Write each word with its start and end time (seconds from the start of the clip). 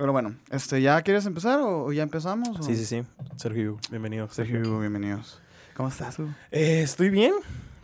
Pero 0.00 0.12
bueno, 0.12 0.34
este, 0.50 0.80
¿ya 0.80 1.02
quieres 1.02 1.26
empezar 1.26 1.60
o, 1.60 1.84
o 1.84 1.92
ya 1.92 2.02
empezamos? 2.02 2.58
o? 2.58 2.62
Sí, 2.62 2.74
sí, 2.74 2.86
sí. 2.86 3.02
Sergio, 3.36 3.76
bienvenido. 3.90 4.30
Sergio 4.30 4.62
Hugo, 4.62 4.80
bienvenidos. 4.80 5.42
¿Cómo 5.76 5.90
estás? 5.90 6.16
Eh, 6.50 6.80
estoy 6.82 7.10
bien. 7.10 7.34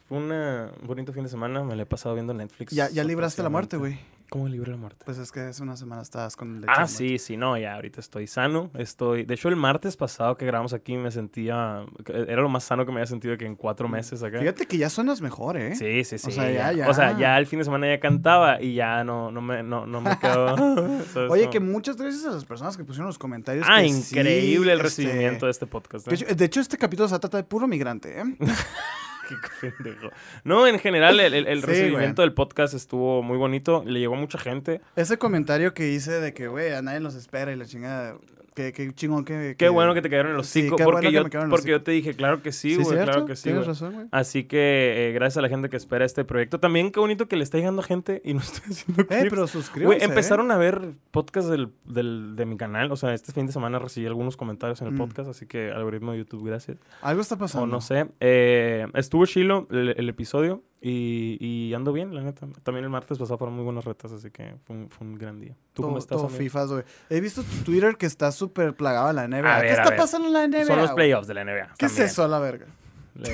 Fue 0.09 0.17
una- 0.17 0.71
un 0.81 0.87
bonito 0.87 1.13
fin 1.13 1.25
de 1.25 1.29
semana. 1.29 1.63
Me 1.63 1.77
lo 1.77 1.83
he 1.83 1.85
pasado 1.87 2.15
viendo 2.15 2.33
Netflix. 2.33 2.73
Ya, 2.73 2.89
ya 2.89 3.05
libraste 3.05 3.43
la 3.43 3.51
muerte, 3.51 3.77
güey. 3.77 3.99
¿Cómo 4.29 4.49
libré 4.49 4.73
la 4.73 4.77
muerte? 4.77 5.05
Pues 5.05 5.19
es 5.19 5.31
que 5.31 5.41
hace 5.41 5.63
una 5.63 5.77
semana 5.77 6.03
estabas 6.03 6.35
con 6.37 6.65
Ah, 6.67 6.83
de 6.83 6.89
sí, 6.89 7.19
sí, 7.19 7.37
no, 7.37 7.57
ya 7.57 7.75
ahorita 7.75 8.01
estoy 8.01 8.27
sano. 8.27 8.71
Estoy. 8.75 9.25
De 9.25 9.35
hecho, 9.35 9.49
el 9.49 9.57
martes 9.57 9.97
pasado 9.97 10.37
que 10.37 10.47
grabamos 10.47 10.73
aquí 10.73 10.97
me 10.97 11.11
sentía. 11.11 11.85
Era 12.07 12.43
lo 12.43 12.49
más 12.49 12.65
sano 12.65 12.85
que 12.85 12.93
me 12.93 12.99
había 12.99 13.07
sentido 13.07 13.37
que 13.37 13.47
en 13.47 13.55
cuatro 13.55 13.89
meses 13.89 14.23
acá. 14.23 14.39
Fíjate 14.41 14.67
que 14.67 14.79
ya 14.79 14.91
suenas 14.91 15.21
mejor, 15.21 15.57
¿eh? 15.57 15.75
Sí, 15.77 16.03
sí, 16.05 16.19
sí. 16.19 16.29
O 16.29 16.33
sea, 16.33 16.51
ya, 16.51 16.73
ya. 16.73 16.89
O 16.89 16.95
sea, 16.95 17.17
ya 17.17 17.39
el 17.39 17.47
fin 17.47 17.61
de 17.61 17.65
semana 17.65 17.87
ya 17.89 18.01
cantaba 18.01 18.61
y 18.61 18.75
ya 18.75 19.05
no, 19.05 19.31
no, 19.31 19.41
me, 19.41 19.63
no, 19.63 19.87
no 19.87 20.01
me. 20.01 20.11
¿sabes? 20.21 21.31
Oye, 21.31 21.45
No. 21.45 21.51
que 21.51 21.61
muchas 21.61 21.97
gracias 21.97 22.25
a 22.27 22.31
las 22.33 22.45
personas 22.45 22.77
que 22.77 22.85
pusieron 22.85 23.07
los 23.07 23.19
comentarios. 23.19 23.67
Ah, 23.69 23.81
que 23.83 23.91
sí, 23.91 24.15
increíble 24.17 24.73
el 24.73 24.79
este, 24.81 25.03
recibimiento 25.05 25.47
de 25.47 25.53
este 25.53 25.67
podcast. 25.67 26.09
¿eh? 26.09 26.17
De 26.17 26.35
de 26.35 26.45
hecho, 26.45 26.61
este 26.61 26.77
capítulo 26.79 27.09
se 27.09 27.19
trata 27.19 27.37
de 27.37 27.45
puro 27.45 27.67
migrante, 27.69 28.21
¿eh? 28.21 28.25
Qué 29.29 29.71
pendejo. 29.71 30.11
No, 30.45 30.67
en 30.67 30.79
general, 30.79 31.19
el, 31.21 31.35
el- 31.35 31.47
el 31.47 31.61
Sí, 31.61 31.67
recibimiento 31.67 32.23
del 32.23 32.33
podcast 32.33 32.75
estuvo 32.75 33.23
muy 33.23 33.37
bonito. 33.37 33.83
Le 33.87 33.99
llegó 34.01 34.15
a 34.15 34.19
mucha 34.19 34.39
gente. 34.39 34.81
Ese 34.95 35.19
comentario 35.19 35.75
que 35.75 35.89
hice 35.89 36.13
de 36.21 36.33
que, 36.35 36.49
güey, 36.49 36.73
a 36.73 36.83
nadie 36.83 37.01
nos 37.01 37.15
espera 37.15 37.53
y 37.53 37.57
la 37.57 37.65
chingada. 37.67 38.17
Qué, 38.57 38.73
qué 38.73 38.91
chingón 38.95 39.27
que. 39.27 39.55
Qué 39.59 39.69
bueno 39.69 39.93
que 39.93 40.01
te 40.01 40.09
cayeron 40.09 40.31
en 40.31 40.39
los 40.39 40.47
Sí, 40.47 40.63
qué 40.63 40.69
porque 40.71 40.85
bueno 40.85 41.11
yo, 41.11 41.23
los 41.25 41.51
porque 41.51 41.71
yo 41.73 41.83
te 41.83 41.91
dije, 41.91 42.15
claro 42.15 42.41
que 42.43 42.53
sí, 42.53 42.75
güey, 42.77 43.03
claro 43.05 43.27
que 43.27 43.37
sí. 43.37 43.43
Tienes 43.43 43.65
güey. 43.65 43.69
razón, 43.69 43.93
güey. 43.93 44.07
Así 44.13 44.45
que 44.45 45.11
eh, 45.11 45.13
gracias 45.13 45.37
a 45.37 45.43
la 45.43 45.51
gente 45.51 45.69
que 45.69 45.77
espera 45.77 46.07
este 46.07 46.25
proyecto. 46.25 46.59
También 46.59 46.91
qué 46.91 46.99
bonito 46.99 47.29
que 47.29 47.37
le 47.37 47.45
está 47.45 47.59
llegando 47.59 47.83
gente 47.83 48.23
y 48.25 48.33
no 48.33 48.41
estoy 48.41 48.73
haciendo 48.73 49.03
Eh, 49.03 49.07
clips. 49.07 49.29
pero 49.29 49.47
suscríbanse. 49.47 49.85
Güey, 49.99 50.01
¿eh? 50.01 50.05
empezaron 50.11 50.51
a 50.51 50.57
ver 50.57 50.81
podcasts 51.11 51.51
del, 51.51 51.69
del- 51.85 52.35
de 52.35 52.47
mi 52.47 52.57
canal. 52.57 52.91
O 52.93 52.97
sea, 52.97 53.13
este 53.13 53.31
fin 53.33 53.45
de 53.47 53.53
semana 53.53 53.79
recibí 53.79 54.07
algunos 54.07 54.39
comentarios 54.39 54.81
en 54.81 54.87
el 54.89 54.95
Mm. 54.95 54.99
podcast, 54.99 55.29
así 55.29 55.45
que 55.45 55.71
algoritmo 55.71 56.13
de 56.13 56.19
YouTube, 56.19 56.47
gracias. 56.47 56.79
Algo 57.03 57.21
está 57.21 57.37
pasando. 57.37 57.65
O 57.65 57.67
no 57.67 57.83
sé. 57.83 58.07
Eh, 58.21 58.87
estuvo 58.95 59.27
chilo 59.27 59.69
el, 59.71 59.91
el 59.99 60.09
episodio 60.09 60.63
y, 60.81 61.39
y 61.41 61.75
ando 61.75 61.93
bien, 61.93 62.15
la 62.15 62.21
neta. 62.23 62.47
También 62.63 62.85
el 62.85 62.91
martes 62.91 63.19
pasado 63.19 63.39
fueron 63.39 63.55
muy 63.57 63.65
buenas 63.65 63.85
retas, 63.85 64.13
así 64.13 64.31
que 64.31 64.55
fue 64.65 64.77
un, 64.77 64.91
fue 64.91 65.07
un 65.07 65.17
gran 65.17 65.41
día. 65.41 65.55
¿Tú 65.73 65.83
todo, 65.83 65.87
cómo 65.89 65.99
estás, 65.99 66.19
todo 66.19 66.29
fifas, 66.29 66.71
güey. 66.71 66.85
He 67.11 67.21
visto 67.21 67.43
tu 67.43 67.65
Twitter 67.65 67.97
que 67.97 68.07
está 68.07 68.31
súper 68.33 68.75
plagado 68.75 69.11
en 69.11 69.17
la 69.17 69.27
NBA. 69.29 69.57
A 69.57 69.61
¿Qué 69.61 69.67
ver, 69.69 69.79
está 69.81 69.97
pasando 69.97 70.27
en 70.29 70.33
la 70.35 70.47
NBA? 70.49 70.67
Son 70.67 70.79
los 70.79 70.93
playoffs 70.93 71.27
de 71.27 71.35
la 71.35 71.45
NBA. 71.45 71.75
¿Qué 71.79 71.87
es 71.87 71.93
también. 71.93 72.07
eso 72.07 72.25
a 72.25 72.29
la 72.29 72.39
verga? 72.39 72.67
Le- 73.15 73.31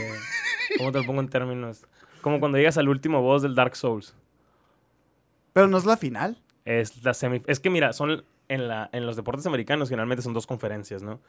¿Cómo 0.78 0.92
te 0.92 0.98
lo 1.00 1.04
pongo 1.06 1.20
en 1.20 1.28
términos? 1.28 1.86
Como 2.22 2.38
cuando 2.38 2.56
llegas 2.58 2.78
al 2.78 2.88
último 2.88 3.20
boss 3.20 3.42
del 3.42 3.54
Dark 3.54 3.74
Souls. 3.76 4.14
Pero 5.52 5.66
no 5.68 5.76
es 5.76 5.84
la 5.84 5.96
final. 5.96 6.40
Es 6.64 7.02
la 7.04 7.12
semi... 7.14 7.42
Es 7.46 7.60
que 7.60 7.68
mira, 7.68 7.92
son 7.92 8.24
en, 8.48 8.68
la, 8.68 8.88
en 8.92 9.04
los 9.04 9.16
deportes 9.16 9.44
americanos 9.46 9.88
generalmente 9.88 10.22
son 10.22 10.32
dos 10.32 10.46
conferencias, 10.46 11.02
¿no? 11.02 11.20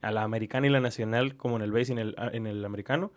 A 0.00 0.10
la 0.10 0.22
americana 0.22 0.66
y 0.66 0.70
la 0.70 0.80
nacional, 0.80 1.36
como 1.36 1.56
en 1.56 1.62
el 1.62 1.72
base 1.72 1.90
y 1.90 1.92
en 1.92 1.98
el, 1.98 2.16
en 2.32 2.46
el 2.46 2.64
americano. 2.64 3.12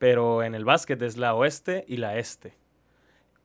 Pero 0.00 0.42
en 0.42 0.54
el 0.54 0.64
básquet 0.64 1.00
es 1.02 1.18
la 1.18 1.34
oeste 1.34 1.84
y 1.86 1.98
la 1.98 2.16
este. 2.16 2.56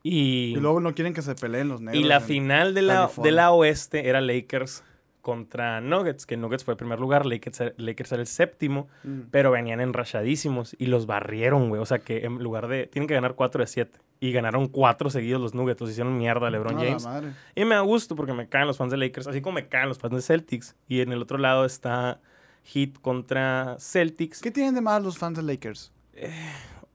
Y, 0.04 0.54
Y 0.54 0.56
luego 0.56 0.80
no 0.80 0.96
quieren 0.96 1.14
que 1.14 1.22
se 1.22 1.36
peleen 1.36 1.68
los 1.68 1.82
negros. 1.82 2.02
y 2.02 2.08
la 2.08 2.22
final 2.22 2.74
de 2.74 2.82
la, 2.82 2.94
California. 2.94 3.30
de 3.30 3.36
la 3.36 3.52
oeste 3.52 4.08
era 4.08 4.22
Lakers 4.22 4.82
contra 5.20 5.82
Nuggets, 5.82 6.26
que 6.26 6.38
Nuggets 6.38 6.64
fue 6.64 6.76
el 6.76 6.78
primer 6.78 7.02
lugar, 7.02 7.26
Lakers, 7.26 7.74
Lakers 7.76 8.12
era 8.14 8.22
el 8.22 8.28
séptimo. 8.28 8.88
Mm. 9.04 9.22
Pero 9.32 9.52
venían 9.52 9.82
enrachadísimos 9.82 10.78
y 10.80 10.86
los 10.86 11.08
barrieron, 11.08 11.68
güey. 11.68 11.82
O 11.82 11.86
sea 11.86 12.00
que 12.00 12.24
en 12.24 12.42
lugar 12.42 12.70
de. 12.70 12.88
Tienen 12.88 13.10
que 13.10 13.16
ganar 13.16 13.36
4 13.36 13.60
de 13.60 13.68
7. 13.68 14.00
Y 14.22 14.32
ganaron 14.32 14.70
4 14.70 15.10
seguidos 15.10 15.42
los 15.42 15.54
Nuggets. 15.54 15.82
Los 15.82 15.90
hicieron 15.90 16.18
mierda 16.18 16.48
a 16.48 16.52
LeBron 16.52 16.78
James. 16.78 17.06
Y 17.54 17.66
me 17.66 17.76
da 17.76 17.82
gusto 17.82 18.16
porque 18.16 18.32
me 18.32 18.48
caen 18.48 18.68
los 18.68 18.78
fans 18.78 18.92
de 18.92 18.98
Lakers, 18.98 19.28
así 19.28 19.42
como 19.42 19.56
me 19.56 19.68
caen 19.68 19.90
los 19.90 19.98
fans 19.98 20.16
de 20.16 20.22
Celtics. 20.22 20.78
Y 20.88 21.02
en 21.02 21.12
el 21.12 21.22
otro 21.22 21.38
lado 21.38 21.66
está 21.66 22.22
Heat 22.64 23.02
contra 23.02 23.76
Celtics. 23.78 24.42
¿Qué 24.42 24.52
tienen 24.52 24.76
de 24.76 24.82
mal 24.82 25.04
los 25.04 25.18
fans 25.18 25.38
de 25.38 25.44
Lakers? 25.44 25.92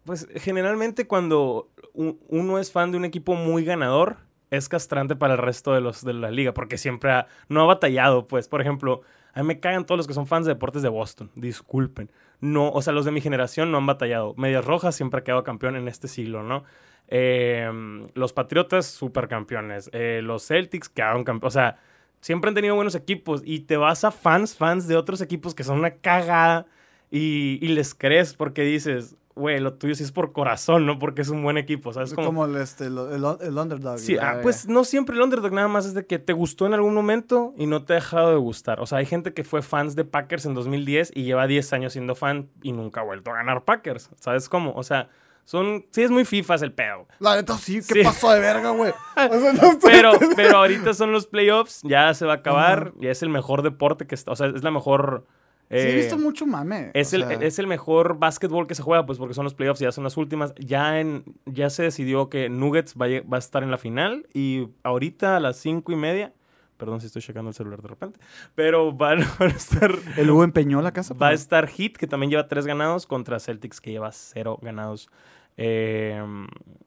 Pues 0.04 0.28
generalmente 0.36 1.06
cuando 1.06 1.69
uno 1.94 2.58
es 2.58 2.72
fan 2.72 2.91
de 2.91 2.97
un 2.97 3.04
equipo 3.04 3.34
muy 3.34 3.64
ganador, 3.64 4.16
es 4.50 4.69
castrante 4.69 5.14
para 5.16 5.34
el 5.34 5.38
resto 5.38 5.72
de 5.72 5.81
los 5.81 6.04
de 6.04 6.12
la 6.14 6.31
liga, 6.31 6.53
porque 6.53 6.78
siempre 6.78 7.26
no 7.48 7.62
ha 7.62 7.66
batallado, 7.66 8.26
pues. 8.26 8.48
Por 8.48 8.60
ejemplo, 8.60 9.03
a 9.32 9.42
mí 9.42 9.47
me 9.47 9.60
cagan 9.60 9.86
todos 9.86 9.98
los 9.98 10.06
que 10.06 10.14
son 10.14 10.26
fans 10.26 10.47
de 10.47 10.54
deportes 10.54 10.82
de 10.82 10.88
Boston, 10.88 11.31
disculpen. 11.34 12.10
No, 12.41 12.70
o 12.70 12.82
sea, 12.82 12.92
los 12.92 13.04
de 13.04 13.12
mi 13.12 13.20
generación 13.20 13.70
no 13.70 13.78
han 13.78 13.86
batallado. 13.86 14.34
Medias 14.36 14.64
Rojas 14.64 14.97
siempre 14.97 15.20
ha 15.20 15.25
quedado 15.25 15.44
campeón 15.44 15.76
en 15.76 15.88
este 15.88 16.08
siglo, 16.08 16.42
¿no? 16.42 16.64
Eh, 17.08 17.69
los 18.14 18.32
Patriotas, 18.32 18.87
supercampeones. 18.87 19.91
Eh, 19.92 20.20
los 20.22 20.47
Celtics 20.47 20.88
quedaron 20.88 21.25
campeones. 21.25 21.54
O 21.54 21.58
sea, 21.58 21.78
siempre 22.20 22.48
han 22.48 22.54
tenido 22.54 22.75
buenos 22.76 22.94
equipos. 22.94 23.42
Y 23.44 23.60
te 23.60 23.76
vas 23.76 24.04
a 24.04 24.10
fans, 24.10 24.56
fans 24.56 24.88
de 24.88 24.97
otros 24.97 25.20
equipos 25.20 25.54
que 25.54 25.64
son 25.64 25.78
una 25.78 25.91
cagada. 25.97 26.66
Y, 27.10 27.59
y 27.60 27.69
les 27.69 27.94
crees 27.94 28.34
porque 28.34 28.62
dices, 28.62 29.16
güey, 29.34 29.59
lo 29.59 29.75
tuyo 29.75 29.94
sí 29.94 30.03
es 30.04 30.12
por 30.12 30.32
corazón, 30.32 30.87
no 30.87 30.98
porque 30.98 31.22
es 31.22 31.28
un 31.28 31.43
buen 31.43 31.56
equipo, 31.59 31.93
¿sabes? 31.93 32.10
Es 32.10 32.15
Como, 32.15 32.26
como, 32.28 32.44
el, 32.44 32.56
este, 32.56 32.87
el, 32.87 32.98
el- 32.98 33.37
el 33.41 33.59
underdog. 33.59 33.98
Sí, 33.98 34.16
ah, 34.19 34.38
pues 34.43 34.69
no 34.69 34.84
siempre 34.84 35.16
el 35.16 35.22
underdog, 35.22 35.53
nada 35.53 35.66
más 35.69 35.87
es 35.87 35.94
de 35.94 36.06
que 36.06 36.19
te 36.19 36.32
gustó 36.32 36.66
en 36.66 36.75
algún 36.75 36.94
momento 36.94 37.53
y 37.56 37.66
no 37.66 37.84
te 37.84 37.94
ha 37.94 37.97
dejado 37.97 38.31
de 38.31 38.37
gustar. 38.37 38.81
O 38.81 38.87
sea, 38.87 38.99
hay 38.99 39.06
gente 39.06 39.32
que 39.34 39.43
fue 39.44 39.62
fans 39.62 39.97
de 39.97 40.04
Packers 40.04 40.47
en 40.47 40.54
2010 40.54 41.10
y 41.15 41.25
lleva 41.25 41.47
10 41.47 41.72
años 41.72 41.93
siendo 41.94 42.15
fan 42.15 42.49
y 42.62 42.72
nunca 42.72 43.00
ha 43.00 43.04
vuelto 43.04 43.31
a 43.32 43.34
ganar 43.34 43.65
Packers. 43.65 44.10
¿Sabes 44.20 44.49
cómo? 44.49 44.72
O 44.75 44.82
sea, 44.84 45.09
son. 45.44 45.87
Sí, 45.91 46.03
es 46.03 46.12
muy 46.12 46.25
FIFAs 46.25 46.62
el 46.62 46.72
pedo. 46.72 47.09
La 47.19 47.34
neta, 47.34 47.56
sí, 47.59 47.76
¿qué 47.76 47.82
Sí. 47.94 48.03
pasó 48.04 48.31
de 48.32 48.38
verga, 48.38 48.70
güey? 48.70 48.93
O 48.93 49.41
sea, 49.41 49.53
no 49.53 49.62
estoy- 49.72 49.91
Pero, 49.91 50.12
pero 50.37 50.59
ahorita 50.59 50.94
son 50.94 51.10
los 51.10 51.26
playoffs, 51.26 51.81
ya 51.82 52.15
se 52.15 52.25
va 52.25 52.34
a 52.34 52.37
acabar, 52.37 52.93
ya 53.00 53.10
es 53.10 53.22
el 53.25 53.31
mejor 53.31 53.62
deporte 53.62 54.06
que 54.06 54.15
está. 54.15 54.31
O 54.31 54.37
sea, 54.37 54.47
es 54.49 54.62
la 54.62 54.70
mejor. 54.70 55.26
Sí, 55.70 55.76
he 55.76 55.92
eh, 55.92 55.97
visto 55.97 56.19
mucho 56.19 56.47
mame. 56.47 56.91
Es 56.94 57.12
el, 57.12 57.25
sea, 57.25 57.32
es 57.34 57.58
el 57.60 57.66
mejor 57.69 58.19
básquetbol 58.19 58.66
que 58.66 58.75
se 58.75 58.82
juega, 58.82 59.06
pues 59.06 59.19
porque 59.19 59.34
son 59.34 59.44
los 59.44 59.54
playoffs 59.54 59.81
y 59.81 59.84
ya 59.84 59.92
son 59.92 60.03
las 60.04 60.16
últimas. 60.16 60.53
Ya, 60.56 60.98
en, 61.00 61.22
ya 61.47 61.70
se 61.70 61.84
decidió 61.84 62.28
que 62.28 62.48
Nuggets 62.48 62.94
va 63.00 63.06
a, 63.06 63.08
lle- 63.08 63.32
va 63.32 63.36
a 63.36 63.38
estar 63.38 63.62
en 63.62 63.70
la 63.70 63.78
final 63.78 64.26
y 64.34 64.69
ahorita 64.82 65.36
a 65.36 65.41
las 65.41 65.56
cinco 65.58 65.92
y 65.92 65.97
media, 65.97 66.32
perdón 66.76 67.00
si 67.00 67.06
estoy 67.06 67.22
checando 67.22 67.50
el 67.50 67.54
celular 67.54 67.82
de 67.82 67.88
repente, 67.88 68.19
pero 68.56 68.92
van, 68.92 69.20
a 69.38 69.44
estar, 69.47 69.94
El 70.16 70.31
Hugo 70.31 70.42
empeñó 70.42 70.82
la 70.82 70.92
casa. 70.92 71.14
va 71.14 71.28
a 71.28 71.32
estar 71.34 71.69
Heat, 71.69 71.92
que 71.92 72.08
también 72.08 72.31
lleva 72.31 72.48
tres 72.48 72.66
ganados, 72.66 73.06
contra 73.06 73.38
Celtics, 73.38 73.81
que 73.81 73.92
lleva 73.92 74.10
cero 74.10 74.58
ganados. 74.60 75.08
Eh, 75.56 76.20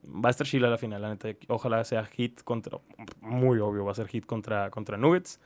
va 0.06 0.28
a 0.28 0.32
estar 0.32 0.46
Chile 0.48 0.68
a 0.68 0.70
la 0.70 0.78
final, 0.78 1.02
la 1.02 1.10
neta. 1.10 1.30
Ojalá 1.48 1.84
sea 1.86 2.04
Heat 2.06 2.42
contra, 2.44 2.80
muy 3.22 3.60
obvio, 3.60 3.86
va 3.86 3.92
a 3.92 3.96
ser 3.96 4.08
Heat 4.08 4.26
contra, 4.26 4.70
contra 4.72 4.98
Nuggets. 4.98 5.40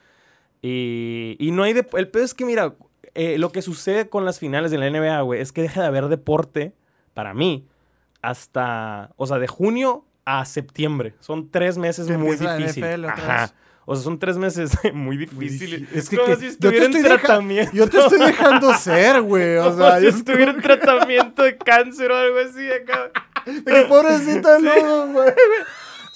Y, 0.61 1.35
y 1.39 1.51
no 1.51 1.63
hay... 1.63 1.73
de- 1.73 1.85
el 1.93 2.07
pedo 2.07 2.23
es 2.23 2.33
que, 2.33 2.45
mira, 2.45 2.73
eh, 3.17 3.37
lo 3.37 3.51
que 3.51 3.61
sucede 3.61 4.07
con 4.09 4.23
las 4.23 4.39
finales 4.39 4.71
de 4.71 4.77
la 4.77 4.89
NBA, 4.89 5.21
güey, 5.21 5.41
es 5.41 5.51
que 5.51 5.61
deja 5.61 5.81
de 5.81 5.87
haber 5.87 6.07
deporte, 6.07 6.73
para 7.13 7.33
mí, 7.33 7.67
hasta, 8.21 9.11
o 9.17 9.25
sea, 9.27 9.39
de 9.39 9.47
junio 9.47 10.05
a 10.25 10.45
septiembre. 10.45 11.13
Son 11.19 11.49
tres 11.49 11.77
meses 11.77 12.09
muy 12.17 12.35
difíciles. 12.37 13.05
Ajá. 13.09 13.53
O 13.85 13.95
sea, 13.95 14.03
son 14.03 14.19
tres 14.19 14.37
meses 14.37 14.71
muy 14.93 15.15
difíciles. 15.17 15.81
difí- 15.81 15.95
Es 15.97 16.09
que, 16.09 16.17
Como 16.17 16.27
que- 16.29 16.35
si 16.35 16.41
yo 16.41 16.47
te 16.49 16.67
estuviera 16.67 16.85
en 16.85 16.91
deja- 16.91 17.17
tratamiento. 17.17 17.71
Yo 17.73 17.89
te 17.89 17.99
estoy 17.99 18.19
dejando 18.19 18.73
ser, 18.73 19.21
güey. 19.21 19.57
O 19.57 19.63
Como 19.71 19.77
sea, 19.77 19.97
si 19.99 20.03
yo 20.03 20.09
estuviera 20.09 20.51
en 20.51 20.61
tratamiento 20.61 21.43
de 21.43 21.57
cáncer 21.57 22.11
o 22.11 22.15
algo 22.17 22.37
así 22.39 22.69
acá. 22.69 23.11
De 23.45 23.63
que 23.63 23.81
pobrecita 23.83 24.59
no, 24.59 25.07
güey. 25.13 25.31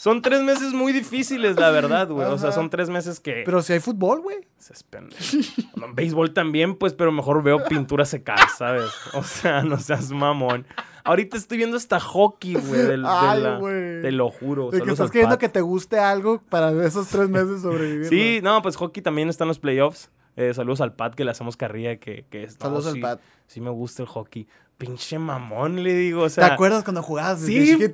Son 0.02 0.24
tres 0.24 0.42
meses 0.42 0.74
muy 0.74 0.94
difíciles, 0.94 1.58
la 1.60 1.70
verdad, 1.70 2.10
güey. 2.10 2.26
O 2.28 2.40
sea, 2.40 2.52
son 2.52 2.72
tres 2.72 2.90
meses 2.90 3.20
que... 3.20 3.44
Pero 3.46 3.62
si 3.62 3.74
hay 3.74 3.80
fútbol, 3.80 4.22
güey. 4.22 4.38
Seas 4.58 4.82
pendejo. 4.82 5.22
No, 5.76 5.94
béisbol 5.94 6.34
también, 6.34 6.76
pues, 6.76 6.94
pero 6.96 7.12
mejor 7.12 7.44
veo 7.44 7.64
pintura 7.66 8.04
secar, 8.06 8.40
¿sabes? 8.58 8.90
O 9.14 9.22
sea, 9.22 9.62
no 9.62 9.78
seas 9.78 10.10
mamón. 10.10 10.66
Ahorita 11.03 11.38
estoy 11.38 11.59
viendo 11.59 11.78
hasta 11.78 12.00
hockey, 12.00 12.56
güey. 12.56 12.82
del- 12.82 13.03
de 13.03 13.08
Ay, 13.08 13.42
la- 13.44 13.58
güey. 13.58 14.02
Te 14.02 14.12
lo 14.12 14.32
juro. 14.32 14.66
De 14.66 14.72
que 14.72 14.78
saludos 14.80 14.94
estás 14.94 15.12
queriendo 15.12 15.38
que 15.38 15.50
te 15.50 15.62
guste 15.62 16.00
algo 16.00 16.42
para 16.50 16.72
esos 16.84 17.08
tres 17.08 17.30
meses 17.30 17.62
sobrevivir. 17.62 18.08
Sí, 18.09 18.40
no, 18.42 18.59
pues 18.64 18.78
hockey 18.78 19.04
también 19.04 19.30
está 19.30 19.44
en 19.44 19.50
los 19.50 19.59
playoffs. 19.59 20.09
Eh, 20.36 20.56
saludos 20.56 20.82
al 20.82 20.94
Pat 20.96 21.14
que 21.14 21.26
le 21.26 21.30
hacemos 21.32 21.58
carrilla, 21.58 21.97
que, 21.97 22.26
que 22.32 22.44
es... 22.46 22.54
no, 22.59 22.66
Saludos 22.66 22.88
al 22.88 22.94
sí, 22.94 23.02
Pat. 23.02 23.20
Sí 23.46 23.62
me 23.62 23.70
gusta 23.70 24.02
el 24.02 24.08
hockey. 24.08 24.47
Pinche 24.82 25.20
mamón, 25.20 25.84
le 25.84 25.94
digo, 25.94 26.22
o 26.24 26.26
¿Te 26.26 26.32
sea... 26.32 26.48
acuerdas 26.48 26.84
cuando 26.84 27.04
jugabas? 27.04 27.40
Sí, 27.40 27.78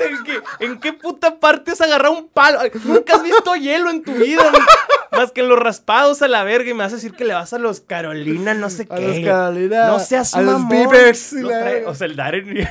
¿en 0.00 0.24
qué, 0.24 0.40
en 0.60 0.80
qué 0.80 0.92
puta 0.94 1.38
parte 1.38 1.72
has 1.72 1.80
agarrado 1.82 2.14
un 2.16 2.28
palo? 2.28 2.60
Nunca 2.84 3.16
has 3.16 3.22
visto 3.22 3.54
hielo 3.56 3.90
en 3.90 4.02
tu 4.02 4.12
vida, 4.14 4.50
más 5.12 5.32
que 5.32 5.42
en 5.42 5.48
los 5.50 5.58
raspados 5.58 6.22
a 6.22 6.28
la 6.28 6.44
verga 6.44 6.70
y 6.70 6.72
me 6.74 6.82
vas 6.82 6.92
a 6.92 6.96
decir 6.96 7.12
que 7.12 7.26
le 7.26 7.34
vas 7.34 7.52
a 7.52 7.58
los 7.58 7.80
Carolina, 7.80 8.54
no 8.54 8.70
sé 8.70 8.86
A 8.88 8.96
qué. 8.96 9.06
los 9.06 9.18
Carolina. 9.20 9.86
No 9.86 9.98
seas 10.00 10.32
A 10.34 10.40
los. 10.40 10.66
Beavers. 10.66 11.34
o 11.86 11.94
sea, 11.94 12.06
el 12.06 12.16
Darren... 12.16 12.46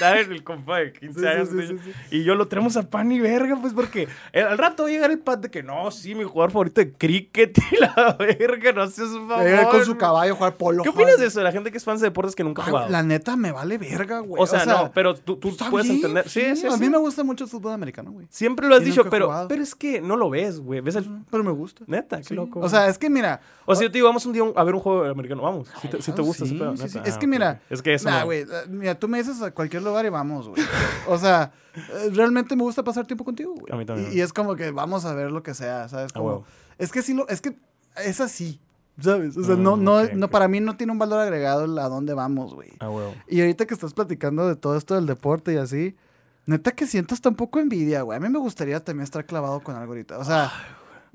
Dale, 0.00 0.20
el 0.22 0.42
compa 0.44 0.78
de 0.78 0.92
15 0.92 1.14
Sí, 1.14 1.20
sí, 1.20 1.26
años. 1.26 1.48
sí. 1.84 1.92
Y 2.10 2.24
yo 2.24 2.34
lo 2.34 2.48
tenemos 2.48 2.76
a 2.76 2.88
pan 2.88 3.10
y 3.12 3.20
verga, 3.20 3.56
pues 3.60 3.72
porque 3.72 4.08
al 4.34 4.58
rato 4.58 4.84
va 4.84 4.88
a 4.88 4.92
llegar 4.92 5.10
el 5.10 5.18
pan 5.18 5.40
de 5.40 5.50
que 5.50 5.62
no, 5.62 5.90
sí, 5.90 6.14
mi 6.14 6.24
jugador 6.24 6.50
favorito 6.50 6.80
de 6.80 6.92
cricket 6.92 7.56
y 7.72 7.76
la 7.80 8.16
verga, 8.18 8.72
no 8.72 8.86
seas 8.88 9.08
un 9.10 9.28
favor. 9.28 9.44
Llegar 9.44 9.68
con 9.68 9.84
su 9.84 9.96
caballo 9.96 10.32
a 10.32 10.36
jugar 10.36 10.56
polo. 10.56 10.82
¿Qué 10.82 10.88
opinas 10.88 11.18
de 11.18 11.26
eso? 11.26 11.38
De 11.40 11.44
la 11.44 11.52
gente 11.52 11.70
que 11.70 11.78
es 11.78 11.84
fan 11.84 11.96
de 11.98 12.04
deportes 12.04 12.34
que 12.34 12.44
nunca 12.44 12.62
ha 12.62 12.66
jugado. 12.66 12.88
La 12.88 13.02
neta 13.02 13.36
me 13.36 13.52
vale 13.52 13.78
verga, 13.78 14.20
güey. 14.20 14.42
o, 14.42 14.46
sea, 14.46 14.64
no, 14.66 14.90
pero 14.92 15.14
tú, 15.14 15.36
tú 15.36 15.56
puedes 15.70 15.86
bien, 15.86 15.96
entender. 15.96 16.28
Sí, 16.28 16.56
sí, 16.56 16.66
A 16.66 16.76
mí 16.76 16.88
me 16.88 16.98
gusta 16.98 17.24
mucho 17.24 17.44
el 17.44 17.50
fútbol 17.50 17.72
americano, 17.72 18.12
güey. 18.12 18.26
Siempre 18.30 18.68
lo 18.68 18.74
has 18.76 18.82
y 18.82 18.86
dicho, 18.86 19.08
pero, 19.10 19.46
pero 19.48 19.62
es 19.62 19.74
que 19.74 20.00
no 20.00 20.16
lo 20.16 20.30
ves, 20.30 20.60
güey. 20.60 20.80
¿Ves 20.80 20.96
el... 20.96 21.06
Pero 21.30 21.44
me 21.44 21.52
gusta. 21.52 21.84
Neta, 21.86 22.20
qué 22.22 22.34
loco. 22.34 22.60
O 22.60 22.68
sea, 22.68 22.88
es 22.88 22.98
que 22.98 23.10
mira. 23.10 23.40
O 23.64 23.74
sea, 23.74 23.84
yo 23.86 23.90
te 23.92 23.98
digo, 23.98 24.08
vamos 24.08 24.24
un 24.26 24.32
día 24.32 24.42
a 24.54 24.64
ver 24.64 24.74
un 24.74 24.80
juego 24.80 25.04
americano. 25.04 25.42
Vamos, 25.42 25.68
si 25.82 25.88
te, 25.88 26.00
si 26.02 26.12
te 26.12 26.20
Ah, 26.20 26.24
gusta 26.24 26.44
ese 26.44 26.54
pedo. 26.54 26.72
Es 26.74 26.96
Ah, 26.96 27.18
que 27.18 27.26
mira, 27.26 27.60
ok. 27.66 27.72
Es 27.72 27.82
que 27.82 27.94
eso 27.94 28.08
Nah, 28.08 28.24
güey. 28.24 28.40
eh, 28.40 28.46
Mira, 28.68 28.94
tú 28.98 29.08
me 29.08 29.18
dices 29.18 29.40
a 29.42 29.50
cualquier 29.78 29.82
lugar 29.90 30.06
y 30.06 30.08
vamos, 30.10 30.48
güey. 30.48 30.62
O 31.06 31.18
sea, 31.18 31.52
eh, 31.74 32.10
realmente 32.12 32.54
me 32.56 32.62
gusta 32.62 32.82
pasar 32.84 33.06
tiempo 33.06 33.24
contigo, 33.24 33.54
güey. 33.54 33.72
A 33.72 33.76
mí 33.76 33.84
también. 33.84 34.12
Y, 34.12 34.16
y 34.16 34.20
es 34.20 34.32
como 34.32 34.54
que 34.56 34.70
vamos 34.70 35.04
a 35.04 35.14
ver 35.14 35.30
lo 35.30 35.42
que 35.42 35.54
sea, 35.54 35.88
¿sabes? 35.88 36.12
Como, 36.12 36.26
huevo. 36.26 36.44
es 36.78 36.92
que 36.92 37.02
sí 37.02 37.14
lo, 37.14 37.28
es 37.28 37.40
que 37.40 37.56
es 38.04 38.20
así, 38.20 38.60
¿sabes? 39.00 39.36
O 39.36 39.44
sea, 39.44 39.56
no, 39.56 39.76
Mm, 39.76 39.84
no, 39.84 40.04
no, 40.04 40.26
ok. 40.26 40.32
para 40.32 40.48
mí 40.48 40.60
no 40.60 40.76
tiene 40.76 40.92
un 40.92 40.98
valor 40.98 41.20
agregado 41.20 41.64
el 41.64 41.78
a 41.78 41.88
dónde 41.88 42.14
vamos, 42.14 42.54
güey. 42.54 42.70
Ah, 42.80 42.90
huevo. 42.90 43.14
Y 43.28 43.40
ahorita 43.40 43.66
que 43.66 43.74
estás 43.74 43.94
platicando 43.94 44.46
de 44.48 44.56
todo 44.56 44.76
esto 44.76 44.94
del 44.94 45.06
deporte 45.06 45.52
y 45.54 45.56
así, 45.56 45.96
neta 46.46 46.72
que 46.72 46.86
siento 46.86 47.14
hasta 47.14 47.28
un 47.28 47.34
poco 47.36 47.58
envidia, 47.60 48.02
güey. 48.02 48.16
A 48.16 48.20
mí 48.20 48.28
me 48.28 48.38
gustaría 48.38 48.82
también 48.82 49.04
estar 49.04 49.24
clavado 49.26 49.60
con 49.60 49.76
algo 49.76 49.92
ahorita. 49.92 50.18
O 50.18 50.24
sea, 50.24 50.50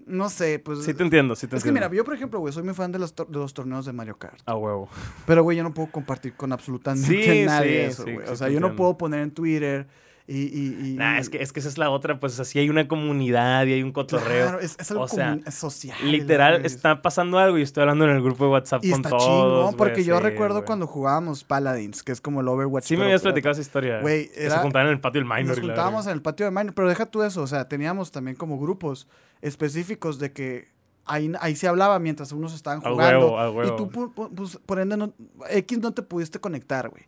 no 0.07 0.29
sé, 0.29 0.59
pues. 0.59 0.83
Sí 0.83 0.93
te 0.93 1.03
entiendo, 1.03 1.35
sí 1.35 1.47
te 1.47 1.55
es 1.55 1.63
que 1.63 1.69
entiendo. 1.69 1.89
mira, 1.89 1.97
yo 1.97 2.05
por 2.05 2.13
ejemplo, 2.13 2.39
güey, 2.39 2.53
soy 2.53 2.63
muy 2.63 2.73
fan 2.73 2.91
de 2.91 2.99
los, 2.99 3.15
de 3.15 3.25
los 3.29 3.53
torneos 3.53 3.85
de 3.85 3.93
Mario 3.93 4.17
Kart. 4.17 4.39
A 4.45 4.55
huevo. 4.55 4.89
Pero, 5.25 5.43
güey, 5.43 5.57
yo 5.57 5.63
no 5.63 5.73
puedo 5.73 5.89
compartir 5.91 6.33
con 6.35 6.51
absolutamente 6.53 7.07
Sí, 7.07 7.45
nadie 7.45 7.85
sí, 7.85 7.91
eso, 7.91 8.03
güey. 8.03 8.17
sí 8.17 8.23
o 8.31 8.35
sea, 8.35 8.49
yo 8.49 8.59
no 8.59 8.75
puedo 8.75 8.97
poner 8.97 9.21
en 9.21 9.31
Twitter 9.31 9.87
y... 10.25 10.37
y, 10.37 10.77
y- 10.91 10.93
Nah, 10.95 11.17
es 11.19 11.29
que, 11.29 11.41
es 11.43 11.51
que 11.51 11.59
esa 11.59 11.67
es 11.67 11.77
la 11.77 11.89
otra, 11.89 12.17
pues 12.17 12.39
así 12.39 12.57
hay 12.57 12.69
una 12.69 12.87
comunidad 12.87 13.65
y 13.65 13.73
hay 13.73 13.83
un 13.83 13.91
cotorreo. 13.91 14.43
Claro, 14.47 14.59
es, 14.61 14.77
es 14.79 14.89
algo 14.91 15.03
O 15.03 15.07
sea, 15.09 15.37
es 15.45 15.53
social. 15.53 15.97
Literal, 16.01 16.65
es- 16.65 16.75
está 16.75 17.01
pasando 17.01 17.39
algo 17.39 17.57
y 17.57 17.61
estoy 17.61 17.81
hablando 17.81 18.05
en 18.05 18.11
el 18.11 18.21
grupo 18.23 18.45
de 18.45 18.51
WhatsApp 18.51 18.85
Y 18.85 18.91
con 18.91 18.99
está 18.99 19.09
todos. 19.09 19.23
chingón, 19.25 19.75
porque 19.75 19.95
güey, 19.95 20.05
yo 20.05 20.17
sí, 20.17 20.23
recuerdo 20.23 20.55
güey. 20.59 20.65
cuando 20.65 20.87
jugábamos 20.87 21.43
Paladins, 21.43 22.03
que 22.03 22.13
es 22.13 22.21
como 22.21 22.39
el 22.39 22.47
Overwatch. 22.47 22.85
Sí 22.85 22.95
me 22.95 23.03
habías 23.03 23.21
platicado 23.21 23.51
esa 23.51 23.61
historia. 23.61 23.99
Güey, 23.99 24.29
Que 24.29 24.45
era- 24.45 24.55
se 24.55 24.61
juntaban 24.61 24.87
en 24.87 24.93
el 24.93 25.01
patio 25.01 25.19
del 25.19 25.27
minor. 25.29 25.45
Nos 25.45 25.59
juntábamos 25.59 26.05
verga. 26.05 26.11
en 26.11 26.17
el 26.17 26.21
patio 26.21 26.45
de 26.45 26.51
Minor, 26.51 26.73
pero 26.73 26.87
deja 26.87 27.05
tú 27.05 27.21
eso, 27.23 27.41
o 27.41 27.47
sea, 27.47 27.67
teníamos 27.67 28.11
también 28.13 28.37
como 28.37 28.57
grupos 28.57 29.07
específicos 29.47 30.17
de 30.19 30.31
que 30.31 30.69
ahí, 31.05 31.31
ahí 31.39 31.55
se 31.55 31.67
hablaba 31.67 31.99
mientras 31.99 32.31
unos 32.31 32.53
estaban 32.55 32.81
jugando. 32.81 33.31
huevo, 33.33 33.51
huevo. 33.57 33.73
Y 33.73 33.77
tú, 33.77 33.89
pu- 33.91 34.13
pu- 34.13 34.33
pues, 34.35 34.57
por 34.65 34.79
ende, 34.79 34.97
no- 34.97 35.13
X 35.49 35.77
no 35.79 35.93
te 35.93 36.01
pudiste 36.01 36.39
conectar, 36.39 36.89
güey. 36.89 37.03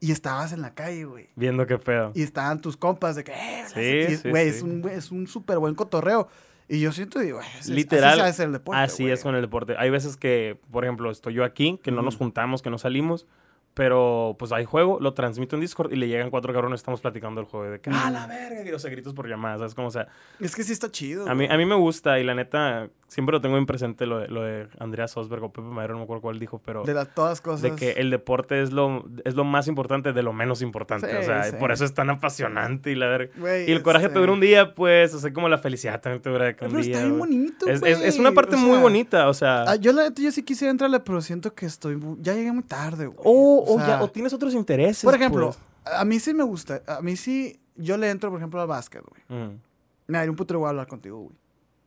Y 0.00 0.12
estabas 0.12 0.52
en 0.52 0.60
la 0.62 0.74
calle, 0.74 1.04
güey. 1.04 1.28
Viendo 1.36 1.66
qué 1.66 1.78
pedo. 1.78 2.12
Y 2.14 2.22
estaban 2.22 2.60
tus 2.60 2.76
compas 2.76 3.16
de 3.16 3.24
que, 3.24 3.32
eh, 3.32 3.64
Sí, 3.74 4.12
y, 4.12 4.16
sí, 4.16 4.30
güey, 4.30 4.50
sí. 4.50 4.56
es 4.56 4.62
un, 4.62 4.88
es 4.88 5.10
un 5.10 5.26
súper 5.26 5.58
buen 5.58 5.74
cotorreo. 5.74 6.28
Y 6.68 6.80
yo 6.80 6.92
siento, 6.92 7.18
digo, 7.20 7.40
"Ay, 7.42 7.48
así 7.58 7.70
es- 7.70 7.76
Literal, 7.76 8.20
así 8.20 8.30
hace 8.30 8.44
el 8.44 8.52
deporte, 8.52 8.80
Así 8.80 9.02
güey". 9.02 9.12
es 9.12 9.22
con 9.22 9.34
el 9.34 9.42
deporte. 9.42 9.74
Hay 9.78 9.90
veces 9.90 10.16
que, 10.16 10.58
por 10.70 10.84
ejemplo, 10.84 11.10
estoy 11.10 11.34
yo 11.34 11.44
aquí, 11.44 11.78
que 11.82 11.90
no 11.90 12.00
nos 12.02 12.16
juntamos, 12.16 12.62
que 12.62 12.70
no 12.70 12.78
salimos, 12.78 13.26
pero 13.74 14.36
pues 14.38 14.52
hay 14.52 14.64
juego, 14.64 14.98
lo 15.00 15.14
transmito 15.14 15.56
en 15.56 15.60
Discord 15.60 15.92
y 15.92 15.96
le 15.96 16.06
llegan 16.08 16.30
cuatro 16.30 16.52
cabrones, 16.52 16.80
estamos 16.80 17.00
platicando 17.00 17.40
el 17.40 17.46
juego 17.46 17.70
de 17.70 17.80
que, 17.80 17.90
ah, 17.92 18.10
la 18.10 18.26
verga, 18.26 18.62
y 18.64 18.70
los 18.70 18.84
gritos 18.86 19.12
por 19.14 19.28
llamadas, 19.28 19.58
¿sabes? 19.58 19.74
Como, 19.74 19.88
o 19.88 19.90
sea, 19.90 20.06
Es 20.40 20.54
que 20.54 20.62
sí 20.62 20.72
está 20.72 20.90
chido. 20.90 21.28
a 21.28 21.34
mí, 21.34 21.46
a 21.50 21.56
mí 21.56 21.66
me 21.66 21.74
gusta 21.74 22.18
y 22.20 22.24
la 22.24 22.34
neta, 22.34 22.88
siempre 23.08 23.32
lo 23.32 23.40
tengo 23.40 23.56
bien 23.56 23.66
presente 23.66 24.06
lo 24.06 24.18
de, 24.20 24.28
lo 24.28 24.42
de 24.42 24.68
Andrea 24.78 25.08
Sosberg 25.08 25.42
o 25.44 25.52
Pepe 25.52 25.66
Madero, 25.68 25.94
no 25.94 25.98
me 25.98 26.04
acuerdo 26.04 26.22
cuál 26.22 26.38
dijo, 26.38 26.60
pero 26.64 26.84
De 26.84 26.94
las 26.94 27.12
todas 27.14 27.40
cosas. 27.40 27.62
de 27.62 27.74
que 27.74 27.92
el 28.00 28.10
deporte 28.10 28.62
es 28.62 28.72
lo, 28.72 29.04
es 29.24 29.34
lo 29.34 29.44
más 29.44 29.66
importante 29.68 30.12
de 30.12 30.22
lo 30.22 30.32
menos 30.32 30.62
importante. 30.62 31.10
Sí, 31.10 31.16
o 31.16 31.22
sea, 31.22 31.42
sí. 31.44 31.56
por 31.58 31.72
eso 31.72 31.84
es 31.84 31.92
tan 31.94 32.10
apasionante 32.10 32.90
y 32.90 32.94
la 32.94 33.06
verga. 33.08 33.32
Y 33.66 33.72
el 33.72 33.82
coraje 33.82 34.08
te 34.08 34.18
dura 34.18 34.32
un 34.32 34.40
día, 34.40 34.72
pues, 34.74 35.12
o 35.14 35.18
sea, 35.18 35.32
como 35.32 35.48
la 35.48 35.58
felicidad 35.58 36.00
también 36.00 36.22
te 36.22 36.30
dura 36.30 36.46
un 36.48 36.54
Pero 36.56 36.70
día. 36.80 36.80
está 36.94 37.04
bien 37.06 37.18
bonito, 37.18 37.66
Es, 37.68 37.82
es- 37.82 38.00
es 38.00 38.18
una 38.18 38.32
parte 38.32 38.54
o 38.54 38.58
muy 38.58 38.72
sea, 38.72 38.80
bonita, 38.82 39.28
o 39.28 39.34
sea. 39.34 39.62
Ah, 39.66 39.76
yo 39.76 39.92
la 39.92 40.04
neta, 40.04 40.22
yo 40.22 40.30
sí 40.30 40.42
quisiera 40.44 40.70
entrarle, 40.70 41.00
pero 41.00 41.20
siento 41.20 41.54
que 41.54 41.66
estoy... 41.66 41.98
Ya 42.20 42.34
llegué 42.34 42.52
muy 42.52 42.62
tarde, 42.62 43.06
güey. 43.06 43.18
O, 43.64 43.74
o 43.74 43.78
sea, 43.78 43.86
ya, 43.98 44.02
o 44.02 44.08
tienes 44.10 44.32
otros 44.32 44.54
intereses. 44.54 45.04
Por 45.04 45.14
ejemplo, 45.14 45.54
pues. 45.82 45.94
a 45.96 46.04
mí 46.04 46.18
sí 46.20 46.32
me 46.34 46.44
gusta. 46.44 46.82
A 46.86 47.00
mí 47.00 47.16
sí... 47.16 47.60
Yo 47.76 47.96
le 47.96 48.08
entro, 48.08 48.30
por 48.30 48.38
ejemplo, 48.38 48.60
al 48.60 48.68
básquet, 48.68 49.02
güey. 49.02 49.40
Mm. 49.42 49.58
Me 50.06 50.18
daría 50.18 50.30
un 50.30 50.36
puto 50.36 50.64
a 50.64 50.68
hablar 50.68 50.86
contigo, 50.86 51.18
güey. 51.18 51.36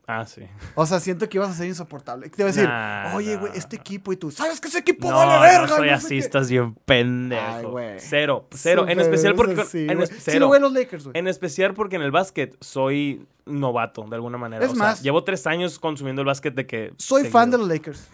Ah, 0.06 0.26
sí. 0.26 0.42
O 0.76 0.86
sea, 0.86 1.00
siento 1.00 1.28
que 1.30 1.38
ibas 1.38 1.50
a 1.50 1.54
ser 1.54 1.68
insoportable. 1.68 2.30
Te 2.30 2.42
iba 2.42 2.50
a 2.50 2.52
decir, 2.52 2.66
Nah, 2.68 3.16
oye, 3.16 3.36
nah, 3.36 3.40
güey, 3.42 3.52
este 3.56 3.78
nah. 3.78 3.82
equipo 3.82 4.12
y 4.12 4.18
tú, 4.18 4.30
¿sabes 4.32 4.60
que 4.60 4.68
ese 4.68 4.80
equipo 4.80 5.10
No, 5.10 5.16
vale 5.18 5.34
no 5.36 5.42
verga? 5.62 5.76
soy 5.78 5.88
sé 5.88 5.94
así, 5.94 6.08
qué". 6.10 6.18
estás 6.18 6.50
bien 6.50 6.74
pendejo. 6.86 7.42
Ay, 7.46 7.66
güey. 7.66 8.00
Cero, 8.00 8.48
cero. 8.52 8.86
en 8.88 9.00
especial 9.00 9.34
es 9.34 9.38
porque. 9.38 9.62
así, 9.62 9.88
en 9.90 10.02
es- 10.02 10.10
Sí, 10.10 10.16
cero. 10.20 10.40
lo 10.42 10.48
güey, 10.48 10.60
los 10.62 10.74
Lakers, 10.74 11.04
güey. 11.06 11.18
En 11.18 11.28
especial 11.28 11.74
porque 11.74 11.96
en 11.98 12.02
el 12.02 12.12
básquet 12.12 12.56
soy 12.62 13.26
novato, 13.46 14.04
de 14.10 14.16
alguna 14.16 14.38
manera. 14.38 14.66
Es 14.66 14.72
o 14.72 14.76
sea, 14.76 14.84
más- 14.84 15.02
llevo 15.04 15.24
tres 15.24 15.46
años 15.48 15.80
consumiendo 15.80 16.22
el 16.22 16.26
básquet 16.26 16.54
de 16.56 16.66
que. 16.66 16.94
Soy 16.98 17.26
fan 17.30 17.50
de 17.50 17.58
seguido. 17.58 17.68
los 17.68 17.78
Lakers. 17.78 18.10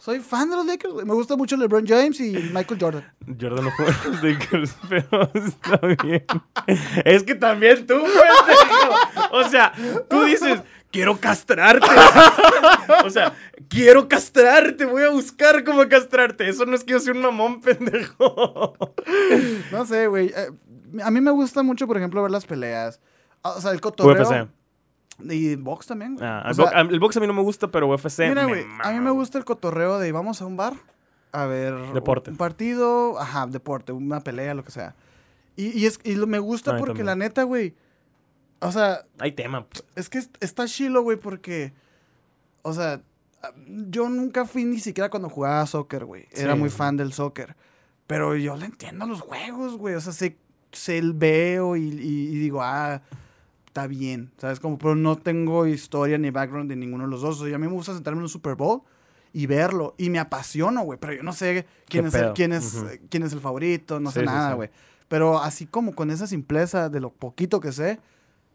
Soy 0.00 0.18
fan 0.20 0.48
de 0.48 0.56
los 0.56 0.64
Lakers, 0.64 0.94
güey. 0.94 1.04
Me 1.04 1.12
gusta 1.12 1.36
mucho 1.36 1.58
LeBron 1.58 1.86
James 1.86 2.18
y 2.20 2.32
Michael 2.54 2.80
Jordan. 2.80 3.12
Jordan 3.38 3.64
no 3.66 3.70
juega 3.76 3.94
los 4.06 4.22
Lakers, 4.22 4.74
pero 4.88 5.30
está 5.34 5.76
bien. 6.02 6.24
Es 7.04 7.22
que 7.22 7.34
también 7.34 7.86
tú, 7.86 7.96
pendejo. 7.96 8.94
O 9.32 9.44
sea, 9.44 9.74
tú 10.08 10.24
dices, 10.24 10.62
quiero 10.90 11.18
castrarte. 11.18 11.86
O 13.04 13.10
sea, 13.10 13.34
quiero 13.68 14.08
castrarte, 14.08 14.84
voy 14.84 15.02
a 15.02 15.10
buscar 15.10 15.64
cómo 15.64 15.86
castrarte. 15.88 16.48
Eso 16.48 16.66
no 16.66 16.74
es 16.74 16.82
que 16.82 16.92
yo 16.92 17.00
sea 17.00 17.12
un 17.12 17.20
mamón, 17.20 17.60
pendejo. 17.60 18.76
No 19.70 19.86
sé, 19.86 20.06
güey. 20.06 20.32
eh, 20.34 20.50
a 21.02 21.10
mí 21.10 21.20
me 21.20 21.30
gusta 21.30 21.62
mucho, 21.62 21.86
por 21.86 21.96
ejemplo, 21.96 22.22
ver 22.22 22.30
las 22.30 22.46
peleas. 22.46 23.00
O 23.42 23.60
sea, 23.60 23.70
el 23.72 23.80
cotorreo. 23.80 24.48
Y 25.28 25.56
box 25.56 25.86
también, 25.86 26.14
güey. 26.14 26.26
Ah, 26.26 26.42
O 26.46 26.48
el, 26.50 26.54
sea, 26.54 26.84
box 26.98 27.16
a 27.16 27.20
mí 27.20 27.26
no 27.26 27.32
me 27.34 27.42
gusta, 27.42 27.70
pero 27.70 27.88
UFC. 27.88 28.20
Mira, 28.28 28.44
güey, 28.46 28.64
a 28.82 28.92
mí 28.92 29.00
me 29.00 29.10
gusta 29.10 29.38
el 29.38 29.44
cotorreo 29.44 29.98
de 29.98 30.12
vamos 30.12 30.40
a 30.42 30.46
un 30.46 30.56
bar 30.56 30.74
a 31.32 31.46
ver 31.46 31.74
Deporte. 31.92 32.30
un 32.30 32.36
partido, 32.36 33.18
ajá, 33.20 33.46
deporte, 33.46 33.92
una 33.92 34.20
pelea, 34.20 34.54
lo 34.54 34.64
que 34.64 34.70
sea. 34.72 34.94
Y, 35.56 35.78
y 35.78 35.86
es, 35.86 36.00
y 36.04 36.14
lo- 36.14 36.26
me 36.26 36.38
gusta 36.38 36.72
porque 36.76 36.86
también. 37.00 37.06
la 37.06 37.14
neta, 37.16 37.42
güey, 37.44 37.74
o 38.60 38.72
sea, 38.72 39.04
Hay 39.18 39.32
tema. 39.32 39.66
pues. 39.66 39.84
es 39.96 40.08
que 40.08 40.18
es- 40.18 40.30
está 40.40 40.66
chilo, 40.66 41.02
güey, 41.02 41.16
porque, 41.18 41.72
o 42.62 42.72
sea, 42.72 43.00
yo 43.88 44.08
nunca 44.08 44.44
fui 44.44 44.64
ni 44.64 44.80
siquiera 44.80 45.08
cuando 45.10 45.28
jugaba 45.30 45.64
soccer, 45.66 46.04
güey. 46.04 46.26
Era 46.32 46.54
muy 46.56 46.68
fan 46.70 46.96
del 46.96 47.12
soccer. 47.12 47.56
Pero 48.06 48.34
yo 48.36 48.56
le 48.56 48.66
entiendo 48.66 49.04
a 49.04 49.08
los 49.08 49.20
juegos, 49.20 49.76
güey. 49.78 49.94
O 49.94 50.00
sea, 50.00 50.12
sé, 50.12 50.36
sé 50.72 50.98
el 50.98 51.12
veo 51.14 51.76
y, 51.76 51.82
y- 51.84 52.28
y 52.28 52.34
digo, 52.38 52.60
ah, 52.62 53.00
está 53.70 53.86
bien. 53.86 54.30
¿Sabes? 54.36 54.60
Como, 54.60 54.78
pero 54.78 54.94
no 54.94 55.16
tengo 55.16 55.66
historia 55.66 56.18
ni 56.18 56.30
background 56.30 56.68
de 56.68 56.76
ninguno 56.76 57.04
de 57.04 57.10
los 57.10 57.22
dos. 57.22 57.40
O 57.40 57.46
sea, 57.46 57.54
a 57.54 57.58
mí 57.58 57.66
me 57.66 57.72
gusta 57.72 57.94
sentarme 57.94 58.18
en 58.18 58.24
un 58.24 58.28
Super 58.28 58.56
Bowl 58.56 58.82
y 59.32 59.46
verlo. 59.46 59.94
Y 59.96 60.10
me 60.10 60.18
apasiono, 60.18 60.82
güey. 60.82 60.98
Pero 61.00 61.12
yo 61.14 61.22
no 61.22 61.32
sé 61.32 61.66
quién, 61.88 62.04
¿Qué 62.04 62.08
es 62.08 62.14
el, 62.22 62.32
quién, 62.34 62.52
es, 62.52 62.74
Ujú. 62.74 62.86
eh, 62.88 63.00
quién 63.08 63.22
es 63.22 63.32
el 63.32 63.40
favorito, 63.40 64.00
no 64.00 64.10
sé 64.10 64.20
Sí, 64.20 64.26
sí, 64.26 64.32
nada, 64.32 64.50
sí. 64.50 64.56
güey. 64.56 64.70
Pero 65.08 65.38
así 65.40 65.66
como 65.66 65.94
con 65.94 66.10
esa 66.10 66.26
simpleza 66.26 66.88
de 66.88 67.00
lo 67.00 67.10
poquito 67.10 67.60
que 67.60 67.72
sé, 67.72 67.98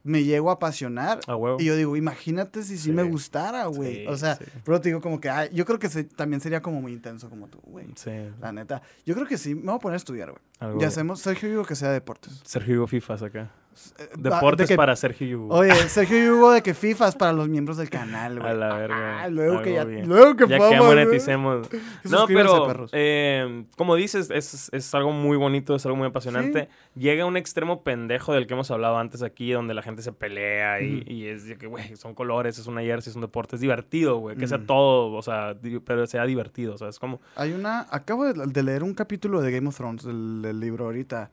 me 0.04 0.24
llego 0.24 0.50
a 0.52 0.54
apasionar. 0.54 1.20
A 1.28 1.36
huevo. 1.36 1.58
Y 1.60 1.66
yo 1.66 1.76
digo, 1.76 1.96
imagínate 1.96 2.62
si 2.64 2.78
sí, 2.78 2.84
Sí. 2.84 2.92
me 2.92 3.04
gustara, 3.04 3.66
güey. 3.66 4.02
Sí, 4.04 4.08
o 4.08 4.16
sea, 4.18 4.36
sí. 4.36 4.46
pero 4.64 4.80
te 4.80 4.90
digo 4.90 5.02
como 5.02 5.20
que, 5.20 5.30
ay, 5.30 5.50
yo 5.54 5.66
creo 5.66 5.80
que 5.80 5.90
se- 5.90 6.04
también 6.04 6.42
sería 6.42 6.62
como 6.62 6.80
muy 6.82 6.92
intenso 6.94 7.30
como 7.30 7.48
tú, 7.48 7.60
güey. 7.64 7.88
Sí. 7.96 8.12
La 8.40 8.52
neta. 8.52 8.82
Yo 9.06 9.16
creo 9.16 9.26
que 9.26 9.38
sí, 9.38 9.56
me 9.56 9.64
voy 9.64 9.76
a 9.76 9.80
poner 9.80 9.94
a 9.96 9.98
estudiar, 9.98 10.32
güey. 10.32 10.80
Ya 10.80 10.90
hacemos, 10.90 11.22
Sergio 11.22 11.50
digo 11.50 11.66
que 11.66 11.76
sea 11.76 11.90
deportes. 11.92 12.42
Sergio 12.46 12.76
Hugo 12.78 12.88
Fifas 12.88 13.22
acá. 13.24 13.50
Eh, 13.98 14.10
Deportes 14.18 14.68
de 14.68 14.74
que- 14.74 14.78
para 14.78 14.96
Sergio 14.96 15.42
Hugo. 15.42 15.56
Oye, 15.56 15.74
Sergio 15.90 16.36
Hugo 16.38 16.52
de 16.52 16.64
que 16.64 16.74
FIFA 16.74 17.10
es 17.10 17.16
para 17.16 17.34
los 17.34 17.50
miembros 17.50 17.78
del 17.78 17.90
canal, 17.90 18.40
güey. 18.40 18.52
A 18.52 18.54
la 18.54 18.74
verga. 18.76 19.24
Ah, 19.24 19.30
luego 19.30 19.62
que 19.62 19.74
ya, 19.74 19.84
luego 19.84 20.36
que 20.36 20.48
ya 20.48 20.70
que 20.70 20.78
moneticemos. 20.78 21.68
No, 22.04 22.26
pero 22.28 22.88
eh, 22.92 23.66
como 23.78 23.96
dices, 23.96 24.30
es, 24.32 24.70
es 24.74 24.96
algo 24.96 25.12
muy 25.12 25.38
bonito, 25.38 25.76
es 25.76 25.86
algo 25.86 25.98
muy 25.98 26.08
apasionante. 26.08 26.70
Llega 26.96 27.24
a 27.24 27.26
un 27.26 27.38
extremo 27.38 27.84
pendejo 27.84 28.34
del 28.34 28.48
que 28.48 28.54
hemos 28.54 28.72
hablado 28.72 28.98
antes 28.98 29.22
aquí, 29.24 29.52
donde 29.52 29.74
la 29.74 29.82
gente 29.82 30.02
se 30.02 30.12
pelea 30.14 30.82
y, 30.82 31.28
es 31.28 31.46
de 31.46 31.58
que, 31.58 31.68
güey, 31.68 31.96
son 31.96 32.14
colores, 32.14 32.58
es 32.58 32.68
una 32.68 32.82
jersey, 32.82 33.12
es 33.12 33.16
un 33.16 33.22
deporte, 33.22 33.56
es 33.56 33.62
divertido, 33.62 34.18
güey. 34.18 34.36
Que 34.38 34.48
sea 34.48 34.60
todo, 34.66 35.12
o 35.14 35.22
sea, 35.22 35.56
pero 35.86 36.08
sea 36.08 36.26
divertido, 36.26 36.76
o 36.76 36.78
sea, 36.78 36.90
es 36.90 37.00
como... 37.00 37.20
Hay 37.36 37.52
una. 37.54 37.88
Acabo 37.92 38.26
de, 38.26 38.46
de 38.48 38.64
leer 38.64 38.84
un 38.84 38.94
capítulo 38.94 39.42
de 39.42 39.52
Game 39.52 39.68
of 39.68 39.76
Thrones, 39.76 40.04
del, 40.04 40.42
del 40.42 40.60
libro 40.60 40.86
ahorita, 40.86 41.32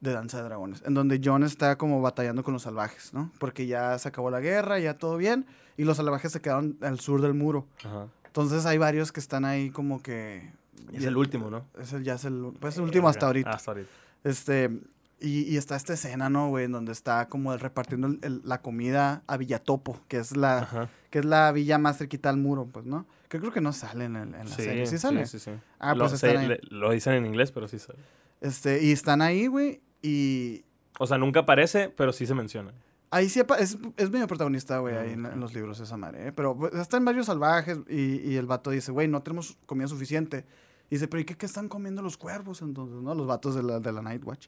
de 0.00 0.12
Danza 0.12 0.38
de 0.38 0.44
Dragones, 0.44 0.82
en 0.86 0.94
donde 0.94 1.20
Jon 1.24 1.42
está 1.42 1.76
como 1.78 2.00
batallando 2.02 2.44
con 2.44 2.52
los 2.54 2.62
salvajes, 2.62 3.14
¿no? 3.14 3.32
Porque 3.38 3.66
ya 3.66 3.98
se 3.98 4.08
acabó 4.08 4.30
la 4.30 4.40
guerra, 4.40 4.78
ya 4.78 4.98
todo 4.98 5.16
bien, 5.16 5.46
y 5.76 5.84
los 5.84 5.96
salvajes 5.96 6.32
se 6.32 6.40
quedaron 6.40 6.76
al 6.82 7.00
sur 7.00 7.22
del 7.22 7.34
muro. 7.34 7.66
Ajá. 7.84 8.06
Entonces 8.26 8.66
hay 8.66 8.76
varios 8.78 9.12
que 9.12 9.20
están 9.20 9.44
ahí 9.44 9.70
como 9.70 10.02
que. 10.02 10.50
Es 10.92 11.04
el 11.04 11.16
último, 11.16 11.50
¿no? 11.50 11.64
Es 11.80 11.92
el, 11.94 12.04
ya 12.04 12.14
es 12.14 12.24
el, 12.26 12.52
pues 12.60 12.76
el 12.76 12.82
último 12.84 13.08
hasta 13.08 13.26
ahorita. 13.26 13.50
Hasta 13.50 13.70
ahorita. 13.72 13.88
Este, 14.24 14.70
y, 15.18 15.42
y 15.44 15.56
está 15.56 15.74
esta 15.76 15.94
escena, 15.94 16.28
¿no, 16.28 16.48
güey? 16.50 16.66
En 16.66 16.72
donde 16.72 16.92
está 16.92 17.26
como 17.28 17.54
el- 17.54 17.60
repartiendo 17.60 18.06
el- 18.08 18.18
el- 18.22 18.42
la 18.44 18.60
comida 18.60 19.22
a 19.26 19.36
Villatopo, 19.38 19.98
que 20.08 20.18
es 20.18 20.36
la, 20.36 20.58
Ajá. 20.58 20.88
que 21.10 21.20
es 21.20 21.24
la 21.24 21.50
villa 21.52 21.78
más 21.78 21.96
cerquita 21.96 22.28
al 22.28 22.36
muro, 22.36 22.66
pues, 22.70 22.84
¿no? 22.84 23.06
Que 23.28 23.40
creo 23.40 23.50
que 23.52 23.62
no 23.62 23.72
sale 23.72 24.04
en, 24.04 24.16
el- 24.16 24.34
en 24.34 24.48
la 24.50 24.54
serie. 24.54 24.86
¿Sí 24.86 24.98
sale? 24.98 25.24
Sí, 25.26 25.38
sí, 25.38 25.50
sí. 25.50 25.58
Ah, 25.78 25.94
lo, 25.94 26.04
pues 26.04 26.12
están 26.22 26.36
ahí. 26.36 26.46
le- 26.48 26.60
lo 26.70 26.90
dicen 26.92 27.14
en 27.14 27.26
inglés, 27.26 27.50
pero 27.50 27.66
sí 27.66 27.78
sale. 27.78 27.98
Este, 28.46 28.84
y 28.84 28.92
están 28.92 29.22
ahí, 29.22 29.48
güey, 29.48 29.80
y 30.02 30.64
O 31.00 31.06
sea, 31.06 31.18
nunca 31.18 31.40
aparece, 31.40 31.88
pero 31.88 32.12
sí 32.12 32.26
se 32.26 32.34
menciona. 32.34 32.72
ahí 33.10 33.28
sí 33.28 33.40
es, 33.58 33.78
es 33.96 34.10
medio 34.10 34.28
protagonista, 34.28 34.78
güey, 34.78 34.96
ahí 34.96 35.12
en, 35.14 35.40
los 35.40 35.52
libros 35.52 35.80
esa 35.80 35.96
madre, 35.96 36.28
¿eh? 36.28 36.32
Pero 36.32 36.56
pues, 36.56 36.72
está 36.74 36.96
en 36.96 37.04
varios 37.04 37.26
salvajes 37.26 37.78
y, 37.88 38.20
y 38.20 38.36
el 38.36 38.46
vato 38.46 38.70
dice, 38.70 38.92
güey, 38.92 39.08
no 39.08 39.20
tenemos 39.22 39.58
comida 39.66 39.88
suficiente. 39.88 40.44
Y 40.88 40.94
dice, 40.94 41.08
pero 41.08 41.20
¿y 41.20 41.24
qué, 41.24 41.36
qué 41.36 41.46
están 41.46 41.68
comiendo 41.68 42.02
los 42.02 42.16
cuervos 42.16 42.62
entonces, 42.62 43.02
no? 43.02 43.16
Los 43.16 43.26
vatos 43.26 43.56
de 43.56 43.64
la, 43.64 43.80
de 43.80 43.90
la 43.90 44.00
Night 44.00 44.24
Watch. 44.24 44.46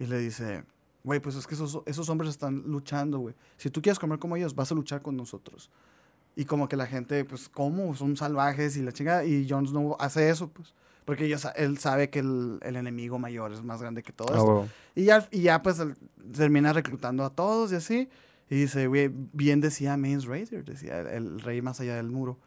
Y 0.00 0.06
le 0.06 0.18
dice, 0.18 0.64
güey, 1.04 1.20
pues 1.20 1.36
es 1.36 1.46
que 1.46 1.54
esos, 1.54 1.80
esos 1.86 2.08
hombres 2.08 2.30
están 2.30 2.64
luchando, 2.66 3.20
güey. 3.20 3.36
Si 3.56 3.70
tú 3.70 3.80
quieres 3.80 4.00
comer 4.00 4.18
como 4.18 4.36
ellos, 4.36 4.56
vas 4.56 4.72
a 4.72 4.74
luchar 4.74 5.00
con 5.00 5.16
nosotros. 5.16 5.70
Y 6.34 6.44
como 6.44 6.68
que 6.68 6.76
la 6.76 6.86
gente, 6.86 7.24
pues, 7.24 7.48
¿cómo? 7.48 7.94
Son 7.94 8.16
salvajes 8.16 8.76
y 8.76 8.82
la 8.82 8.90
chingada. 8.90 9.24
Y 9.24 9.48
Jon 9.48 9.68
Snow 9.68 9.96
hace 10.00 10.28
eso, 10.28 10.48
pues. 10.48 10.74
Porque 11.08 11.24
ella 11.24 11.38
sa- 11.38 11.50
él 11.52 11.78
sabe 11.78 12.10
que 12.10 12.18
el, 12.18 12.58
el 12.62 12.76
enemigo 12.76 13.18
mayor 13.18 13.52
es 13.52 13.62
más 13.62 13.80
grande 13.80 14.02
que 14.02 14.12
todo 14.12 14.28
Ah, 14.30 14.36
esto. 14.36 14.44
huevo. 14.46 14.68
Y 14.94 15.04
ya, 15.04 15.26
y 15.30 15.40
ya 15.40 15.62
pues 15.62 15.82
termina 16.36 16.72
reclutando 16.72 17.24
a 17.24 17.30
todos 17.30 17.72
y 17.72 17.76
así. 17.76 18.08
Y 18.50 18.56
dice, 18.56 18.86
güey, 18.86 19.10
bien 19.32 19.60
decía 19.60 19.96
Mains 19.96 20.26
Raider, 20.26 20.64
decía 20.64 21.00
el, 21.00 21.06
el 21.08 21.40
rey 21.40 21.62
más 21.62 21.80
allá 21.80 21.96
del 21.96 22.10
muro. 22.10 22.38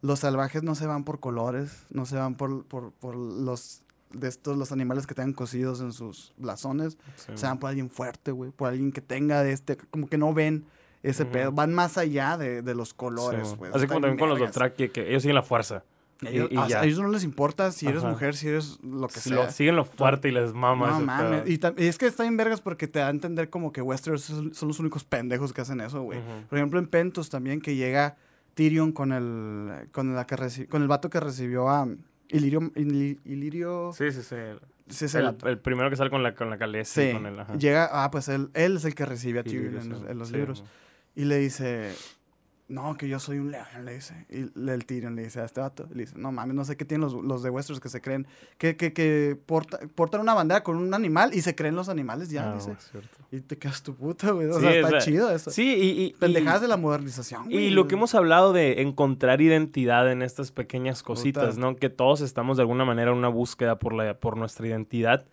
Los 0.00 0.20
salvajes 0.20 0.62
no 0.62 0.74
se 0.74 0.86
van 0.86 1.04
por 1.04 1.20
colores, 1.20 1.84
no 1.90 2.06
se 2.06 2.16
van 2.16 2.34
por, 2.36 2.64
por, 2.64 2.92
por 2.92 3.14
los 3.14 3.82
de 4.12 4.28
estos, 4.28 4.56
los 4.56 4.72
animales 4.72 5.06
que 5.06 5.14
tengan 5.14 5.34
cosidos 5.34 5.80
en 5.82 5.92
sus 5.92 6.32
blasones. 6.38 6.96
Sí. 7.16 7.32
Se 7.34 7.46
van 7.46 7.58
por 7.58 7.68
alguien 7.68 7.90
fuerte, 7.90 8.30
güey. 8.32 8.50
Por 8.52 8.68
alguien 8.70 8.90
que 8.90 9.02
tenga 9.02 9.42
de 9.42 9.52
este, 9.52 9.76
como 9.76 10.08
que 10.08 10.16
no 10.16 10.32
ven 10.32 10.64
ese 11.02 11.24
Ujú. 11.24 11.32
pedo. 11.32 11.52
Van 11.52 11.74
más 11.74 11.98
allá 11.98 12.38
de, 12.38 12.62
de 12.62 12.74
los 12.74 12.94
colores, 12.94 13.48
Sí, 13.48 13.56
güey. 13.56 13.70
Así 13.74 13.86
como 13.86 14.00
también 14.00 14.18
con 14.18 14.28
los. 14.30 14.38
Dothraki, 14.38 14.88
que 14.88 15.10
ellos 15.10 15.22
siguen 15.22 15.34
la 15.34 15.42
fuerza. 15.42 15.84
Ellos, 16.22 16.48
y, 16.50 16.54
y 16.54 16.58
a- 16.58 16.80
a 16.80 16.84
ellos 16.84 16.98
no 16.98 17.08
les 17.08 17.22
importa 17.22 17.70
si 17.70 17.86
eres 17.86 18.02
Ajá. 18.02 18.10
mujer, 18.12 18.34
si 18.34 18.48
eres 18.48 18.78
lo 18.82 19.06
que 19.06 19.20
sea. 19.20 19.36
lo- 19.36 19.50
siguen 19.52 19.76
lo 19.76 19.84
fuerte 19.84 20.28
y 20.28 20.32
les 20.32 20.52
mama 20.52 20.90
No 20.90 21.00
mames. 21.00 21.48
Y, 21.48 21.60
y 21.76 21.86
es 21.86 21.96
que 21.96 22.06
está 22.06 22.26
en 22.26 22.36
vergas 22.36 22.60
porque 22.60 22.88
te 22.88 22.98
da 22.98 23.06
a 23.06 23.10
entender 23.10 23.50
como 23.50 23.70
que 23.72 23.82
Westeros 23.82 24.22
son 24.22 24.52
son 24.52 24.68
los 24.68 24.80
únicos 24.80 25.04
pendejos 25.04 25.52
que 25.52 25.60
hacen 25.60 25.80
eso, 25.80 26.02
güey. 26.02 26.18
Ujú. 26.18 26.28
Por 26.48 26.58
ejemplo, 26.58 26.80
en 26.80 26.88
Pentos 26.88 27.30
también 27.30 27.60
que 27.60 27.76
llega 27.76 28.16
Tyrion 28.54 28.90
con 28.90 29.12
el 29.12 29.88
con 29.92 30.14
la 30.16 30.26
que 30.26 30.36
reci- 30.36 30.66
con 30.66 30.82
el 30.82 30.88
vato 30.88 31.08
que 31.08 31.20
recibió 31.20 31.68
a 31.68 31.86
Ilirio 32.30 32.60
Ili- 32.74 33.18
Ilirio 33.24 33.92
Sí, 33.94 34.10
sí, 34.10 34.22
sí. 34.22 34.34
El, 34.34 34.60
sí, 34.88 35.04
ese 35.04 35.18
el- 35.20 35.24
vato. 35.26 35.48
el 35.48 35.58
primero 35.60 35.88
que 35.88 35.94
sale 35.96 36.10
con 36.10 36.24
la, 36.24 36.34
con 36.34 36.50
la 36.50 36.58
calesa 36.58 37.00
Sí. 37.00 37.12
con 37.12 37.26
el... 37.26 37.38
ajá. 37.38 37.54
Llega, 37.56 37.88
ah, 37.92 38.10
pues 38.10 38.26
él, 38.28 38.50
él 38.54 38.76
es 38.78 38.84
el 38.84 38.94
que 38.96 39.06
recibe 39.06 39.38
a 39.38 39.44
Tyrion 39.44 39.76
en, 39.76 40.10
en 40.10 40.18
los 40.18 40.28
Sí, 40.30 40.34
libros. 40.34 40.64
Y 41.14 41.24
le 41.26 41.36
dice, 41.38 41.92
no, 42.68 42.96
que 42.98 43.08
yo 43.08 43.18
soy 43.18 43.38
un 43.38 43.50
león, 43.50 43.66
le 43.84 43.94
dice. 43.94 44.26
Y 44.28 44.46
le- 44.58 44.74
el 44.74 44.84
Tyrion 44.84 45.16
le 45.16 45.22
dice 45.24 45.40
a 45.40 45.44
este 45.46 45.60
vato, 45.60 45.88
le 45.90 46.02
dice, 46.02 46.14
no 46.18 46.30
mames, 46.32 46.54
no 46.54 46.64
sé 46.64 46.76
qué 46.76 46.84
tienen 46.84 47.02
los, 47.10 47.14
los 47.14 47.42
de 47.42 47.48
Westeros 47.50 47.80
que 47.80 47.88
se 47.88 48.00
creen, 48.02 48.26
que, 48.58 48.76
que, 48.76 48.92
que 48.92 49.36
porta- 49.46 49.78
portan 49.94 50.20
una 50.20 50.34
bandera 50.34 50.62
con 50.62 50.76
un 50.76 50.92
animal 50.92 51.32
y 51.34 51.40
se 51.40 51.54
creen 51.54 51.74
los 51.76 51.88
animales 51.88 52.28
ya, 52.30 52.50
Ah, 52.50 52.54
dice. 52.54 52.76
Y 53.32 53.40
te 53.40 53.56
quedas 53.58 53.82
tu 53.82 53.94
puta, 53.94 54.30
güey. 54.32 54.48
O 54.48 54.54
Sí, 54.54 54.60
sea, 54.60 54.70
o 54.70 54.74
está 54.74 54.88
sea, 54.90 54.98
chido 55.00 55.30
eso. 55.30 55.50
Sí, 55.50 55.62
y... 55.74 56.02
y- 56.02 56.12
Pendejadas 56.18 56.60
y- 56.60 56.62
de 56.62 56.68
la 56.68 56.76
modernización, 56.76 57.44
Y 57.50 57.54
güey. 57.54 57.70
lo 57.70 57.88
que 57.88 57.94
hemos 57.94 58.14
hablado 58.14 58.52
de 58.52 58.82
encontrar 58.82 59.40
identidad 59.40 60.10
en 60.12 60.22
estas 60.22 60.52
pequeñas 60.52 61.02
cositas, 61.02 61.54
Puta. 61.54 61.60
¿no? 61.60 61.76
Que 61.76 61.88
todos 61.90 62.20
estamos 62.20 62.56
de 62.58 62.62
alguna 62.64 62.84
manera 62.84 63.10
en 63.12 63.16
una 63.16 63.28
búsqueda 63.28 63.78
por, 63.78 63.94
la, 63.94 64.18
por 64.20 64.36
nuestra 64.36 64.66
identidad. 64.66 65.26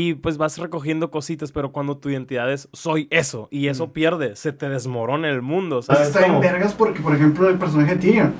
Y 0.00 0.14
pues 0.14 0.36
vas 0.38 0.58
recogiendo 0.58 1.10
cositas, 1.10 1.50
pero 1.50 1.72
cuando 1.72 1.96
tu 1.96 2.08
identidad 2.08 2.52
es 2.52 2.68
soy 2.72 3.08
eso 3.10 3.48
y 3.50 3.66
eso 3.66 3.88
Mm. 3.88 3.90
pierde, 3.90 4.36
se 4.36 4.52
te 4.52 4.68
desmorona 4.68 5.28
el 5.28 5.42
mundo, 5.42 5.76
Pues 5.76 5.86
¿sabes? 5.86 6.08
está 6.08 6.24
en 6.26 6.38
vergas 6.40 6.72
porque, 6.74 7.00
por 7.00 7.14
ejemplo, 7.16 7.48
el 7.48 7.58
personaje 7.58 7.96
de 7.96 8.00
Tyrion, 8.00 8.32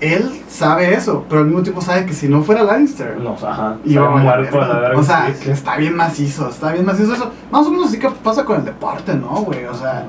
él 0.00 0.30
sabe 0.46 0.94
eso, 0.94 1.24
pero 1.28 1.40
al 1.40 1.46
mismo 1.48 1.62
tiempo 1.62 1.80
sabe 1.80 2.06
que 2.06 2.12
si 2.12 2.28
no 2.28 2.42
fuera 2.42 2.62
Lannister, 2.62 3.16
No, 3.16 3.32
ajá. 3.32 3.78
iba 3.84 4.02
a 4.02 4.06
Estaba 4.16 4.22
valer 4.36 4.52
verga. 4.52 4.98
O 5.00 5.02
sea, 5.02 5.34
sí, 5.34 5.44
sí. 5.44 5.50
está 5.50 5.76
bien 5.78 5.96
macizo, 5.96 6.48
está 6.48 6.72
bien 6.72 6.84
macizo 6.84 7.14
eso. 7.14 7.32
Más 7.50 7.66
o 7.66 7.70
menos 7.70 7.86
así 7.88 7.98
que 7.98 8.08
pasa 8.10 8.44
con 8.44 8.58
el 8.60 8.64
deporte, 8.64 9.14
¿no, 9.14 9.42
güey? 9.42 9.64
O 9.64 9.74
sea, 9.74 10.06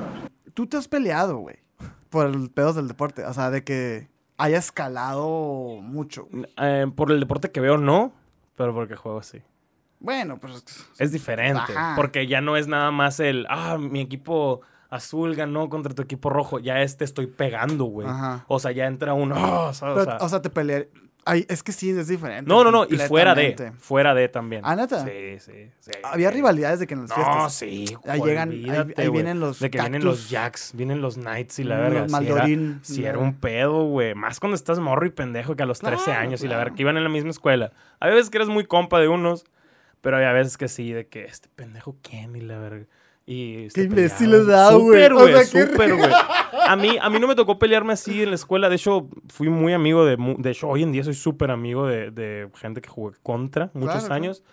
tú 0.54 0.68
te 0.68 0.78
has 0.78 0.88
peleado, 0.88 1.38
güey, 1.38 1.56
por 2.10 2.28
el 2.28 2.50
pedos 2.52 2.76
del 2.76 2.88
deporte. 2.88 3.24
O 3.26 3.34
sea, 3.34 3.50
de 3.50 3.64
que 3.64 4.08
haya 4.38 4.58
escalado 4.60 5.80
mucho. 5.82 6.28
Eh, 6.58 6.86
por 6.96 7.12
el 7.12 7.20
deporte 7.20 7.50
que 7.52 7.60
veo, 7.62 7.78
no, 7.78 8.12
pero 8.56 8.74
porque 8.74 8.96
juego 8.96 9.24
sí. 9.24 9.40
Bueno, 10.00 10.38
pues... 10.40 10.64
Es 11.00 11.12
diferente, 11.12 11.72
Ajá. 11.76 11.94
porque 11.96 12.28
ya 12.28 12.42
no 12.42 12.58
es 12.58 12.68
nada 12.68 12.92
más 12.92 13.20
el, 13.20 13.46
ah, 13.50 13.78
mi 13.80 14.02
equipo 14.02 14.62
azul 14.90 15.36
ganó 15.36 15.70
contra 15.70 15.94
tu 15.94 16.02
equipo 16.04 16.30
rojo, 16.30 16.60
ya 16.60 16.82
este 16.82 17.04
estoy 17.06 17.28
pegando, 17.28 17.86
güey. 17.86 18.08
Ajá. 18.08 18.46
O 18.48 18.60
sea, 18.60 18.72
ya 18.72 18.86
entra 18.86 19.14
uno, 19.14 19.36
ah, 19.38 19.74
¿sabes? 19.74 20.06
Pero, 20.06 20.18
o 20.24 20.30
sea, 20.30 20.42
te 20.42 20.50
pelear... 20.50 20.88
Ay, 21.28 21.44
es 21.50 21.64
que 21.64 21.72
sí, 21.72 21.90
es 21.90 22.08
diferente. 22.08 22.48
no, 22.48 22.64
no, 22.64 22.70
no, 22.70 22.84
y 22.86 22.98
fuera 23.00 23.34
de, 23.34 23.72
fuera 23.80 24.14
de 24.14 24.28
también. 24.30 24.62
¿Ah, 24.64 24.76
neta? 24.76 25.04
Sí, 25.04 25.40
sí, 25.40 25.72
sí. 25.80 25.92
Había 26.04 26.30
sí. 26.30 26.36
rivalidades 26.36 26.80
de 26.80 26.86
que 26.86 26.94
en 26.94 27.02
las 27.02 27.10
No, 27.10 27.16
fiestas... 27.16 27.54
sí, 27.56 27.98
Ahí 28.08 28.22
llegan- 28.22 28.52
ahí- 28.96 29.10
vienen 29.10 29.40
los 29.40 29.60
De 29.60 29.72
que 29.72 29.80
vienen 29.82 30.06
los 30.06 30.30
Jacks, 30.30 30.74
vienen 30.76 31.02
los 31.02 31.16
Knights 31.16 31.58
y 31.58 31.64
la 31.64 31.78
Los 31.80 31.84
verga. 31.84 32.08
Si 32.10 32.14
era, 32.26 32.36
Maldorín, 32.36 32.80
si 32.84 33.06
era 33.06 33.18
un 33.18 33.34
pedo, 33.34 33.86
güey. 33.86 34.14
Más 34.14 34.40
cuando 34.40 34.56
estás 34.56 34.78
morro 34.78 35.08
y 35.08 35.10
pendejo 35.10 35.56
que 35.56 35.64
a 35.64 35.66
los 35.66 35.80
13 35.80 36.04
Claro, 36.04 36.20
años 36.22 36.44
y 36.44 36.48
la 36.48 36.58
verga, 36.58 36.76
que 36.76 36.84
iban 36.84 36.96
en 36.96 37.04
la 37.04 37.10
misma 37.10 37.32
escuela. 37.32 37.72
Hay 38.00 38.12
veces 38.14 38.30
que 38.30 38.38
eres 38.38 38.50
muy 38.50 38.66
compa 38.68 39.00
de 39.00 39.08
unos, 39.08 39.46
pero 40.06 40.18
hay 40.18 40.34
veces 40.36 40.56
que 40.56 40.68
sí, 40.68 40.92
de 40.94 41.08
que 41.08 41.26
este 41.26 41.50
pendejo 41.56 41.98
quién 42.04 42.36
y 42.36 42.42
la 42.42 42.60
verga. 42.60 42.86
Y 43.26 43.72
se 43.72 43.82
Qué 43.82 43.82
imbécil 43.88 44.30
peleaban. 44.30 44.38
les 44.38 44.48
da, 44.48 44.72
güey. 44.76 44.86
Súper, 44.86 45.14
O 45.14 45.20
güey, 45.22 45.34
sea, 45.34 45.46
súper, 45.46 45.96
güey. 45.96 46.12
A 46.68 46.76
mí, 46.76 46.96
a 47.02 47.10
mí 47.10 47.20
no 47.20 47.28
me 47.28 47.34
tocó 47.34 47.58
pelearme 47.58 47.94
así 47.94 48.22
en 48.22 48.30
la 48.30 48.36
escuela. 48.36 48.70
De 48.70 48.76
hecho, 48.76 49.10
fui 49.30 49.50
muy 49.50 49.74
amigo 49.74 50.06
de... 50.06 50.16
De 50.38 50.52
hecho, 50.52 50.70
hoy 50.70 50.84
en 50.84 50.92
día 50.92 51.04
soy 51.04 51.16
súper 51.16 51.50
amigo 51.50 51.88
de, 51.88 52.12
de 52.12 52.50
gente 52.54 52.82
que 52.82 52.90
jugué 52.90 53.18
contra 53.24 53.72
muchos 53.74 54.02
claro. 54.02 54.14
años. 54.14 54.44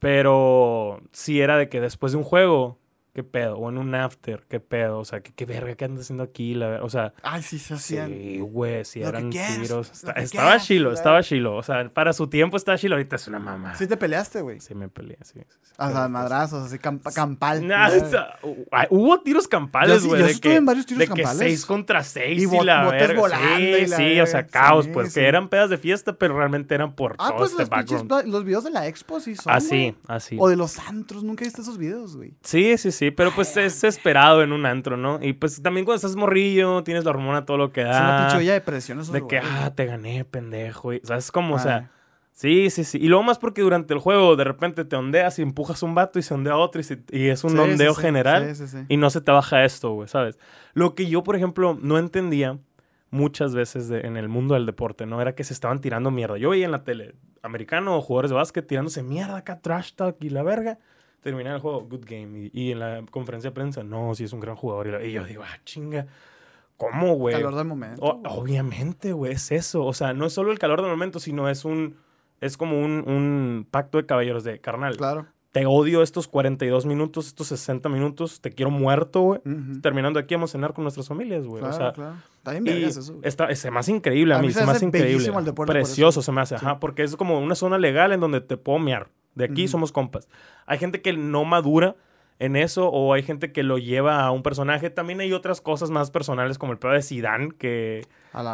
Pero 0.00 1.00
sí 1.12 1.40
era 1.40 1.56
de 1.56 1.68
que 1.68 1.80
después 1.80 2.10
de 2.10 2.18
un 2.18 2.24
juego, 2.24 2.79
¿qué 3.12 3.24
pedo? 3.24 3.56
O 3.56 3.68
en 3.68 3.78
un 3.78 3.94
after, 3.94 4.44
¿qué 4.48 4.60
pedo? 4.60 4.98
O 5.00 5.04
sea, 5.04 5.20
¿qué, 5.20 5.32
qué 5.34 5.44
verga? 5.46 5.74
¿Qué 5.74 5.84
andas 5.84 6.02
haciendo 6.02 6.22
aquí? 6.24 6.54
La 6.54 6.82
o 6.82 6.88
sea, 6.88 7.12
Ay, 7.22 7.42
sí 7.42 7.58
se 7.58 7.74
hacían. 7.74 8.08
sí, 8.08 8.38
güey, 8.40 8.84
sí 8.84 9.00
Lo 9.00 9.10
que 9.12 9.18
eran 9.18 9.30
tiros. 9.30 9.90
Está- 9.90 10.14
que 10.14 10.22
estaba 10.22 10.48
quieras, 10.50 10.66
chilo, 10.66 10.92
estaba 10.92 11.22
chilo. 11.22 11.56
O 11.56 11.62
sea, 11.62 11.88
para 11.92 12.12
su 12.12 12.28
tiempo 12.28 12.56
estaba 12.56 12.78
chilo. 12.78 12.94
Ahorita 12.96 13.16
es 13.16 13.26
una 13.28 13.38
mamá. 13.38 13.74
Sí 13.76 13.86
te 13.86 13.96
peleaste, 13.96 14.40
güey. 14.42 14.60
Sí 14.60 14.74
me 14.74 14.88
peleé, 14.88 15.18
sí. 15.22 15.40
sí, 15.40 15.44
sí. 15.62 15.72
O 15.78 15.90
sea, 15.90 16.08
madrazos, 16.08 16.66
así, 16.66 16.78
campa- 16.78 17.12
campal. 17.12 17.66
Nah, 17.66 17.88
ah, 18.72 18.86
hubo 18.90 19.20
tiros 19.20 19.48
campales, 19.48 19.96
Yo 19.96 20.00
sí- 20.00 20.08
güey. 20.08 20.20
yo 20.20 20.26
de 20.28 20.40
que, 20.40 20.56
en 20.56 20.64
varios 20.66 20.86
tiros 20.86 20.98
de 21.00 21.06
que 21.06 21.22
campales. 21.22 21.38
seis 21.38 21.66
contra 21.66 22.02
seis 22.04 22.42
Y 22.42 22.64
la 22.64 22.88
verga. 22.90 23.20
volando 23.20 23.56
sí, 23.56 23.62
y 23.62 23.86
la 23.86 23.96
sí, 23.96 24.20
o 24.20 24.26
sea, 24.26 24.46
caos, 24.46 24.88
pues 24.88 25.14
que 25.14 25.26
eran 25.26 25.48
pedas 25.48 25.70
de 25.70 25.78
fiesta, 25.78 26.12
pero 26.14 26.36
realmente 26.36 26.74
eran 26.74 26.94
por 26.94 27.16
Ah, 27.18 27.28
todo 27.28 27.38
pues 27.38 27.50
este 27.52 27.62
los, 27.62 27.70
background. 27.70 28.26
los 28.26 28.44
videos 28.44 28.64
de 28.64 28.70
la 28.70 28.86
expo 28.86 29.20
sí 29.20 29.34
son, 29.36 29.52
Así, 29.52 29.68
güey. 29.68 29.94
así. 30.06 30.36
O 30.38 30.48
de 30.48 30.56
los 30.56 30.78
antros, 30.78 31.24
nunca 31.24 31.44
viste 31.44 31.62
esos 31.62 31.78
videos, 31.78 32.16
güey. 32.16 32.34
Sí, 32.42 32.76
sí, 32.78 32.92
sí, 32.92 32.99
pero 33.10 33.30
pues 33.34 33.56
es 33.56 33.82
esperado 33.84 34.42
en 34.42 34.52
un 34.52 34.66
antro, 34.66 34.96
¿no? 34.98 35.18
Y 35.22 35.32
pues 35.32 35.62
también 35.62 35.86
cuando 35.86 35.96
estás 35.96 36.16
morrillo, 36.16 36.82
tienes 36.84 37.04
la 37.04 37.10
hormona 37.10 37.46
todo 37.46 37.56
lo 37.56 37.72
que 37.72 37.80
Es 37.80 37.86
una 37.86 38.12
da. 38.12 38.18
pinche 38.26 38.36
olla 38.38 38.52
de 38.52 38.60
presión 38.60 39.00
esos 39.00 39.12
de 39.14 39.26
que, 39.26 39.38
ah, 39.38 39.72
te 39.74 39.86
gané, 39.86 40.24
pendejo. 40.26 40.92
Y, 40.92 41.00
¿Sabes 41.04 41.32
cómo? 41.32 41.54
O 41.54 41.58
sea, 41.58 41.90
sí, 42.32 42.68
sí, 42.68 42.84
sí. 42.84 42.98
Y 43.00 43.08
luego 43.08 43.22
más 43.22 43.38
porque 43.38 43.62
durante 43.62 43.94
el 43.94 44.00
juego 44.00 44.36
de 44.36 44.44
repente 44.44 44.84
te 44.84 44.96
ondeas 44.96 45.38
y 45.38 45.42
empujas 45.42 45.82
un 45.82 45.94
vato 45.94 46.18
y 46.18 46.22
se 46.22 46.34
ondea 46.34 46.56
otro 46.56 46.80
y, 46.80 46.84
se- 46.84 47.02
y 47.10 47.28
es 47.28 47.42
un 47.44 47.50
Sí, 47.52 47.56
sí, 47.56 47.62
ondeo 47.62 47.94
sí, 47.94 48.00
general. 48.02 48.54
Sí, 48.54 48.66
sí, 48.66 48.68
sí. 48.78 48.84
Y 48.88 48.96
no 48.98 49.08
se 49.08 49.20
te 49.22 49.32
baja 49.32 49.64
esto, 49.64 49.92
güey, 49.92 50.08
¿sabes? 50.08 50.38
Lo 50.74 50.94
que 50.94 51.06
yo, 51.06 51.22
por 51.22 51.36
ejemplo, 51.36 51.78
no 51.80 51.96
entendía 51.98 52.58
muchas 53.10 53.54
veces 53.54 53.88
de- 53.88 54.00
en 54.00 54.16
el 54.16 54.28
mundo 54.28 54.54
del 54.54 54.66
deporte, 54.66 55.06
¿no? 55.06 55.20
Era 55.20 55.34
que 55.34 55.44
se 55.44 55.52
estaban 55.52 55.80
tirando 55.80 56.10
mierda. 56.10 56.36
Yo 56.38 56.50
veía 56.50 56.64
en 56.66 56.70
la 56.72 56.84
tele 56.84 57.14
americano 57.42 57.96
o 57.96 58.00
jugadores 58.02 58.30
de 58.30 58.36
básquet 58.36 58.66
tirándose 58.66 59.02
mierda 59.02 59.38
acá, 59.38 59.60
trash 59.60 59.92
talk 59.94 60.16
y 60.20 60.30
la 60.30 60.42
verga. 60.42 60.78
Terminar 61.22 61.54
el 61.56 61.60
juego, 61.60 61.82
good 61.82 62.04
game. 62.06 62.50
Y, 62.52 62.68
y 62.68 62.72
en 62.72 62.78
la 62.78 63.02
conferencia 63.10 63.50
de 63.50 63.54
prensa, 63.54 63.82
no, 63.82 64.14
sí 64.14 64.24
es 64.24 64.32
un 64.32 64.40
gran 64.40 64.56
jugador. 64.56 65.02
Y, 65.04 65.12
yo 65.12 65.24
digo, 65.24 65.42
ah, 65.44 65.58
chinga. 65.64 66.06
¿Cómo, 66.76 67.14
güey? 67.14 67.34
Calor 67.36 67.54
del 67.56 67.66
momento. 67.66 68.02
O- 68.02 68.22
obviamente, 68.28 69.12
güey, 69.12 69.32
es 69.32 69.52
eso. 69.52 69.84
O 69.84 69.92
sea, 69.92 70.14
no 70.14 70.24
es 70.26 70.32
solo 70.32 70.50
el 70.50 70.58
calor 70.58 70.80
del 70.80 70.90
momento, 70.90 71.20
sino 71.20 71.48
es 71.48 71.64
un... 71.64 71.96
Es 72.40 72.56
como 72.56 72.80
un, 72.80 73.06
un 73.06 73.66
pacto 73.70 73.98
de 73.98 74.06
caballeros 74.06 74.44
de 74.44 74.60
carnal. 74.60 74.96
Claro. 74.96 75.26
Te 75.52 75.66
odio 75.66 76.00
estos 76.02 76.26
42 76.28 76.86
minutos, 76.86 77.26
estos 77.26 77.48
60 77.48 77.88
minutos. 77.90 78.40
Te 78.40 78.50
quiero 78.52 78.70
muerto, 78.70 79.20
güey 79.20 79.40
terminando 79.82 80.18
aquí 80.20 80.34
vamos 80.36 80.50
a 80.50 80.52
cenar 80.52 80.72
con 80.72 80.84
nuestras 80.84 81.08
familias, 81.08 81.44
güey. 81.44 81.60
Claro, 81.60 81.74
o 81.74 81.78
sea, 81.78 81.92
claro. 81.92 82.14
Y 82.56 82.60
vergas 82.62 82.96
eso, 82.96 83.18
está, 83.22 83.54
se 83.54 83.70
me 83.70 83.78
hace 83.80 83.90
increíble 83.92 84.32
a, 84.32 84.38
A 84.38 84.40
mí, 84.40 84.46
mí 84.46 84.52
se 84.52 84.60
se 84.60 84.64
me 84.64 84.70
me 84.70 84.76
hace 84.76 84.86
increíble. 84.86 85.32
Precioso 85.66 86.22
se 86.22 86.32
me 86.32 86.40
hace, 86.40 86.56
Sí. 86.56 86.64
ajá, 86.64 86.78
porque 86.80 87.02
es 87.02 87.16
como 87.16 87.38
una 87.40 87.54
zona 87.56 87.78
legal 87.78 88.12
en 88.12 88.20
donde 88.20 88.40
te 88.40 88.56
puedo 88.56 88.78
mear. 88.78 89.08
De 89.34 89.44
aquí 89.44 89.68
somos 89.68 89.92
compas. 89.92 90.28
Hay 90.66 90.78
gente 90.78 91.02
que 91.02 91.12
no 91.12 91.44
madura 91.44 91.96
en 92.40 92.56
eso 92.56 92.88
o 92.88 93.12
hay 93.14 93.22
gente 93.22 93.52
que 93.52 93.62
lo 93.62 93.78
lleva 93.78 94.24
a 94.24 94.30
un 94.32 94.42
personaje. 94.42 94.90
También 94.90 95.20
hay 95.20 95.32
otras 95.32 95.60
cosas 95.60 95.90
más 95.90 96.10
personales 96.10 96.58
como 96.58 96.72
el 96.72 96.78
pedo 96.78 96.92
de 96.92 97.02
Zidane 97.02 97.50
que, 97.56 98.04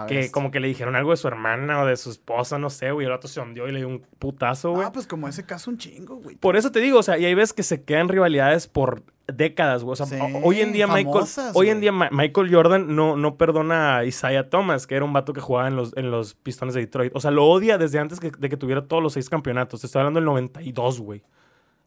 que 0.07 0.31
como 0.33 0.51
que 0.51 0.61
le 0.61 0.69
dijeron 0.69 0.97
algo 0.97 1.13
de 1.13 1.17
su 1.17 1.29
hermana 1.29 1.81
o 1.83 1.87
de 1.87 1.97
su 1.97 2.11
esposa, 2.11 2.59
no 2.59 2.69
sé, 2.69 2.91
güey. 2.91 3.07
El 3.07 3.13
otro 3.13 3.29
se 3.29 3.41
hundió 3.41 3.67
y 3.69 3.73
le 3.73 3.79
dio 3.79 3.89
un 3.89 4.03
putazo, 4.19 4.73
güey. 4.73 4.85
Ah, 4.87 4.93
pues 4.93 5.07
como 5.07 5.29
ese 5.29 5.47
caso 5.47 5.71
un 5.71 5.79
chingo, 5.79 6.17
güey. 6.17 6.37
Por 6.37 6.57
eso 6.57 6.71
te 6.73 6.81
digo, 6.81 6.99
o 6.99 7.03
sea, 7.03 7.17
y 7.17 7.25
hay 7.25 7.35
veces 7.35 7.53
que 7.55 7.63
se 7.63 7.85
quedan 7.85 8.09
rivalidades 8.09 8.67
por 8.69 9.03
décadas, 9.29 9.83
güey. 9.85 9.93
O 9.93 9.97
sea, 9.97 10.07
Sí, 10.07 10.17
hoy 10.43 10.61
en 10.61 10.73
día 10.73 10.87
Michael, 10.89 11.25
hoy 11.55 11.69
en 11.71 11.81
día 11.81 11.93
Ma- 11.93 12.09
Michael 12.13 12.53
Jordan 12.55 12.95
no, 12.95 13.17
no 13.17 13.37
perdona 13.37 13.99
a 13.99 14.05
Isaiah 14.05 14.51
Thomas, 14.51 14.87
que 14.87 14.95
era 14.97 15.05
un 15.05 15.13
vato 15.13 15.33
que 15.33 15.41
jugaba 15.41 15.69
en 15.69 15.77
los, 15.77 15.97
en 15.97 16.11
los 16.11 16.35
Pistones 16.35 16.75
de 16.75 16.81
Detroit. 16.81 17.13
O 17.15 17.21
sea, 17.21 17.31
lo 17.31 17.45
odia 17.47 17.79
desde 17.79 17.99
antes 17.99 18.19
que- 18.21 18.31
de 18.37 18.49
que 18.49 18.57
tuviera 18.57 18.87
todos 18.87 19.03
los 19.03 19.13
seis 19.13 19.29
campeonatos. 19.31 19.81
Te 19.81 19.87
estoy 19.87 20.01
hablando 20.01 20.19
del 20.19 20.25
92, 20.27 21.01
güey. 21.01 21.23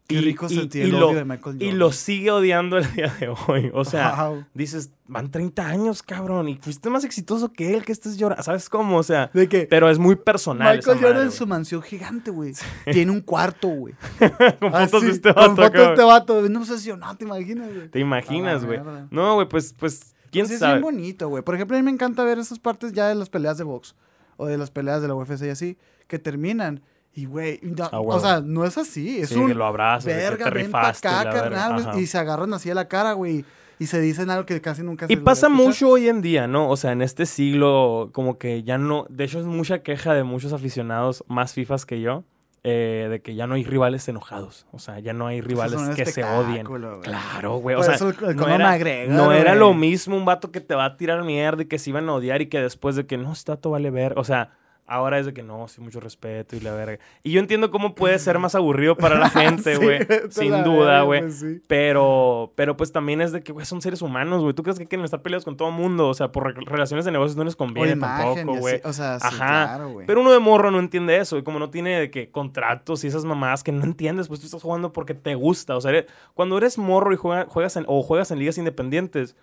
Qué 0.09 0.15
Y- 0.15 0.21
rico 0.21 0.47
y- 0.49 0.55
sentir 0.55 0.81
y 0.81 0.89
el 0.89 0.99
lo- 0.99 1.09
odio 1.09 1.19
de 1.19 1.25
Michael 1.25 1.57
Y 1.57 1.65
Jordan. 1.65 1.77
lo 1.79 1.91
sigue 1.91 2.31
odiando 2.31 2.79
el 2.79 2.93
día 2.93 3.15
de 3.19 3.29
hoy. 3.47 3.69
O 3.75 3.85
sea, 3.85 4.29
Wow. 4.29 4.43
dices, 4.55 4.89
van 5.05 5.29
30 5.29 5.67
años, 5.67 6.01
cabrón, 6.01 6.49
y 6.49 6.57
fuiste 6.57 6.89
más 6.89 7.03
exitoso 7.03 7.53
que 7.53 7.75
él, 7.77 7.85
que 7.85 7.91
estés 7.91 8.17
llorando. 8.17 8.41
¿Sabes 8.43 8.69
cómo? 8.69 8.97
O 8.97 9.03
sea, 9.03 9.29
De 9.35 9.47
que 9.47 9.67
pero 9.69 9.87
es 9.87 9.99
muy 9.99 10.15
personal. 10.15 10.77
Michael 10.77 10.97
Jordan 10.97 11.13
madre, 11.13 11.25
en 11.27 11.31
su 11.31 11.45
mansión 11.45 11.83
gigante, 11.83 12.31
güey. 12.31 12.53
Tiene 12.91 13.11
un 13.11 13.21
cuarto, 13.21 13.67
güey. 13.67 13.93
Con 14.59 14.71
fotos 14.71 14.93
Así, 14.95 15.05
de 15.05 15.11
este 15.11 15.33
Con 15.33 15.55
vato. 15.55 15.61
fotos 15.61 15.73
de 15.73 15.83
este 15.93 16.03
vato. 16.03 16.49
No 16.49 16.65
sé 16.65 16.79
si 16.79 16.91
no, 16.91 17.15
te 17.15 17.25
imaginas, 17.25 17.71
güey. 17.71 17.87
Te 17.89 17.99
imaginas, 17.99 18.65
güey. 18.65 18.79
No, 19.11 19.35
güey, 19.35 19.47
pues, 19.47 19.75
pues, 19.77 20.15
quién 20.31 20.47
Sí, 20.47 20.53
es 20.55 20.59
sabe. 20.59 20.73
bien 20.79 20.81
bonito, 20.83 21.29
güey. 21.29 21.43
Por 21.43 21.53
ejemplo, 21.53 21.77
a 21.77 21.79
mí 21.79 21.85
me 21.85 21.91
encanta 21.91 22.23
ver 22.23 22.39
esas 22.39 22.57
partes 22.57 22.93
ya 22.93 23.07
de 23.07 23.13
las 23.13 23.29
peleas 23.29 23.59
de 23.59 23.63
box. 23.63 23.93
O 24.37 24.47
de 24.47 24.57
las 24.57 24.71
peleas 24.71 25.03
de 25.03 25.07
la 25.07 25.13
UFC 25.13 25.45
y 25.45 25.49
así. 25.49 25.77
Que 26.07 26.17
terminan. 26.17 26.81
Y, 27.13 27.25
güey, 27.25 27.59
no- 27.63 27.89
o 27.91 28.19
sea, 28.19 28.39
no 28.41 28.63
es 28.65 28.77
así. 28.77 29.19
Es 29.19 29.29
Sí, 29.29 29.35
un 29.35 29.47
que 29.47 29.53
lo 29.55 29.65
abrazas, 29.65 30.05
que 30.05 30.13
verga, 30.15 30.45
te 30.45 30.51
ven 30.51 30.65
rifaste, 30.65 31.07
acá, 31.07 31.23
la 31.25 31.31
verga. 31.33 31.41
carnal, 31.49 31.73
güey", 31.73 31.85
Ajá. 31.87 31.99
Y 31.99 32.05
se 32.07 32.17
agarran 32.17 32.53
así 32.53 32.69
a 32.69 32.75
la 32.75 32.87
cara, 32.87 33.13
güey. 33.13 33.43
Y 33.79 33.85
se 33.87 33.99
dicen 34.01 34.29
algo 34.29 34.45
que 34.45 34.59
casi 34.61 34.83
nunca 34.83 35.07
se 35.07 35.13
Y 35.13 35.15
pasa 35.17 35.47
mucho 35.49 35.89
hoy 35.89 36.09
en 36.09 36.21
día, 36.21 36.47
¿no? 36.47 36.69
O 36.69 36.75
sea, 36.77 36.91
en 36.91 37.01
este 37.01 37.25
siglo, 37.25 38.09
como 38.13 38.37
que 38.37 38.61
ya 38.63 38.77
no. 38.77 39.05
De 39.09 39.23
hecho, 39.23 39.39
es 39.39 39.45
mucha 39.45 39.79
queja 39.83 40.13
de 40.13 40.23
muchos 40.23 40.51
aficionados 40.53 41.23
más 41.27 41.53
FIFAs 41.53 41.85
que 41.85 42.01
yo. 42.01 42.23
eh, 42.65 43.07
de 43.09 43.21
que 43.21 43.35
ya 43.35 43.47
no 43.47 43.55
hay 43.55 43.63
rivales 43.63 44.05
enojados. 44.09 44.67
O 44.73 44.79
sea, 44.79 44.99
ya 44.99 45.13
no 45.13 45.27
hay 45.27 45.39
rivales 45.39 45.79
que 45.95 46.05
se 46.05 46.25
odien. 46.25 46.65
Claro, 47.01 47.55
güey. 47.55 47.77
O 47.77 47.83
sea, 47.83 47.95
eso 47.95 48.11
no, 48.35 48.47
era, 48.49 48.71
McGregor, 48.71 49.15
no 49.15 49.31
era 49.31 49.55
lo 49.55 49.73
mismo 49.73 50.17
un 50.17 50.25
vato 50.25 50.51
que 50.51 50.59
te 50.59 50.75
va 50.75 50.83
a 50.83 50.97
tirar 50.97 51.23
mierda 51.23 51.63
y 51.63 51.67
que 51.67 51.79
se 51.79 51.89
iban 51.91 52.09
a 52.09 52.13
odiar 52.15 52.41
y 52.41 52.47
que 52.47 52.59
después 52.59 52.97
de 52.97 53.05
que 53.05 53.17
no, 53.17 53.31
este 53.31 53.53
vato 53.53 53.69
vale 53.69 53.89
ver. 53.91 54.13
O 54.19 54.25
sea, 54.25 54.51
ahora 54.89 55.19
es 55.19 55.25
de 55.25 55.33
que 55.33 55.43
no, 55.43 55.67
sí, 55.67 55.79
mucho 55.81 55.99
respeto 55.99 56.55
y 56.55 56.59
la 56.59 56.73
verga. 56.73 56.99
Y 57.23 57.31
yo 57.31 57.39
entiendo 57.39 57.71
cómo 57.71 57.95
puede 57.95 58.17
ser 58.19 58.39
más 58.39 58.55
aburrido 58.55 58.95
para 58.97 59.17
la 59.17 59.29
gente, 59.29 59.75
güey. 59.77 59.99
Sin 60.29 60.63
duda, 60.63 61.01
güey. 61.03 61.21
pues, 61.21 61.39
sí. 61.39 61.61
Pero, 61.67 62.51
pero 62.55 62.75
pues 62.77 62.91
también 62.91 63.21
es 63.21 63.31
de 63.31 63.41
que, 63.41 63.51
güey, 63.51 63.65
son 63.65 63.81
seres 63.81 64.01
humanos, 64.01 64.41
güey. 64.41 64.53
¿Tú 64.53 64.63
crees 64.63 64.77
que 64.79 64.87
quieren 64.87 65.05
estar 65.05 65.21
peleados 65.21 65.45
con 65.45 65.55
todo 65.57 65.69
el 65.69 65.75
mundo? 65.75 66.07
O 66.09 66.13
sea, 66.13 66.31
por 66.31 66.45
re- 66.55 66.63
relaciones 66.65 67.05
de 67.05 67.11
negocios 67.11 67.37
no 67.37 67.43
les 67.43 67.55
conviene 67.55 67.95
tampoco, 67.95 68.57
güey. 68.57 68.81
O 68.83 68.93
sea, 68.93 69.19
sí, 69.19 69.27
Ajá. 69.27 69.37
claro, 69.65 69.89
güey. 69.89 70.05
Pero 70.07 70.21
uno 70.21 70.31
de 70.31 70.39
morro 70.39 70.71
no 70.71 70.79
entiende 70.79 71.17
eso. 71.17 71.37
Y 71.37 71.43
como 71.43 71.59
no 71.59 71.69
tiene 71.69 71.99
de 71.99 72.11
que 72.11 72.29
contratos 72.31 73.03
y 73.03 73.07
esas 73.07 73.25
mamadas 73.25 73.63
que 73.63 73.71
no 73.71 73.83
entiendes, 73.83 74.27
pues 74.27 74.39
tú 74.39 74.45
estás 74.47 74.61
jugando 74.63 74.91
porque 74.93 75.13
te 75.13 75.35
gusta. 75.35 75.75
O 75.77 75.81
sea, 75.81 75.91
eres- 75.91 76.05
cuando 76.33 76.57
eres 76.57 76.77
morro 76.77 77.13
y 77.13 77.15
juega- 77.15 77.45
juegas 77.47 77.75
en, 77.77 77.85
o 77.87 78.01
juegas 78.03 78.31
en 78.31 78.39
ligas 78.39 78.57
independientes, 78.57 79.35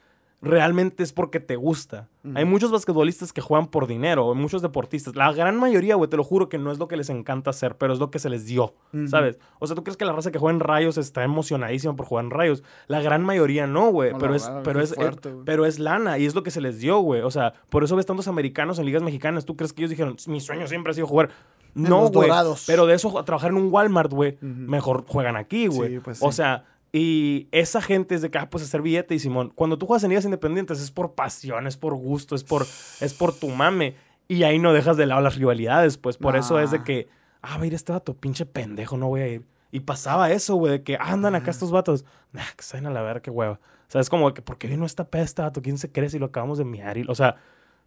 realmente 0.47 1.03
es 1.03 1.13
porque 1.13 1.41
te 1.41 1.57
gusta. 1.57 2.09
Hay 2.35 2.45
muchos 2.45 2.73
basquetbolistas 2.73 3.33
que 3.33 3.41
juegan 3.41 3.69
por 3.69 3.87
dinero, 3.87 4.35
muchos 4.35 4.61
deportistas. 4.61 5.15
La 5.15 5.33
gran 5.33 5.57
mayoría, 5.57 5.95
güey, 5.95 6.11
te 6.11 6.17
lo 6.17 6.25
juro 6.25 6.49
que 6.49 6.59
no 6.59 6.73
es 6.73 6.79
lo 6.79 6.89
que 6.89 6.97
les 6.97 7.09
encanta 7.09 7.51
hacer, 7.51 7.77
pero 7.77 7.93
es 7.93 8.01
lo 8.01 8.11
que 8.11 8.19
se 8.19 8.29
les 8.29 8.47
dio. 8.47 8.75
¿sabes? 9.09 9.39
O 9.61 9.67
sea, 9.67 9.77
¿tú 9.77 9.85
crees 9.85 9.97
que 9.97 10.05
la 10.05 10.13
raza 10.13 10.33
que 10.33 10.39
juega 10.39 10.55
en 10.55 10.61
rayos 10.61 10.99
está 10.99 11.23
emocionadísima 11.23 11.95
por 11.95 12.07
jugar 12.07 12.25
en 12.25 12.31
rayos? 12.31 12.65
La 12.89 13.01
gran 13.01 13.23
mayoría 13.23 13.67
no, 13.67 13.91
güey. 13.91 14.13
Pero, 14.19 14.35
es, 14.35 14.47
verdad, 14.47 14.63
pero, 14.65 14.81
es, 14.81 14.95
fuerte, 14.95 15.35
pero 15.45 15.67
es 15.67 15.79
lana 15.79 16.19
y 16.19 16.27
es 16.27 16.35
lo 16.35 16.43
que 16.43 16.51
se 16.51 16.61
les 16.61 16.81
dio, 16.81 16.99
güey. 16.99 17.21
O 17.21 17.31
sea, 17.31 17.53
por 17.69 17.85
eso 17.85 17.95
ves 17.95 18.07
tantos 18.07 18.27
americanos 18.27 18.79
en 18.79 18.87
ligas 18.87 19.03
mexicanas. 19.03 19.45
¿Tú 19.45 19.57
crees 19.57 19.73
que 19.73 19.83
ellos 19.83 19.91
dijeron, 19.91 20.17
mi 20.27 20.41
sueño 20.41 20.67
siempre 20.67 20.91
ha 20.91 20.95
sido 20.95 21.07
jugar? 21.07 21.31
No, 21.75 22.09
güey. 22.09 22.31
Pero 22.67 22.87
de 22.87 22.95
eso, 22.95 23.19
a 23.19 23.25
trabajar 23.25 23.51
en 23.51 23.59
un 23.59 23.69
Walmart, 23.71 24.11
güey, 24.11 24.39
mejor 24.41 25.05
juegan 25.07 25.37
aquí, 25.37 25.67
güey. 25.67 25.97
Sí, 25.97 26.01
pues 26.01 26.23
O 26.23 26.33
sea, 26.33 26.65
y 26.93 27.49
esa 27.53 27.83
gente 27.83 28.15
es 28.15 28.23
de 28.23 28.31
que, 28.31 28.39
ah, 28.39 28.49
pues 28.49 28.65
hacer 28.65 28.81
billete 28.83 29.15
y 29.15 29.19
Simón. 29.19 29.53
Cuando 29.55 29.77
tú 29.79 29.87
juegas 29.87 30.05
en 30.05 30.11
ligas 30.11 30.25
independientes 30.25 30.81
es 30.81 30.91
por 30.91 31.15
pasión, 31.15 31.67
es 31.67 31.77
por 31.77 31.95
gusto, 31.95 32.35
es 32.35 32.45
por, 32.45 32.63
es 32.63 33.15
por 33.15 33.35
tu 33.35 33.49
mame. 33.49 33.97
Y 34.29 34.43
ahí 34.43 34.59
no 34.59 34.73
dejas 34.73 34.97
de 34.97 35.07
lado 35.07 35.21
las 35.21 35.37
rivalidades, 35.37 35.99
pues 35.99 36.17
por 36.17 36.37
eso 36.37 36.59
es 36.59 36.71
de 36.71 36.83
que, 36.83 37.09
ah, 37.43 37.59
va 37.59 37.65
a 37.65 37.67
ir 37.67 37.75
este 37.75 37.93
vato, 37.93 38.15
pinche 38.15 38.45
pendejo, 38.47 38.97
no 38.97 39.09
voy 39.09 39.21
a 39.21 39.29
ir. 39.29 39.47
Y 39.71 39.81
pasaba 39.81 40.31
eso, 40.31 40.55
güey, 40.57 40.73
de 40.73 40.83
que 40.83 40.97
andan 40.99 41.35
acá 41.35 41.51
estos 41.51 41.71
vatos. 41.71 42.05
Nah, 42.33 42.43
que 42.57 42.65
vayan 42.73 42.87
a 42.87 42.91
la 42.91 43.03
verga, 43.03 43.21
qué 43.21 43.31
hueva. 43.31 43.55
O 43.89 43.91
sea, 43.91 44.01
es 44.01 44.09
como 44.11 44.33
que, 44.35 44.43
¿por 44.43 44.59
qué 44.59 44.67
vino 44.67 44.85
esta 44.87 45.09
pesta, 45.09 45.43
vato? 45.45 45.63
¿Quién 45.63 45.79
se 45.79 45.93
cree 45.93 46.09
si 46.09 46.19
lo 46.19 46.27
acabamos 46.27 46.59
de 46.59 46.65
miar? 46.65 46.97
Y- 46.99 47.05
O 47.09 47.15
sea, 47.15 47.37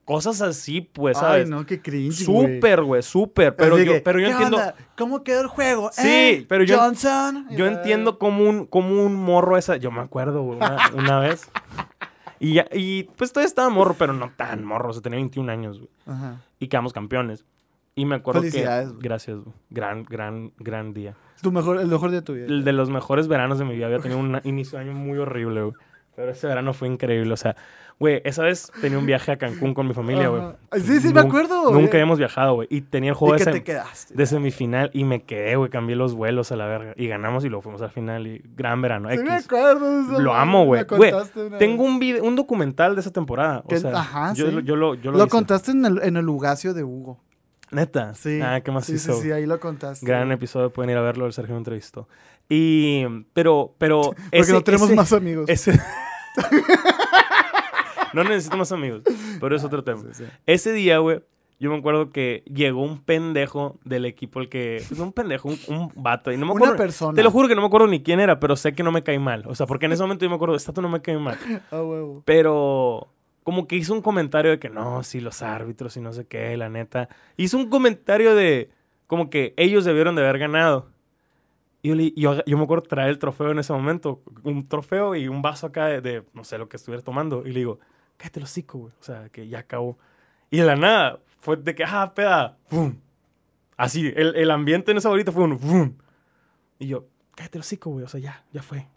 cosas 0.09 0.41
así, 0.41 0.81
pues, 0.81 1.19
¿sabes? 1.19 1.45
Ay, 1.45 1.51
no, 1.51 1.67
qué 1.67 1.79
cringe, 1.83 2.25
güey. 2.25 2.55
Súper, 2.55 2.81
güey, 2.81 3.03
súper. 3.03 3.55
Pero 3.55 3.77
yo, 3.77 3.93
que, 3.93 4.01
pero 4.01 4.19
yo 4.19 4.25
¿qué 4.25 4.31
entiendo. 4.31 4.57
onda? 4.57 4.73
¿Cómo 4.97 5.23
quedó 5.23 5.41
el 5.41 5.47
juego? 5.47 5.91
Sí, 5.93 6.07
¿Eh? 6.07 6.45
pero 6.49 6.63
yo- 6.63 6.79
Johnson. 6.79 7.45
Yo 7.51 7.67
entiendo 7.67 8.17
como 8.17 8.49
un, 8.49 8.65
como 8.65 9.03
un 9.05 9.13
morro 9.13 9.55
esa. 9.55 9.77
Yo 9.77 9.91
me 9.91 10.01
acuerdo, 10.01 10.41
güey, 10.41 10.57
una, 10.57 10.77
una 10.95 11.19
vez. 11.19 11.47
Y, 12.39 12.55
ya, 12.55 12.65
y 12.73 13.03
pues 13.17 13.31
todavía 13.31 13.47
estaba 13.49 13.69
morro, 13.69 13.95
pero 13.99 14.13
no 14.13 14.31
tan 14.36 14.63
morro. 14.65 14.89
O 14.89 14.93
sea, 14.93 15.03
tenía 15.03 15.17
21 15.17 15.51
años, 15.51 15.77
güey. 15.77 15.91
Ajá. 16.07 16.41
Y 16.57 16.69
quedamos 16.69 16.91
campeones. 16.91 17.45
Y 17.93 18.05
me 18.05 18.15
acuerdo 18.15 18.41
que. 18.41 18.49
Felicidades, 18.49 18.89
güey. 18.89 19.01
Gracias, 19.03 19.38
güey. 19.38 19.53
Gran, 19.69 20.05
gran, 20.05 20.53
gran 20.57 20.91
día. 20.93 21.13
Tu 21.43 21.51
mejor, 21.51 21.77
el 21.79 21.88
mejor 21.88 22.10
día 22.10 22.21
de 22.21 22.25
tu 22.25 22.34
vida. 22.34 22.47
El 22.47 22.63
de 22.63 22.73
los 22.73 22.89
mejores 22.89 23.27
veranos 23.27 23.60
de 23.60 23.65
mi 23.65 23.75
vida. 23.75 23.86
Había 23.86 23.99
tenido 23.99 24.19
un 24.19 24.41
inicio 24.43 24.79
de 24.79 24.86
año 24.86 24.93
muy 24.93 25.19
horrible, 25.19 25.62
güey. 25.62 25.73
Pero 26.15 26.31
ese 26.31 26.47
verano 26.47 26.73
fue 26.73 26.88
increíble. 26.88 27.31
O 27.31 27.38
sea, 27.38 27.55
güey, 27.99 28.21
esa 28.23 28.43
vez 28.43 28.71
tenía 28.81 28.97
un 28.97 29.05
viaje 29.05 29.31
a 29.33 29.38
Cancún 29.38 29.73
con 29.73 29.88
mi 29.88 29.93
familia, 29.93 30.29
güey. 30.29 30.41
Sí, 30.81 30.99
sí, 31.01 31.13
me 31.13 31.19
acuerdo. 31.19 31.71
Nunca 31.71 31.93
habíamos 31.97 32.17
viajado, 32.17 32.53
güey. 32.55 32.67
Y 32.71 32.81
tenía 32.81 33.09
el 33.09 33.15
juego 33.15 33.35
¿Y 33.35 33.39
de, 33.39 33.45
sem- 33.45 33.51
te 33.53 33.63
quedaste? 33.63 34.13
de 34.15 34.25
semifinal 34.25 34.89
y 34.93 35.03
me 35.03 35.23
quedé, 35.23 35.55
güey. 35.57 35.69
Cambié 35.69 35.95
los 35.95 36.13
vuelos 36.15 36.51
a 36.51 36.55
la 36.55 36.65
verga. 36.65 36.93
Y 36.95 37.07
ganamos 37.07 37.43
y 37.45 37.49
lo 37.49 37.62
fuimos 37.62 37.81
al 37.81 37.91
final. 37.91 38.25
Y 38.27 38.41
gran 38.55 38.81
verano. 38.81 39.09
Sí, 39.12 39.17
me 39.17 39.33
acuerdo 39.33 40.01
eso, 40.01 40.19
Lo 40.21 40.33
amo, 40.33 40.65
güey. 40.65 40.85
Tengo 41.59 41.83
un, 41.83 41.99
video, 41.99 42.23
un 42.23 42.35
documental 42.35 42.95
de 42.95 43.01
esa 43.01 43.12
temporada. 43.12 43.63
O 43.65 43.75
sea, 43.75 43.91
ajá, 43.91 44.33
yo, 44.33 44.45
sí. 44.47 44.51
lo- 44.53 44.62
yo 44.62 44.75
lo, 44.75 44.95
yo 44.95 45.12
lo, 45.12 45.17
Lo 45.17 45.23
hice. 45.25 45.31
contaste 45.31 45.71
en 45.71 45.85
el, 45.85 46.01
en 46.01 46.15
el 46.17 46.25
Lugacio 46.25 46.73
de 46.73 46.83
Hugo. 46.83 47.19
Neta. 47.71 48.15
Sí. 48.15 48.39
Ah, 48.41 48.62
¿qué 48.62 48.71
más 48.71 48.85
sí, 48.85 48.93
hizo? 48.93 49.13
Sí, 49.15 49.23
sí, 49.23 49.31
ahí 49.31 49.45
lo 49.45 49.59
contaste. 49.59 50.05
Gran 50.05 50.31
episodio, 50.31 50.71
pueden 50.71 50.89
ir 50.89 50.97
a 50.97 51.01
verlo, 51.01 51.25
el 51.27 51.33
Sergio 51.33 51.53
me 51.53 51.59
entrevistó. 51.59 52.07
Y, 52.47 53.03
pero, 53.33 53.75
pero... 53.77 54.01
Porque 54.31 54.51
no 54.53 54.62
tenemos 54.63 54.89
más 54.91 55.13
amigos. 55.13 55.49
ese- 55.49 55.79
no 58.13 58.24
necesito 58.24 58.58
más 58.58 58.72
amigos, 58.72 59.04
pero 59.39 59.56
es 59.56 59.63
otro 59.63 59.84
tema. 59.84 60.02
Sí, 60.02 60.08
sí. 60.13 60.24
Ese 60.45 60.72
día, 60.74 61.00
güey, 61.00 61.22
yo 61.60 61.69
me 61.72 61.78
acuerdo 61.78 62.10
que 62.12 62.43
llegó 62.45 62.82
un 62.84 63.00
pendejo 63.04 63.78
del 63.84 64.06
equipo, 64.06 64.39
el 64.39 64.48
que... 64.50 64.82
pues, 64.88 65.00
un 65.00 65.12
pendejo, 65.12 65.50
un, 65.50 65.60
un 65.67 65.91
vato. 65.95 66.32
Y 66.32 66.38
no 66.38 66.45
me 66.45 66.54
Una 66.54 66.76
persona. 66.76 67.13
Te 67.15 67.22
lo 67.24 67.32
juro 67.32 67.48
que 67.50 67.56
no 67.56 67.62
me 67.62 67.67
acuerdo 67.67 67.88
ni 67.88 68.02
quién 68.02 68.19
era, 68.22 68.39
pero 68.39 68.56
sé 68.56 68.74
que 68.74 68.82
no 68.84 68.91
me 68.93 69.04
cae 69.04 69.19
mal. 69.19 69.43
O 69.45 69.56
sea, 69.56 69.65
porque 69.65 69.86
en 69.88 69.91
ese 69.91 70.02
momento 70.04 70.24
yo 70.26 70.30
me 70.30 70.36
acuerdo, 70.36 70.56
esta 70.56 70.72
tú 70.72 70.82
no 70.82 70.88
me 70.89 71.02
cae 71.02 71.17
mal. 71.17 71.38
Ah, 71.72 71.84
huevo. 71.84 72.24
Pero 72.26 73.10
como 73.43 73.67
que 73.67 73.76
hizo 73.76 73.93
un 73.93 74.02
comentario 74.02 74.52
de 74.52 74.60
que 74.60 74.69
no, 74.69 75.04
sí, 75.04 75.19
los 75.19 75.41
árbitros 75.41 75.98
y 75.98 76.02
no 76.02 76.13
sé 76.13 76.26
qué, 76.28 76.56
la 76.56 76.69
neta. 76.69 77.10
Hizo 77.36 77.58
un 77.58 77.69
comentario 77.69 78.36
de 78.36 78.69
como 79.08 79.30
que 79.30 79.54
ellos 79.58 79.84
debieron 79.86 80.15
de 80.15 80.22
haber 80.22 80.38
ganado. 80.39 80.88
Y 81.82 81.89
yo, 81.89 81.95
le- 81.95 82.13
yo, 82.15 82.45
yo 82.45 82.58
me 82.58 82.63
acuerdo 82.63 82.84
traer 82.84 83.10
el 83.10 83.19
trofeo 83.19 83.52
en 83.52 83.60
ese 83.60 83.74
momento, 83.74 84.22
un 84.43 84.67
trofeo 84.67 85.15
y 85.15 85.28
un 85.28 85.41
vaso 85.41 85.67
acá 85.67 85.88
de, 85.88 86.00
de, 86.02 86.24
no 86.34 86.43
sé, 86.43 86.58
lo 86.58 86.69
que 86.69 86.78
estuviera 86.78 87.04
tomando. 87.04 87.43
Y 87.45 87.52
le 87.52 87.60
digo, 87.60 87.80
cállate 88.19 88.39
el 88.39 88.43
hocico, 88.43 88.77
güey. 88.77 88.93
O 88.99 89.03
sea, 89.03 89.29
que 89.29 89.47
ya 89.47 89.60
acabó. 89.60 89.97
Y 90.51 90.58
de 90.58 90.65
la 90.65 90.75
nada, 90.75 91.19
fue 91.39 91.58
de 91.58 91.73
que, 91.73 91.84
ah, 91.84 92.13
peda, 92.13 92.58
¡pum! 92.69 92.95
Así, 93.77 94.12
el, 94.15 94.36
el 94.36 94.51
ambiente 94.51 94.91
en 94.91 94.97
esa 94.97 95.10
bolita 95.10 95.32
fue 95.32 95.43
un 95.45 95.58
¡pum! 95.58 95.93
Y 96.79 96.88
yo, 96.88 97.08
cállate 97.36 97.58
el 97.58 97.62
hocico, 97.62 97.89
güey. 97.91 98.05
O 98.05 98.08
sea, 98.10 98.19
ya, 98.19 98.43
ya 98.51 98.62
fue. 98.62 98.88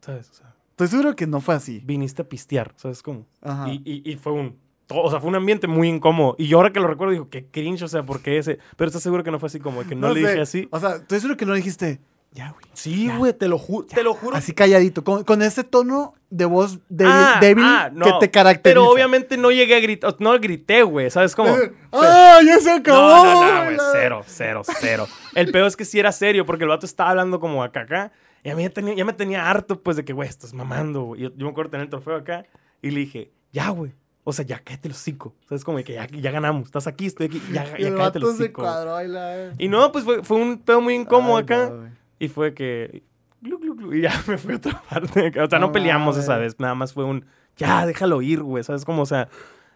¿Sabes? 0.00 0.30
O 0.30 0.34
sea, 0.34 0.54
Estoy 0.70 0.86
seguro 0.88 1.16
que 1.16 1.26
no 1.26 1.40
fue 1.40 1.56
así. 1.56 1.82
viniste 1.84 2.22
a 2.22 2.28
pistear, 2.28 2.72
¿sabes 2.76 3.02
cómo? 3.02 3.26
Ajá. 3.42 3.68
Y, 3.68 3.82
y, 3.84 4.12
y 4.12 4.16
fue 4.16 4.32
un. 4.32 4.56
to- 4.86 5.02
O 5.02 5.10
sea, 5.10 5.18
fue 5.18 5.28
un 5.28 5.34
ambiente 5.34 5.66
muy 5.66 5.88
incómodo. 5.88 6.36
Y 6.38 6.46
yo 6.46 6.58
ahora 6.58 6.72
que 6.72 6.78
lo 6.78 6.86
recuerdo, 6.86 7.10
digo, 7.12 7.28
qué 7.28 7.46
cringe, 7.46 7.82
o 7.82 7.88
sea, 7.88 8.04
¿por 8.04 8.22
qué 8.22 8.38
ese? 8.38 8.58
Pero 8.76 8.86
estás 8.86 9.02
seguro 9.02 9.24
que 9.24 9.32
no 9.32 9.40
fue 9.40 9.48
así 9.48 9.58
como 9.58 9.82
que 9.84 9.96
no, 9.96 10.10
le 10.14 10.20
sé. 10.22 10.28
dije 10.28 10.40
así. 10.40 10.68
O 10.70 10.78
sea, 10.78 10.96
estoy 10.96 11.18
seguro 11.18 11.36
que 11.36 11.46
no 11.46 11.54
dijiste. 11.54 12.00
Ya, 12.32 12.50
güey. 12.52 12.64
Sí, 12.74 13.10
güey, 13.16 13.32
te 13.32 13.48
lo 13.48 13.58
juro. 13.58 13.86
Te 13.86 14.02
lo 14.02 14.14
juro. 14.14 14.36
Así 14.36 14.52
calladito. 14.52 15.02
Con, 15.02 15.24
con 15.24 15.42
ese 15.42 15.64
tono 15.64 16.14
de 16.30 16.44
voz 16.44 16.78
débil, 16.88 17.12
Ah, 17.14 17.38
débil 17.40 17.64
ah, 17.66 17.90
no. 17.92 18.04
que 18.04 18.12
te 18.20 18.30
caracteriza. 18.30 18.62
Pero 18.80 18.88
obviamente 18.90 19.36
no 19.36 19.50
llegué 19.50 19.74
a 19.76 19.80
gritar. 19.80 20.14
No 20.20 20.38
grité, 20.38 20.82
güey, 20.82 21.10
¿sabes 21.10 21.34
cómo? 21.34 21.56
¡Ah, 21.92 22.38
ya 22.46 22.58
se 22.60 22.70
acabó! 22.70 22.98
No, 23.00 23.24
no, 23.24 23.54
no, 23.54 23.64
güey, 23.64 23.76
cero, 23.92 24.22
cero, 24.26 24.62
cero. 24.80 25.08
El 25.34 25.50
peor 25.50 25.66
es 25.66 25.76
que 25.76 25.84
sí 25.84 25.98
era 25.98 26.12
serio, 26.12 26.44
porque 26.46 26.64
el 26.64 26.68
vato 26.68 26.86
estaba 26.86 27.10
hablando 27.10 27.40
como 27.40 27.64
acá, 27.64 27.80
acá. 27.80 28.12
Y 28.44 28.50
a 28.50 28.54
mí 28.54 28.62
ya, 28.62 28.70
tenía- 28.70 28.94
ya 28.94 29.04
me 29.04 29.14
tenía 29.14 29.50
harto, 29.50 29.80
pues, 29.82 29.96
de 29.96 30.04
que, 30.04 30.12
güey, 30.12 30.28
estás 30.28 30.52
mamando, 30.54 31.02
güey. 31.04 31.22
Yo, 31.22 31.30
yo 31.34 31.44
me 31.46 31.50
acuerdo 31.50 31.70
tener 31.72 31.84
el 31.84 31.90
trofeo 31.90 32.14
acá 32.16 32.44
y 32.82 32.90
le 32.90 33.00
dije, 33.00 33.32
ya, 33.52 33.70
güey. 33.70 33.92
O 34.22 34.32
sea, 34.32 34.44
ya 34.44 34.58
cállate 34.62 34.88
el 34.88 34.94
hocico. 34.94 35.34
O 35.46 35.48
sea, 35.48 35.56
es 35.56 35.64
como 35.64 35.78
que 35.78 35.94
ya, 35.94 36.06
ya 36.06 36.30
ganamos. 36.30 36.66
Estás 36.66 36.86
aquí, 36.86 37.06
estoy 37.06 37.26
aquí. 37.26 37.42
Ya, 37.50 37.64
Y 37.78 37.82
ya 37.82 37.88
el 37.88 37.96
cállate 37.96 38.18
el 38.18 38.36
se 38.36 38.52
cuadró 38.52 38.94
ahí 38.94 39.08
la... 39.08 39.52
Y 39.58 39.68
no, 39.68 39.90
pues 39.90 40.04
fue, 40.04 40.22
fue 40.22 40.36
un 40.36 40.58
pedo 40.58 40.82
muy 40.82 40.94
incómodo 40.94 41.38
Ay, 41.38 41.44
acá. 41.44 41.72
Y 42.18 42.28
fue 42.28 42.54
que. 42.54 43.02
glu, 43.40 43.58
glu, 43.58 43.74
glu, 43.74 43.94
y 43.94 44.02
ya 44.02 44.12
me 44.26 44.38
fui 44.38 44.54
a 44.54 44.56
otra 44.56 44.82
parte. 44.88 45.28
O 45.40 45.48
sea, 45.48 45.58
no, 45.58 45.66
No 45.68 45.72
peleamos 45.72 46.16
esa 46.16 46.36
vez. 46.36 46.58
Nada 46.58 46.74
más 46.74 46.92
fue 46.92 47.04
un. 47.04 47.24
Ya, 47.56 47.86
déjalo 47.86 48.22
ir, 48.22 48.42
güey. 48.42 48.62
¿Sabes 48.64 48.84
cómo? 48.84 49.02
O 49.02 49.06
sea. 49.06 49.28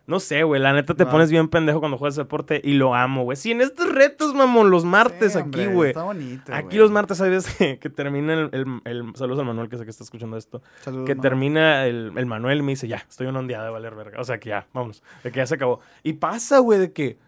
No 0.05 0.19
sé, 0.19 0.43
güey. 0.43 0.61
La 0.61 0.73
neta 0.73 0.95
te 0.95 1.05
No. 1.05 1.13
pones 1.13 1.31
bien 1.31 1.47
pendejo 1.47 1.79
cuando 1.79 1.97
juegas 1.97 2.17
deporte 2.17 2.61
y 2.65 2.73
lo 2.75 2.93
amo, 2.93 3.23
güey. 3.23 3.37
Sí, 3.37 3.53
en 3.53 3.61
estos 3.61 3.89
retos, 3.89 4.35
mamón, 4.35 4.69
los 4.69 4.85
martes 4.85 5.35
Sí, 5.35 5.39
aquí, 5.39 5.67
güey. 5.67 5.91
Está 5.91 6.03
bonito, 6.03 6.53
Aquí 6.53 6.65
güey. 6.67 6.79
los 6.79 6.91
martes 6.91 7.21
hay 7.21 7.31
veces 7.31 7.55
que, 7.55 7.79
que 7.79 7.89
termina 7.89 8.35
el, 8.35 8.49
el, 8.53 8.67
el- 8.85 9.15
Saludos 9.15 9.39
al 9.39 9.47
Manuel 9.47 9.69
que 9.69 9.79
sé 9.79 9.85
que 9.85 9.91
está 9.91 10.03
escuchando 10.03 10.37
esto. 10.37 10.61
Saludos, 10.81 11.07
Que 11.07 11.15
termina 11.15 11.87
el, 11.87 12.13
el 12.17 12.27
Manuel 12.27 12.59
y 12.59 12.63
me 12.63 12.73
dice, 12.73 12.89
ya, 12.89 12.97
estoy 13.09 13.29
una 13.29 13.39
ondeada 13.39 13.67
de 13.67 13.71
valer 13.71 13.95
verga. 13.95 14.21
O 14.21 14.25
sea, 14.25 14.41
que 14.41 14.49
ya, 14.49 14.67
vámonos. 14.75 15.05
De 15.23 15.31
que 15.31 15.37
ya 15.37 15.47
se 15.47 15.55
acabó. 15.55 15.79
Y 16.03 16.15
pasa, 16.15 16.59
güey, 16.59 16.81
de 16.81 16.93
que, 16.93 17.19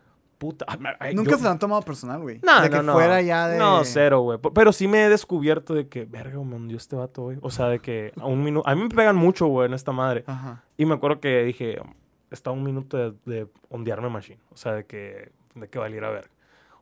puta. 0.44 0.66
ay, 0.68 0.78
ay, 1.00 1.14
Nunca 1.14 1.30
yo- 1.32 1.38
se 1.38 1.44
lo 1.44 1.50
han 1.50 1.58
tomado 1.58 1.80
personal, 1.82 2.20
güey. 2.20 2.40
No, 2.42 2.60
de 2.60 2.68
no, 2.68 2.76
que 2.78 2.82
no. 2.82 2.92
fuera 2.92 3.22
ya 3.22 3.48
de. 3.48 3.58
No, 3.58 3.82
cero, 3.84 4.20
güey. 4.20 4.38
Pero 4.54 4.72
sí 4.72 4.86
me 4.88 5.04
he 5.04 5.08
descubierto 5.08 5.72
de 5.74 5.88
que, 5.88 6.04
verga, 6.04 6.38
me 6.42 6.56
hundió 6.56 6.76
este 6.76 6.96
vato 6.96 7.22
hoy. 7.24 7.38
O 7.40 7.50
sea, 7.50 7.68
de 7.68 7.78
que 7.78 8.12
a 8.20 8.26
un 8.26 8.44
minuto. 8.44 8.68
A 8.68 8.74
mí 8.74 8.82
me 8.82 8.88
pegan 8.90 9.16
mucho, 9.16 9.46
güey, 9.46 9.66
en 9.68 9.74
esta 9.74 9.92
madre. 9.92 10.24
Ajá. 10.26 10.62
Y 10.76 10.84
me 10.84 10.94
acuerdo 10.94 11.20
que 11.20 11.42
dije, 11.44 11.78
está 12.30 12.50
a 12.50 12.52
un 12.52 12.62
minuto 12.62 12.96
de, 12.98 13.14
de 13.24 13.46
ondearme 13.70 14.08
machine. 14.10 14.40
O 14.52 14.56
sea, 14.56 14.72
de 14.72 14.84
que, 14.84 15.32
de 15.54 15.68
que 15.68 15.78
valiera 15.78 16.10
ver. 16.10 16.30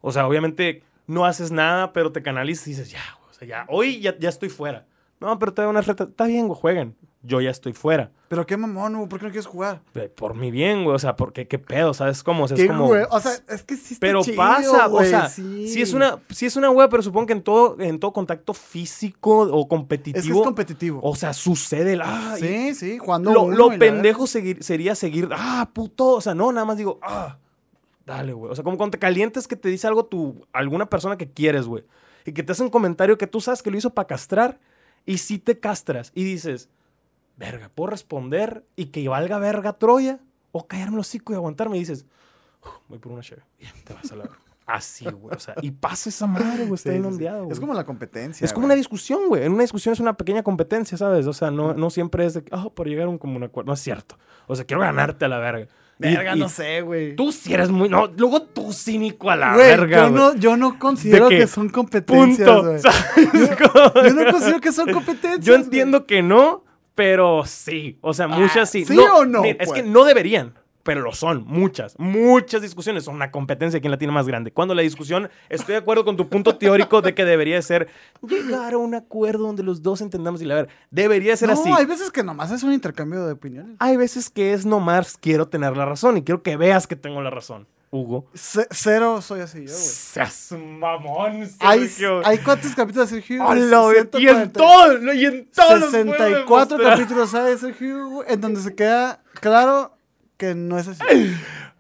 O 0.01 0.11
sea, 0.11 0.27
obviamente 0.27 0.83
no 1.07 1.25
haces 1.25 1.53
nada, 1.53 1.93
pero 1.93 2.11
te 2.11 2.23
canalizas 2.23 2.67
y 2.67 2.71
dices, 2.71 2.91
ya, 2.91 3.01
güey. 3.21 3.31
O 3.31 3.35
sea, 3.35 3.47
ya, 3.47 3.67
hoy 3.69 4.01
ya, 4.01 4.19
ya 4.19 4.29
estoy 4.29 4.49
fuera. 4.49 4.87
No, 5.21 5.39
pero 5.39 5.55
te 5.55 5.63
da 5.63 5.69
una 5.69 5.81
reta. 5.83 6.05
Está 6.05 6.25
bien, 6.27 6.49
güey, 6.49 6.59
jueguen. 6.61 6.97
Yo 7.25 7.41
ya 7.41 7.51
estoy 7.51 7.73
fuera. 7.73 8.11
Pero 8.27 8.45
qué 8.47 8.57
mamón, 8.57 8.97
güey. 8.97 9.09
¿Por 9.09 9.21
qué 9.21 9.27
no 9.27 9.31
quieres 9.31 9.47
jugar? 9.47 9.81
Por 10.17 10.35
mi 10.35 10.51
bien, 10.51 10.83
güey. 10.83 10.97
O 10.97 10.99
sea, 10.99 11.15
porque 11.15 11.47
qué 11.47 11.59
pedo, 11.59 11.95
¿sabes 11.95 12.25
cómo? 12.25 12.45
O 12.45 12.49
sea, 12.49 12.57
¿Qué, 12.57 12.65
es 12.65 12.69
como. 12.69 12.87
güey? 12.89 13.05
O 13.11 13.21
sea, 13.21 13.33
es 13.49 13.63
que 13.63 13.77
sí 13.77 13.95
está 13.95 14.07
Pero 14.07 14.23
chido, 14.25 14.37
pasa, 14.37 14.87
güey, 14.87 15.07
o 15.07 15.09
sea, 15.09 15.29
sí. 15.29 15.69
sí 15.69 15.83
es 15.83 15.93
una, 15.93 16.19
sí 16.31 16.47
es 16.47 16.57
una 16.57 16.71
wea, 16.71 16.89
pero 16.89 17.01
supongo 17.03 17.27
que 17.29 17.35
en 17.35 17.43
todo, 17.43 17.77
en 17.81 18.01
todo 18.01 18.13
contacto 18.13 18.55
físico 18.55 19.43
o 19.43 19.61
Es 19.63 19.67
competitivo, 19.69 20.23
que 20.35 20.39
es 20.41 20.45
competitivo. 20.45 21.01
o 21.03 21.15
sea, 21.15 21.33
sucede 21.33 21.93
el, 21.93 22.01
ah, 22.03 22.35
sí, 22.39 22.75
sí, 22.75 22.99
jugando. 22.99 23.33
lo, 23.33 23.43
uno 23.43 23.57
lo 23.57 23.79
pendejo 23.79 24.27
seguir- 24.27 24.63
sería 24.65 24.97
seguir, 24.97 25.29
ah, 25.31 25.71
puto, 25.73 26.09
o 26.09 26.21
sea, 26.21 26.35
no, 26.35 26.51
nada 26.51 26.65
más 26.67 26.77
digo, 26.79 26.99
ah, 27.03 27.39
dale, 28.05 28.33
güey. 28.33 28.51
O 28.51 28.55
sea, 28.57 28.65
como 28.65 28.77
cuando 28.77 28.93
te 28.93 28.99
calientes 28.99 29.47
que 29.47 29.55
te 29.55 29.69
dice 29.69 29.87
algo 29.87 30.07
tu, 30.07 30.45
alguna 30.53 30.87
persona 30.91 31.17
que 31.17 31.31
quieres, 31.31 31.67
güey, 31.67 31.85
y 32.27 32.33
que 32.33 32.43
te 32.43 32.51
hace 32.51 32.65
un 32.65 32.71
comentario 32.71 33.17
que 33.17 33.29
tú 33.29 33.41
sabes 33.41 33.63
que 33.63 33.71
lo 33.71 33.77
hizo 33.77 33.91
para 33.91 34.09
castrar, 34.09 34.59
y 35.07 35.19
sí 35.19 35.39
te 35.39 35.59
castras, 35.61 36.11
y 36.15 36.25
dices, 36.25 36.69
verga, 37.37 37.69
¿puedo 37.75 37.91
responder 37.91 38.65
y 38.77 38.87
que 38.87 39.09
valga 39.09 39.39
verga 39.39 39.75
Troya? 39.75 40.21
O 40.53 40.67
callarme 40.67 40.95
el 40.97 41.01
hocico 41.01 41.33
y 41.33 41.37
aguantarme, 41.37 41.77
y 41.77 41.81
dices, 41.81 42.05
"Uf, 42.63 42.73
voy 42.89 42.99
por 42.99 43.13
una 43.13 43.23
cheve, 43.23 43.43
y 43.59 43.67
te 43.85 43.95
vas 43.95 44.11
a 44.13 44.17
la. 44.17 44.25
Así, 44.67 45.05
güey, 45.07 45.35
o 45.37 45.41
sea, 45.41 45.55
y 45.61 45.73
pasa 45.73 46.09
esa 46.09 46.27
madre, 46.27 46.65
güey, 46.65 46.75
está 46.75 46.93
Sí, 46.93 46.99
ondeado, 47.01 47.51
Es 47.51 47.59
como 47.59 47.75
la 47.75 47.85
competencia. 47.85 48.45
Es 48.45 48.53
como 48.53 48.65
una 48.67 48.77
discusión, 48.77 49.29
güey. 49.29 49.45
En 49.45 49.53
una 49.53 49.63
discusión 49.63 49.93
es 49.93 49.99
una 50.01 50.15
pequeña 50.17 50.45
competencia, 50.45 50.97
¿sabes? 50.97 51.27
O 51.27 51.33
sea, 51.33 51.51
no, 51.51 51.75
no 51.75 51.91
siempre 51.91 52.25
es 52.25 52.35
de, 52.35 52.45
oh, 52.53 52.71
por 52.73 52.87
llegar 52.87 53.07
a 53.07 53.09
un 53.11 53.19
común 53.19 53.43
acuerdo. 53.43 53.67
No 53.67 53.75
es 53.75 53.81
cierto. 53.81 54.17
O 54.47 54.55
sea, 54.55 54.65
quiero 54.65 54.81
ganarte 54.81 55.25
a 55.25 55.29
la 55.29 55.39
verga. 55.39 55.67
Verga, 55.99 56.37
y 56.37 56.39
no 56.39 56.49
sé, 56.49 56.81
güey. 56.81 57.17
Tú 57.17 57.33
sí 57.33 57.53
eres 57.53 57.71
muy. 57.71 57.89
No, 57.89 58.07
luego 58.07 58.43
tú 58.43 58.73
cínico 58.73 59.31
a 59.31 59.37
la 59.37 59.57
verga. 59.57 60.07
yo 60.07 60.11
no, 60.11 60.35
yo 60.37 60.57
no 60.57 60.79
considero 60.79 61.29
que 61.29 61.39
que 61.39 61.47
son 61.49 61.69
competencias, 61.81 62.49
Punto. 62.49 64.03
Yo 64.03 64.15
no 64.15 64.31
considero 64.31 64.61
que 64.61 64.73
son 64.73 64.93
competencias. 64.93 65.45
Yo 65.45 65.55
entiendo 65.55 66.07
que 66.07 66.23
no, 66.23 66.65
pero 66.95 67.45
sí. 67.47 67.99
O 68.01 68.13
sea, 68.15 68.29
muchas 68.29 68.71
sí. 68.71 68.85
¿sí 68.85 68.97
o 68.99 69.25
no, 69.25 69.43
mira, 69.43 69.57
es 69.61 69.69
pues? 69.69 69.83
que 69.83 69.89
no 69.89 70.05
deberían. 70.05 70.55
Pero 70.85 71.01
lo 71.01 71.13
son, 71.13 71.45
muchas, 71.47 71.95
muchas 71.97 72.61
discusiones 72.61 73.05
son 73.05 73.15
una 73.15 73.31
competencia 73.31 73.81
quién 73.81 73.93
la 73.93 73.99
tiene 73.99 74.13
más 74.13 74.27
grande. 74.27 74.51
Cuando 74.51 74.75
la 74.75 74.83
discusión, 74.83 75.31
estoy 75.49 75.75
de 75.75 75.79
acuerdo 75.79 76.05
con 76.05 76.17
tu 76.17 76.29
punto 76.29 76.57
teórico 76.57 77.01
de 77.03 77.15
que 77.15 77.25
debería 77.25 77.55
de 77.55 77.63
ser 77.63 77.87
llegar 78.21 78.75
a 78.75 78.79
un 78.79 78.97
acuerdo 78.97 79.47
donde 79.47 79.63
los 79.63 79.81
dos 79.83 80.01
entendamos 80.01 80.43
y 80.43 80.45
la 80.45 80.57
ver. 80.57 80.69
Debería 80.91 81.37
ser 81.37 81.51
No, 81.51 81.55
así. 81.55 81.71
hay 81.71 81.87
veces 81.87 82.11
que 82.11 82.25
nomás 82.25 82.51
es 82.51 82.65
un 82.65 82.73
intercambio 82.73 83.25
de 83.25 83.35
opiniones. 83.35 83.77
Hay 83.79 83.97
veces 83.97 84.29
que 84.29 84.55
es 84.55 84.67
nomás 84.67 85.17
quiero 85.17 85.47
tener 85.47 85.77
la 85.77 85.85
razón 85.85 86.17
y 86.17 86.23
quiero 86.25 86.43
que 86.43 86.57
veas 86.57 86.89
que 86.89 86.97
tengo 86.97 87.23
la 87.23 87.31
razón. 87.31 87.69
Hugo. 87.95 88.25
C- 88.33 88.67
cero 88.71 89.21
soy 89.21 89.41
así 89.41 89.59
yo, 89.67 89.73
güey. 89.73 89.77
Seas 89.85 90.53
mamón, 90.53 91.47
Hay, 91.61 91.87
Sergio. 91.89 92.27
hay 92.27 92.39
cuántos 92.39 92.75
capítulos 92.75 93.11
de 93.11 93.17
Sergio. 93.21 93.37
Y 93.55 93.59
en 93.59 93.69
140. 93.69 94.53
todo, 94.59 94.99
no, 94.99 95.13
y 95.13 95.27
en 95.27 95.47
todos 95.51 95.79
los 95.81 95.91
puedo 95.91 96.05
64 96.15 96.79
demostrar. 96.79 96.99
capítulos 96.99 97.35
hay 97.35 97.51
de 97.53 97.59
Sergio, 97.59 98.09
güey, 98.09 98.33
en 98.33 98.41
donde 98.41 98.63
se 98.63 98.75
queda 98.75 99.23
claro 99.35 99.95
que 100.39 100.55
no 100.55 100.79
es 100.79 100.89
así. 100.89 101.01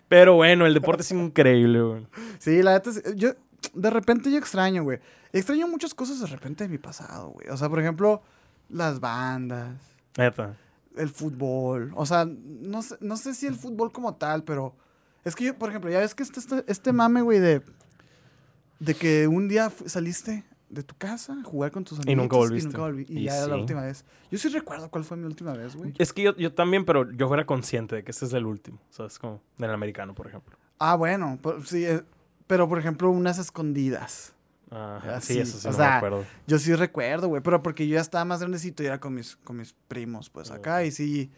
Pero 0.09 0.35
bueno, 0.35 0.67
el 0.67 0.75
deporte 0.75 1.01
es 1.03 1.11
increíble, 1.13 1.81
güey. 1.81 2.07
Sí, 2.39 2.63
la 2.63 2.75
neta, 2.75 2.91
es- 2.91 3.03
yo, 3.17 3.31
de 3.73 3.89
repente 3.91 4.31
yo 4.31 4.37
extraño, 4.37 4.83
güey. 4.83 4.99
Extraño 5.33 5.67
muchas 5.67 5.95
cosas 5.95 6.21
de 6.21 6.27
repente 6.27 6.65
de 6.65 6.69
mi 6.69 6.77
pasado, 6.77 7.31
güey. 7.31 7.49
O 7.49 7.57
sea, 7.57 7.71
por 7.71 7.81
ejemplo, 7.81 8.21
las 8.69 9.01
bandas, 9.01 9.77
Neta. 10.19 10.57
el 10.95 11.09
fútbol. 11.09 11.91
O 11.97 12.05
sea, 12.05 12.27
no 12.29 12.83
sé, 12.83 12.97
no 13.01 13.17
sé 13.17 13.33
si 13.33 13.47
el 13.47 13.55
fútbol 13.55 13.91
como 13.93 14.15
tal, 14.17 14.45
pero 14.45 14.77
es 15.25 15.35
que 15.37 15.45
yo, 15.45 15.59
por 15.59 15.69
ejemplo, 15.71 15.91
ya 15.91 15.99
ves 16.01 16.15
que 16.15 16.23
este, 16.23 16.41
este, 16.41 16.65
este 16.67 16.93
mame, 16.93 17.23
güey, 17.23 17.39
de, 17.41 17.63
de 18.81 18.95
que 18.95 19.29
un 19.29 19.49
día 19.49 19.71
saliste 19.87 20.45
de 20.69 20.83
tu 20.83 20.95
casa 20.97 21.35
a 21.35 21.45
jugar 21.45 21.71
con 21.71 21.85
tus 21.85 21.99
amigos. 21.99 22.13
Y 22.13 22.17
nunca 22.17 22.37
volviste. 22.37 22.71
Y, 22.71 22.73
nunca 22.73 22.89
volví- 22.91 23.07
y 23.09 23.19
Y 23.21 23.25
ya 23.25 23.37
era 23.37 23.47
la 23.49 23.57
última 23.57 23.83
vez. 23.83 24.05
Yo 24.31 24.39
sí 24.39 24.49
recuerdo 24.49 24.91
cuál 24.91 25.05
fue 25.05 25.17
mi 25.19 25.27
última 25.27 25.53
vez, 25.53 25.77
güey. 25.77 25.93
Es 25.99 26.13
que 26.13 26.23
yo, 26.23 26.37
yo 26.37 26.53
también, 26.55 26.85
pero 26.85 27.11
yo 27.13 27.29
fuera 27.29 27.45
consciente 27.45 27.97
de 27.97 28.05
que 28.05 28.11
este 28.11 28.25
es 28.25 28.33
el 28.33 28.47
último. 28.47 28.79
¿Sabes? 28.91 29.19
Como 29.19 29.43
del 29.59 29.71
americano, 29.71 30.15
por 30.15 30.27
ejemplo. 30.27 30.57
Ah, 30.79 30.97
bueno, 30.97 31.39
por- 31.43 31.65
sí, 31.67 31.85
eh, 31.85 32.03
pero 32.47 32.69
por 32.69 32.79
ejemplo, 32.79 33.11
unas 33.11 33.39
escondidas. 33.39 34.33
Ajá, 34.71 35.17
Ah, 35.17 35.21
sí, 35.21 35.35
sí, 35.35 35.41
eso 35.41 35.59
sí 35.59 35.69
o 35.69 35.71
no 35.73 35.77
sea, 35.77 35.89
me 35.91 35.95
acuerdo. 35.97 36.25
Yo 36.47 36.59
sí 36.59 36.75
recuerdo, 36.75 37.29
güey, 37.29 37.43
pero 37.43 37.63
porque 37.63 37.87
yo 37.87 37.97
ya 37.97 38.01
estaba 38.01 38.25
más 38.25 38.41
grandecito 38.41 38.83
y 38.83 38.87
era 38.87 38.99
con 38.99 39.13
mis, 39.13 39.37
con 39.37 39.59
mis 39.59 39.75
primos, 39.87 40.31
pues 40.31 40.51
acá, 40.51 40.83
y 40.85 40.91
sí, 40.91 41.31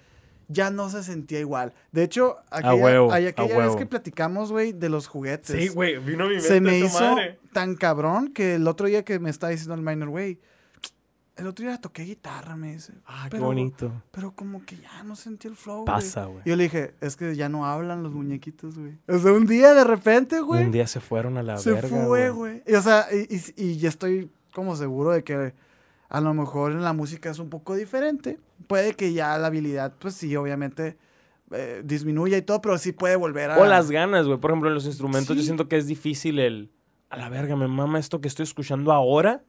ya 0.49 0.71
no 0.71 0.89
se 0.91 1.03
sentía 1.03 1.41
igual. 1.41 1.73
De 1.93 2.03
hecho, 2.03 2.37
aquella, 2.51 2.75
huevo, 2.75 3.13
ay, 3.13 3.27
a 3.27 3.29
aquella 3.31 3.59
vez 3.59 3.77
que 3.77 3.87
platicamos, 3.87 4.53
güey, 4.53 4.73
de 4.73 4.89
los 4.89 5.07
juguetes. 5.07 5.57
Sí, 5.59 5.69
güey, 5.69 5.99
vino 5.99 6.25
mi 6.27 6.35
mente 6.35 6.49
Se 6.49 6.61
me 6.61 6.79
hizo 6.79 7.01
madre. 7.01 7.39
tan 7.53 7.75
cabrón 7.77 8.33
que 8.33 8.55
el 8.57 8.67
otro 8.69 8.87
día 8.87 9.05
que 9.05 9.19
me 9.19 9.31
estaba 9.31 9.51
diciendo 9.51 9.75
el 9.75 9.83
minor, 9.83 10.09
güey, 10.11 10.39
el 11.37 11.49
otro 11.49 11.65
día 11.67 11.81
toqué 11.81 12.05
guitarra, 12.05 12.55
me 12.55 12.75
dice. 12.75 12.93
Ah, 13.07 13.25
qué 13.25 13.31
pero- 13.33 13.47
bonito. 13.47 13.91
Pero 14.13 14.31
como 14.37 14.65
que 14.65 14.77
ya 14.77 15.03
no 15.03 15.17
sentí 15.17 15.49
el 15.49 15.57
flow, 15.57 15.79
güey. 15.83 15.87
Pasa, 15.87 16.27
güey. 16.27 16.43
Y 16.45 16.51
yo 16.51 16.55
le 16.57 16.63
dije, 16.65 16.95
es 17.01 17.17
que 17.17 17.35
ya 17.35 17.49
no 17.49 17.67
hablan 17.67 18.05
los 18.05 18.13
muñequitos, 18.13 18.79
güey. 18.79 18.97
O 19.09 19.19
sea, 19.19 19.33
un 19.33 19.45
día 19.47 19.75
de 19.75 19.83
repente, 19.83 20.39
güey. 20.41 20.65
Un 20.65 20.71
día 20.71 20.87
se 20.87 21.01
fueron 21.01 21.37
a 21.37 21.43
la 21.43 21.59
Se 21.59 21.73
verga, 21.73 21.89
fue, 22.07 22.31
güey. 22.31 22.63
Y, 22.69 22.75
o 22.75 22.83
sea, 22.83 23.07
y, 23.13 23.35
y- 23.35 23.53
y 23.71 23.79
ya 23.79 23.89
estoy 23.89 24.31
como 24.55 24.77
seguro 24.77 25.11
de 25.11 25.25
que 25.25 25.55
a 26.09 26.21
lo 26.21 26.35
mejor 26.35 26.73
en 26.73 26.83
la 26.83 26.93
música 26.93 27.31
es 27.31 27.39
un 27.39 27.51
poco 27.51 27.75
diferente. 27.75 28.39
Puede 28.67 28.95
que 28.95 29.13
ya 29.13 29.37
la 29.39 29.49
habilidad, 29.49 29.95
pues 29.99 30.15
sí, 30.15 30.35
obviamente 30.37 30.97
eh, 31.51 31.83
disminuya 31.85 32.37
y 32.39 32.43
todo, 32.43 32.61
pero 32.61 32.79
sí 32.79 32.93
puede 32.93 33.17
volver 33.17 33.51
a... 33.51 33.59
O 33.59 33.65
las 33.67 33.91
ganas, 33.91 34.27
güey. 34.27 34.39
Por 34.39 34.51
ejemplo, 34.51 34.69
en 34.69 34.75
los 34.75 34.87
instrumentos 34.87 35.37
yo 35.37 35.43
Sí. 35.43 35.47
siento 35.47 35.69
que 35.69 35.77
es 35.77 35.87
difícil 35.87 36.39
el... 36.39 36.71
A 37.11 37.17
la 37.17 37.29
verga, 37.29 37.55
me 37.57 37.69
mama 37.69 37.99
esto 37.99 38.21
que 38.21 38.29
estoy 38.29 38.43
escuchando 38.45 38.91
ahora, 38.93 39.45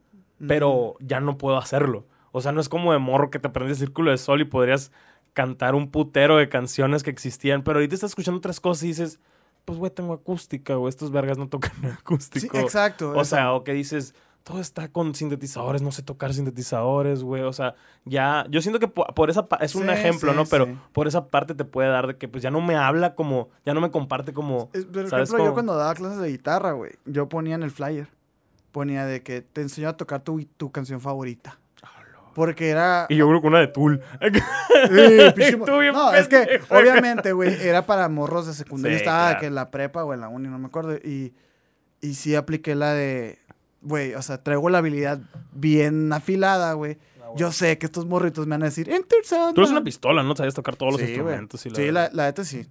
pero 0.46 0.94
ya 1.00 1.20
no 1.20 1.36
puedo 1.38 1.56
hacerlo. 1.56 2.06
O 2.32 2.40
sea, 2.40 2.52
no 2.52 2.60
es 2.60 2.68
como 2.68 2.92
de 2.92 2.98
morro 2.98 3.30
que 3.30 3.38
te 3.38 3.48
aprendes 3.48 3.80
el 3.80 3.86
círculo 3.88 4.10
de 4.10 4.18
sol 4.18 4.40
y 4.40 4.44
podrías 4.44 4.92
cantar 5.32 5.74
un 5.74 5.90
putero 5.90 6.36
de 6.36 6.48
canciones 6.48 7.02
que 7.02 7.10
existían, 7.10 7.62
pero 7.64 7.78
ahorita 7.78 7.94
estás 7.94 8.10
escuchando 8.10 8.38
otras 8.38 8.60
cosas 8.60 8.84
y 8.84 8.88
dices, 8.88 9.20
pues, 9.64 9.78
güey, 9.78 9.90
tengo 9.90 10.12
acústica, 10.12 10.74
güey, 10.76 10.90
estos 10.90 11.10
vergas 11.10 11.38
no 11.38 11.48
tocan 11.48 11.72
Sí, 11.80 11.86
acústico. 11.88 12.58
exacto. 12.58 13.12
O 13.16 13.24
sea, 13.24 13.52
o 13.52 13.64
que 13.64 13.72
dices, 13.72 14.14
todo 14.46 14.60
está 14.60 14.86
con 14.86 15.12
sintetizadores, 15.16 15.82
no 15.82 15.90
sé 15.90 16.02
tocar 16.04 16.32
sintetizadores, 16.32 17.24
güey. 17.24 17.42
O 17.42 17.52
sea, 17.52 17.74
ya, 18.04 18.46
yo 18.48 18.62
siento 18.62 18.78
que 18.78 18.86
po- 18.86 19.04
por, 19.06 19.28
esa 19.28 19.44
es 19.60 19.74
un 19.74 19.86
Sí, 19.86 19.90
ejemplo, 19.90 20.30
sí, 20.30 20.36
¿no? 20.36 20.44
Pero 20.46 20.66
sí. 20.66 20.78
por 20.92 21.08
esa 21.08 21.26
parte 21.26 21.56
te 21.56 21.64
puede 21.64 21.88
dar 21.88 22.06
de 22.06 22.16
que 22.16 22.28
pues 22.28 22.44
ya 22.44 22.52
no 22.52 22.60
me 22.60 22.76
habla 22.76 23.16
como, 23.16 23.48
ya 23.64 23.74
no 23.74 23.80
me 23.80 23.90
comparte 23.90 24.32
como, 24.32 24.70
Es- 24.72 24.84
Por 24.84 25.08
¿sabes 25.08 25.30
ejemplo, 25.30 25.46
yo 25.46 25.52
cuando 25.52 25.74
daba 25.74 25.92
clases 25.96 26.18
de 26.20 26.28
guitarra, 26.28 26.70
güey, 26.72 26.92
yo 27.06 27.28
ponía 27.28 27.56
en 27.56 27.64
el 27.64 27.72
flyer, 27.72 28.06
ponía 28.70 29.04
de 29.04 29.20
que 29.24 29.42
te 29.42 29.62
enseño 29.62 29.88
a 29.88 29.96
tocar 29.96 30.20
tu, 30.22 30.44
tu 30.56 30.70
canción 30.70 31.00
favorita. 31.00 31.58
Porque 32.32 32.68
era... 32.68 33.06
Y 33.08 33.16
yo 33.16 33.26
creo 33.26 33.40
que 33.40 33.46
una 33.48 33.58
de 33.60 33.66
Tool. 33.68 34.00
Sí, 34.90 35.56
no, 35.92 36.12
es 36.14 36.28
que 36.28 36.60
obviamente, 36.68 37.32
güey, 37.32 37.54
era 37.66 37.86
para 37.86 38.08
morros 38.10 38.46
de 38.46 38.52
secundaria. 38.52 38.98
Sí, 38.98 39.02
estaba 39.02 39.24
claro. 39.28 39.40
que 39.40 39.46
en 39.46 39.54
la 39.54 39.70
prepa 39.70 40.04
o 40.04 40.12
en 40.14 40.20
la 40.20 40.28
uni, 40.28 40.48
no 40.48 40.58
me 40.58 40.66
acuerdo. 40.66 40.94
Y, 40.96 41.32
y 42.02 42.12
sí 42.14 42.34
apliqué 42.36 42.74
la 42.74 42.92
de, 42.92 43.38
güey, 43.86 44.14
o 44.14 44.22
sea, 44.22 44.42
traigo 44.42 44.68
la 44.70 44.78
habilidad 44.78 45.20
bien 45.52 46.12
afilada, 46.12 46.72
güey. 46.74 46.98
Yo 47.36 47.52
sé 47.52 47.76
que 47.78 47.86
estos 47.86 48.06
morritos 48.06 48.46
me 48.46 48.52
van 48.54 48.62
a 48.62 48.66
decir, 48.66 48.88
Enter 48.88 49.18
Tú 49.22 49.34
eres 49.36 49.56
una 49.56 49.66
Sandman". 49.66 49.84
pistola, 49.84 50.22
¿no? 50.22 50.34
Sabías 50.36 50.54
tocar 50.54 50.76
todos 50.76 50.92
los 50.92 51.00
Sí, 51.00 51.06
güey. 51.08 51.16
instrumentos. 51.18 51.66
Y 51.66 51.70
la 51.70 51.76
Sí, 51.76 51.90
la, 51.90 52.10
la 52.12 52.24
neta 52.26 52.44
sí. 52.44 52.66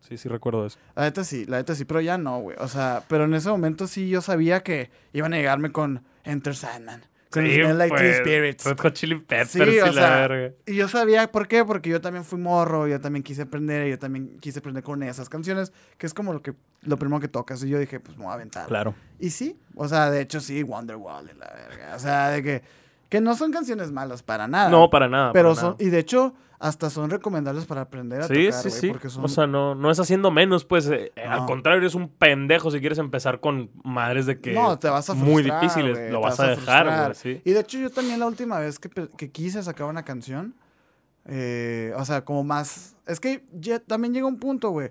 sí, 0.00 0.16
sí 0.18 0.28
recuerdo 0.28 0.66
eso. 0.66 0.78
La 0.96 1.02
neta 1.04 1.22
sí, 1.22 1.44
la 1.46 1.58
neta 1.58 1.74
sí, 1.74 1.84
pero 1.84 2.00
ya 2.00 2.18
no, 2.18 2.40
güey. 2.40 2.56
O 2.60 2.66
sea, 2.66 3.04
pero 3.08 3.24
en 3.24 3.34
ese 3.34 3.48
momento 3.50 3.86
sí 3.86 4.08
yo 4.08 4.20
sabía 4.20 4.62
que 4.62 4.90
iban 5.12 5.32
a 5.32 5.36
llegarme 5.36 5.70
con 5.70 6.02
Enter 6.24 6.56
Sandman. 6.56 7.02
Con 7.30 7.46
Sí, 7.46 7.54
Smell 7.54 7.78
Like 7.78 7.96
Teen 7.96 8.14
Spirits. 8.14 8.64
Red 8.64 8.78
Hot 8.80 8.92
Chili 8.92 9.14
Peppers 9.14 9.50
Sí, 9.50 9.58
y 9.60 9.78
o 9.78 9.86
la 9.86 9.92
sea, 9.92 10.26
verga. 10.26 10.54
Y 10.66 10.74
yo 10.74 10.88
sabía 10.88 11.30
por 11.30 11.46
qué, 11.46 11.64
porque 11.64 11.88
yo 11.88 12.00
también 12.00 12.24
fui 12.24 12.38
morro, 12.40 12.88
yo 12.88 13.00
también 13.00 13.22
quise 13.22 13.42
aprender, 13.42 13.86
yo 13.88 13.98
también 13.98 14.38
quise 14.40 14.58
aprender 14.58 14.82
con 14.82 15.02
esas 15.04 15.28
canciones, 15.28 15.72
que 15.96 16.06
es 16.06 16.14
como 16.14 16.32
lo 16.32 16.42
que 16.42 16.54
lo 16.82 16.98
primero 16.98 17.20
que 17.20 17.28
tocas. 17.28 17.62
Y 17.62 17.68
yo 17.68 17.78
dije, 17.78 18.00
pues 18.00 18.16
me 18.18 18.24
voy 18.24 18.32
a 18.32 18.34
aventar. 18.34 18.66
Claro. 18.66 18.94
Y 19.20 19.30
sí, 19.30 19.56
o 19.76 19.86
sea, 19.86 20.10
de 20.10 20.22
hecho 20.22 20.40
sí, 20.40 20.62
Wonderwall 20.64 21.30
y 21.32 21.38
la 21.38 21.52
verga. 21.54 21.94
O 21.94 21.98
sea, 22.00 22.30
de 22.30 22.42
que, 22.42 22.62
que 23.08 23.20
no 23.20 23.36
son 23.36 23.52
canciones 23.52 23.92
malas 23.92 24.24
para 24.24 24.48
nada. 24.48 24.68
No, 24.68 24.90
para 24.90 25.08
nada. 25.08 25.32
Pero 25.32 25.50
para 25.50 25.60
son, 25.60 25.70
nada. 25.72 25.84
y 25.84 25.90
de 25.90 25.98
hecho, 26.00 26.34
hasta 26.60 26.90
son 26.90 27.08
recomendables 27.08 27.64
para 27.64 27.80
aprender 27.80 28.20
a 28.20 28.28
Sí, 28.28 28.46
tocar, 28.46 28.62
sí, 28.62 28.70
sí. 28.70 28.92
son... 29.08 29.24
O 29.24 29.28
sea, 29.28 29.46
no, 29.46 29.74
no 29.74 29.90
es 29.90 29.98
haciendo 29.98 30.30
menos, 30.30 30.66
pues. 30.66 30.86
eh, 30.88 31.10
eh, 31.16 31.22
Al 31.22 31.46
contrario, 31.46 31.80
eres 31.80 31.94
un 31.94 32.10
pendejo 32.10 32.70
si 32.70 32.80
quieres 32.80 32.98
empezar 32.98 33.40
con 33.40 33.70
madres 33.82 34.26
de 34.26 34.40
que. 34.40 34.52
no, 34.52 34.78
te 34.78 34.88
vas 34.90 35.08
a 35.08 35.14
frustrar, 35.14 35.32
Muy 35.32 35.42
difíciles. 35.42 36.12
Lo 36.12 36.20
vas 36.20 36.38
a 36.38 36.48
dejar, 36.48 36.86
güey. 36.86 37.14
Sí. 37.14 37.40
Y 37.46 37.52
de 37.52 37.60
hecho 37.60 37.78
yo 37.78 37.88
también 37.90 38.20
la 38.20 38.26
última 38.26 38.58
vez 38.58 38.78
que, 38.78 38.90
que 38.90 39.30
quise 39.30 39.62
sacar 39.62 39.86
una 39.86 40.04
canción, 40.04 40.54
eh, 41.24 41.92
o 41.96 42.04
sea, 42.04 42.24
como 42.26 42.44
más... 42.44 42.94
Es 43.06 43.20
que 43.20 43.42
ya 43.52 43.78
también 43.78 44.12
llega 44.12 44.26
un 44.26 44.38
punto, 44.38 44.68
güey, 44.68 44.90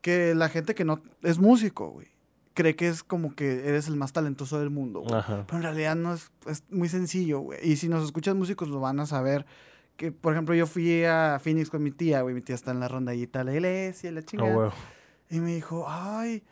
que 0.00 0.34
la 0.34 0.48
gente 0.48 0.74
que 0.74 0.84
no 0.84 1.00
es 1.22 1.38
músico, 1.38 1.90
güey, 1.90 2.08
cree 2.54 2.74
que 2.74 2.88
es 2.88 3.04
como 3.04 3.36
que 3.36 3.68
eres 3.68 3.86
el 3.86 3.94
más 3.94 4.12
talentoso 4.12 4.58
del 4.58 4.70
mundo, 4.70 5.00
güey. 5.02 5.22
Pero 5.46 5.56
en 5.58 5.62
realidad 5.62 5.94
no 5.94 6.12
es, 6.14 6.32
es 6.46 6.64
muy 6.70 6.88
sencillo, 6.88 7.38
güey. 7.38 7.60
Y 7.62 7.76
si 7.76 7.88
nos 7.88 8.04
escuchas 8.04 8.34
músicos 8.34 8.68
lo 8.68 8.80
van 8.80 8.98
a 8.98 9.06
saber. 9.06 9.46
Que, 9.96 10.10
por 10.10 10.32
ejemplo, 10.32 10.54
yo 10.54 10.66
fui 10.66 11.04
a 11.04 11.38
Phoenix 11.42 11.70
con 11.70 11.82
mi 11.82 11.90
tía, 11.90 12.22
güey. 12.22 12.34
Mi 12.34 12.40
tía 12.40 12.54
está 12.54 12.72
en 12.72 12.80
la 12.80 12.88
rondallita 12.88 13.40
de 13.40 13.44
la 13.44 13.52
iglesia, 13.52 14.10
la 14.10 14.22
chingada. 14.22 14.56
huevo. 14.56 14.72
Y 15.30 15.40
me 15.40 15.54
dijo, 15.54 15.86
ay, 15.88 16.42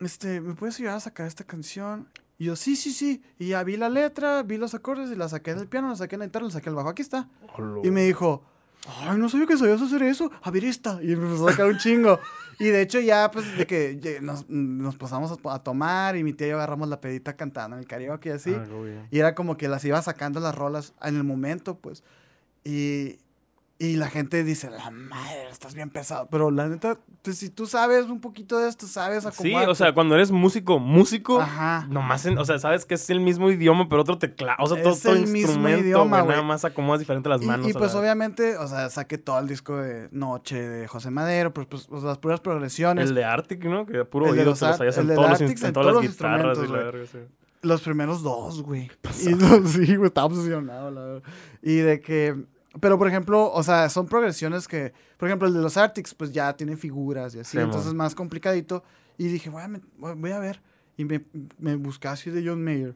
este, 0.00 0.40
¿me 0.40 0.54
puedes 0.54 0.76
ayudar 0.78 0.96
a 0.96 1.00
sacar 1.00 1.26
esta 1.26 1.44
canción? 1.44 2.08
Y 2.38 2.46
yo, 2.46 2.56
sí, 2.56 2.76
sí, 2.76 2.92
sí. 2.92 3.22
Y 3.38 3.48
ya 3.48 3.64
vi 3.64 3.76
la 3.76 3.88
letra, 3.88 4.42
vi 4.42 4.56
los 4.56 4.74
acordes 4.74 5.10
y 5.10 5.16
la 5.16 5.28
saqué 5.28 5.54
del 5.54 5.66
piano, 5.66 5.88
la 5.88 5.96
saqué 5.96 6.14
en 6.16 6.20
la 6.20 6.26
guitarra, 6.26 6.46
la 6.46 6.52
saqué 6.52 6.68
al 6.68 6.76
bajo. 6.76 6.88
Aquí 6.88 7.02
está. 7.02 7.28
Y 7.82 7.90
me 7.90 8.02
dijo, 8.04 8.44
ay, 8.86 9.18
no 9.18 9.28
sabía 9.28 9.46
que 9.46 9.56
sabías 9.56 9.82
hacer 9.82 10.02
eso. 10.02 10.30
A 10.42 10.50
ver 10.50 10.64
esta. 10.64 11.02
Y 11.02 11.06
me 11.06 11.24
empezó 11.26 11.48
a 11.48 11.50
sacar 11.52 11.66
un 11.66 11.78
chingo. 11.78 12.20
Y 12.60 12.66
de 12.66 12.82
hecho 12.82 13.00
ya, 13.00 13.30
pues, 13.30 13.56
de 13.56 13.66
que 13.66 14.18
nos, 14.20 14.48
nos 14.48 14.96
pasamos 14.96 15.32
a, 15.32 15.54
a 15.54 15.62
tomar 15.62 16.16
y 16.16 16.24
mi 16.24 16.32
tía 16.32 16.48
y 16.48 16.50
yo 16.50 16.56
agarramos 16.56 16.88
la 16.88 17.00
pedita 17.00 17.36
cantando 17.36 17.76
en 17.76 17.80
el 17.80 17.88
karaoke 17.88 18.30
y 18.30 18.32
así. 18.32 18.54
Ah. 18.54 18.66
Y 19.10 19.18
era 19.18 19.34
como 19.34 19.56
que 19.56 19.68
las 19.68 19.84
iba 19.84 20.00
sacando 20.02 20.40
las 20.40 20.54
rolas 20.54 20.94
en 21.02 21.16
el 21.16 21.24
momento, 21.24 21.78
pues. 21.78 22.02
Y, 22.70 23.18
y 23.78 23.94
la 23.96 24.10
gente 24.10 24.42
dice, 24.44 24.68
la 24.70 24.90
madre, 24.90 25.48
estás 25.50 25.72
bien 25.74 25.88
pesado. 25.88 26.26
Pero 26.30 26.50
la 26.50 26.68
neta, 26.68 26.98
pues, 27.22 27.38
si 27.38 27.48
tú 27.48 27.66
sabes 27.66 28.06
un 28.06 28.20
poquito 28.20 28.58
de 28.58 28.68
esto, 28.68 28.86
sabes 28.88 29.22
Sí, 29.22 29.28
acomodarte. 29.28 29.70
o 29.70 29.74
sea, 29.76 29.94
cuando 29.94 30.16
eres 30.16 30.32
músico, 30.32 30.78
músico, 30.80 31.40
Ajá. 31.40 31.86
nomás, 31.88 32.26
en- 32.26 32.36
o 32.38 32.44
sea, 32.44 32.58
sabes 32.58 32.84
que 32.84 32.94
es 32.94 33.08
el 33.08 33.20
mismo 33.20 33.50
idioma, 33.50 33.88
pero 33.88 34.02
otro 34.02 34.18
teclado, 34.18 34.58
o 34.64 34.66
sea, 34.66 34.82
todo, 34.82 34.92
Es 34.94 35.02
todo 35.02 35.12
el 35.14 35.20
mismo 35.22 35.36
instrumento, 35.38 35.80
idioma, 35.84 36.22
güey, 36.22 36.30
nada 36.36 36.42
más 36.46 36.64
acomodas 36.64 36.98
diferente 36.98 37.28
las 37.28 37.40
Y- 37.40 37.46
manos. 37.46 37.68
Y, 37.68 37.70
a 37.70 37.74
pues 37.78 37.94
la- 37.94 38.00
obviamente, 38.00 38.56
o 38.58 38.66
sea, 38.66 38.90
saqué 38.90 39.16
todo 39.16 39.38
el 39.38 39.46
disco 39.48 39.76
de 39.76 40.08
Noche 40.10 40.60
de 40.60 40.88
José 40.88 41.10
Madero, 41.10 41.54
pues, 41.54 41.68
pues, 41.68 41.86
pues, 41.86 42.02
las 42.02 42.18
puras 42.18 42.40
progresiones. 42.40 43.08
El 43.08 43.14
de 43.14 43.24
Arctic, 43.24 43.64
¿no? 43.64 43.86
Que 43.86 44.04
puro 44.04 44.26
El 44.26 44.32
de 44.34 44.38
oído 44.40 44.50
los 44.50 44.58
te 44.60 44.66
los 44.66 44.76
sabías 44.76 44.98
el 44.98 45.08
en 45.10 45.14
todos 45.16 45.30
los 45.30 45.40
Arctic 45.40 45.58
en 45.60 45.66
en 45.68 45.72
todas 45.72 45.94
las 45.94 46.02
guitarras 46.02 46.58
y 46.58 46.66
la 46.66 46.78
verga, 46.78 47.06
sí. 47.10 47.18
Los 47.62 47.80
primeros 47.82 48.22
dos, 48.22 48.62
güey. 48.62 48.90
Y 49.04 49.08
sí, 49.68 49.96
güey, 49.96 50.08
estaba 50.08 50.26
obsesionado, 50.26 50.90
la 50.90 51.00
verdad. 51.00 51.22
Y 51.62 51.76
de 51.76 52.00
que. 52.00 52.36
Pero, 52.80 52.98
por 52.98 53.08
ejemplo, 53.08 53.50
o 53.52 53.62
sea, 53.62 53.88
son 53.88 54.06
progresiones 54.06 54.68
que. 54.68 54.92
Por 55.16 55.28
ejemplo, 55.28 55.48
el 55.48 55.54
de 55.54 55.60
los 55.60 55.76
Arctics, 55.76 56.14
pues 56.14 56.32
ya 56.32 56.56
tiene 56.56 56.76
figuras 56.76 57.34
y 57.34 57.40
así. 57.40 57.52
Sí, 57.52 57.58
entonces 57.58 57.88
es 57.88 57.94
más 57.94 58.14
complicadito. 58.14 58.82
Y 59.16 59.28
dije, 59.28 59.50
voy 59.50 59.62
a, 59.62 59.68
met- 59.68 59.82
voy 59.98 60.30
a 60.32 60.38
ver. 60.38 60.60
Y 60.96 61.04
me, 61.04 61.24
me 61.58 61.76
busqué 61.76 62.08
así 62.08 62.30
de 62.30 62.46
John 62.46 62.62
Mayer. 62.62 62.94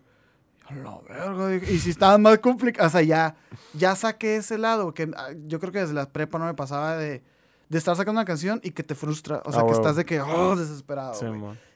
La 0.71 0.99
verga, 1.09 1.55
Y 1.71 1.79
si 1.79 1.91
estaba 1.91 2.17
más 2.19 2.39
complicado. 2.39 2.87
O 2.89 2.91
sea, 2.91 3.03
ya, 3.03 3.35
ya 3.75 3.95
saqué 3.97 4.37
ese 4.37 4.59
lado. 4.59 4.95
Que 4.95 5.11
ah, 5.17 5.31
yo 5.47 5.59
creo 5.61 5.73
que 5.73 5.81
desde 5.81 5.95
la 5.95 6.09
prepa 6.11 6.39
no 6.39 6.47
me 6.47 6.55
pasaba 6.55 6.97
de. 6.97 7.23
De 7.69 7.79
estar 7.79 7.97
sacando 7.97 8.21
una 8.21 8.27
canción 8.27 8.61
y 8.63 8.73
que 8.73 8.83
te 8.83 8.95
frustra. 8.95 9.41
O 9.47 9.51
sea, 9.53 9.63
Ah, 9.63 9.67
que 9.67 9.73
estás 9.73 9.97
de 9.97 10.05
que, 10.05 10.21
oh, 10.21 10.55
desesperado. 10.57 11.15
Sí, 11.15 11.25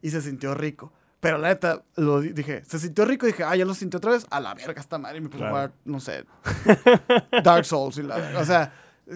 y 0.03 0.11
se 0.11 0.21
sintió 0.21 0.53
rico. 0.55 0.93
Pero 1.21 1.39
la 1.39 1.49
neta, 1.49 1.83
lo 1.97 2.21
di- 2.21 2.33
dije, 2.33 2.63
se 2.65 2.79
sintió 2.79 3.05
rico, 3.05 3.27
dije, 3.27 3.43
ah, 3.43 3.57
ya 3.57 3.65
lo 3.65 3.75
sintió 3.75 3.99
otra 3.99 4.13
vez, 4.13 4.27
a 4.31 4.39
la 4.41 4.55
verga 4.55 4.81
esta 4.81 4.99
madre, 4.99 5.19
y 5.19 5.21
me 5.23 5.29
puse 5.29 5.39
Claro. 5.39 5.57
a 5.57 5.59
jugar, 5.69 5.73
no 5.85 5.99
sé, 6.01 6.25
Dark 7.45 7.65
Souls 7.65 7.99
y 7.99 8.03
la 8.03 8.17
verga. 8.17 8.41
O 8.41 8.45
sea, 8.45 8.73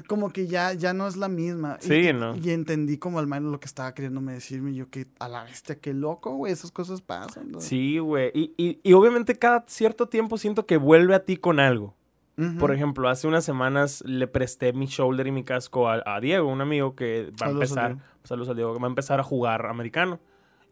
como 0.06 0.30
que 0.30 0.46
ya, 0.46 0.72
ya 0.72 0.92
no 0.92 1.06
es 1.06 1.16
la 1.16 1.28
misma. 1.28 1.78
Y- 1.82 1.84
Sí, 1.86 1.94
y, 2.08 2.12
¿no? 2.12 2.36
Y 2.36 2.50
entendí 2.50 2.96
como 2.98 3.18
al 3.18 3.26
menos 3.26 3.50
lo 3.52 3.60
que 3.60 3.66
estaba 3.66 3.92
queriéndome 3.94 4.32
decirme, 4.32 4.70
y 4.72 4.76
yo 4.76 4.88
que 4.90 5.06
a 5.18 5.28
la 5.28 5.44
bestia, 5.44 5.78
qué 5.78 5.92
loco, 5.94 6.34
güey, 6.34 6.52
esas 6.52 6.70
cosas 6.72 7.00
pasan. 7.02 7.50
¿no? 7.50 7.60
Sí, 7.60 7.98
güey. 7.98 8.30
Y, 8.34 8.54
y, 8.56 8.80
y 8.82 8.92
obviamente 8.94 9.34
cada 9.36 9.64
cierto 9.68 10.08
tiempo 10.08 10.38
siento 10.38 10.66
que 10.66 10.76
vuelve 10.78 11.14
a 11.14 11.24
ti 11.24 11.36
con 11.36 11.60
algo. 11.60 11.96
Por 12.58 12.72
ejemplo, 12.72 13.10
hace 13.10 13.28
unas 13.28 13.44
semanas 13.44 14.02
le 14.06 14.26
presté 14.26 14.72
mi 14.72 14.86
shoulder 14.86 15.26
y 15.26 15.30
mi 15.30 15.44
casco 15.44 15.90
a, 15.90 16.02
a 16.06 16.20
Diego, 16.20 16.48
un 16.48 16.62
amigo 16.62 16.94
que 16.96 17.30
va 17.42 17.48
a 17.48 17.50
empezar, 17.50 17.98
saludos 18.24 18.48
a 18.48 18.54
Diego, 18.54 18.72
que 18.72 18.80
va 18.80 18.86
a 18.86 18.88
empezar 18.88 19.20
a 19.20 19.22
jugar 19.22 19.66
americano. 19.66 20.20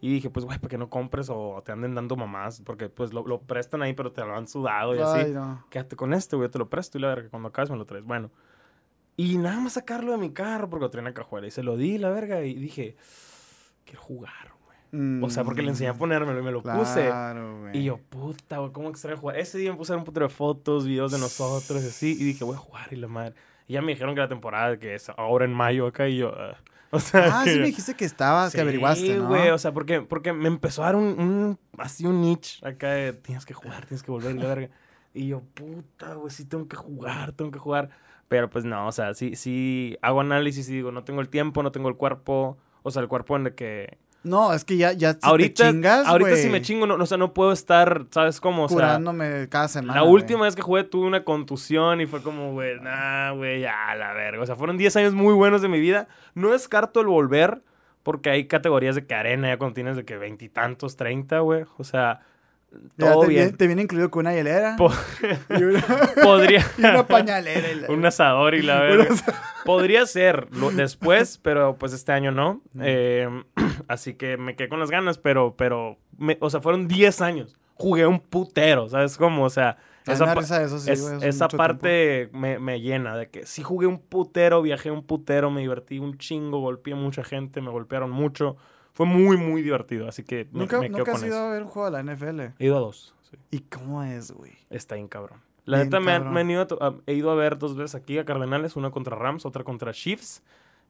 Y 0.01 0.13
dije, 0.13 0.31
pues, 0.31 0.45
güey, 0.47 0.59
¿para 0.59 0.69
qué 0.69 0.79
no 0.79 0.89
compres 0.91 1.29
o 1.31 1.61
te 1.65 1.73
anden 1.73 1.95
dando 1.95 2.15
mamás? 2.17 2.61
Porque, 2.65 2.89
pues, 2.89 3.13
lo, 3.13 3.27
lo 3.27 3.41
prestan 3.41 3.83
ahí, 3.83 3.95
pero 3.95 4.13
te 4.13 4.21
lo 4.25 4.37
han 4.37 4.47
sudado 4.47 4.95
y 4.95 5.01
así. 5.01 5.19
Ay, 5.27 5.33
no. 5.33 5.65
Quédate 5.71 5.97
con 5.97 6.15
este, 6.15 6.37
güey, 6.37 6.49
te 6.49 6.59
lo 6.59 6.69
presto 6.71 6.99
y 6.99 7.01
la 7.01 7.09
verga, 7.09 7.29
cuando 7.31 7.49
acabes 7.49 7.71
me 7.71 7.77
lo 7.77 7.85
traes. 7.85 8.05
Bueno. 8.05 8.31
Y 9.17 9.37
nada 9.39 9.59
más 9.59 9.73
sacarlo 9.73 10.13
de 10.13 10.19
mi 10.19 10.31
carro 10.33 10.71
porque 10.71 10.85
lo 10.85 10.91
traía 10.91 11.09
en 11.09 11.13
la 11.13 11.15
cajuela. 11.15 11.49
Y 11.49 11.51
se 11.51 11.65
lo 11.65 11.77
di, 11.77 11.99
la 11.99 12.11
verga, 12.11 12.43
y 12.43 12.55
dije, 12.55 12.97
quiero 13.85 14.01
jugar, 14.01 14.53
güey. 14.65 15.23
O 15.25 15.31
sea, 15.31 15.43
porque 15.43 15.63
le 15.63 15.71
enseñé 15.71 15.91
a 15.91 15.95
ponérmelo 15.95 16.39
y 16.39 16.43
me 16.45 16.53
lo 16.53 16.63
puse. 16.63 17.03
Mm, 17.03 17.07
Claro, 17.07 17.61
güey. 17.63 17.79
Y 17.79 17.85
yo, 17.85 17.99
puta, 17.99 18.59
güey, 18.59 18.71
¿cómo 18.73 18.89
extraño 18.91 19.17
jugar? 19.17 19.37
Ese 19.39 19.59
día 19.59 19.73
me 19.73 19.77
puse 19.77 19.93
a 19.93 19.97
un 19.97 20.05
putero 20.05 20.29
de 20.29 20.33
fotos, 20.33 20.87
videos 20.87 21.11
de 21.11 21.19
nosotros 21.19 21.83
y 21.83 21.89
así. 21.89 22.13
Y 22.13 22.25
dije, 22.25 22.45
voy 22.45 22.55
a 22.55 22.59
jugar 22.59 22.87
y 22.93 22.97
la 22.97 23.09
madre. 23.09 23.35
Y 23.67 23.73
ya 23.73 23.83
me 23.83 23.91
dijeron 23.93 24.15
que 24.15 24.21
la 24.21 24.29
temporada 24.29 24.79
que 24.79 24.95
es 24.95 25.09
ahora 25.11 25.45
en 25.45 25.53
mayo 25.53 25.89
acá 25.89 26.07
y 26.09 26.19
yo... 26.19 26.33
ah. 26.37 26.57
O 26.93 27.01
sea, 27.01 27.41
Ah, 27.41 27.45
que- 27.45 27.53
sí 27.53 27.59
me 27.61 27.67
dijiste 27.67 27.95
que 27.95 28.05
estabas, 28.05 28.55
que 28.55 28.61
averiguaste, 28.63 29.05
Sí, 29.07 29.15
¿no? 29.19 29.29
güey, 29.29 29.51
o 29.51 29.59
sea, 29.59 29.73
porque, 29.73 30.01
porque 30.01 30.33
me 30.33 30.49
empezó 30.49 30.83
a 30.83 30.87
dar 30.87 30.97
un, 30.97 31.05
un- 31.21 31.59
así 31.79 32.07
un 32.07 32.23
niche 32.23 32.67
acá 32.67 32.91
de 32.93 33.13
tienes 33.13 33.45
que 33.45 33.53
jugar, 33.55 33.85
tienes 33.87 34.03
que 34.03 34.11
volver 34.11 34.35
la 34.37 34.47
verga. 34.47 34.71
Y 35.15 35.29
yo, 35.29 35.41
puta, 35.55 36.15
güey, 36.15 36.31
sí 36.31 36.45
tengo 36.45 36.67
que 36.69 36.77
jugar, 36.77 37.33
tengo 37.33 37.51
que 37.51 37.59
jugar. 37.59 37.91
Pero 38.29 38.49
pues 38.51 38.65
no, 38.65 38.87
o 38.87 38.93
sea, 38.93 39.15
sí, 39.15 39.37
sí 39.37 39.97
hago 40.03 40.21
análisis 40.21 40.69
y 40.69 40.75
digo, 40.75 40.93
no 40.93 41.05
tengo 41.05 41.21
el 41.21 41.29
tiempo, 41.29 41.63
no 41.63 41.73
tengo 41.73 41.89
el 41.89 41.97
cuerpo. 41.97 42.59
O 42.83 42.91
sea, 42.91 43.03
el 43.03 43.09
cuerpo 43.09 43.37
en 43.37 43.47
el 43.47 43.55
que... 43.55 43.99
No, 44.25 44.53
es 44.53 44.65
que 44.65 44.77
ya, 44.77 44.93
ya 44.93 45.13
si 45.13 45.21
ahorita, 45.23 45.65
te 45.65 45.71
chingas, 45.71 46.07
ahorita 46.07 46.37
sí 46.37 46.43
güey, 46.43 46.53
me 46.53 46.63
chingo, 46.63 46.87
no, 46.87 46.97
o 46.97 47.07
sea, 47.07 47.17
no 47.17 47.33
puedo 47.33 47.53
estar, 47.53 48.07
¿sabes 48.11 48.41
cómo? 48.41 48.65
O 48.65 48.69
sea, 48.69 48.77
curándome 48.77 49.49
cada 49.49 49.69
semana. 49.69 50.01
la 50.01 50.03
última 50.03 50.43
vez 50.43 50.57
que 50.57 50.63
jugué 50.63 50.85
tuve 50.85 51.07
una 51.07 51.25
contusión 51.25 52.01
y 52.01 52.07
fue 52.07 52.23
como, 52.23 52.53
güey, 52.53 52.81
nah, 52.81 53.31
güey, 53.31 53.61
ya, 53.61 53.95
la 53.97 54.13
verga. 54.13 54.43
O 54.43 54.47
sea, 54.47 54.57
fueron 54.57 54.77
10 54.77 54.97
años 54.97 55.15
muy 55.15 55.35
buenos 55.35 55.63
de 55.63 55.69
mi 55.69 55.81
vida. 55.81 56.09
No 56.35 56.51
descarto 56.51 57.01
el 57.01 57.07
volver, 57.07 57.63
porque 58.03 58.31
hay 58.31 58.47
categorías 58.47 58.95
de 58.95 59.07
que 59.07 59.15
arena 59.15 59.49
ya 59.49 59.59
cuando 59.59 59.75
tienes 59.75 59.97
de 59.97 60.05
que 60.05 60.17
veintitantos, 60.17 60.97
treinta, 60.97 61.39
güey. 61.41 61.65
O 61.77 61.85
sea, 61.85 62.21
todo 62.99 63.23
te, 63.23 63.29
bien. 63.29 63.43
Viene, 63.45 63.57
te 63.57 63.67
viene 63.67 63.83
incluido 63.83 64.11
con 64.11 64.21
una 64.27 64.35
hielera. 64.35 64.77
Po- 64.77 64.93
y 65.59 65.63
una, 65.63 65.81
Podría. 66.23 66.65
y 66.79 66.81
una 66.83 67.07
pañalera. 67.07 67.71
y 67.71 67.75
la- 67.81 67.89
un 67.91 68.05
asador 68.05 68.55
y 68.55 68.63
la 68.63 68.81
verga. 68.81 69.07
Podría 69.65 70.07
ser 70.07 70.49
lo- 70.55 70.71
después, 70.71 71.39
pero 71.39 71.77
pues 71.79 71.93
este 71.93 72.13
año 72.13 72.31
no. 72.31 72.63
Eh, 72.81 73.29
así 73.89 74.15
que 74.15 74.37
me 74.37 74.57
quedé 74.57 74.69
con 74.69 74.81
las 74.81 74.91
ganas, 74.91 75.19
pero, 75.19 75.55
pero, 75.57 75.99
me- 76.17 76.39
o 76.41 76.51
sea, 76.51 76.61
fueron 76.61 76.89
10 76.89 77.21
años. 77.21 77.57
Jugué 77.75 78.07
un 78.07 78.19
putero, 78.21 78.89
¿sabes 78.89 79.17
cómo? 79.17 79.45
O 79.45 79.51
sea, 79.51 79.71
A 79.71 80.11
mí 80.11 80.13
esa, 80.15 80.35
pa- 80.35 80.41
eso, 80.43 80.79
sí, 80.79 80.91
es- 80.91 81.01
güey, 81.01 81.29
esa 81.29 81.47
parte 81.49 82.29
me, 82.33 82.59
me 82.59 82.81
llena 82.81 83.17
de 83.17 83.29
que 83.31 83.47
sí 83.47 83.63
jugué 83.63 83.87
un 83.87 83.99
putero, 84.01 84.63
viajé 84.63 84.91
un 84.91 85.05
putero, 85.05 85.51
me 85.51 85.61
divertí 85.61 85.99
un 86.01 86.19
chingo, 86.19 86.59
golpeé 86.61 86.95
mucha 86.97 87.23
gente, 87.23 87.61
me 87.61 87.71
golpearon 87.71 88.11
mucho. 88.11 88.57
Fue 88.99 89.07
muy, 89.07 89.37
muy 89.37 89.63
divertido, 89.63 90.09
así 90.09 90.25
que 90.25 90.49
me, 90.51 90.59
Nunca, 90.61 90.81
me 90.81 90.89
quedo 90.89 90.99
nunca 90.99 91.13
con 91.13 91.21
has 91.21 91.27
ido 91.27 91.37
eso. 91.37 91.45
a 91.47 91.51
ver 91.53 91.63
un 91.63 91.69
juego 91.69 91.89
de 91.91 92.03
la 92.03 92.15
NFL. 92.15 92.41
He 92.59 92.67
ido 92.67 92.77
a 92.77 92.81
dos. 92.81 93.15
sí. 93.31 93.37
¿Y 93.53 93.61
cómo 93.61 94.03
es, 94.03 94.33
güey? 94.33 94.53
Está 94.71 94.97
bien 94.97 95.07
cabrón. 95.07 95.41
La 95.67 95.77
Bien 95.77 95.87
neta 95.87 96.01
me, 96.01 96.11
han- 96.13 96.19
cabrón. 96.23 96.35
me 96.35 96.41
han 96.41 96.51
ido 96.51 96.67
a 96.81 96.95
he 97.07 97.13
ido 97.15 97.31
a 97.31 97.37
ver 97.37 97.59
dos 97.59 97.77
veces 97.77 97.95
aquí 97.95 98.19
a 98.19 98.25
Cardenales, 98.25 98.75
una 98.75 98.91
contra 98.91 99.15
Rams, 99.17 99.47
otra 99.47 99.63
contra 99.63 99.93
Chiefs. 99.93 100.43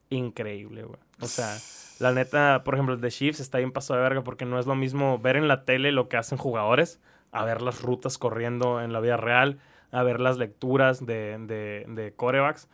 Increíble, 0.09 0.85
güey. 0.85 0.99
O 1.21 1.27
sea, 1.27 1.55
la 1.99 2.13
neta, 2.13 2.63
por 2.65 2.75
ejemplo, 2.75 2.95
el 2.95 3.01
de 3.03 3.11
Chiefs 3.11 3.41
está 3.41 3.59
bien 3.59 3.73
pasado 3.73 3.99
de 3.99 4.05
verga 4.05 4.25
porque 4.25 4.47
no 4.47 4.59
es 4.59 4.65
lo 4.67 4.75
mismo 4.75 5.19
ver 5.19 5.37
en 5.37 5.49
la 5.49 5.65
tele 5.67 5.93
lo 5.93 6.09
que 6.09 6.17
hacen 6.17 6.39
jugadores, 6.39 7.01
a 7.31 7.45
ver 7.45 7.61
las 7.61 7.83
rutas 7.83 8.17
corriendo 8.17 8.81
en 8.81 8.95
la 8.95 9.01
vida 9.01 9.19
real, 9.19 9.59
a 9.91 10.03
ver 10.03 10.19
las 10.21 10.39
lecturas 10.39 11.05
de, 11.05 11.37
de, 11.41 11.85
de 11.89 12.13
corebacks, 12.15 12.69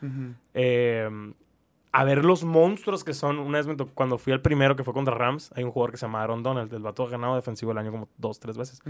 eh, 0.52 1.10
a 1.96 2.04
ver 2.04 2.24
los 2.24 2.44
monstruos 2.44 3.04
que 3.04 3.14
son. 3.14 3.38
Una 3.38 3.58
vez 3.58 3.66
me 3.66 3.76
tocó- 3.76 3.92
cuando 3.94 4.18
fui 4.18 4.32
al 4.32 4.40
primero 4.42 4.74
que 4.74 4.82
fue 4.84 4.92
contra 4.92 5.14
Rams, 5.14 5.52
hay 5.54 5.62
un 5.64 5.70
jugador 5.70 5.92
que 5.92 5.96
se 5.96 6.06
llama 6.06 6.22
Aaron 6.22 6.42
Donald, 6.42 6.72
el 6.74 6.82
vato 6.82 7.04
ha 7.04 7.08
ganado 7.10 7.36
defensivo 7.36 7.72
el 7.72 7.78
año 7.78 7.90
como 7.92 8.08
dos, 8.18 8.40
tres 8.40 8.56
veces. 8.56 8.80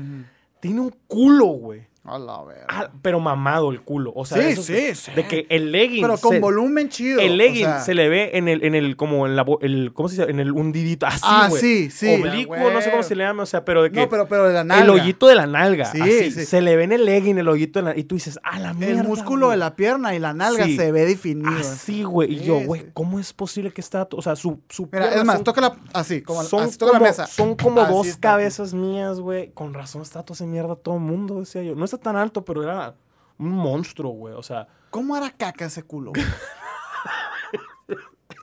Tiene 0.60 0.80
un 0.80 0.94
culo, 1.06 1.44
güey. 1.46 1.86
A 2.06 2.18
la 2.18 2.42
verga. 2.44 2.66
Ah, 2.68 2.90
pero 3.00 3.18
mamado 3.18 3.70
el 3.70 3.80
culo. 3.80 4.12
O 4.14 4.26
sea, 4.26 4.36
Sí, 4.42 4.48
eso 4.48 4.62
sí, 4.62 4.72
que- 4.74 4.94
sí. 4.94 5.12
De 5.12 5.26
que 5.26 5.46
el 5.48 5.72
legging. 5.72 6.02
Pero 6.02 6.18
con 6.18 6.32
se- 6.34 6.40
volumen 6.40 6.90
chido. 6.90 7.18
El 7.18 7.32
o 7.32 7.36
legging 7.36 7.64
sea- 7.64 7.80
se 7.80 7.94
le 7.94 8.10
ve 8.10 8.32
en 8.34 8.46
el, 8.48 8.62
en 8.62 8.74
el, 8.74 8.94
como 8.96 9.24
en 9.26 9.36
la, 9.36 9.42
bo- 9.42 9.58
el, 9.62 9.90
¿cómo 9.94 10.10
se 10.10 10.16
dice? 10.16 10.30
En 10.30 10.38
el 10.38 10.52
hundidito. 10.52 11.06
Así, 11.06 11.22
Ah, 11.24 11.46
güey. 11.48 11.62
sí, 11.62 11.90
sí. 11.90 12.20
Oblicuo, 12.22 12.70
no 12.70 12.82
sé 12.82 12.90
cómo 12.90 13.02
se 13.02 13.16
le 13.16 13.24
llama, 13.24 13.44
o 13.44 13.46
sea, 13.46 13.64
pero 13.64 13.82
de 13.82 13.90
que. 13.90 14.00
No, 14.00 14.08
pero, 14.10 14.28
pero 14.28 14.46
de 14.48 14.52
la 14.52 14.64
nalga. 14.64 14.84
el 14.84 14.90
hoyito 14.90 15.28
de 15.28 15.34
la 15.34 15.46
nalga. 15.46 15.86
Sí, 15.86 15.98
así, 16.00 16.30
sí. 16.30 16.44
Se 16.44 16.60
le 16.60 16.76
ve 16.76 16.84
en 16.84 16.92
el 16.92 17.06
legging, 17.06 17.38
el 17.38 17.48
hoyito 17.48 17.78
de 17.78 17.84
la 17.86 17.98
Y 17.98 18.04
tú 18.04 18.16
dices, 18.16 18.38
ah, 18.42 18.58
la 18.58 18.74
mierda. 18.74 19.00
El 19.00 19.08
músculo 19.08 19.46
güey". 19.46 19.56
de 19.56 19.60
la 19.60 19.74
pierna 19.74 20.14
y 20.14 20.18
la 20.18 20.34
nalga 20.34 20.66
Sí. 20.66 20.76
se 20.76 20.92
ve 20.92 21.06
definido. 21.06 21.50
Así, 21.58 22.02
güey. 22.02 22.34
Y 22.34 22.40
yo, 22.40 22.60
güey. 22.60 22.84
¿cómo 22.92 23.18
es 23.18 23.32
posible 23.32 23.70
que 23.72 23.80
está.? 23.80 24.06
O 24.12 24.20
sea, 24.20 24.36
su. 24.36 24.60
su 24.68 24.82
Mira, 24.92 25.06
pierna 25.06 25.16
es 25.20 25.24
más, 25.24 25.36
son- 25.36 25.44
tócala 25.44 25.76
así, 25.94 26.20
como 26.20 26.42
son 26.42 26.64
así, 26.64 26.76
toca 26.76 26.92
como, 26.92 27.02
la 27.02 27.08
mesa. 27.08 27.26
son 27.26 27.54
como 27.54 27.80
Así 27.80 27.92
dos 27.94 28.16
cabezas 28.18 28.74
mías, 28.74 29.20
güey. 29.20 29.52
Con 29.54 29.72
razón 29.72 30.02
está 30.02 30.22
todo 30.22 30.34
ese 30.34 30.44
mierda 30.46 30.76
todo 30.76 30.96
el 30.96 31.00
mundo, 31.00 31.40
decía 31.40 31.62
yo. 31.62 31.74
No 31.74 31.86
tan 31.98 32.16
alto, 32.16 32.44
pero 32.44 32.62
era 32.62 32.94
un 33.38 33.50
monstruo, 33.50 34.12
güey. 34.12 34.34
O 34.34 34.42
sea, 34.42 34.68
¿Cómo 34.90 35.16
hará 35.16 35.30
caca 35.30 35.64
ese 35.66 35.82
culo? 35.82 36.12
güey? 36.12 36.24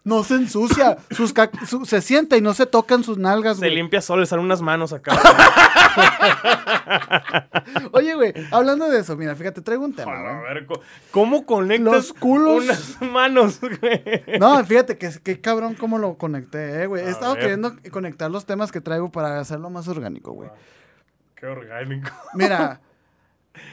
No 0.04 0.24
se 0.24 0.34
ensucia. 0.34 0.98
Sus 1.12 1.32
su- 1.68 1.86
se 1.86 2.02
sienta 2.02 2.36
y 2.36 2.42
no 2.42 2.56
se 2.56 2.66
tocan 2.66 3.04
sus 3.04 3.20
nalgas, 3.20 3.58
Se 3.58 3.66
güey. 3.68 3.76
limpia 3.76 4.02
solo, 4.02 4.22
le 4.22 4.26
salen 4.26 4.46
unas 4.46 4.60
manos 4.62 4.94
acá. 4.94 5.12
Oye, 7.92 8.16
güey, 8.16 8.34
hablando 8.52 8.90
de 8.90 9.00
eso, 9.00 9.16
mira, 9.16 9.36
fíjate, 9.36 9.62
traigo 9.62 9.86
un 9.86 9.94
tema, 9.94 10.12
a 10.12 10.40
güey. 10.40 10.54
ver, 10.56 10.68
¿cómo 11.12 11.46
conectas 11.46 11.94
Los 11.94 12.14
culos. 12.14 12.64
unas 12.64 13.02
manos, 13.02 13.60
güey? 13.62 14.24
No, 14.40 14.64
fíjate 14.66 14.98
que, 14.98 15.12
que 15.24 15.40
cabrón 15.40 15.76
cómo 15.76 16.00
lo 16.00 16.18
conecté, 16.18 16.84
eh, 16.84 16.88
güey. 16.88 17.04
He 17.04 17.08
A 17.08 17.12
estado 17.12 17.34
ver. 17.34 17.42
queriendo 17.44 17.76
conectar 17.92 18.32
los 18.32 18.46
temas 18.46 18.72
que 18.72 18.82
traigo 18.82 19.12
para 19.12 19.40
hacerlo 19.40 19.70
más 19.70 19.88
orgánico, 19.88 20.32
güey. 20.32 20.50
Qué 21.36 21.46
orgánico. 21.46 22.10
Mira, 22.34 22.82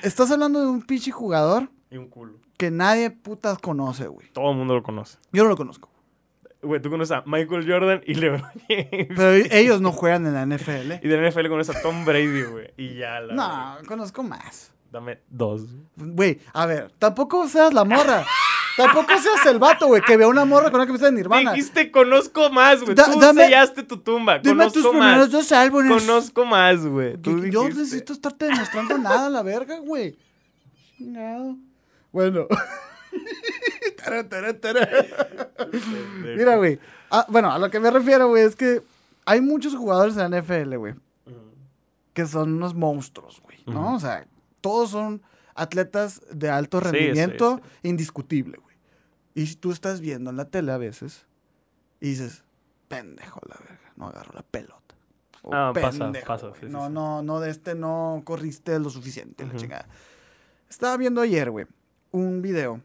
estás 0.02 0.30
hablando 0.30 0.60
de 0.60 0.66
un 0.66 0.82
pinche 0.82 1.10
jugador 1.10 1.68
Y 1.90 1.96
un 1.96 2.08
culo. 2.08 2.38
que 2.56 2.70
nadie 2.70 3.10
putas 3.10 3.58
conoce, 3.58 4.06
güey. 4.08 4.28
Todo 4.32 4.50
el 4.50 4.56
mundo 4.56 4.74
lo 4.74 4.82
conoce. 4.82 5.18
Yo 5.32 5.44
no 5.44 5.50
lo 5.50 5.56
conozco. 5.56 5.90
Güey, 6.60 6.82
tú 6.82 6.90
conoces 6.90 7.16
a 7.16 7.22
Michael 7.24 7.70
Jordan 7.70 8.00
y 8.04 8.14
LeBron 8.14 8.42
James. 8.68 9.08
Pero 9.14 9.30
ellos 9.52 9.80
no 9.80 9.92
juegan 9.92 10.26
en 10.26 10.34
la 10.34 10.44
NFL. 10.44 10.94
Y 11.04 11.08
de 11.08 11.16
la 11.20 11.28
NFL 11.30 11.48
conoces 11.48 11.76
a 11.76 11.82
Tom 11.82 12.04
Brady, 12.04 12.42
güey. 12.42 12.72
Y 12.76 12.96
ya, 12.96 13.20
la 13.20 13.34
No, 13.34 13.86
conozco 13.86 14.22
más. 14.24 14.72
Dame 14.90 15.20
dos. 15.28 15.66
Güey, 15.96 16.40
a 16.52 16.66
ver, 16.66 16.90
tampoco 16.98 17.46
seas 17.46 17.72
la 17.74 17.84
morra. 17.84 18.24
Tampoco 18.78 19.12
seas 19.18 19.44
el 19.46 19.58
vato, 19.58 19.86
güey, 19.88 20.00
que 20.00 20.16
vea 20.16 20.26
una 20.28 20.46
morra 20.46 20.70
con 20.70 20.80
una 20.80 20.86
camisa 20.86 21.04
de 21.06 21.12
Nirvana. 21.12 21.52
Dijiste, 21.52 21.90
conozco 21.90 22.48
más, 22.50 22.82
güey. 22.82 22.94
Da- 22.94 23.12
Tú 23.12 23.20
dame- 23.20 23.44
sellaste 23.44 23.82
tu 23.82 23.98
tumba. 23.98 24.38
Dime 24.38 24.64
tus 24.70 24.72
conozco 24.82 24.90
primeros 24.92 25.18
más. 25.18 25.30
dos 25.30 25.52
álbumes. 25.52 26.02
Conozco 26.06 26.44
más, 26.46 26.86
güey. 26.86 27.16
Yo 27.50 27.68
necesito 27.68 28.12
estarte 28.14 28.46
demostrando 28.46 28.96
nada 28.96 29.26
a 29.26 29.30
la 29.30 29.42
verga, 29.42 29.78
güey. 29.80 30.16
Chingado. 30.96 31.56
Bueno. 32.12 32.46
Tara, 34.04 34.58
tara. 34.58 34.88
Mira, 36.24 36.56
güey. 36.56 36.78
Ah, 37.10 37.26
bueno, 37.28 37.52
a 37.52 37.58
lo 37.58 37.70
que 37.70 37.80
me 37.80 37.90
refiero, 37.90 38.28
güey, 38.28 38.44
es 38.44 38.56
que 38.56 38.82
hay 39.24 39.40
muchos 39.40 39.74
jugadores 39.74 40.16
en 40.16 40.30
la 40.30 40.38
NFL, 40.42 40.76
güey, 40.76 40.94
que 42.14 42.26
son 42.26 42.54
unos 42.54 42.74
monstruos, 42.74 43.40
güey, 43.42 43.58
¿no? 43.66 43.94
O 43.94 44.00
sea, 44.00 44.26
todos 44.60 44.90
son 44.90 45.22
atletas 45.54 46.20
de 46.32 46.48
alto 46.50 46.80
Sí, 46.80 46.86
sí, 46.86 46.90
rendimiento, 46.92 47.60
indiscutible, 47.82 48.58
güey. 48.58 48.67
Y 49.38 49.46
si 49.46 49.56
tú 49.56 49.70
estás 49.72 50.00
viendo 50.00 50.30
en 50.30 50.36
la 50.36 50.46
tele 50.46 50.72
a 50.72 50.78
veces 50.78 51.26
y 52.00 52.08
dices, 52.10 52.42
pendejo 52.88 53.40
la 53.48 53.56
verga, 53.60 53.92
no 53.96 54.08
agarro 54.08 54.32
la 54.34 54.42
pelota. 54.42 54.74
O, 55.42 55.54
Ah, 55.54 55.72
pasa, 55.74 55.98
"Pendejo, 56.04 56.26
pasa, 56.26 56.52
sí, 56.58 56.66
no, 56.68 56.86
sí. 56.86 56.92
no, 56.92 57.22
no, 57.22 57.38
de 57.40 57.50
este 57.50 57.74
no 57.74 58.22
corriste 58.24 58.78
lo 58.78 58.90
suficiente, 58.90 59.46
la 59.46 59.54
chingada. 59.54 59.86
Estaba 60.68 60.96
viendo 60.96 61.20
ayer, 61.20 61.50
güey, 61.50 61.66
un 62.10 62.42
video 62.42 62.80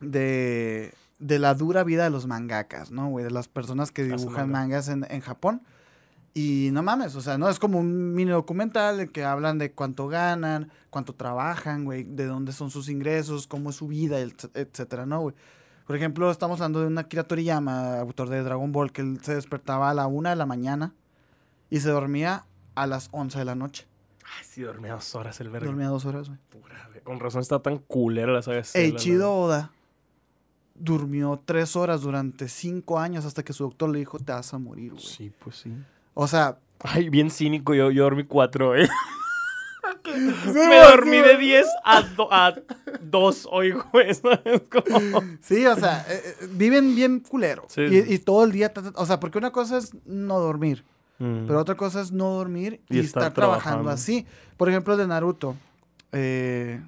de, 0.00 0.92
de 1.18 1.38
la 1.38 1.54
dura 1.54 1.84
vida 1.84 2.04
de 2.04 2.10
los 2.10 2.26
mangakas, 2.26 2.90
¿no, 2.90 3.08
güey? 3.08 3.24
De 3.24 3.30
las 3.30 3.48
personas 3.48 3.90
que 3.90 4.02
Hacen 4.02 4.16
dibujan 4.16 4.50
manga. 4.50 4.58
mangas 4.74 4.88
en, 4.88 5.06
en 5.10 5.20
Japón. 5.20 5.62
Y 6.34 6.70
no 6.72 6.82
mames, 6.82 7.14
o 7.14 7.20
sea, 7.20 7.36
no 7.36 7.48
es 7.50 7.58
como 7.58 7.78
un 7.78 8.14
mini 8.14 8.30
documental 8.30 9.00
en 9.00 9.08
que 9.08 9.22
hablan 9.22 9.58
de 9.58 9.72
cuánto 9.72 10.08
ganan, 10.08 10.70
cuánto 10.88 11.14
trabajan, 11.14 11.84
güey, 11.84 12.04
de 12.04 12.24
dónde 12.24 12.52
son 12.52 12.70
sus 12.70 12.88
ingresos, 12.88 13.46
cómo 13.46 13.68
es 13.70 13.76
su 13.76 13.88
vida, 13.88 14.18
et- 14.18 14.50
etcétera, 14.56 15.04
¿no, 15.04 15.20
güey? 15.20 15.34
Por 15.86 15.96
ejemplo, 15.96 16.30
estamos 16.30 16.60
hablando 16.60 16.80
de 16.80 16.86
un 16.86 16.98
Akira 16.98 17.24
Toriyama, 17.24 17.98
autor 17.98 18.28
de 18.28 18.42
Dragon 18.42 18.70
Ball, 18.72 18.92
que 18.92 19.02
él 19.02 19.18
se 19.22 19.34
despertaba 19.34 19.90
a 19.90 19.94
la 19.94 20.06
una 20.06 20.30
de 20.30 20.36
la 20.36 20.46
mañana 20.46 20.94
y 21.70 21.80
se 21.80 21.90
dormía 21.90 22.44
a 22.74 22.86
las 22.86 23.08
11 23.12 23.38
de 23.38 23.44
la 23.44 23.54
noche. 23.54 23.86
Ay, 24.24 24.44
sí, 24.48 24.62
dormía 24.62 24.94
dos 24.94 25.14
horas 25.14 25.40
el 25.40 25.50
verga. 25.50 25.66
Dormía 25.66 25.88
dos 25.88 26.04
horas, 26.04 26.28
güey. 26.28 26.38
Pura, 26.50 26.86
güey. 26.88 27.00
Con 27.02 27.20
razón 27.20 27.40
está 27.40 27.60
tan 27.60 27.78
culera 27.78 28.32
la 28.32 28.42
saga 28.42 28.64
Zelda, 28.64 28.86
Eiichiro 28.86 29.34
Oda 29.34 29.72
durmió 30.74 31.40
tres 31.44 31.76
horas 31.76 32.00
durante 32.00 32.48
cinco 32.48 32.98
años 32.98 33.24
hasta 33.24 33.42
que 33.42 33.52
su 33.52 33.64
doctor 33.64 33.90
le 33.90 33.98
dijo, 33.98 34.18
te 34.18 34.32
vas 34.32 34.52
a 34.54 34.58
morir, 34.58 34.92
güey. 34.92 35.04
Sí, 35.04 35.32
pues 35.38 35.56
sí. 35.56 35.72
O 36.14 36.26
sea, 36.26 36.58
Ay, 36.84 37.08
bien 37.08 37.30
cínico. 37.30 37.74
Yo, 37.74 37.90
yo 37.90 38.04
dormí 38.04 38.24
cuatro, 38.24 38.68
güey. 38.68 38.88
Me 40.54 40.76
dormí 40.78 41.16
sí, 41.16 41.22
de 41.22 41.34
güey. 41.34 41.38
10 41.46 41.66
a, 41.84 42.02
do- 42.02 42.32
a 42.32 42.54
2 43.02 43.48
hoy, 43.50 43.72
güey. 43.92 44.14
¿Sabes 44.14 44.62
cómo? 44.70 45.20
Sí, 45.40 45.66
o 45.66 45.76
sea, 45.76 46.04
eh, 46.08 46.22
eh, 46.42 46.48
viven 46.52 46.94
bien 46.94 47.20
culero. 47.20 47.64
Sí, 47.68 47.82
y, 47.82 48.02
sí. 48.02 48.14
y 48.14 48.18
todo 48.18 48.44
el 48.44 48.52
día, 48.52 48.72
o 48.94 49.06
sea, 49.06 49.20
porque 49.20 49.38
una 49.38 49.50
cosa 49.52 49.78
es 49.78 49.92
no 50.04 50.38
dormir, 50.38 50.84
Mm. 51.18 51.46
pero 51.46 51.60
otra 51.60 51.76
cosa 51.76 52.00
es 52.00 52.10
no 52.10 52.30
dormir 52.30 52.80
y, 52.88 52.96
Y 52.96 53.00
estar, 53.00 53.22
estar 53.22 53.32
trabajando 53.34 53.60
trabajando. 53.84 53.90
así. 53.90 54.26
Por 54.56 54.68
ejemplo, 54.68 54.94
el 54.94 54.98
de 55.00 55.06
Naruto. 55.06 55.54
eh, 56.12 56.80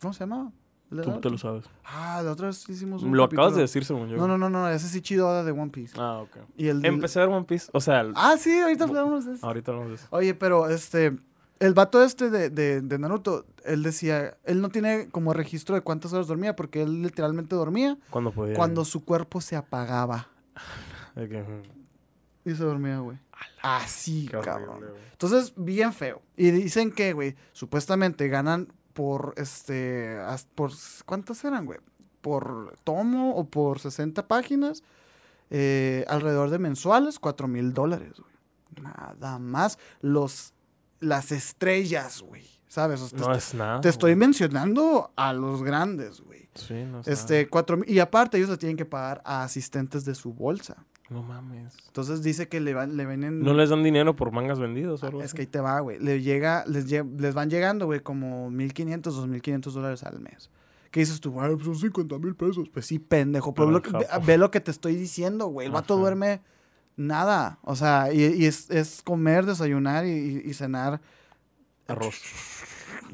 ¿Cómo 0.00 0.12
se 0.14 0.20
llama? 0.20 0.50
¿El 0.90 0.96
de 0.98 1.02
Tú 1.02 1.08
Naruto? 1.10 1.28
te 1.28 1.30
lo 1.32 1.38
sabes. 1.38 1.64
Ah, 1.84 2.22
la 2.24 2.32
otra 2.32 2.46
vez 2.46 2.66
hicimos 2.68 3.02
un 3.02 3.14
Lo 3.16 3.24
acabas 3.24 3.54
de 3.54 3.60
decir, 3.62 3.84
según 3.84 4.08
yo. 4.08 4.16
No, 4.16 4.26
no, 4.26 4.38
no, 4.38 4.48
no, 4.48 4.68
ese 4.70 4.86
es 4.86 4.94
Ichido 4.96 5.28
Oda 5.28 5.44
de 5.44 5.52
One 5.52 5.70
Piece. 5.70 5.94
Ah, 5.98 6.18
ok. 6.18 6.36
Y 6.56 6.68
el 6.68 6.84
Empecé 6.86 7.20
a 7.20 7.26
ver 7.26 7.34
One 7.34 7.44
Piece. 7.44 7.70
O 7.72 7.80
sea, 7.80 8.00
el- 8.00 8.12
Ah, 8.16 8.36
sí, 8.38 8.58
ahorita 8.60 8.84
hablamos 8.84 9.26
de 9.26 9.34
eso. 9.34 9.46
ahorita 9.46 9.70
hablamos 9.72 9.90
de 9.90 9.96
eso. 9.96 10.06
Oye, 10.10 10.34
pero 10.34 10.68
este, 10.70 11.16
el 11.62 11.74
vato 11.74 12.02
este 12.02 12.28
de, 12.28 12.50
de, 12.50 12.80
de 12.80 12.98
Naruto, 12.98 13.46
él 13.64 13.82
decía, 13.82 14.36
él 14.44 14.60
no 14.60 14.68
tiene 14.68 15.08
como 15.10 15.32
registro 15.32 15.74
de 15.76 15.80
cuántas 15.80 16.12
horas 16.12 16.26
dormía, 16.26 16.56
porque 16.56 16.82
él 16.82 17.02
literalmente 17.02 17.54
dormía 17.54 17.96
¿Cuándo 18.10 18.32
podía? 18.32 18.54
cuando 18.54 18.84
su 18.84 19.04
cuerpo 19.04 19.40
se 19.40 19.56
apagaba. 19.56 20.28
Mm, 21.14 22.48
Y 22.50 22.54
se 22.54 22.64
dormía, 22.64 22.98
güey. 23.00 23.18
Así, 23.60 24.26
cabrón. 24.28 24.80
Entonces, 25.12 25.52
bien 25.56 25.92
feo. 25.92 26.22
Y 26.38 26.50
dicen 26.50 26.90
que, 26.90 27.12
güey, 27.12 27.36
supuestamente 27.52 28.28
ganan 28.28 28.72
por, 28.94 29.34
este, 29.36 30.16
por, 30.54 30.70
¿cuántas 31.04 31.44
eran, 31.44 31.66
güey? 31.66 31.80
Por 32.22 32.78
tomo 32.82 33.36
o 33.36 33.44
por 33.44 33.78
60 33.78 34.26
páginas, 34.26 34.82
eh, 35.50 36.06
alrededor 36.08 36.48
de 36.48 36.58
mensuales, 36.58 37.18
4 37.18 37.46
mil 37.46 37.74
dólares, 37.74 38.14
güey. 38.18 38.32
Nada 38.82 39.38
más 39.38 39.78
los, 40.00 40.54
las 41.02 41.32
estrellas, 41.32 42.22
güey. 42.22 42.44
¿Sabes? 42.68 43.02
O 43.02 43.08
sea, 43.08 43.18
te 43.18 43.24
No 43.26 43.32
estoy- 43.34 43.38
es 43.38 43.54
nada. 43.54 43.80
te 43.82 43.88
estoy 43.90 44.16
mencionando 44.16 45.12
a 45.16 45.32
los 45.34 45.62
grandes, 45.62 46.22
güey. 46.22 46.48
Sí, 46.54 46.84
no 46.84 47.00
es 47.00 47.08
Este, 47.08 47.48
cuatro 47.48 47.76
mil- 47.76 47.88
y 47.90 47.98
aparte 47.98 48.38
ellos 48.38 48.48
le 48.48 48.56
tienen 48.56 48.76
que 48.78 48.84
pagar 48.86 49.20
a 49.26 49.42
asistentes 49.44 50.04
de 50.06 50.14
su 50.14 50.32
bolsa. 50.32 50.74
nada. 50.76 50.86
No 51.10 51.22
mames. 51.22 51.74
Entonces 51.88 52.22
dice 52.22 52.48
que 52.48 52.60
le, 52.60 52.72
van, 52.72 52.96
le 52.96 53.04
vienen... 53.04 53.40
¿No 53.42 53.52
les 53.52 53.68
dan 53.68 53.82
dinero 53.82 54.16
por 54.16 54.32
mangas 54.32 54.58
vendidos 54.58 55.02
o 55.02 55.06
algo 55.06 55.20
Es 55.20 55.26
así? 55.26 55.34
que 55.36 55.42
ahí 55.42 55.46
te 55.46 55.60
va, 55.60 55.78
güey. 55.80 55.98
Le 55.98 56.22
llega, 56.22 56.64
les, 56.66 56.90
les 56.90 57.34
van 57.34 57.50
llegando, 57.50 57.84
güey, 57.84 58.00
como 58.00 58.50
1.500, 58.50 59.02
2.500 59.14 59.72
dólares 59.74 60.02
al 60.04 60.20
mes. 60.20 60.48
¿Qué 60.90 61.00
dices 61.00 61.20
tú? 61.20 61.38
Ay, 61.38 61.52
pues 61.54 61.66
son 61.66 61.76
50 61.76 62.18
mil 62.18 62.34
pesos. 62.34 62.70
Pues 62.72 62.86
sí, 62.86 62.98
pendejo. 62.98 63.52
Pero 63.52 63.70
lo 63.70 63.82
que- 63.82 63.92
ve, 64.24 64.38
lo 64.38 64.50
que 64.50 64.60
te 64.60 64.70
estoy 64.70 64.94
diciendo, 64.96 65.46
güey. 65.48 65.66
El 65.66 65.72
vato 65.72 65.96
duerme 65.98 66.40
nada. 67.06 67.58
O 67.62 67.76
sea, 67.76 68.12
y, 68.12 68.22
y 68.24 68.46
es, 68.46 68.70
es 68.70 69.02
comer, 69.02 69.44
desayunar 69.46 70.06
y, 70.06 70.10
y- 70.10 70.50
y 70.50 70.54
cenar 70.54 71.00
Arroz. 71.88 72.20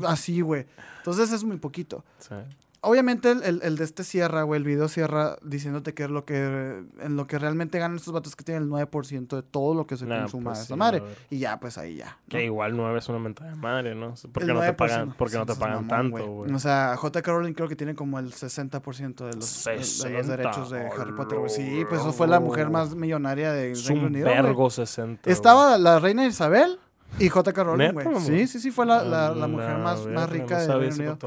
así, 0.07 0.40
güey. 0.40 0.66
Entonces 0.98 1.33
es 1.33 1.42
muy 1.44 1.57
poquito. 1.57 2.05
Sí. 2.18 2.35
Obviamente 2.80 3.32
el, 3.32 3.42
el- 3.42 3.60
el 3.64 3.76
de 3.76 3.82
este 3.84 4.04
cierra, 4.04 4.44
güey, 4.44 4.58
el 4.58 4.64
video 4.64 4.86
cierra 4.86 5.36
diciéndote 5.42 5.94
que 5.94 6.04
es 6.04 6.10
lo 6.10 6.24
que 6.24 6.84
en 7.00 7.16
lo 7.16 7.26
que 7.26 7.36
realmente 7.38 7.78
ganan 7.80 7.96
estos 7.96 8.14
vatos 8.14 8.36
que 8.36 8.44
tienen 8.44 8.62
el 8.62 8.68
9% 8.70 9.34
de 9.36 9.42
todo 9.42 9.74
lo 9.74 9.86
que 9.86 9.96
se 9.96 10.06
Nah, 10.06 10.20
consuma 10.22 10.50
pues 10.50 10.58
de 10.58 10.64
esa 10.64 10.74
sí, 10.74 10.78
madre. 10.78 11.02
Y 11.28 11.38
ya, 11.40 11.58
pues 11.58 11.76
ahí 11.76 11.96
ya. 11.96 12.06
¿no? 12.06 12.28
Que 12.28 12.44
igual 12.44 12.76
9 12.76 12.98
es 13.00 13.08
una 13.08 13.18
mentada 13.18 13.50
de 13.50 13.56
madre, 13.56 13.94
¿no? 13.96 14.14
Porque 14.32 14.52
no 14.52 14.60
te 14.60 14.66
9%, 14.68 14.76
pagan, 14.76 15.14
porque 15.18 15.36
no 15.38 15.46
te 15.46 15.54
pagan 15.56 15.86
mamón, 15.86 15.88
tanto, 15.88 16.26
güey. 16.28 16.52
O 16.52 16.58
sea, 16.60 16.94
J.K. 16.96 17.32
Rowling 17.32 17.52
creo 17.54 17.68
que 17.68 17.74
tiene 17.76 17.96
como 17.96 18.18
el 18.20 18.32
60% 18.32 19.24
de 19.26 19.34
los, 19.34 19.64
de- 19.64 19.70
de 19.72 19.78
los 19.78 19.88
60, 19.88 20.36
derechos 20.36 20.70
de 20.70 20.80
Harry 20.86 21.12
Potter, 21.16 21.38
güey. 21.38 21.50
Sí, 21.50 21.84
pues 21.88 22.00
eso 22.00 22.12
fue 22.12 22.28
la 22.28 22.38
mujer 22.38 22.70
más 22.70 22.94
millonaria 22.94 23.52
de 23.52 23.74
Reino 23.74 24.00
un 24.02 24.06
Unido, 24.06 24.26
vergo 24.28 24.70
60. 24.70 25.28
Estaba 25.28 25.78
la 25.78 25.98
reina 25.98 26.24
Isabel 26.26 26.78
y 27.18 27.28
J.K. 27.28 27.64
Rowling, 27.64 27.78
¿Neta, 27.94 28.04
güey. 28.08 28.20
Sí, 28.20 28.46
sí, 28.46 28.60
sí, 28.60 28.70
fue 28.70 28.86
la, 28.86 29.02
la- 29.02 29.48
mujer 29.48 29.78
más, 29.78 30.06
más 30.06 30.30
rica 30.30 30.64
no 30.64 30.78
de 30.78 30.78
Reino 30.78 30.94
Unido. 30.94 31.18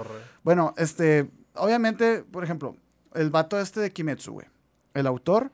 Bueno, 0.44 0.74
este, 0.78 1.30
obviamente, 1.56 2.24
por 2.24 2.44
ejemplo, 2.44 2.76
el 3.14 3.30
vato 3.30 3.60
este 3.60 3.80
de 3.80 3.92
Kimetsu, 3.92 4.34
güey. 4.34 4.48
El 4.94 5.08
autor, 5.08 5.52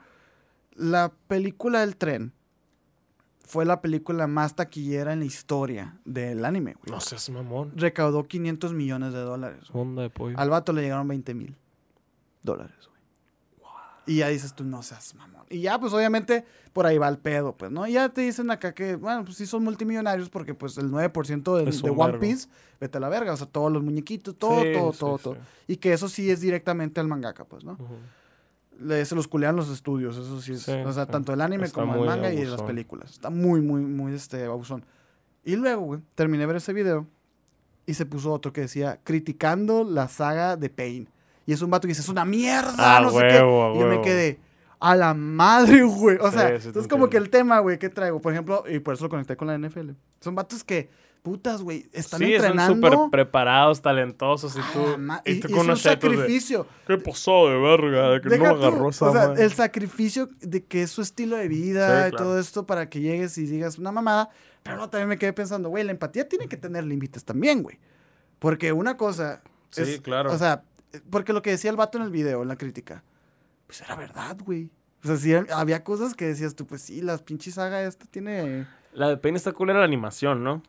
la 0.73 1.11
película 1.27 1.81
del 1.81 1.95
tren 1.95 2.33
fue 3.45 3.65
la 3.65 3.81
película 3.81 4.27
más 4.27 4.55
taquillera 4.55 5.13
en 5.13 5.19
la 5.19 5.25
historia 5.25 5.97
del 6.03 6.43
anime, 6.43 6.73
güey. 6.73 6.91
No 6.91 6.99
seas 6.99 7.29
mamón. 7.29 7.71
Recaudó 7.75 8.27
500 8.27 8.73
millones 8.73 9.13
de 9.13 9.19
dólares. 9.19 9.63
Onda 9.71 10.01
de 10.01 10.09
pollo. 10.09 10.37
Al 10.37 10.49
vato 10.49 10.73
le 10.73 10.81
llegaron 10.81 11.07
20 11.07 11.33
mil 11.33 11.55
dólares, 12.43 12.75
güey. 12.87 12.97
Y 14.05 14.17
ya 14.17 14.27
dices 14.27 14.53
tú, 14.53 14.63
no 14.63 14.83
seas 14.83 15.15
mamón. 15.15 15.36
Y 15.49 15.61
ya, 15.61 15.79
pues 15.79 15.93
obviamente, 15.93 16.43
por 16.73 16.85
ahí 16.85 16.97
va 16.97 17.07
el 17.07 17.17
pedo, 17.17 17.55
pues, 17.55 17.71
¿no? 17.71 17.87
Y 17.87 17.93
ya 17.93 18.09
te 18.09 18.21
dicen 18.21 18.51
acá 18.51 18.73
que, 18.73 18.95
bueno, 18.97 19.23
pues 19.23 19.37
sí 19.37 19.45
son 19.45 19.63
multimillonarios 19.63 20.29
porque, 20.29 20.53
pues, 20.53 20.77
el 20.77 20.91
9% 20.91 21.55
de, 21.57 21.71
de 21.71 21.89
One. 21.89 22.17
Piece, 22.19 22.49
vete 22.81 22.97
a 22.97 23.01
la 23.01 23.09
verga. 23.09 23.33
O 23.33 23.37
sea, 23.37 23.47
todos 23.47 23.71
los 23.71 23.81
muñequitos, 23.83 24.35
todo, 24.35 24.61
Sí, 24.61 24.73
todo, 24.73 24.93
sí, 24.93 24.99
todo, 24.99 25.17
sí. 25.17 25.23
todo. 25.23 25.37
Y 25.67 25.77
que 25.77 25.93
eso 25.93 26.09
sí 26.09 26.29
es 26.29 26.41
directamente 26.41 26.99
al 26.99 27.07
mangaka, 27.07 27.45
pues, 27.45 27.63
¿no? 27.63 27.73
Ujú. 27.73 27.95
Le, 28.79 29.03
se 29.05 29.15
los 29.15 29.27
culean 29.27 29.55
los 29.55 29.69
estudios, 29.69 30.17
eso 30.17 30.39
sí 30.39 30.51
es. 30.53 30.67
O 30.67 30.93
sea, 30.93 31.05
tanto 31.07 31.33
el 31.33 31.41
anime 31.41 31.65
Está 31.65 31.81
como 31.81 31.95
el 31.95 32.05
manga 32.05 32.31
y 32.31 32.37
las 32.39 32.49
abusón. 32.49 32.67
películas. 32.67 33.11
Está 33.11 33.29
muy, 33.31 33.59
muy, 33.61 33.81
muy, 33.81 34.13
este, 34.13 34.45
abusón. 34.45 34.85
Y 35.43 35.55
luego, 35.55 35.81
güey, 35.83 36.01
terminé 36.13 36.41
de 36.41 36.47
ver 36.47 36.55
ese 36.57 36.73
video 36.73 37.07
y 37.87 37.93
se 37.95 38.05
puso 38.05 38.31
otro 38.33 38.53
que 38.53 38.61
decía, 38.61 38.99
criticando 39.03 39.83
la 39.83 40.07
saga 40.09 40.57
de 40.57 40.69
Pain. 40.69 41.09
Y 41.47 41.53
es 41.53 41.61
un 41.61 41.71
vato 41.71 41.83
que 41.83 41.89
dice, 41.89 42.01
es 42.01 42.09
una 42.09 42.25
mierda, 42.25 42.75
Ah, 42.77 42.99
no 43.01 43.09
sé 43.09 43.15
huevo, 43.17 43.71
qué. 43.73 43.77
Y 43.77 43.81
yo 43.81 43.87
me 43.87 44.01
quedé, 44.01 44.39
a 44.79 44.95
la 44.95 45.13
madre, 45.13 45.83
güey. 45.83 46.17
O 46.19 46.31
sea, 46.31 46.59
sí 46.59 46.67
entonces 46.67 46.87
como 46.87 47.09
que 47.09 47.17
el 47.17 47.29
tema, 47.29 47.59
güey, 47.59 47.77
que 47.79 47.89
traigo, 47.89 48.21
por 48.21 48.33
ejemplo, 48.33 48.63
y 48.69 48.79
por 48.79 48.93
eso 48.93 49.05
lo 49.05 49.09
conecté 49.09 49.35
con 49.35 49.47
la 49.47 49.57
NFL. 49.57 49.91
Son 50.19 50.35
vatos 50.35 50.63
que, 50.63 50.89
putas, 51.23 51.61
güey, 51.61 51.89
están 51.91 52.19
Sí, 52.19 52.25
son 52.25 52.45
entrenando. 52.45 52.75
súper 52.75 53.09
preparados, 53.11 53.81
talentosos 53.81 54.55
y 54.55 54.61
tú, 54.73 54.79
y 55.25 55.31
y, 55.31 55.39
tú 55.39 55.47
y 55.49 55.51
con 55.51 55.69
es 55.69 55.69
un 55.69 55.75
chetos 55.75 56.09
de, 56.11 56.17
sacrificio. 56.17 56.67
¿Qué 56.85 56.97
pasó 56.97 57.49
de 57.49 57.57
verga? 57.59 58.09
De 58.11 58.21
que 58.21 58.29
Deja 58.29 58.53
no 58.53 58.55
tú, 58.59 58.65
agarró 58.65 58.89
esa 58.89 59.09
o 59.09 59.11
sea, 59.13 59.27
madre?" 59.29 59.43
el 59.43 59.51
sacrificio 59.53 60.29
de 60.39 60.63
que 60.63 60.83
es 60.83 60.91
su 60.91 61.01
estilo 61.01 61.35
de 61.35 61.47
vida 61.47 62.03
Sí, 62.03 62.07
y 62.07 62.11
claro. 62.11 62.23
todo 62.25 62.39
esto 62.39 62.65
para 62.65 62.89
que 62.89 63.01
llegues 63.01 63.37
y 63.37 63.45
digas 63.45 63.77
una 63.77 63.91
mamada. 63.91 64.29
Pero 64.63 64.77
luego 64.77 64.89
también 64.89 65.09
me 65.09 65.17
quedé 65.17 65.33
pensando, 65.33 65.69
güey, 65.69 65.83
la 65.83 65.91
empatía 65.91 66.27
tiene 66.27 66.47
que 66.47 66.57
tener 66.57 66.83
límites 66.83 67.23
también, 67.25 67.63
güey. 67.63 67.77
Porque 68.39 68.71
una 68.71 68.97
cosa 68.97 69.41
Sí, 69.69 69.81
es, 69.81 70.01
claro. 70.01 70.31
O 70.31 70.37
sea, 70.37 70.63
porque 71.09 71.33
lo 71.33 71.41
que 71.41 71.49
decía 71.51 71.69
el 71.69 71.77
vato 71.77 71.97
en 71.97 72.03
el 72.05 72.11
video, 72.11 72.41
en 72.41 72.47
la 72.47 72.55
crítica, 72.55 73.03
pues 73.67 73.81
era 73.81 73.95
verdad, 73.95 74.37
güey. 74.43 74.69
O 75.03 75.07
sea, 75.07 75.17
sí, 75.17 75.33
había 75.53 75.83
cosas 75.83 76.15
que 76.15 76.25
decías 76.25 76.55
tú, 76.55 76.65
pues 76.65 76.81
sí, 76.81 77.01
la 77.01 77.17
pinche 77.17 77.51
saga 77.51 77.83
esta 77.83 78.05
tiene... 78.05 78.65
La 78.93 79.09
de 79.09 79.17
Pain 79.17 79.35
está 79.35 79.51
cool 79.51 79.69
era 79.69 79.79
la 79.79 79.85
animación, 79.85 80.43
¿no? 80.43 80.63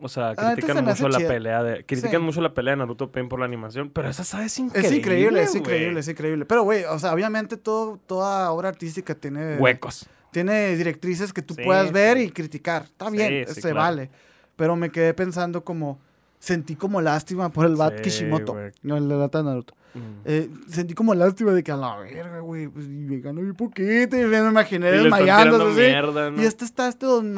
O 0.00 0.08
sea, 0.08 0.34
Ah, 0.36 0.54
critican 0.54 0.84
mucho 0.84 1.08
la 1.08 1.18
chida. 1.18 1.28
pelea 1.28 1.62
de... 1.62 1.84
Critican 1.84 2.20
Sí. 2.20 2.24
mucho 2.26 2.40
la 2.40 2.54
pelea 2.54 2.72
de 2.72 2.78
Naruto 2.78 3.10
Pain 3.12 3.28
por 3.28 3.38
la 3.38 3.44
animación, 3.46 3.90
pero 3.90 4.08
esa 4.08 4.24
saga 4.24 4.44
es 4.46 4.58
increíble, 4.58 4.88
Es 4.88 4.94
increíble, 4.96 5.42
es 5.42 5.54
increíble, 5.54 6.00
es 6.00 6.08
increíble. 6.08 6.44
Pero, 6.44 6.62
güey, 6.64 6.84
o 6.84 6.98
sea, 6.98 7.12
obviamente 7.12 7.56
todo, 7.56 7.98
toda 8.06 8.50
obra 8.50 8.68
artística 8.68 9.14
tiene... 9.14 9.56
Huecos. 9.58 10.08
tiene 10.32 10.76
directrices 10.76 11.32
que 11.32 11.42
tú 11.42 11.54
Sí, 11.54 11.62
puedas 11.64 11.90
ver 11.92 12.18
y 12.18 12.30
criticar. 12.30 12.82
Está 12.82 13.10
bien, 13.10 13.46
sí, 13.48 13.54
se 13.54 13.60
claro. 13.60 13.76
vale. 13.76 14.10
Pero 14.56 14.74
me 14.76 14.90
quedé 14.90 15.14
pensando 15.14 15.64
como... 15.64 16.00
Sentí 16.40 16.76
como 16.76 17.00
lástima 17.00 17.50
por 17.50 17.66
el 17.66 17.74
Bat 17.74 18.00
Kishimoto. 18.00 18.52
güey. 18.52 18.70
No, 18.82 18.96
el 18.96 19.08
de 19.08 19.42
Naruto. 19.42 19.74
Mm. 19.94 20.00
Eh, 20.24 20.50
sentí 20.68 20.94
como 20.94 21.14
lástima 21.14 21.52
de 21.52 21.62
que 21.62 21.72
a 21.72 21.76
la 21.76 21.96
verga, 21.96 22.40
güey, 22.40 22.68
pues 22.68 22.86
y 22.86 22.88
me 22.90 23.20
ganó 23.20 23.40
mi 23.40 23.52
poquito 23.52 24.16
y 24.16 24.24
me 24.24 24.38
imaginé 24.38 24.90
desmayándose. 24.90 25.44
tirando 25.50 25.68
así. 25.68 25.80
mierda, 25.80 26.30
¿no? 26.30 26.42
Y 26.42 26.46
este 26.46 26.64
está 26.64 26.88
este 26.88 27.06
don, 27.06 27.34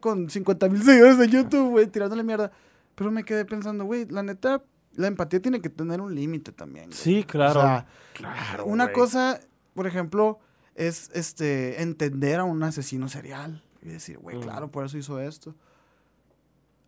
con 0.00 0.28
50 0.30 0.68
mil 0.68 0.82
seguidores 0.82 1.18
de 1.18 1.28
YouTube, 1.28 1.70
güey, 1.70 1.86
tirándole 1.86 2.22
mierda. 2.22 2.50
Pero 2.94 3.10
me 3.10 3.24
quedé 3.24 3.44
pensando, 3.44 3.84
güey, 3.84 4.06
la 4.08 4.22
neta, 4.22 4.62
la 4.94 5.06
empatía 5.06 5.40
tiene 5.40 5.60
que 5.60 5.68
tener 5.68 6.00
un 6.00 6.14
límite 6.14 6.52
también. 6.52 6.86
güey. 6.86 6.96
Sí, 6.98 7.24
claro. 7.24 7.60
O 7.60 7.62
sea, 7.62 7.86
claro, 8.14 8.64
una 8.66 8.84
güey. 8.84 8.94
cosa, 8.94 9.40
por 9.74 9.86
ejemplo, 9.86 10.38
es 10.74 11.10
este 11.14 11.82
entender 11.82 12.40
a 12.40 12.44
un 12.44 12.62
asesino 12.62 13.08
serial. 13.08 13.62
Y 13.82 13.88
decir, 13.88 14.18
güey, 14.18 14.36
Mm. 14.36 14.40
claro, 14.42 14.70
por 14.70 14.84
eso 14.84 14.98
hizo 14.98 15.20
esto. 15.20 15.54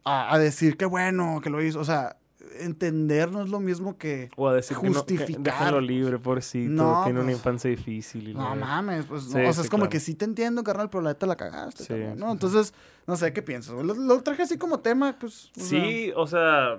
A, 0.05 0.35
a 0.35 0.39
decir 0.39 0.77
que 0.77 0.85
bueno 0.87 1.41
que 1.43 1.51
lo 1.51 1.63
hizo. 1.63 1.79
O 1.81 1.85
sea, 1.85 2.17
entender 2.61 3.31
no 3.31 3.43
es 3.43 3.51
lo 3.51 3.61
mismo 3.61 3.97
que. 3.99 4.29
O 4.37 4.49
a 4.49 4.55
decir 4.55 4.77
que 4.77 4.89
no, 4.91 5.05
que 5.05 5.17
justificar. 5.19 5.83
libre, 5.83 6.19
pobrecito. 6.19 6.71
No, 6.71 7.03
tiene 7.05 7.19
una 7.21 7.27
pues, 7.29 7.37
infancia 7.39 7.71
difícil. 7.71 8.29
Y 8.29 8.35
No 8.35 8.49
la- 8.51 8.55
mames, 8.55 9.05
pues, 9.07 9.25
no, 9.25 9.29
o 9.29 9.33
sea, 9.33 9.53
sí, 9.53 9.61
es 9.63 9.71
como 9.71 9.83
claro. 9.83 9.91
que 9.91 10.01
sí 10.01 10.15
te 10.15 10.25
entiendo, 10.25 10.63
carnal, 10.65 10.89
pero 10.91 11.03
la 11.03 11.11
neta 11.11 11.27
la 11.27 11.37
cagaste 11.37 11.85
Sí, 11.85 11.95
¿no? 12.17 12.31
Entonces, 12.33 12.73
no 13.07 13.17
sé, 13.17 13.33
¿qué 13.33 13.43
piensas? 13.43 13.75
Lo, 13.75 13.95
lo 13.95 14.23
traje 14.23 14.43
así 14.43 14.59
como 14.59 14.81
tema, 14.81 15.17
pues. 15.19 15.51
o 15.57 15.61
sea, 15.61 15.65
Sí, 15.69 16.13
o 16.17 16.27
sea, 16.27 16.79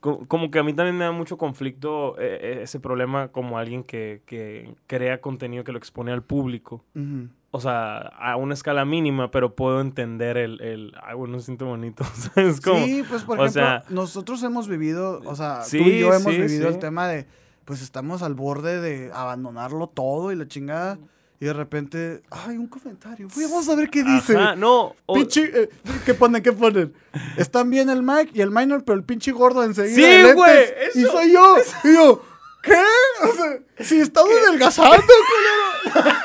co- 0.00 0.24
como 0.26 0.50
que 0.50 0.58
a 0.58 0.62
mí 0.62 0.72
también 0.74 0.96
me 0.96 1.04
da 1.04 1.12
mucho 1.12 1.36
conflicto 1.38 2.18
eh, 2.18 2.38
eh, 2.40 2.58
ese 2.62 2.80
problema 2.80 3.28
como 3.28 3.58
alguien 3.58 3.84
que, 3.84 4.22
que 4.26 4.74
crea 4.86 5.20
contenido 5.20 5.64
que 5.64 5.72
lo 5.72 5.78
expone 5.78 6.12
al 6.12 6.22
público. 6.22 6.84
ujú. 6.94 7.28
O 7.52 7.60
sea, 7.60 7.98
a 7.98 8.36
una 8.36 8.52
escala 8.54 8.84
mínima, 8.84 9.30
pero 9.30 9.54
puedo 9.54 9.80
entender 9.80 10.36
el, 10.36 10.60
el 10.60 10.92
ay, 11.02 11.14
bueno, 11.14 11.38
siento 11.40 11.64
bonito, 11.66 12.04
¿sabes? 12.34 12.60
Como, 12.60 12.84
Sí, 12.84 13.02
pues 13.08 13.22
por 13.22 13.38
o 13.38 13.44
ejemplo, 13.46 13.62
sea- 13.62 13.84
nosotros 13.88 14.42
hemos 14.42 14.68
vivido, 14.68 15.22
o 15.24 15.34
sea, 15.36 15.62
Sí, 15.62 15.78
tú 15.78 15.84
y 15.84 16.00
yo 16.00 16.08
hemos 16.08 16.22
sí, 16.34 16.40
vivido 16.40 16.68
sí. 16.68 16.74
el 16.74 16.78
tema 16.78 17.08
de, 17.08 17.26
pues 17.64 17.80
estamos 17.82 18.22
al 18.22 18.34
borde 18.34 18.80
de 18.80 19.10
abandonarlo 19.14 19.86
todo 19.86 20.32
y 20.32 20.36
la 20.36 20.46
chingada, 20.48 20.98
y 21.40 21.44
de 21.46 21.52
repente, 21.52 22.20
ay, 22.30 22.56
un 22.58 22.66
comentario, 22.66 23.28
Uy, 23.36 23.44
vamos 23.44 23.68
a 23.68 23.74
ver 23.74 23.90
qué 23.90 24.02
dice. 24.02 24.36
Ajá, 24.36 24.56
no, 24.56 24.94
o- 25.06 25.14
Pinche, 25.14 25.44
eh, 25.62 25.70
¿qué 26.04 26.14
ponen? 26.14 26.42
¿Qué 26.42 26.52
ponen? 26.52 26.92
Están 27.38 27.70
bien 27.70 27.88
el 27.90 28.02
Mike 28.02 28.32
y 28.34 28.40
el 28.42 28.50
minor, 28.50 28.84
pero 28.84 28.98
el 28.98 29.04
pinche 29.04 29.32
gordo 29.32 29.62
enseguida. 29.62 30.28
Sí, 30.28 30.32
güey, 30.34 30.64
Y 30.94 31.00
eso- 31.02 31.12
soy 31.12 31.32
yo. 31.32 31.56
Y 31.84 31.94
yo, 31.94 32.22
¿qué? 32.62 32.74
O 33.22 33.32
sea, 33.34 33.58
si 33.86 34.00
estamos 34.00 34.30
adelgazando, 34.46 34.96
culero. 34.96 36.10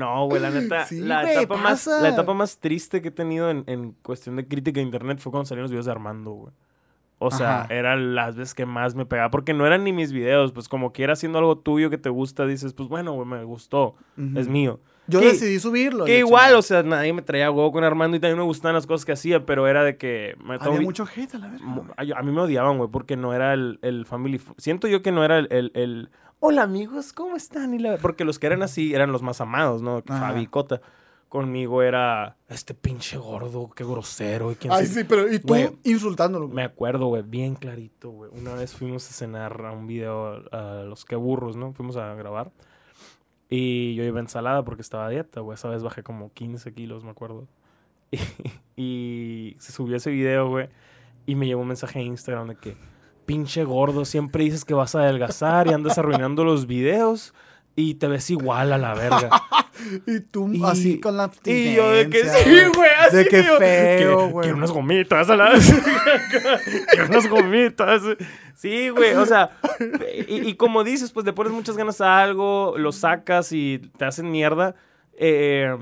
No, 0.00 0.26
güey, 0.26 0.40
la 0.40 0.50
neta, 0.50 0.86
Sí, 0.86 1.00
la, 1.00 1.30
etapa 1.30 1.56
más, 1.56 1.86
la 1.86 2.08
etapa 2.08 2.32
más 2.32 2.58
triste 2.58 3.02
que 3.02 3.08
he 3.08 3.12
tenido 3.12 3.50
en, 3.50 3.64
en 3.66 3.92
cuestión 4.02 4.36
de 4.36 4.48
crítica 4.48 4.80
de 4.80 4.86
internet 4.86 5.18
fue 5.18 5.30
cuando 5.30 5.46
salieron 5.46 5.64
los 5.64 5.70
videos 5.70 5.84
de 5.84 5.92
Armando, 5.92 6.30
güey. 6.32 6.54
O 7.22 7.30
sea, 7.30 7.62
Ajá. 7.64 7.74
eran 7.74 8.14
las 8.14 8.34
veces 8.34 8.54
que 8.54 8.64
más 8.64 8.94
me 8.94 9.04
pegaba, 9.04 9.30
porque 9.30 9.52
no 9.52 9.66
eran 9.66 9.84
ni 9.84 9.92
mis 9.92 10.10
videos, 10.10 10.52
pues 10.52 10.68
como 10.70 10.90
que 10.92 11.02
era 11.04 11.12
haciendo 11.12 11.38
algo 11.38 11.58
tuyo 11.58 11.90
que 11.90 11.98
te 11.98 12.08
gusta, 12.08 12.46
dices, 12.46 12.72
pues 12.72 12.88
bueno, 12.88 13.12
güey, 13.12 13.26
me 13.28 13.44
gustó, 13.44 13.94
es 14.36 14.48
mío. 14.48 14.80
Yo 15.06 15.20
Que- 15.20 15.26
decidí 15.26 15.58
subirlo. 15.58 16.06
Que 16.06 16.18
igual, 16.20 16.54
o 16.54 16.62
sea, 16.62 16.82
nadie 16.82 17.12
me 17.12 17.20
traía 17.20 17.50
huevo 17.50 17.72
con 17.72 17.84
Armando 17.84 18.16
y 18.16 18.20
también 18.20 18.38
me 18.38 18.44
gustaban 18.44 18.74
las 18.74 18.86
cosas 18.86 19.04
que 19.04 19.12
hacía, 19.12 19.44
pero 19.44 19.66
era 19.68 19.84
de 19.84 19.96
que... 19.98 20.34
me 20.42 20.54
Había 20.54 20.78
vi- 20.78 20.84
mucho 20.86 21.04
hate 21.04 21.34
a 21.34 21.38
la 21.38 21.48
verga. 21.48 21.66
A, 22.16 22.22
mí 22.22 22.32
me 22.32 22.40
odiaban, 22.40 22.78
güey, 22.78 22.88
porque 22.90 23.16
no 23.16 23.34
era 23.34 23.52
el, 23.52 23.78
el 23.82 24.06
family... 24.06 24.40
Siento 24.56 24.88
yo 24.88 25.02
que 25.02 25.12
no 25.12 25.22
era 25.24 25.38
el, 25.38 25.48
el- 25.50 25.72
el, 25.74 26.10
Hola, 26.38 26.62
amigos, 26.62 27.12
¿cómo 27.12 27.36
están? 27.36 27.74
Y 27.74 27.80
la- 27.80 27.98
Porque 27.98 28.24
los 28.24 28.38
que 28.38 28.46
eran 28.46 28.62
así 28.62 28.94
eran 28.94 29.12
los 29.12 29.20
más 29.20 29.42
amados, 29.42 29.82
¿no? 29.82 30.02
Ajá. 30.08 30.28
Fabi 30.28 30.40
y 30.42 30.46
Cota. 30.46 30.80
Conmigo 31.30 31.80
era 31.80 32.36
este 32.48 32.74
pinche 32.74 33.16
gordo, 33.16 33.70
qué 33.70 33.84
grosero. 33.84 34.50
Y 34.50 34.56
quién 34.56 34.72
Ay, 34.72 34.86
sí, 34.86 35.04
pero 35.04 35.32
y 35.32 35.38
tú 35.38 35.46
Güey, 35.46 35.70
insultándolo. 35.84 36.48
Me 36.48 36.64
acuerdo, 36.64 37.06
güey, 37.06 37.22
bien 37.22 37.54
clarito, 37.54 38.10
güey. 38.10 38.32
Una 38.34 38.54
vez 38.54 38.74
fuimos 38.74 39.08
a 39.08 39.12
cenar 39.12 39.64
a 39.64 39.70
un 39.70 39.86
video 39.86 40.42
a 40.50 40.82
los 40.82 41.04
que 41.04 41.14
burros, 41.14 41.54
¿no? 41.54 41.72
Fuimos 41.72 41.96
a 41.96 42.12
grabar. 42.16 42.50
Y 43.48 43.94
yo 43.94 44.02
iba 44.02 44.18
ensalada 44.18 44.64
porque 44.64 44.82
estaba 44.82 45.06
a 45.06 45.08
dieta, 45.08 45.38
güey. 45.38 45.54
Esa 45.54 45.68
vez 45.68 45.84
bajé 45.84 46.02
como 46.02 46.32
15 46.32 46.74
kilos, 46.74 47.04
me 47.04 47.10
acuerdo. 47.10 47.46
Y, 48.10 48.18
y 48.76 49.56
se 49.60 49.70
subió 49.70 49.98
ese 49.98 50.10
video, 50.10 50.48
güey. 50.48 50.68
Y 51.26 51.36
me 51.36 51.46
llegó 51.46 51.60
un 51.60 51.68
mensaje 51.68 52.00
a 52.00 52.02
Instagram 52.02 52.48
de 52.48 52.56
que, 52.56 52.76
pinche 53.24 53.62
gordo, 53.62 54.04
siempre 54.04 54.42
dices 54.42 54.64
que 54.64 54.74
vas 54.74 54.96
a 54.96 55.02
adelgazar 55.02 55.68
y 55.68 55.74
andas 55.74 55.96
arruinando 55.96 56.42
los 56.42 56.66
videos. 56.66 57.34
Y 57.80 57.94
te 57.94 58.06
ves 58.08 58.28
igual 58.30 58.72
a 58.72 58.78
la 58.78 58.94
verga. 58.94 59.30
Y 60.06 60.20
tú 60.20 60.50
Y- 60.52 60.62
así 60.62 61.00
con 61.00 61.16
la 61.16 61.30
Y 61.46 61.72
yo 61.74 61.90
de 61.90 62.10
que 62.10 62.24
sí, 62.28 62.50
güey, 62.76 62.90
así 63.00 63.16
De 63.16 63.24
que 63.26 63.42
yo, 63.42 63.56
feo, 63.56 64.28
güey. 64.28 64.42
Quiero 64.44 64.58
unas 64.58 64.72
gomitas 64.72 65.30
a 65.30 65.36
la 65.36 65.52
Quiero 66.90 67.06
unas 67.08 67.28
gomitas. 67.28 68.02
Sí, 68.54 68.90
güey, 68.90 69.14
o 69.14 69.24
sea, 69.24 69.52
y, 70.28 70.48
y 70.50 70.54
como 70.56 70.84
dices, 70.84 71.12
pues 71.12 71.24
le 71.24 71.32
pones 71.32 71.52
muchas 71.54 71.78
ganas 71.78 72.00
a 72.02 72.20
algo, 72.22 72.74
lo 72.76 72.92
sacas 72.92 73.52
y 73.52 73.78
te 73.96 74.04
hacen 74.04 74.30
mierda. 74.30 74.74
eh, 75.14 75.74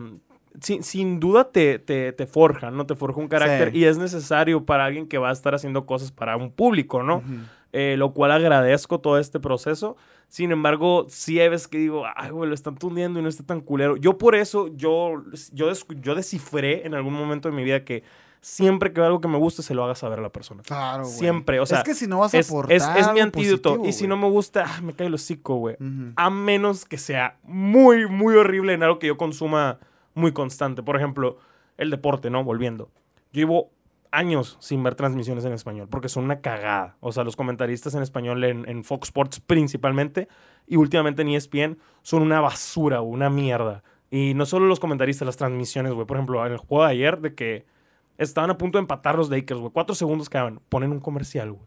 sin, 0.61 0.82
sin 0.82 1.20
duda 1.20 1.51
te, 1.51 1.78
te, 1.78 2.12
te 2.12 2.26
forja, 2.26 2.70
¿no? 2.70 2.84
Te 2.86 2.94
forja 2.96 3.20
un 3.20 3.28
carácter 3.28 3.70
Sí. 3.72 3.78
y 3.78 3.84
es 3.84 3.96
necesario 3.99 4.64
para 4.64 4.84
alguien 4.86 5.07
que 5.09 5.18
va 5.18 5.30
a 5.30 5.32
estar 5.32 5.55
haciendo 5.55 5.86
cosas 5.86 6.11
para 6.12 6.36
un 6.36 6.51
público, 6.53 7.03
¿no? 7.03 7.22
Eh, 7.72 7.96
lo 7.99 8.12
cual 8.12 8.32
agradezco 8.32 8.99
todo 9.01 9.18
este 9.18 9.38
proceso. 9.40 9.96
Sin 10.29 10.53
embargo, 10.53 11.07
sí 11.09 11.41
hay 11.41 11.49
veces 11.49 11.68
que 11.68 11.79
digo, 11.79 12.05
ay, 12.14 12.31
güey, 12.31 12.49
lo 12.49 12.55
están 12.55 12.76
tundiendo 12.76 13.18
y 13.18 13.22
no 13.22 13.29
está 13.29 13.45
tan 13.45 13.61
culero. 13.62 13.97
Yo 13.97 14.18
por 14.18 14.35
eso, 14.35 14.68
yo, 14.76 15.22
yo, 15.53 15.72
yo 16.01 16.14
descifré 16.14 16.87
en 16.87 16.95
algún 16.95 17.14
momento 17.14 17.49
de 17.51 17.57
mi 17.57 17.64
vida 17.64 17.83
que 17.85 18.03
siempre 18.41 18.93
que 18.93 19.01
veo 19.01 19.07
algo 19.07 19.20
que 19.22 19.29
me 19.29 19.39
gusta, 19.39 19.62
se 19.62 19.74
lo 19.74 19.85
haga 19.85 19.95
saber 19.95 20.18
a 20.18 20.22
la 20.22 20.29
persona. 20.29 20.62
Claro, 20.62 21.05
güey. 21.05 21.14
Siempre, 21.16 21.61
o 21.61 21.66
sea, 21.66 21.79
es 21.79 21.85
que 21.85 21.95
si 21.95 22.07
no 22.07 22.18
vas 22.18 22.35
a 22.35 22.39
Es, 22.39 22.49
aportar 22.51 22.76
es, 22.76 22.85
es 22.97 23.12
mi 23.12 23.20
antídoto. 23.20 23.70
positivo, 23.70 23.89
y 23.89 23.93
si 23.93 24.01
güey. 24.01 24.09
no 24.11 24.16
me 24.18 24.29
gusta, 24.31 24.64
ah, 24.66 24.81
me 24.83 24.93
cae 24.93 25.07
el 25.07 25.14
hocico, 25.14 25.57
güey. 25.57 25.76
A 26.16 26.29
menos 26.31 26.85
que 26.85 26.99
sea 26.99 27.39
muy, 27.43 28.07
muy 28.07 28.37
horrible 28.37 28.74
en 28.74 28.83
algo 28.83 28.99
que 28.99 29.07
yo 29.07 29.16
consuma 29.16 29.79
muy 30.14 30.33
constante. 30.33 30.83
Por 30.83 30.97
ejemplo, 30.97 31.39
el 31.79 31.91
deporte, 31.91 32.29
¿no? 32.29 32.45
Volviendo. 32.45 32.91
Yo 33.33 33.41
llevo 33.41 33.70
años 34.11 34.56
sin 34.61 34.82
ver 34.82 34.94
transmisiones 34.94 35.44
en 35.44 35.52
español 35.52 35.88
porque 35.90 36.09
son 36.09 36.24
una 36.24 36.40
cagada. 36.40 36.96
O 37.00 37.12
sea, 37.12 37.24
los 37.24 37.36
comentaristas 37.36 37.94
en 37.94 38.02
español 38.02 38.42
en, 38.44 38.68
en 38.68 38.84
Fox 38.84 39.09
Sports 39.09 39.40
principalmente 39.40 40.28
y 40.66 40.76
últimamente 40.76 41.22
en 41.22 41.28
ESPN 41.28 41.78
son 42.02 42.22
una 42.22 42.40
basura, 42.40 43.00
una 43.00 43.30
mierda. 43.30 43.82
Y 44.11 44.34
no 44.34 44.46
solo 44.46 44.66
los 44.66 44.80
comentaristas, 44.80 45.26
las 45.26 45.36
transmisiones, 45.36 45.92
güey. 45.92 46.06
Por 46.06 46.16
ejemplo, 46.16 46.44
en 46.46 46.52
el 46.52 46.59
juego 46.59 46.84
de 46.84 46.90
ayer 46.90 47.20
de 47.20 47.34
que 47.34 47.66
estaban 48.16 48.50
a 48.50 48.59
punto 48.59 48.78
de 48.78 48.82
empatar 48.82 49.16
los 49.16 49.30
Lakers, 49.30 49.61
güey. 49.61 49.72
Cuatro 49.72 49.94
segundos 49.94 50.28
quedaban. 50.28 50.61
Ponen 50.68 50.92
un 50.92 51.00
comercial, 51.00 51.52
güey. 51.52 51.66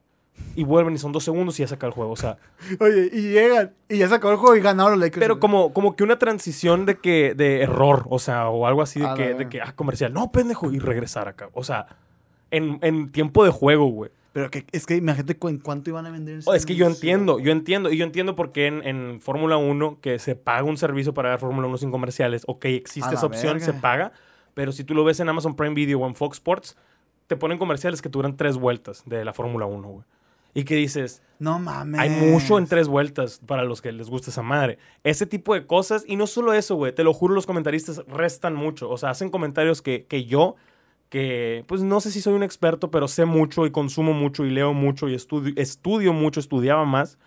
Y 0.56 0.64
vuelven 0.64 0.96
y 0.96 0.98
son 0.98 1.12
dos 1.12 1.24
segundos 1.24 1.60
y 1.60 1.64
ya 1.64 1.68
saca 1.68 1.86
el 1.86 1.94
juego. 1.94 2.12
O 2.12 2.16
sea, 2.16 2.38
Oye, 2.80 3.10
y 3.12 3.30
llegan 3.30 3.74
y 3.88 4.00
ya 4.00 4.08
se 4.08 4.16
acabó 4.16 4.34
el 4.34 4.40
juego 4.40 4.56
y 4.56 4.62
ganaron 4.62 4.94
los 4.94 5.02
Lakers. 5.02 5.20
pero 5.20 5.40
como, 5.40 5.72
como 5.72 5.96
que 5.96 6.04
una 6.04 6.18
transición 6.18 6.86
de 6.86 6.98
que 6.98 7.36
de 7.36 7.62
error, 7.62 8.06
o 8.10 8.18
sea, 8.18 8.50
o 8.50 8.66
algo 8.66 8.82
así 8.82 9.00
de 9.00 9.08
A 9.08 9.14
que, 9.14 9.34
de 9.34 9.50
que, 9.50 9.62
ah, 9.62 9.74
comercial, 9.76 10.14
no, 10.14 10.32
pendejo, 10.32 10.72
y 10.72 10.80
regresar 10.80 11.28
acá. 11.28 11.50
O 11.54 11.64
sea, 11.64 11.86
en, 12.52 12.80
en 12.82 13.12
tiempo 13.12 13.44
de 13.44 13.52
juego, 13.52 13.86
güey. 13.88 14.12
Pero 14.34 14.50
que, 14.50 14.66
es 14.72 14.86
que 14.86 14.96
imagínate 14.96 15.38
en 15.42 15.58
cuánto 15.58 15.90
iban 15.90 16.06
a 16.06 16.12
vender. 16.12 16.40
Oh, 16.46 16.54
es 16.54 16.66
que 16.66 16.76
yo 16.76 16.86
entiendo, 16.88 17.40
yo 17.40 17.52
entiendo, 17.52 17.92
y 17.92 17.98
yo 17.98 18.06
entiendo 18.06 18.36
por 18.36 18.52
qué 18.54 18.68
en, 18.68 18.82
en 18.88 19.20
Fórmula 19.20 19.58
1 19.58 20.00
que 20.00 20.20
se 20.20 20.36
paga 20.36 20.64
un 20.64 20.78
servicio 20.78 21.14
para 21.14 21.32
ver 21.32 21.40
Fórmula 21.40 21.68
1 21.68 21.78
sin 21.80 21.92
comerciales, 21.92 22.44
ok, 22.48 22.64
existe 22.66 23.16
esa 23.16 23.26
opción, 23.26 23.54
verga. 23.58 23.66
se 23.66 23.74
paga, 23.74 24.12
pero 24.54 24.72
si 24.72 24.86
tú 24.86 24.94
lo 24.96 25.04
ves 25.04 25.20
en 25.20 25.28
Amazon 25.28 25.56
Prime 25.58 25.74
Video 25.76 26.00
o 26.00 26.08
en 26.08 26.16
Fox 26.16 26.38
Sports, 26.38 26.78
te 27.28 27.36
ponen 27.36 27.58
comerciales 27.58 28.02
que 28.02 28.08
duran 28.08 28.38
tres 28.38 28.56
vueltas 28.58 29.04
de 29.06 29.26
la 29.26 29.34
Fórmula 29.34 29.66
1, 29.66 29.88
güey. 29.90 30.06
y 30.54 30.64
que 30.64 30.76
dices, 30.76 31.22
No 31.40 31.60
mames. 31.60 32.00
hay 32.00 32.10
mucho 32.10 32.58
en 32.58 32.68
tres 32.68 32.88
vueltas 32.88 33.42
para 33.46 33.64
los 33.66 33.82
que 33.82 33.92
les 33.92 34.10
gusta 34.10 34.30
esa 34.30 34.42
madre. 34.44 34.78
Ese 35.04 35.26
tipo 35.26 35.54
de 35.54 35.66
cosas, 35.66 36.06
y 36.08 36.16
no 36.16 36.26
solo 36.26 36.54
eso, 36.54 36.76
güey, 36.76 36.94
te 36.96 37.04
lo 37.04 37.14
juro, 37.14 37.34
los 37.34 37.46
comentaristas 37.46 38.02
restan 38.08 38.56
mucho. 38.56 38.90
O 38.90 38.98
sea, 38.98 39.10
hacen 39.10 39.30
comentarios 39.30 39.82
que, 39.82 40.06
que 40.06 40.24
yo, 40.26 40.56
que 41.12 41.66
pues 41.68 41.84
no 41.84 42.00
sé 42.00 42.10
si 42.10 42.22
soy 42.22 42.34
un 42.34 42.42
experto, 42.42 42.90
pero 42.90 43.08
sé 43.10 43.26
mucho 43.26 43.66
y 43.66 43.72
consumo 43.72 44.14
mucho 44.14 44.46
y 44.46 44.50
leo 44.50 44.74
mucho 44.74 45.10
y 45.10 45.14
estudio, 45.14 45.54
estudio 45.58 46.14
mucho, 46.14 46.40
estudiaba 46.40 46.86
más. 46.86 47.20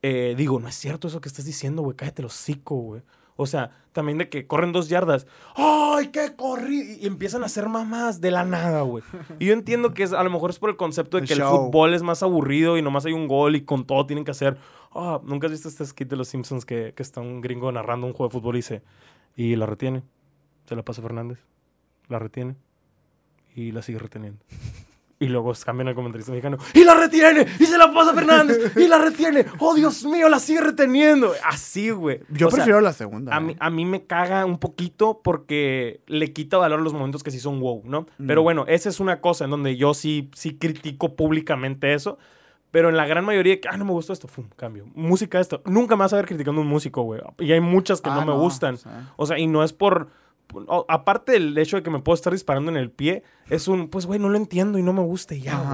eh, 0.00 0.34
digo, 0.36 0.58
no 0.58 0.66
es 0.66 0.74
cierto 0.74 1.08
eso 1.08 1.20
que 1.20 1.28
estás 1.28 1.44
diciendo, 1.44 1.82
güey, 1.82 1.94
cállate 1.94 2.22
los 2.22 2.34
hocico, 2.34 2.74
güey. 2.74 3.02
O 3.36 3.46
sea, 3.46 3.70
también 3.92 4.18
de 4.18 4.28
que 4.28 4.46
corren 4.46 4.72
dos 4.72 4.88
yardas. 4.88 5.26
¡Ay, 5.54 6.08
qué 6.08 6.34
corrí! 6.36 6.98
Y 7.00 7.06
empiezan 7.06 7.42
a 7.42 7.46
hacer 7.46 7.68
mamás 7.68 8.20
de 8.20 8.30
la 8.30 8.44
nada, 8.44 8.80
güey. 8.82 9.04
Y 9.38 9.46
yo 9.46 9.52
entiendo 9.52 9.94
que 9.94 10.02
es, 10.04 10.12
a 10.12 10.22
lo 10.22 10.30
mejor 10.30 10.50
es 10.50 10.58
por 10.58 10.70
el 10.70 10.76
concepto 10.76 11.16
de 11.18 11.22
El 11.22 11.28
que 11.28 11.34
el 11.34 11.40
show. 11.40 11.66
fútbol 11.66 11.94
es 11.94 12.02
más 12.02 12.22
aburrido 12.22 12.76
y 12.78 12.82
nomás 12.82 13.04
hay 13.06 13.12
un 13.12 13.28
gol 13.28 13.56
y 13.56 13.62
con 13.62 13.86
todo 13.86 14.06
tienen 14.06 14.24
que 14.24 14.30
hacer. 14.32 14.56
Ah, 14.94 15.20
¿Nunca 15.24 15.46
has 15.46 15.52
visto 15.52 15.68
este 15.68 15.84
skit 15.86 16.08
de 16.08 16.16
los 16.16 16.28
Simpsons 16.28 16.64
que, 16.64 16.92
que 16.94 17.02
está 17.02 17.20
un 17.20 17.40
gringo 17.40 17.70
narrando 17.72 18.06
un 18.06 18.12
juego 18.14 18.28
de 18.30 18.38
fútbol 18.38 18.56
y 18.56 18.58
dice, 18.58 18.82
y 19.36 19.54
la 19.56 19.66
retiene? 19.66 20.02
Se 20.66 20.74
la 20.76 20.82
pasa 20.82 21.00
Fernández. 21.02 21.38
La 22.08 22.18
retiene. 22.18 22.56
Y 23.54 23.72
la 23.72 23.82
sigue 23.82 23.98
reteniendo. 23.98 24.42
Y 25.18 25.28
luego 25.28 25.52
cambian 25.64 25.86
al 25.86 25.94
comentarista 25.94 26.32
mexicano. 26.32 26.58
¡Y 26.74 26.82
la 26.82 26.94
retiene! 26.94 27.46
¡Y 27.60 27.66
se 27.66 27.78
la 27.78 27.92
pasa 27.92 28.10
a 28.10 28.14
Fernández! 28.14 28.76
¡Y 28.76 28.88
la 28.88 28.98
retiene! 28.98 29.46
¡Oh, 29.60 29.72
Dios 29.72 30.04
mío! 30.04 30.28
¡La 30.28 30.40
sigue 30.40 30.60
reteniendo! 30.60 31.32
Así, 31.46 31.90
güey. 31.90 32.22
Yo 32.30 32.48
O 32.48 32.50
sea, 32.50 32.56
prefiero 32.56 32.80
la 32.80 32.92
segunda. 32.92 33.32
a 33.36 33.38
mí, 33.38 33.52
eh. 33.52 33.56
a 33.60 33.70
mí 33.70 33.84
me 33.84 34.04
caga 34.04 34.44
un 34.44 34.58
poquito 34.58 35.20
porque 35.22 36.00
le 36.08 36.32
quita 36.32 36.56
valor 36.58 36.80
a 36.80 36.82
los 36.82 36.92
momentos 36.92 37.22
que 37.22 37.30
sí 37.30 37.38
son 37.38 37.60
wow, 37.60 37.82
¿no? 37.84 38.06
Mm. 38.18 38.26
Pero 38.26 38.42
bueno, 38.42 38.64
esa 38.66 38.88
es 38.88 38.98
una 38.98 39.20
cosa 39.20 39.44
en 39.44 39.50
donde 39.50 39.76
yo 39.76 39.94
sí, 39.94 40.28
sí 40.34 40.58
critico 40.58 41.14
públicamente 41.14 41.94
eso. 41.94 42.18
Pero 42.72 42.88
en 42.88 42.96
la 42.96 43.06
gran 43.06 43.24
mayoría, 43.24 43.58
ah, 43.70 43.76
no 43.76 43.84
me 43.84 43.92
gustó 43.92 44.12
esto, 44.12 44.26
Fum, 44.26 44.48
cambio. 44.56 44.86
Música 44.94 45.38
esto. 45.38 45.62
Nunca 45.66 45.94
me 45.94 46.00
vas 46.00 46.12
a 46.14 46.16
ver 46.16 46.26
criticando 46.26 46.62
a 46.62 46.64
un 46.64 46.70
músico, 46.70 47.02
güey. 47.02 47.20
Y 47.38 47.52
hay 47.52 47.60
muchas 47.60 48.00
que 48.00 48.10
Ah, 48.10 48.16
no 48.16 48.26
me 48.26 48.32
gustan. 48.32 48.76
sea. 48.76 49.12
O 49.16 49.26
sea, 49.26 49.38
y 49.38 49.46
no 49.46 49.62
es 49.62 49.72
por... 49.72 50.08
o- 50.54 50.84
aparte 50.88 51.32
del 51.32 51.56
hecho 51.58 51.76
de 51.76 51.82
que 51.82 51.90
me 51.90 52.00
puedo 52.00 52.14
estar 52.14 52.32
disparando 52.32 52.70
en 52.70 52.76
el 52.76 52.90
pie, 52.90 53.22
es 53.48 53.68
un, 53.68 53.88
pues, 53.88 54.06
güey, 54.06 54.18
no 54.20 54.28
lo 54.28 54.36
entiendo 54.36 54.78
y 54.78 54.82
no 54.82 54.92
me 54.92 55.02
gusta 55.02 55.34
y 55.34 55.40
ya, 55.42 55.56
güey. 55.58 55.68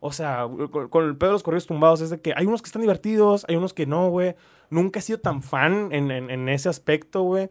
O 0.00 0.12
sea, 0.12 0.46
con, 0.70 0.88
con 0.88 1.04
el 1.04 1.16
pedo 1.16 1.30
de 1.30 1.32
los 1.34 1.42
corridos 1.42 1.66
tumbados 1.66 2.00
es 2.00 2.10
de 2.10 2.20
que 2.20 2.32
hay 2.36 2.46
unos 2.46 2.60
que 2.62 2.66
están 2.68 2.82
divertidos, 2.82 3.44
hay 3.48 3.56
unos 3.56 3.72
que 3.72 3.86
no, 3.86 4.08
güey. 4.10 4.34
Nunca 4.70 4.98
he 4.98 5.02
sido 5.02 5.18
tan 5.20 5.42
fan 5.42 5.88
en, 5.92 6.10
en- 6.10 6.30
en 6.30 6.48
ese 6.48 6.68
aspecto, 6.68 7.22
güey. 7.22 7.50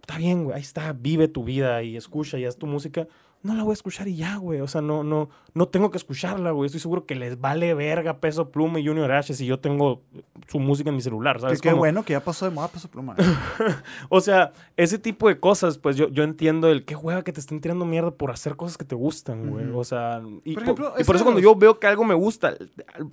Está 0.00 0.18
bien, 0.18 0.44
güey, 0.44 0.56
ahí 0.56 0.62
está, 0.62 0.92
vive 0.92 1.28
tu 1.28 1.44
vida 1.44 1.82
y 1.82 1.96
escucha 1.96 2.38
y 2.38 2.44
haz 2.44 2.56
tu 2.56 2.66
música. 2.66 3.06
No 3.44 3.54
la 3.54 3.62
voy 3.62 3.72
a 3.72 3.74
escuchar 3.74 4.08
y 4.08 4.16
ya, 4.16 4.36
güey. 4.36 4.60
O 4.62 4.66
sea, 4.66 4.80
no, 4.80 5.04
no, 5.04 5.28
no 5.52 5.68
tengo 5.68 5.90
que 5.90 5.98
escucharla, 5.98 6.50
güey. 6.52 6.64
Estoy 6.66 6.80
seguro 6.80 7.04
que 7.04 7.14
les 7.14 7.38
vale 7.38 7.74
verga 7.74 8.18
Peso 8.18 8.50
Pluma 8.50 8.80
y 8.80 8.86
Junior 8.86 9.12
H 9.12 9.34
si 9.34 9.44
yo 9.44 9.60
tengo 9.60 10.00
su 10.48 10.58
música 10.58 10.88
en 10.88 10.96
mi 10.96 11.02
celular, 11.02 11.36
Que 11.36 11.42
¿sabes? 11.42 11.60
qué 11.60 11.68
Como- 11.68 11.80
bueno 11.80 12.04
que 12.04 12.14
ya 12.14 12.20
pasó 12.24 12.46
de 12.46 12.52
moda 12.52 12.68
peso 12.68 12.88
pluma. 12.88 13.14
o 14.08 14.20
sea, 14.22 14.52
ese 14.78 14.98
tipo 14.98 15.28
de 15.28 15.38
cosas, 15.38 15.76
pues 15.76 15.96
yo, 15.96 16.08
yo 16.08 16.22
entiendo 16.22 16.68
el 16.70 16.86
qué 16.86 16.96
hueva 16.96 17.22
que 17.22 17.32
te 17.32 17.40
estén 17.40 17.60
tirando 17.60 17.84
mierda 17.84 18.10
por 18.12 18.30
hacer 18.30 18.56
cosas 18.56 18.78
que 18.78 18.86
te 18.86 18.94
gustan, 18.94 19.50
güey. 19.50 19.66
O 19.74 19.84
sea, 19.84 20.22
y 20.44 20.54
Por 20.54 20.62
y 20.64 20.70
eso 20.70 21.06
cuando 21.06 21.32
los- 21.32 21.42
yo 21.42 21.54
veo 21.54 21.78
que 21.78 21.86
algo 21.86 22.04
me 22.04 22.14
gusta, 22.14 22.54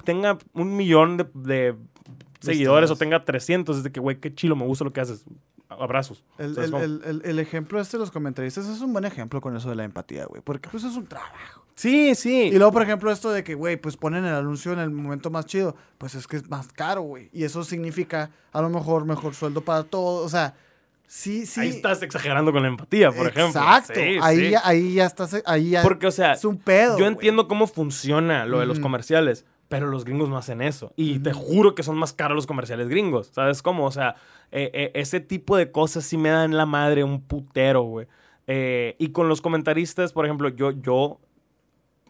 tenga 0.06 0.38
un 0.54 0.76
millón 0.78 1.18
de, 1.18 1.26
de 1.34 1.76
seguidores 2.40 2.90
o 2.90 2.96
tenga 2.96 3.26
300, 3.26 3.78
es 3.78 3.84
de 3.84 3.92
que, 3.92 4.00
güey, 4.00 4.20
qué 4.20 4.34
chilo, 4.34 4.56
me 4.56 4.66
gusta 4.66 4.86
lo 4.86 4.94
que 4.94 5.02
haces. 5.02 5.26
Abrazos. 5.80 6.24
El, 6.38 6.58
el- 6.58 6.74
el- 6.74 7.02
el- 7.06 7.22
el 7.26 7.40
ejemplo 7.40 7.80
este 7.80 7.98
de 7.98 8.02
los 8.02 8.12
comentaristas 8.12 8.68
es 8.68 8.82
un 8.82 8.92
buen 8.94 9.06
ejemplo 9.06 9.42
con 9.42 9.56
eso 9.56 9.70
de 9.70 9.76
la 9.76 9.84
empatía, 9.84 10.26
güey. 10.26 10.42
Porque 10.42 10.70
pues 10.70 10.84
es 10.84 10.96
un 10.96 11.08
trabajo. 11.08 11.66
Sí, 11.76 12.14
sí. 12.16 12.44
Y 12.54 12.58
luego, 12.58 12.72
por 12.74 12.84
ejemplo, 12.84 13.12
esto 13.12 13.32
de 13.32 13.44
que, 13.44 13.56
güey, 13.56 13.78
pues 13.78 13.98
ponen 13.98 14.26
el 14.26 14.36
anuncio 14.36 14.74
en 14.74 14.80
el 14.80 14.92
momento 14.92 15.30
más 15.32 15.46
chido. 15.46 15.76
Pues 15.98 16.14
es 16.16 16.28
que 16.28 16.36
es 16.38 16.50
más 16.50 16.68
caro, 16.74 17.02
güey. 17.02 17.30
Y 17.34 17.44
eso 17.46 17.64
significa, 17.64 18.30
a 18.52 18.62
lo 18.62 18.70
mejor, 18.70 19.06
mejor 19.06 19.34
sueldo 19.34 19.62
para 19.62 19.84
todos. 19.84 20.26
O 20.26 20.30
sea, 20.30 20.54
sí, 21.08 21.46
sí. 21.46 21.62
Ahí 21.62 21.70
estás 21.70 22.04
exagerando 22.04 22.52
con 22.52 22.62
la 22.62 22.68
empatía, 22.68 23.12
por 23.12 23.28
ejemplo. 23.28 23.62
Exacto. 23.62 23.94
Sí, 23.96 24.18
ahí, 24.22 24.50
sí. 24.50 24.56
Ahí 24.64 24.94
ya 24.96 25.06
estás, 25.06 25.42
ahí 25.46 25.72
ya 25.72 25.82
Porque, 25.82 26.08
o 26.08 26.12
sea, 26.12 26.34
es 26.34 26.46
un 26.46 26.58
pedo. 26.58 27.00
Yo 27.00 27.08
entiendo 27.08 27.48
cómo 27.48 27.66
funciona 27.68 28.46
lo 28.46 28.60
de 28.60 28.66
los 28.68 28.80
comerciales, 28.80 29.46
pero 29.72 29.88
los 29.88 30.04
gringos 30.04 30.28
no 30.30 30.38
hacen 30.38 30.62
eso. 30.62 30.92
Y 30.98 31.18
te 31.20 31.32
juro 31.32 31.74
que 31.76 31.82
son 31.82 31.98
más 31.98 32.12
caros 32.12 32.36
los 32.36 32.46
comerciales 32.46 32.90
gringos. 32.90 33.28
¿Sabes 33.34 33.62
cómo? 33.64 33.86
O 33.86 33.92
sea, 33.92 34.16
eh, 34.52 34.70
eh, 34.74 34.92
ese 34.96 35.22
tipo 35.22 35.56
de 35.56 35.72
cosas 35.72 36.04
sí 36.04 36.18
me 36.18 36.30
dan 36.30 36.56
la 36.58 36.66
madre 36.66 37.06
un 37.06 37.22
putero, 37.22 37.82
güey. 37.84 38.06
Eh, 38.48 38.98
y 39.00 39.10
con 39.14 39.30
los 39.30 39.40
comentaristas, 39.42 40.12
por 40.12 40.26
ejemplo, 40.26 40.50
yo, 40.50 40.72
yo 40.72 41.20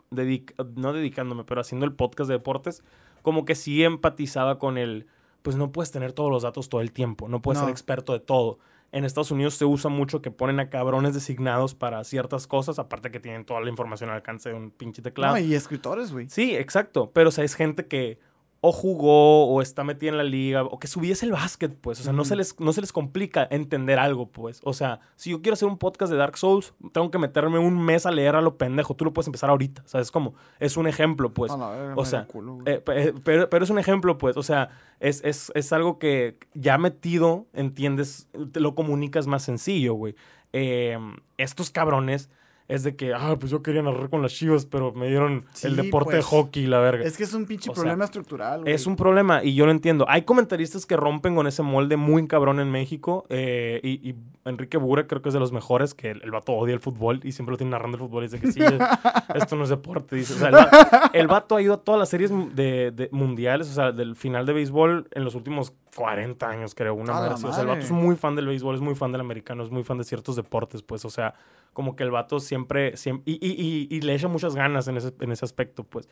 no 0.10 0.94
dedicándome, 0.94 1.44
pero 1.44 1.62
haciendo 1.62 1.86
el 1.86 1.94
podcast 1.94 2.28
de 2.30 2.34
deportes, 2.38 2.84
como 3.22 3.46
que 3.46 3.54
sí 3.56 3.84
empatizaba 3.84 4.58
con 4.58 4.78
el, 4.80 5.06
pues 5.44 5.56
no 5.56 5.72
puedes 5.72 5.92
tener 5.92 6.14
todos 6.14 6.32
los 6.32 6.44
datos 6.44 6.68
todo 6.68 6.82
el 6.82 6.92
tiempo, 6.92 7.30
no 7.30 7.42
puedes 7.42 7.60
No. 7.62 7.68
ser 7.68 7.72
experto 7.72 8.14
de 8.14 8.20
todo. 8.22 8.58
En 8.94 9.06
Estados 9.06 9.32
Unidos 9.32 9.54
se 9.54 9.64
usa 9.64 9.90
mucho 9.90 10.22
que 10.22 10.32
ponen 10.32 10.60
a 10.60 10.70
cabrones 10.70 11.14
designados 11.14 11.76
para 11.76 12.04
ciertas 12.04 12.46
cosas, 12.46 12.78
aparte 12.78 13.10
que 13.10 13.22
tienen 13.22 13.46
toda 13.46 13.62
la 13.62 13.70
información 13.70 14.10
al 14.10 14.18
alcance 14.18 14.50
de 14.50 14.56
un 14.56 14.72
pinche 14.72 15.02
teclado. 15.02 15.36
No, 15.36 15.40
y 15.40 15.54
escritores, 15.56 16.12
güey. 16.12 16.28
Sí, 16.30 16.56
exacto. 16.56 17.12
Pero, 17.14 17.30
o 17.30 17.32
sea, 17.32 17.46
es 17.46 17.56
gente 17.56 17.88
que 17.88 18.20
o 18.64 18.72
jugó 18.72 19.48
o 19.48 19.60
está 19.64 19.84
metida 19.84 20.12
en 20.12 20.18
la 20.18 20.24
liga 20.24 20.64
o 20.64 20.78
que 20.78 20.86
su 20.88 21.00
vida 21.00 21.14
es 21.14 21.24
el 21.24 21.32
básquet, 21.32 21.76
pues. 21.76 22.00
O 22.00 22.04
sea, 22.04 22.14
no, 22.14 22.24
se 22.24 22.36
les, 22.36 22.60
no 22.60 22.72
se 22.74 22.82
les 22.82 22.94
complica 22.94 23.48
entender 23.50 23.98
algo, 23.98 24.28
pues. 24.28 24.62
O 24.64 24.74
sea, 24.74 25.00
si 25.16 25.32
yo 25.32 25.42
quiero 25.42 25.56
hacer 25.56 25.68
un 25.68 25.80
podcast 25.80 26.12
de 26.12 26.18
Dark 26.18 26.38
Souls, 26.38 26.76
tengo 26.94 27.10
que 27.10 27.18
meterme 27.18 27.58
un 27.58 27.84
mes 27.84 28.06
a 28.06 28.12
leer 28.12 28.36
a 28.36 28.42
lo 28.42 28.58
pendejo. 28.58 28.96
Tú 28.96 29.04
lo 29.04 29.14
puedes 29.14 29.28
empezar 29.28 29.50
ahorita, 29.50 29.82
¿sabes? 29.88 30.12
Como, 30.12 30.36
es 30.60 30.78
un 30.78 30.86
ejemplo, 30.86 31.34
pues. 31.34 31.52
O 31.52 32.06
sea, 32.06 32.28
culo. 32.28 32.60
Eh, 32.68 32.84
eh, 32.88 33.14
pero, 33.24 33.50
pero 33.50 33.64
es 33.64 33.72
un 33.72 33.80
ejemplo, 33.80 34.20
pues. 34.20 34.38
O 34.38 34.44
sea, 34.44 34.70
es, 35.00 35.24
es, 35.24 35.52
es 35.56 35.74
algo 35.74 35.98
que 35.98 36.38
ya 36.54 36.78
metido, 36.78 37.48
entiendes, 37.54 38.30
te 38.52 38.60
lo 38.60 38.76
comunicas 38.76 39.26
más 39.26 39.42
sencillo, 39.42 39.96
güey. 39.96 40.16
Eh, 40.54 41.00
estos 41.38 41.72
cabrones 41.72 42.30
es 42.72 42.84
de 42.84 42.96
que, 42.96 43.14
ah, 43.14 43.36
pues 43.40 43.52
yo 43.52 43.62
quería 43.62 43.82
narrar 43.82 44.10
con 44.10 44.22
las 44.22 44.34
chivas, 44.34 44.66
pero 44.66 44.94
me 44.94 45.08
dieron 45.08 45.46
el 45.64 45.76
deporte 45.76 46.16
de 46.16 46.22
pues. 46.22 46.26
hockey, 46.26 46.68
la 46.68 46.80
verga. 46.80 47.04
es 47.04 47.18
que 47.18 47.24
es 47.24 47.34
un 47.34 47.46
pinche 47.46 47.70
o 47.70 47.74
sea, 47.74 47.82
problema 47.82 48.06
estructural, 48.06 48.62
güey. 48.62 48.74
Es 48.74 48.88
un 48.88 48.96
problema 48.96 49.44
y 49.44 49.56
yo 49.56 49.66
lo 49.66 49.72
entiendo. 49.72 50.06
Hay 50.08 50.22
comentaristas 50.22 50.86
que 50.86 50.96
rompen 50.96 51.36
con 51.36 51.48
ese 51.48 51.64
molde 51.64 51.98
muy 51.98 52.26
cabrón 52.28 52.60
en 52.60 52.72
México. 52.72 53.26
eh, 53.30 53.80
y, 53.84 54.10
y 54.10 54.16
Enrique 54.46 54.78
Bura 54.78 55.06
creo 55.06 55.22
que 55.22 55.30
es 55.30 55.34
de 55.34 55.40
los 55.40 55.52
mejores, 55.52 55.94
que 55.94 56.12
el, 56.12 56.22
el 56.24 56.32
vato 56.32 56.54
odia 56.54 56.74
el 56.74 56.80
fútbol 56.80 57.20
y 57.24 57.34
siempre 57.34 57.52
lo 57.52 57.58
tiene 57.58 57.72
narrando 57.72 57.98
el 57.98 58.04
fútbol 58.04 58.24
y 58.24 58.28
dice 58.28 58.40
que 58.40 58.52
sí, 58.52 58.60
esto 59.36 59.56
no 59.56 59.64
es 59.64 59.70
deporte. 59.70 60.16
Dice. 60.16 60.34
O 60.34 60.38
sea, 60.38 60.50
el, 60.50 61.20
el 61.22 61.28
vato 61.28 61.56
ha 61.56 61.62
ido 61.62 61.76
a 61.76 61.78
todas 61.78 62.00
las 62.00 62.10
series 62.10 62.32
de, 62.56 62.92
de 62.92 63.10
mundiales, 63.12 63.70
o 63.70 63.74
sea, 63.74 63.92
del 63.92 64.16
final 64.16 64.46
de 64.46 64.54
béisbol 64.54 65.10
en 65.12 65.24
los 65.24 65.36
últimos 65.36 65.74
40 65.96 66.50
años, 66.50 66.74
creo. 66.74 66.96
Una 66.96 67.18
¡A 67.18 67.20
madre. 67.22 67.34
O 67.34 67.54
sea, 67.54 67.62
el 67.62 67.68
vato 67.68 67.82
es 67.82 67.92
muy 67.92 68.16
fan 68.16 68.36
del 68.36 68.48
béisbol, 68.48 68.76
es 68.76 68.82
muy 68.82 68.96
fan 68.96 69.12
del 69.12 69.22
americano, 69.22 69.64
es 69.64 69.70
muy 69.70 69.84
fan 69.84 69.98
de 69.98 70.04
ciertos 70.06 70.36
deportes, 70.36 70.82
pues, 70.82 71.06
o 71.06 71.10
sea, 71.10 71.36
como 71.74 71.96
que 71.96 72.04
el 72.04 72.12
vato 72.12 72.40
siempre, 72.40 72.98
siempre 72.98 73.32
y, 73.34 73.36
y- 73.46 73.88
y- 73.90 73.96
y 73.98 74.02
le 74.02 74.14
echa 74.16 74.28
muchas 74.28 74.56
ganas 74.56 74.88
en 74.88 74.98
ese, 74.98 75.14
en 75.20 75.32
ese 75.32 75.46
aspecto, 75.46 75.84
pues. 75.84 76.10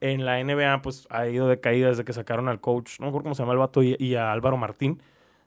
En 0.00 0.24
la 0.24 0.38
NBA, 0.38 0.80
pues, 0.82 1.06
ha 1.10 1.26
ido 1.26 1.48
de 1.48 1.58
caída 1.60 1.88
desde 1.88 2.04
que 2.04 2.12
sacaron 2.12 2.48
al 2.48 2.60
coach, 2.60 3.00
no 3.00 3.06
me 3.06 3.08
acuerdo 3.08 3.24
cómo 3.24 3.34
se 3.34 3.42
llama 3.42 3.52
el 3.52 3.58
vato, 3.58 3.82
y, 3.82 4.14
a 4.14 4.30
Álvaro 4.32 4.56
Martín. 4.56 5.02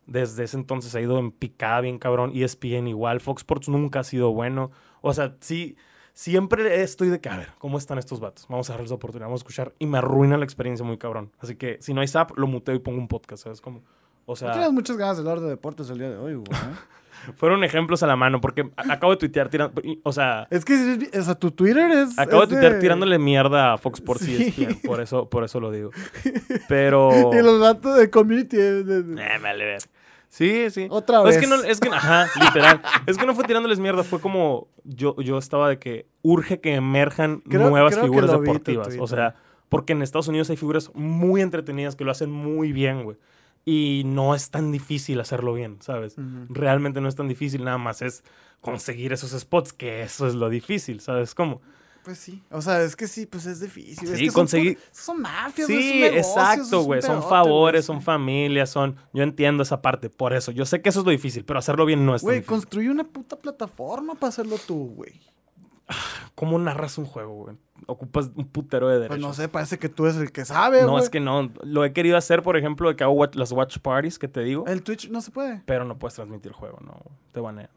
Desde 0.07 0.43
ese 0.43 0.57
entonces 0.57 0.93
ha 0.95 0.99
ido 0.99 1.19
en 1.19 1.31
picada 1.31 1.79
bien 1.79 1.99
cabrón. 1.99 2.31
ESPN 2.35 2.87
igual. 2.89 3.21
Fox 3.21 3.41
Sports 3.43 3.69
nunca 3.69 3.99
ha 4.01 4.03
sido 4.03 4.33
bueno. 4.33 4.71
O 5.01 5.13
sea, 5.13 5.37
sí, 5.39 5.77
siempre 6.13 6.81
estoy 6.81 7.07
de 7.09 7.21
que, 7.21 7.29
a 7.29 7.37
ver, 7.37 7.49
¿cómo 7.59 7.77
están 7.77 7.97
estos 7.97 8.19
vatos? 8.19 8.45
Vamos 8.49 8.69
a 8.69 8.73
darles 8.73 8.89
la 8.89 8.95
oportunidad, 8.97 9.27
vamos 9.27 9.39
a 9.41 9.43
escuchar. 9.43 9.73
Y 9.79 9.85
me 9.85 9.99
arruina 9.99 10.37
la 10.37 10.43
experiencia 10.43 10.85
muy 10.85 10.97
cabrón. 10.97 11.31
Así 11.39 11.55
que 11.55 11.77
si 11.79 11.93
no 11.93 12.01
hay 12.01 12.07
zap, 12.07 12.37
lo 12.37 12.47
muteo 12.47 12.75
y 12.75 12.79
pongo 12.79 12.97
un 12.97 13.07
podcast, 13.07 13.43
¿sabes? 13.43 13.61
Como, 13.61 13.77
o 14.25 14.31
No 14.33 14.35
sea, 14.35 14.51
tienes 14.51 14.71
muchas 14.73 14.97
ganas 14.97 15.15
de 15.17 15.21
hablar 15.21 15.39
de 15.39 15.49
deportes 15.49 15.89
el 15.91 15.99
día 15.99 16.09
de 16.09 16.17
hoy, 16.17 16.33
güey. 16.35 16.45
¿eh? 17.27 17.31
fueron 17.35 17.63
ejemplos 17.63 18.03
a 18.03 18.07
la 18.07 18.15
mano 18.15 18.41
porque 18.41 18.69
acabo 18.75 19.11
de 19.13 19.17
tuitear 19.17 19.49
tirando, 19.49 19.81
o 20.03 20.11
sea, 20.13 20.47
es 20.49 20.65
que, 20.65 21.09
o 21.17 21.21
sea, 21.23 21.35
tu 21.35 21.51
Twitter 21.51 21.91
es. 21.91 22.17
acabo 22.17 22.41
de 22.41 22.47
tuitear 22.47 22.79
tirándole 22.79 23.17
mierda 23.19 23.73
a 23.73 23.77
Fox 23.77 23.99
Sports 23.99 24.27
y 24.27 24.37
Sí. 24.51 24.63
ESPN, 24.65 24.79
por 24.87 25.01
eso, 25.01 25.29
por 25.29 25.43
eso 25.43 25.59
lo 25.59 25.71
digo. 25.71 25.91
Pero... 26.67 27.31
Y 27.33 27.41
los 27.41 27.59
datos 27.59 27.97
de 27.97 28.09
community. 28.09 28.57
de- 28.57 28.83
de- 28.83 29.21
Eh, 29.21 29.39
vale 29.41 29.65
ver. 29.65 29.81
Sí, 30.29 30.69
sí. 30.69 30.87
Otra 30.89 31.17
No, 31.17 31.23
vez. 31.25 31.35
Es 31.35 31.41
que 31.41 31.47
no, 31.47 31.55
es 31.55 31.79
que, 31.81 31.89
ajá, 31.89 32.27
literal. 32.39 32.81
es 33.05 33.17
que 33.17 33.25
no 33.25 33.35
fue 33.35 33.43
tirándoles 33.43 33.79
mierda, 33.79 34.03
fue 34.03 34.21
como 34.21 34.69
yo, 34.85 35.15
yo 35.21 35.37
estaba 35.37 35.67
de 35.67 35.77
que 35.77 36.05
urge 36.21 36.61
que 36.61 36.75
emerjan 36.75 37.41
Creo- 37.41 37.69
nuevas 37.69 37.93
creo 37.95 38.05
figuras 38.05 38.31
vi 38.33 38.39
deportivas. 38.39 38.95
O 38.99 39.07
sea, 39.07 39.35
porque 39.67 39.91
en 39.93 40.01
Estados 40.01 40.29
Unidos 40.29 40.49
hay 40.49 40.55
figuras 40.57 40.89
muy 40.93 41.41
entretenidas 41.41 41.95
que 41.97 42.05
lo 42.05 42.11
hacen 42.11 42.31
muy 42.31 42.71
bien, 42.71 43.03
güey. 43.03 43.17
Y 43.65 44.03
no 44.05 44.33
es 44.33 44.49
tan 44.49 44.71
difícil 44.71 45.19
hacerlo 45.19 45.53
bien, 45.53 45.77
¿sabes? 45.81 46.15
Realmente 46.49 46.99
no 47.01 47.07
es 47.07 47.15
tan 47.15 47.27
difícil, 47.27 47.63
nada 47.63 47.77
más 47.77 48.01
es 48.01 48.23
conseguir 48.59 49.13
esos 49.13 49.31
spots, 49.39 49.71
que 49.73 50.01
eso 50.01 50.27
es 50.27 50.33
lo 50.33 50.49
difícil, 50.49 50.99
¿sabes 50.99 51.35
cómo? 51.35 51.61
Pues 52.03 52.17
sí. 52.17 52.41
O 52.49 52.63
sea, 52.63 52.81
es 52.81 52.95
que 52.95 53.07
sí, 53.07 53.27
pues 53.27 53.45
es 53.45 53.59
difícil. 53.59 54.09
es 54.09 54.17
Sí, 54.17 54.25
que 54.25 54.31
son 54.31 54.45
conseguí- 54.47 54.73
puro- 54.73 54.85
Son, 54.91 55.21
mafias, 55.21 55.67
Sí, 55.67 55.73
son 55.73 55.99
negocios, 55.99 56.15
es 56.15 56.27
exacto, 56.27 56.81
güey. 56.81 57.01
Son 57.03 57.21
favores, 57.21 57.85
son 57.85 58.01
familias, 58.01 58.71
son... 58.71 58.95
Yo 59.13 59.21
entiendo 59.21 59.61
esa 59.61 59.83
parte, 59.83 60.09
por 60.09 60.33
eso. 60.33 60.51
Yo 60.51 60.65
sé 60.65 60.81
que 60.81 60.89
eso 60.89 61.01
es 61.01 61.05
lo 61.05 61.11
difícil, 61.11 61.45
pero 61.45 61.59
hacerlo 61.59 61.85
bien 61.85 62.03
no 62.03 62.15
es 62.15 62.23
tan 62.23 62.27
Güey, 62.29 62.41
construye 62.41 62.89
una 62.89 63.03
puta 63.03 63.37
plataforma 63.37 64.15
para 64.15 64.29
hacerlo 64.29 64.57
tú, 64.65 64.93
güey. 64.95 65.13
¿Cómo 66.35 66.57
narras 66.59 66.97
un 66.97 67.05
juego, 67.05 67.33
güey? 67.43 67.57
Ocupas 67.87 68.29
un 68.35 68.45
putero 68.47 68.87
de 68.87 68.95
derechos. 68.95 69.09
Pues 69.17 69.21
no 69.21 69.33
sé, 69.33 69.47
parece 69.49 69.79
que 69.79 69.89
tú 69.89 70.05
eres 70.05 70.17
el 70.17 70.31
que 70.31 70.45
sabe, 70.45 70.81
No, 70.83 70.91
güey. 70.91 71.03
es 71.03 71.09
que 71.09 71.19
no. 71.19 71.51
Lo 71.63 71.83
he 71.83 71.93
querido 71.93 72.15
hacer, 72.17 72.43
por 72.43 72.55
ejemplo, 72.57 72.89
de 72.89 72.95
que 72.95 73.03
hago 73.03 73.13
watch- 73.13 73.35
las 73.35 73.51
watch 73.51 73.79
parties 73.79 74.19
que 74.19 74.27
te 74.27 74.41
digo. 74.41 74.65
El 74.67 74.83
Twitch 74.83 75.09
no 75.09 75.21
se 75.21 75.31
puede. 75.31 75.61
Pero 75.65 75.83
no 75.85 75.97
puedes 75.97 76.15
transmitir 76.15 76.47
el 76.51 76.53
juego, 76.55 76.77
no. 76.81 76.91
güey. 76.91 77.15
Te 77.31 77.39
banean. 77.39 77.69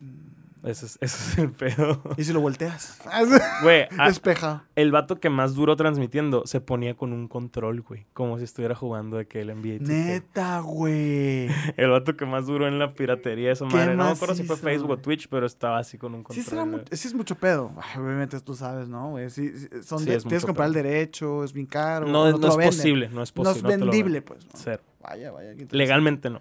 Mm. 0.00 0.37
Ese 0.64 0.86
es, 0.86 0.98
ese 1.00 1.32
es 1.32 1.38
el 1.38 1.50
pedo. 1.52 2.02
Y 2.16 2.24
si 2.24 2.32
lo 2.32 2.40
volteas. 2.40 3.00
Güey, 3.62 3.86
Despeja. 4.06 4.64
el 4.76 4.90
vato 4.92 5.20
que 5.20 5.30
más 5.30 5.54
duró 5.54 5.76
transmitiendo 5.76 6.42
se 6.46 6.60
ponía 6.60 6.94
con 6.94 7.12
un 7.12 7.28
control, 7.28 7.80
güey. 7.82 8.06
Como 8.12 8.38
si 8.38 8.44
estuviera 8.44 8.74
jugando 8.74 9.16
de 9.16 9.26
que 9.26 9.40
el 9.40 9.48
NBA. 9.48 9.78
2K. 9.78 9.86
Neta, 9.88 10.60
güey. 10.60 11.48
El 11.76 11.90
vato 11.90 12.16
que 12.16 12.26
más 12.26 12.46
duró 12.46 12.66
en 12.68 12.78
la 12.78 12.92
piratería, 12.94 13.52
esa 13.52 13.66
¿Qué 13.68 13.74
madre. 13.76 13.94
No 13.96 14.04
me 14.04 14.10
acuerdo 14.10 14.34
si 14.34 14.44
fue 14.44 14.56
Facebook 14.56 14.90
o. 14.90 14.96
Twitch, 14.98 15.28
pero 15.28 15.46
estaba 15.46 15.78
así 15.78 15.96
con 15.98 16.14
un 16.14 16.20
Sí, 16.20 16.24
control. 16.24 16.44
será 16.44 16.64
mu- 16.64 16.72
güey. 16.72 16.84
sí 16.92 17.08
es 17.08 17.14
mucho 17.14 17.34
pedo. 17.36 17.72
Ay, 17.76 18.00
obviamente 18.00 18.40
tú 18.40 18.54
sabes, 18.54 18.88
¿no, 18.88 19.10
güey? 19.10 19.30
Sí, 19.30 19.50
sí, 19.56 19.68
son 19.82 20.04
de- 20.04 20.16
es 20.16 20.22
tienes 20.24 20.42
que 20.42 20.46
comprar 20.46 20.70
pedo. 20.70 20.78
el 20.80 20.84
derecho, 20.84 21.44
es 21.44 21.52
bien 21.52 21.66
caro. 21.66 22.06
No, 22.06 22.30
no 22.30 22.48
es 22.48 22.56
venden. 22.56 22.66
posible, 22.66 23.08
no 23.12 23.22
es 23.22 23.32
posible. 23.32 23.56
es 23.58 23.62
no 23.62 23.68
lo 23.70 23.90
vendible, 23.92 24.22
pues. 24.22 24.44
¿no? 24.44 24.50
Cero. 24.54 24.82
Vaya, 25.00 25.30
vaya. 25.30 25.54
Legalmente 25.70 26.28
no. 26.30 26.40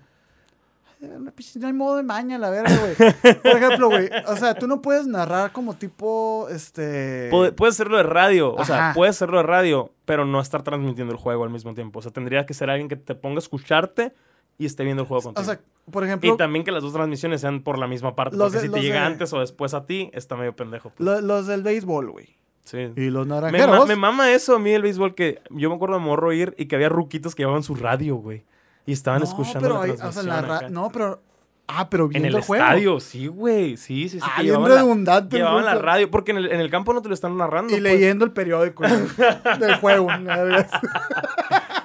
No 1.00 1.68
hay 1.68 1.74
modo 1.74 1.98
de 1.98 2.04
maña, 2.04 2.38
la 2.40 2.50
verga, 2.50 2.76
güey. 2.76 2.96
Por 3.36 3.52
ejemplo, 3.52 3.88
güey, 3.90 4.10
o 4.28 4.36
sea, 4.36 4.56
tú 4.56 4.68
no 4.68 4.82
puedes 4.82 5.06
narrar 5.06 5.52
como 5.52 5.76
tipo, 5.76 6.48
este... 6.50 7.28
Puede- 7.30 7.52
Puedes 7.52 7.76
hacerlo 7.76 7.98
de 7.98 8.04
radio, 8.04 8.54
o 8.56 8.66
sea, 8.66 8.78
Ajá. 8.90 8.94
puedes 8.96 9.16
hacerlo 9.16 9.38
de 9.38 9.44
radio, 9.44 9.92
pero 10.06 10.26
no 10.26 10.40
estar 10.42 10.64
transmitiendo 10.64 11.14
el 11.14 11.20
juego 11.20 11.44
al 11.44 11.50
mismo 11.52 11.74
tiempo. 11.76 12.00
O 12.00 12.02
sea, 12.02 12.12
tendría 12.12 12.46
que 12.48 12.54
ser 12.56 12.70
alguien 12.72 12.88
que 12.90 12.96
te 12.96 13.14
ponga 13.14 13.36
a 13.36 13.40
escucharte 13.40 14.14
y 14.58 14.66
esté 14.66 14.84
viendo 14.84 15.04
el 15.04 15.08
juego 15.08 15.22
contigo. 15.24 15.42
O 15.42 15.46
sea, 15.46 15.60
por 15.92 16.04
ejemplo, 16.04 16.34
y 16.34 16.38
también 16.38 16.66
que 16.66 16.72
las 16.72 16.82
dos 16.82 16.94
transmisiones 16.94 17.42
sean 17.42 17.62
por 17.62 17.78
la 17.78 17.86
misma 17.88 18.16
parte. 18.16 18.36
Porque 18.36 18.58
de- 18.58 18.64
si 18.64 18.70
te 18.70 18.82
llega 18.82 19.02
de- 19.02 19.06
antes 19.06 19.32
o 19.34 19.40
después 19.40 19.74
a 19.76 19.86
ti, 19.86 20.10
está 20.14 20.36
medio 20.36 20.56
pendejo. 20.56 20.90
pues. 20.90 21.00
lo- 21.06 21.22
los 21.22 21.46
del 21.46 21.62
béisbol, 21.62 22.10
güey. 22.10 22.36
Sí. 22.64 22.90
Y 22.96 23.10
los 23.12 23.28
Me, 23.28 23.36
ma- 23.36 23.42
naranjeros. 23.42 23.88
me 23.88 23.96
mama 23.96 24.32
eso 24.32 24.56
a 24.56 24.60
mí 24.60 24.72
el 24.72 24.82
béisbol 24.82 25.14
que 25.16 25.42
yo 25.52 25.70
me 25.70 25.76
acuerdo 25.76 25.96
de 25.96 26.02
morro 26.02 26.34
ir 26.34 26.54
y 26.58 26.66
que 26.66 26.76
había 26.76 26.90
ruquitos 26.90 27.36
que 27.36 27.44
llevaban 27.44 27.64
su 27.64 27.76
radio, 27.76 28.16
güey. 28.16 28.44
Y 28.88 28.94
estaban 28.94 29.20
no, 29.20 29.26
escuchando 29.28 29.60
pero 29.62 29.74
la 29.76 29.80
o 29.80 29.96
transmisión 29.96 30.24
sea, 30.24 30.24
la 30.24 30.42
ra- 30.42 30.58
acá. 30.58 30.70
No, 30.70 30.90
pero... 30.92 31.22
Ah, 31.70 31.90
pero 31.90 32.06
En 32.06 32.10
viendo 32.12 32.30
el, 32.30 32.36
el, 32.36 32.42
juego. 32.44 32.64
estadio, 32.64 33.00
sí, 33.02 33.28
güey. 33.28 33.76
Sí, 33.76 34.08
sí, 34.08 34.20
sí. 34.22 34.26
Ah, 34.26 34.42
bien 34.42 34.60
la- 34.64 34.70
redundante. 34.70 35.36
el 35.36 35.42
Llevaban 35.44 35.66
la 35.66 35.76
radio, 35.76 36.10
porque 36.10 36.32
en 36.32 36.38
el, 36.38 36.52
en 36.54 36.62
el 36.62 36.70
campo 36.70 36.94
no 36.94 37.02
te 37.02 37.10
lo 37.10 37.14
están 37.14 37.36
narrando. 37.36 37.74
Y 37.74 37.82
pues. 37.82 37.84
leyendo 37.84 38.24
el 38.24 38.32
periódico 38.32 38.84
del 39.60 39.76
juego. 39.82 40.08
la. 40.10 40.66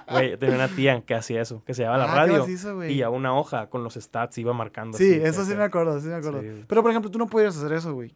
Güey, 0.09 0.36
tenía 0.36 0.55
una 0.55 0.68
tía 0.68 1.00
que 1.05 1.14
hacía 1.14 1.40
eso, 1.42 1.64
que 1.64 1.74
se 1.74 1.82
llevaba 1.82 1.98
la 2.07 2.12
Ah, 2.12 2.14
radio 2.16 2.46
y 2.88 3.03
a 3.03 3.11
una 3.11 3.34
hoja 3.36 3.68
con 3.70 3.82
los 3.82 3.94
stats 3.94 4.38
iba 4.38 4.53
marcando. 4.53 4.96
Sí, 4.98 5.14
así, 5.14 5.22
eso 5.24 5.44
sí 5.44 5.55
me 5.55 5.64
acuerdo, 5.64 5.98
sí 6.00 6.07
me 6.09 6.14
acuerdo. 6.16 6.42
Sí. 6.42 6.64
Pero, 6.68 6.82
por 6.82 6.90
ejemplo, 6.90 7.11
tú 7.11 7.18
no 7.18 7.26
podrías 7.26 7.57
hacer 7.57 7.72
eso, 7.72 7.92
güey. 7.94 8.14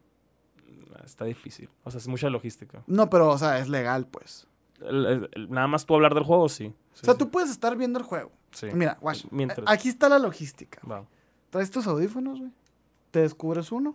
Está 1.04 1.24
difícil. 1.24 1.68
O 1.84 1.90
sea, 1.90 1.98
es 1.98 2.06
mucha 2.06 2.28
logística. 2.30 2.82
No, 2.86 3.08
pero, 3.10 3.28
o 3.30 3.38
sea, 3.38 3.58
es 3.58 3.68
legal, 3.68 4.06
pues. 4.06 4.46
El- 4.88 5.28
nada 5.48 5.66
más 5.68 5.86
tú 5.86 5.94
hablar 5.94 6.14
del 6.14 6.24
juego, 6.24 6.48
sí. 6.48 6.74
Sí, 6.92 7.00
o 7.02 7.04
sea, 7.06 7.14
sí. 7.14 7.18
tú 7.18 7.30
puedes 7.30 7.50
estar 7.50 7.76
viendo 7.76 7.98
el 7.98 8.04
juego. 8.04 8.30
Sí. 8.56 8.68
Mira. 8.72 8.98
Mientras- 9.30 9.68
Aquí 9.68 9.88
está 9.90 10.08
la 10.08 10.18
logística. 10.18 10.80
Traes 11.50 11.70
tus 11.70 11.86
audífonos, 11.86 12.38
güey. 12.38 12.50
Te 13.10 13.20
descubres 13.20 13.70
uno. 13.70 13.94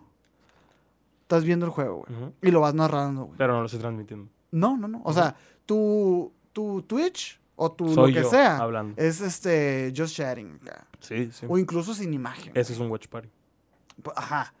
Estás 1.22 1.44
viendo 1.44 1.66
el 1.66 1.72
juego, 1.72 2.04
güey. 2.06 2.32
Y 2.42 2.50
lo 2.50 2.60
vas 2.60 2.74
narrando, 2.74 3.24
güey. 3.24 3.38
Pero 3.38 3.54
no 3.54 3.60
lo 3.60 3.66
estoy 3.66 3.80
transmitiendo. 3.80 4.30
No, 4.52 4.76
no, 4.76 4.86
no. 4.86 5.00
O 5.04 5.12
sea, 5.12 5.34
tu, 5.66 6.32
tu 6.52 6.82
Twitch 6.82 7.40
o 7.56 7.72
tu 7.72 7.92
Soy 7.92 8.12
lo 8.12 8.16
que 8.18 8.22
yo 8.24 8.30
sea 8.30 8.58
hablando. 8.58 8.94
es 9.02 9.20
este 9.20 9.92
just 9.96 10.14
chatting. 10.14 10.60
acá. 10.62 10.86
Sí, 11.00 11.30
sí. 11.32 11.46
O 11.48 11.58
incluso 11.58 11.94
sin 11.94 12.12
imagen. 12.14 12.52
Eso 12.54 12.72
es 12.72 12.78
un 12.78 12.90
watch 12.90 13.08
party. 13.08 13.28
Ajá. 14.14 14.52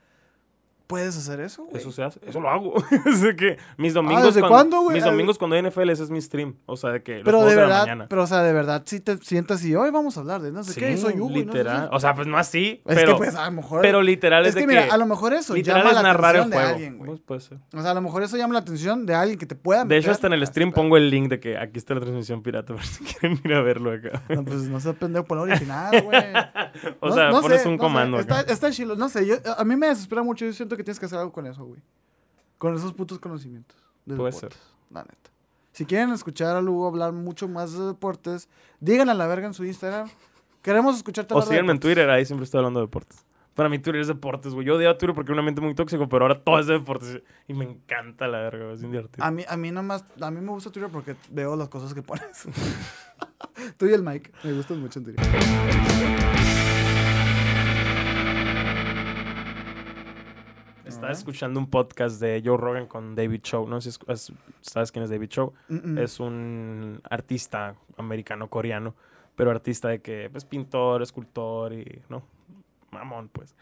¿Puedes 0.86 1.16
hacer 1.16 1.40
eso, 1.40 1.64
güey? 1.64 1.76
Eso 1.78 1.90
se 1.92 2.02
hace. 2.02 2.20
Eso 2.26 2.40
lo 2.40 2.50
hago. 2.50 2.74
es 3.06 3.20
de 3.22 3.34
que 3.36 3.56
mis 3.78 3.94
domingos. 3.94 4.22
Ah, 4.22 4.26
¿desde 4.26 4.40
cuando- 4.40 4.54
cuándo, 4.54 4.80
güey? 4.82 4.94
Mis 4.96 5.04
Ah, 5.04 5.10
domingos 5.10 5.38
cuando 5.38 5.56
hay 5.56 5.62
NFL, 5.62 5.90
ese 5.90 6.02
es 6.02 6.10
mi 6.10 6.20
stream. 6.20 6.56
O 6.66 6.76
sea, 6.76 6.90
de 6.90 7.02
que. 7.02 7.16
los 7.16 7.24
Pero 7.24 7.38
juegos 7.38 7.50
de 7.54 7.56
la 7.60 7.62
verdad, 7.66 7.80
mañana. 7.80 8.06
pero 8.08 8.22
o 8.22 8.26
sea, 8.26 8.42
de 8.42 8.52
verdad, 8.52 8.82
si 8.84 9.00
te 9.00 9.16
sientas 9.18 9.64
y 9.64 9.74
hoy 9.74 9.90
vamos 9.90 10.16
a 10.16 10.20
hablar 10.20 10.42
de 10.42 10.52
no 10.52 10.62
sé 10.64 10.72
Sí, 10.74 10.80
qué, 10.80 10.96
soy 10.96 11.14
Hugo. 11.14 11.30
y 11.30 11.44
no 11.46 11.52
sé 11.52 11.58
literal. 11.58 11.88
qué". 11.90 11.96
O 11.96 12.00
sea, 12.00 12.14
pues 12.14 12.26
no 12.26 12.36
así. 12.36 12.82
es 12.84 12.94
pero, 12.96 13.12
que 13.12 13.18
pues 13.18 13.34
a 13.34 13.44
lo 13.46 13.52
mejor. 13.52 13.80
pero 13.82 14.02
literal 14.02 14.42
es, 14.44 14.50
es 14.50 14.54
que 14.56 14.60
de 14.62 14.66
mira, 14.66 14.84
que. 14.86 14.90
a 14.90 14.96
lo 14.96 15.06
mejor 15.06 15.32
eso 15.32 15.54
literal 15.54 15.80
llama 15.80 15.90
es 15.90 15.96
la 15.96 16.02
narrar 16.02 16.34
el 16.36 16.40
atención 16.42 16.50
de 16.50 16.56
juego. 16.56 16.74
alguien, 16.74 16.98
güey. 16.98 17.08
Pues 17.10 17.20
puede 17.20 17.40
ser. 17.40 17.58
O 17.74 17.80
sea, 17.82 17.90
a 17.90 17.94
lo 17.94 18.02
mejor 18.02 18.22
eso 18.22 18.36
llama 18.36 18.54
la 18.54 18.60
atención 18.60 19.06
de 19.06 19.14
alguien 19.14 19.38
que 19.38 19.46
te 19.46 19.54
pueda 19.54 19.84
De 19.84 19.96
hecho, 19.96 20.08
meter 20.08 20.10
hasta 20.12 20.26
en 20.26 20.32
el 20.34 20.46
stream 20.46 20.72
pongo 20.72 20.96
el 20.96 21.10
link 21.10 21.28
de 21.30 21.40
que 21.40 21.56
aquí 21.58 21.78
está 21.78 21.94
la 21.94 22.00
transmisión 22.00 22.42
pirata 22.42 22.74
por 22.74 22.82
si 22.84 23.02
quieren 23.04 23.40
ir 23.44 23.54
a 23.54 23.62
verlo 23.62 23.92
acá. 23.92 24.22
No, 24.28 24.44
pues 24.44 24.62
no 24.62 24.80
se 24.80 24.92
pendejo 24.94 25.24
por 25.24 25.36
la 25.38 25.42
original, 25.44 26.02
güey. 26.02 26.22
O 27.00 27.12
sea, 27.12 27.30
no 27.30 27.40
pones 27.42 27.64
un 27.66 27.76
comando 27.76 28.18
Está, 28.18 28.40
está 28.42 28.70
chilo. 28.70 28.96
No 28.96 29.08
sé, 29.08 29.40
a 29.56 29.64
mí 29.64 29.76
me 29.76 29.88
desespera 29.88 30.22
mucho. 30.22 30.44
Yo 30.46 30.52
siento 30.52 30.76
que 30.76 30.81
tienes 30.84 31.00
que 31.00 31.06
hacer 31.06 31.18
algo 31.18 31.32
con 31.32 31.46
eso, 31.46 31.64
güey. 31.64 31.80
Con 32.58 32.74
esos 32.74 32.92
putos 32.92 33.18
conocimientos. 33.18 33.76
de 34.04 34.16
Puede 34.16 34.32
deportes, 34.32 34.60
La 34.90 35.02
neta. 35.02 35.30
Si 35.72 35.86
quieren 35.86 36.10
escuchar 36.12 36.54
a 36.56 36.60
Lugo 36.60 36.86
hablar 36.86 37.12
mucho 37.12 37.48
más 37.48 37.72
de 37.72 37.86
deportes, 37.86 38.48
díganle 38.80 39.12
a 39.12 39.14
la 39.14 39.26
verga 39.26 39.46
en 39.46 39.54
su 39.54 39.64
Instagram. 39.64 40.08
Queremos 40.60 40.96
escucharte 40.96 41.34
O 41.34 41.40
de 41.40 41.46
síganme 41.46 41.72
en. 41.72 41.80
Twitter, 41.80 42.08
ahí 42.10 42.24
siempre 42.24 42.44
estoy 42.44 42.58
hablando 42.58 42.80
de 42.80 42.86
deportes. 42.86 43.24
Para 43.54 43.68
mí 43.68 43.78
Twitter 43.78 44.00
es 44.00 44.08
deportes, 44.08 44.54
güey. 44.54 44.66
Yo 44.66 44.76
odiaba 44.76 44.96
Twitter 44.96 45.14
porque 45.14 45.30
era 45.30 45.34
un 45.34 45.40
ambiente 45.40 45.60
muy 45.60 45.74
tóxico, 45.74 46.08
pero 46.08 46.24
ahora 46.24 46.42
todo 46.42 46.58
es 46.58 46.66
de 46.66 46.74
deportes. 46.74 47.22
Y 47.48 47.54
me 47.54 47.64
encanta 47.64 48.26
la 48.26 48.38
verga, 48.38 48.64
güey, 48.64 48.74
es 48.74 48.80
divertido. 48.80 49.24
A 49.24 49.30
mí, 49.30 49.44
a 49.46 49.56
mí 49.56 49.70
nada 49.70 49.82
más, 49.82 50.04
a 50.20 50.30
mí 50.30 50.40
me 50.40 50.50
gusta 50.50 50.70
Twitter 50.70 50.90
porque 50.90 51.16
veo 51.30 51.56
las 51.56 51.68
cosas 51.68 51.92
que 51.92 52.02
pones. 52.02 52.46
Tú 53.76 53.86
y 53.86 53.92
el 53.92 54.02
Mike, 54.02 54.32
me 54.42 54.52
gustan 54.52 54.80
mucho 54.80 55.00
en 55.00 55.04
Twitter. 55.06 56.71
Estaba 61.02 61.12
escuchando 61.18 61.58
un 61.58 61.68
podcast 61.68 62.20
de 62.20 62.40
Joe 62.44 62.56
Rogan 62.56 62.86
con 62.86 63.14
David 63.16 63.40
Cho. 63.42 63.66
No 63.66 63.80
sé 63.80 63.90
si 63.90 63.98
es- 64.08 64.30
es- 64.30 64.32
sabes 64.60 64.92
quién 64.92 65.02
es 65.02 65.10
David 65.10 65.28
Cho. 65.28 65.52
Mm, 65.68 65.92
mm. 65.94 65.98
Es 65.98 66.20
un 66.20 67.00
artista 67.10 67.74
americano-coreano, 67.96 68.94
pero 69.34 69.50
artista 69.50 69.88
de 69.88 70.00
que, 70.00 70.28
pues, 70.30 70.44
pintor, 70.44 71.02
escultor 71.02 71.72
y, 71.72 72.02
¿no? 72.08 72.22
Mamón, 72.92 73.28
pues. 73.30 73.56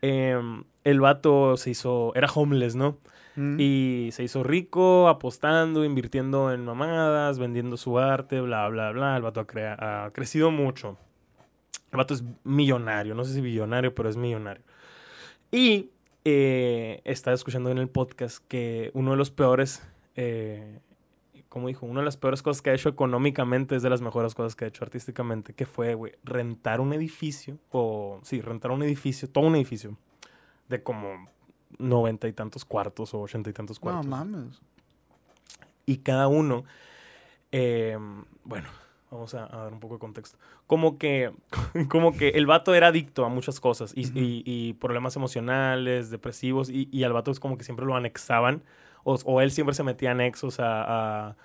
Em, 0.00 0.64
el 0.82 1.00
vato 1.00 1.56
se 1.56 1.70
hizo, 1.70 2.12
era 2.16 2.26
homeless, 2.34 2.74
¿no? 2.74 2.98
Mm. 3.36 3.56
Y 3.60 4.08
se 4.12 4.24
hizo 4.24 4.42
rico 4.42 5.08
apostando, 5.08 5.84
invirtiendo 5.84 6.52
en 6.52 6.64
mamadas, 6.64 7.38
vendiendo 7.38 7.76
su 7.76 7.98
arte, 8.00 8.40
bla, 8.40 8.68
bla, 8.68 8.90
bla. 8.90 9.16
El 9.16 9.22
vato 9.22 9.46
ha, 9.78 10.04
ha 10.06 10.10
crecido 10.10 10.50
mucho. 10.50 10.98
El 11.92 11.98
vato 11.98 12.12
es 12.14 12.24
millonario, 12.42 13.14
no 13.14 13.22
sé 13.24 13.34
si 13.34 13.40
billonario, 13.40 13.94
pero 13.94 14.08
es 14.08 14.16
millonario. 14.16 14.64
Y 15.52 15.90
eh, 16.24 17.00
estaba 17.04 17.34
escuchando 17.34 17.70
en 17.70 17.78
el 17.78 17.88
podcast 17.88 18.44
que 18.48 18.90
uno 18.94 19.10
de 19.12 19.16
los 19.16 19.30
peores, 19.30 19.82
eh, 20.16 20.80
como 21.48 21.68
dijo, 21.68 21.84
una 21.86 22.00
de 22.00 22.04
las 22.06 22.16
peores 22.16 22.42
cosas 22.42 22.62
que 22.62 22.70
ha 22.70 22.74
hecho 22.74 22.88
económicamente 22.88 23.76
es 23.76 23.82
de 23.82 23.90
las 23.90 24.00
mejores 24.00 24.34
cosas 24.34 24.54
que 24.56 24.64
ha 24.64 24.68
hecho 24.68 24.84
artísticamente, 24.84 25.52
que 25.52 25.66
fue, 25.66 25.94
güey, 25.94 26.12
rentar 26.24 26.80
un 26.80 26.92
edificio, 26.92 27.58
o 27.70 28.20
sí, 28.22 28.40
rentar 28.40 28.70
un 28.70 28.82
edificio, 28.82 29.28
todo 29.28 29.44
un 29.46 29.56
edificio, 29.56 29.96
de 30.68 30.82
como 30.82 31.28
noventa 31.78 32.28
y 32.28 32.32
tantos 32.32 32.64
cuartos 32.64 33.12
o 33.14 33.20
ochenta 33.20 33.50
y 33.50 33.52
tantos 33.52 33.78
No 33.78 33.82
cuartos. 33.82 34.06
mames. 34.06 34.60
y 35.84 35.98
cada 35.98 36.28
uno, 36.28 36.64
eh, 37.50 37.98
bueno, 38.44 38.68
vamos 39.12 39.34
a, 39.34 39.44
a 39.44 39.64
dar 39.64 39.72
un 39.72 39.78
poco 39.80 39.94
de 39.94 40.00
contexto. 40.00 40.38
Como 40.66 40.98
que, 40.98 41.30
como 41.88 42.12
que 42.16 42.30
el 42.30 42.46
vato 42.46 42.74
era 42.74 42.88
adicto 42.88 43.24
a 43.24 43.28
muchas 43.28 43.60
cosas 43.60 43.92
y, 43.94 44.06
y- 44.18 44.42
y 44.44 44.72
problemas 44.74 45.14
emocionales, 45.16 46.10
depresivos, 46.10 46.70
y, 46.70 46.88
y 46.90 47.04
al 47.04 47.12
vato 47.12 47.30
es 47.30 47.38
como 47.40 47.56
que 47.58 47.64
siempre 47.64 47.86
lo 47.86 47.94
anexaban, 47.94 48.62
o, 49.04 49.14
o 49.24 49.40
él 49.40 49.50
siempre 49.50 49.74
se 49.74 49.82
metía 49.84 50.10
anexos 50.12 50.58
a... 50.60 51.26
a- 51.28 51.36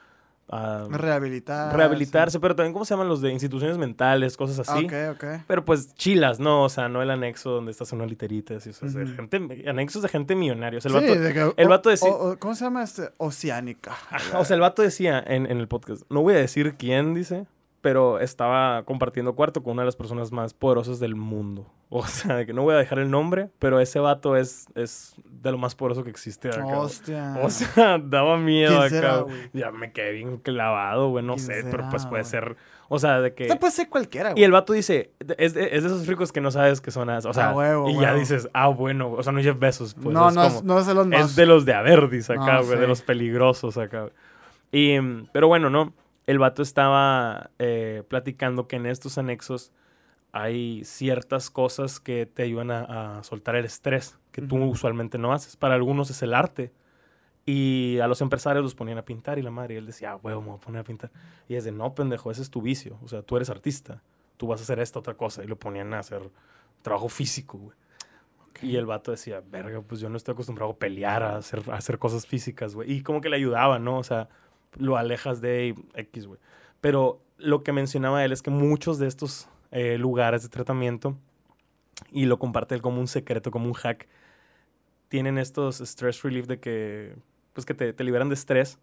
a 0.50 0.86
Rehabilitar. 0.90 1.76
rehabilitarse, 1.76 2.40
pero 2.40 2.56
también, 2.56 2.72
¿cómo 2.72 2.86
se 2.86 2.94
llaman 2.94 3.10
los 3.10 3.20
de 3.20 3.32
instituciones 3.34 3.78
mentales, 3.78 4.38
cosas 4.38 4.66
sí. 4.66 4.72
así? 4.72 4.88
Ah, 4.96 5.12
ok, 5.12 5.18
ok. 5.22 5.42
Pero 5.46 5.66
pues 5.66 5.94
chilas, 5.96 6.40
¿no? 6.40 6.64
O 6.64 6.70
sea, 6.70 6.88
no 6.88 7.02
el 7.02 7.12
anexo 7.12 7.50
donde 7.50 7.72
estás 7.72 7.92
en 7.92 7.98
una 8.00 8.06
literita, 8.08 8.56
así, 8.56 8.70
o 8.70 8.74
sea, 8.74 8.88
gente, 9.08 9.66
anexos 9.68 10.04
de 10.04 10.08
gente 10.08 10.36
millonaria. 10.38 10.78
O 10.78 10.82
sea, 10.82 10.90
el 10.90 11.00
Sí, 11.02 11.08
vato, 11.10 11.20
de 11.20 11.34
que- 11.34 11.54
el 11.62 11.68
vato 11.68 11.90
decía- 11.90 12.14
¿Cómo 12.40 12.56
se 12.56 12.64
llama 12.64 12.82
este? 12.84 13.10
Oceánica. 13.18 13.98
O 14.38 14.46
sea, 14.46 14.56
el 14.56 14.62
vato 14.62 14.82
decía 14.84 15.22
en, 15.28 15.52
en 15.52 15.58
el 15.58 15.68
podcast, 15.68 16.04
no 16.10 16.22
voy 16.22 16.36
a 16.36 16.38
decir 16.38 16.76
quién 16.78 17.14
dice, 17.14 17.46
pero 17.82 18.20
estaba 18.20 18.84
compartiendo 18.84 19.34
cuarto 19.36 19.64
con 19.64 19.74
una 19.74 19.84
de 19.84 19.88
las 19.88 19.96
personas 19.96 20.32
más 20.32 20.54
poderosas 20.54 21.00
del 21.00 21.16
mundo. 21.16 21.66
O 21.90 22.06
sea, 22.06 22.36
de 22.36 22.46
que 22.46 22.52
no 22.52 22.64
voy 22.64 22.74
a 22.76 22.78
dejar 22.78 23.00
el 23.00 23.10
nombre, 23.10 23.50
pero 23.60 23.80
ese 23.80 24.00
vato 24.00 24.36
es, 24.36 24.66
es 24.76 25.16
de 25.24 25.52
lo 25.54 25.58
más 25.58 25.74
poderoso 25.74 26.04
que 26.04 26.10
existe 26.10 26.50
acá. 26.50 26.66
Hostia. 26.80 27.38
O 27.42 27.50
sea, 27.50 27.98
daba 27.98 28.36
miedo 28.38 28.72
¿Quién 28.72 28.82
acá. 28.82 28.90
será? 28.90 29.26
Ya 29.54 29.72
me 29.72 29.94
quedé 29.94 30.12
bien 30.12 30.36
clavado, 30.36 31.08
güey, 31.12 31.24
no 31.24 31.36
¿Quién 31.36 31.46
sé, 31.46 31.64
pero 31.72 31.88
pues 31.90 32.02
será, 32.02 32.10
puede 32.10 32.24
güey? 32.24 32.30
ser, 32.32 32.58
o 32.90 33.00
sea, 33.00 33.22
de 33.22 33.34
que... 33.34 33.44
Esta 33.44 33.58
puede 33.58 33.72
ser 33.72 33.88
cualquiera, 33.88 34.32
Y 34.32 34.34
güey. 34.34 34.44
el 34.44 34.52
vato 34.52 34.74
dice, 34.74 35.14
es 35.38 35.54
de, 35.54 35.70
es 35.78 35.84
de 35.84 35.88
esos 35.88 36.06
ricos 36.08 36.34
que 36.34 36.42
no 36.42 36.52
sabes 36.52 36.82
que 36.82 36.92
son 36.92 37.10
as, 37.10 37.26
o 37.26 37.32
sea, 37.34 37.52
Ah, 37.52 37.56
huevo, 37.56 37.90
y 37.90 37.94
ya 37.94 38.00
huevo. 38.10 38.20
dices, 38.20 38.50
ah, 38.54 38.68
bueno, 38.68 39.10
o 39.14 39.24
sea, 39.24 39.32
no 39.32 39.42
Jeff 39.42 39.58
Bezos, 39.58 39.94
pues, 39.94 40.14
no, 40.14 40.28
es 40.28 40.36
no, 40.36 40.44
como- 40.44 40.58
es, 40.58 40.64
no 40.66 40.80
es 40.80 40.88
de 40.88 40.94
los 40.94 41.08
más. 41.08 41.22
es 41.30 41.36
de 41.38 41.46
los 41.46 41.64
de 41.64 41.74
Averdis 41.74 42.30
acá, 42.30 42.56
No, 42.56 42.64
güey, 42.64 42.74
sí. 42.76 42.82
de 42.82 42.88
los 42.88 43.02
peligrosos 43.02 43.78
acá. 43.78 44.10
Y, 44.74 44.98
pero 45.32 45.48
bueno, 45.48 45.70
¿no? 45.70 45.94
El 46.28 46.38
vato 46.40 46.62
estaba 46.62 47.50
eh, 47.58 48.04
platicando 48.08 48.68
que 48.68 48.76
en 48.76 48.86
estos 48.86 49.18
anexos 49.18 49.72
hay 50.32 50.84
ciertas 50.84 51.50
cosas 51.50 52.00
que 52.00 52.26
te 52.28 52.44
ayudan 52.44 52.70
a, 52.70 53.18
a 53.18 53.24
soltar 53.24 53.56
el 53.56 53.66
estrés 53.66 54.20
que 54.32 54.42
tú 54.42 54.58
usualmente 54.64 55.18
no 55.18 55.34
haces. 55.34 55.58
Para 55.58 55.74
algunos 55.74 56.12
es 56.12 56.22
el 56.22 56.36
arte. 56.36 56.72
Y 57.50 57.98
a 58.00 58.08
los 58.08 58.20
empresarios 58.20 58.62
los 58.62 58.76
ponían 58.76 58.98
a 58.98 59.06
pintar 59.06 59.40
y 59.40 59.42
la 59.42 59.52
madre, 59.52 59.76
y 59.76 59.78
él 59.78 59.86
decía, 59.86 60.12
ah, 60.12 60.20
huevo, 60.22 60.42
me 60.42 60.48
voy 60.50 60.58
a 60.58 60.60
poner 60.60 60.82
a 60.82 60.84
pintar. 60.84 61.12
Y 61.48 61.56
es 61.56 61.64
de, 61.64 61.72
no, 61.72 61.96
pendejo, 61.96 62.30
ese 62.30 62.42
es 62.42 62.50
tu 62.50 62.62
vicio. 62.62 63.00
O 63.04 63.08
sea, 63.08 63.22
tú 63.22 63.38
eres 63.38 63.50
artista. 63.50 64.04
Tú 64.36 64.48
vas 64.48 64.60
a 64.60 64.64
hacer 64.64 64.80
esta 64.80 65.00
otra 65.00 65.14
cosa. 65.14 65.46
Y 65.46 65.48
lo 65.48 65.56
ponían 65.56 65.94
a 65.94 66.00
hacer 66.00 66.30
trabajo 66.82 67.08
físico, 67.08 67.58
güey. 67.58 67.78
Y 68.62 68.76
el 68.76 68.86
vato 68.86 69.12
decía, 69.12 69.42
verga, 69.50 69.82
pues 69.82 70.02
yo 70.02 70.10
no 70.10 70.18
estoy 70.18 70.34
acostumbrado 70.34 70.72
a 70.72 70.76
pelear, 70.76 71.24
a 71.24 71.38
hacer, 71.38 71.62
a 71.72 71.76
hacer 71.76 72.00
cosas 72.00 72.28
físicas, 72.28 72.76
güey. 72.76 72.92
Y 72.92 73.02
como 73.02 73.22
que 73.22 73.30
le 73.30 73.38
ayudaba, 73.38 73.80
¿no? 73.80 73.98
O 73.98 74.04
sea, 74.04 74.28
lo 74.78 74.98
alejas 74.98 75.42
de 75.42 75.76
X, 75.94 76.28
güey. 76.28 76.40
Pero 76.82 77.22
lo 77.38 77.64
que 77.64 77.74
mencionaba 77.74 78.24
él 78.24 78.32
es 78.32 78.42
que 78.42 78.50
muchos 78.50 79.00
de 79.00 79.08
estos 79.08 79.50
eh, 79.72 79.98
lugares 79.98 80.44
de 80.44 80.50
tratamiento, 80.50 81.18
y 82.12 82.26
lo 82.26 82.38
comparte 82.38 82.76
él 82.76 82.82
como 82.82 83.00
un 83.00 83.08
secreto, 83.08 83.52
como 83.52 83.68
un 83.68 83.74
hack, 83.74 84.08
tienen 85.10 85.38
estos 85.38 85.80
stress 85.82 86.22
relief 86.22 86.48
de 86.48 86.60
que, 86.60 87.16
pues 87.54 87.66
que 87.66 87.74
te, 87.74 88.04
liberan 88.04 88.30
de 88.30 88.36
estrés. 88.36 88.80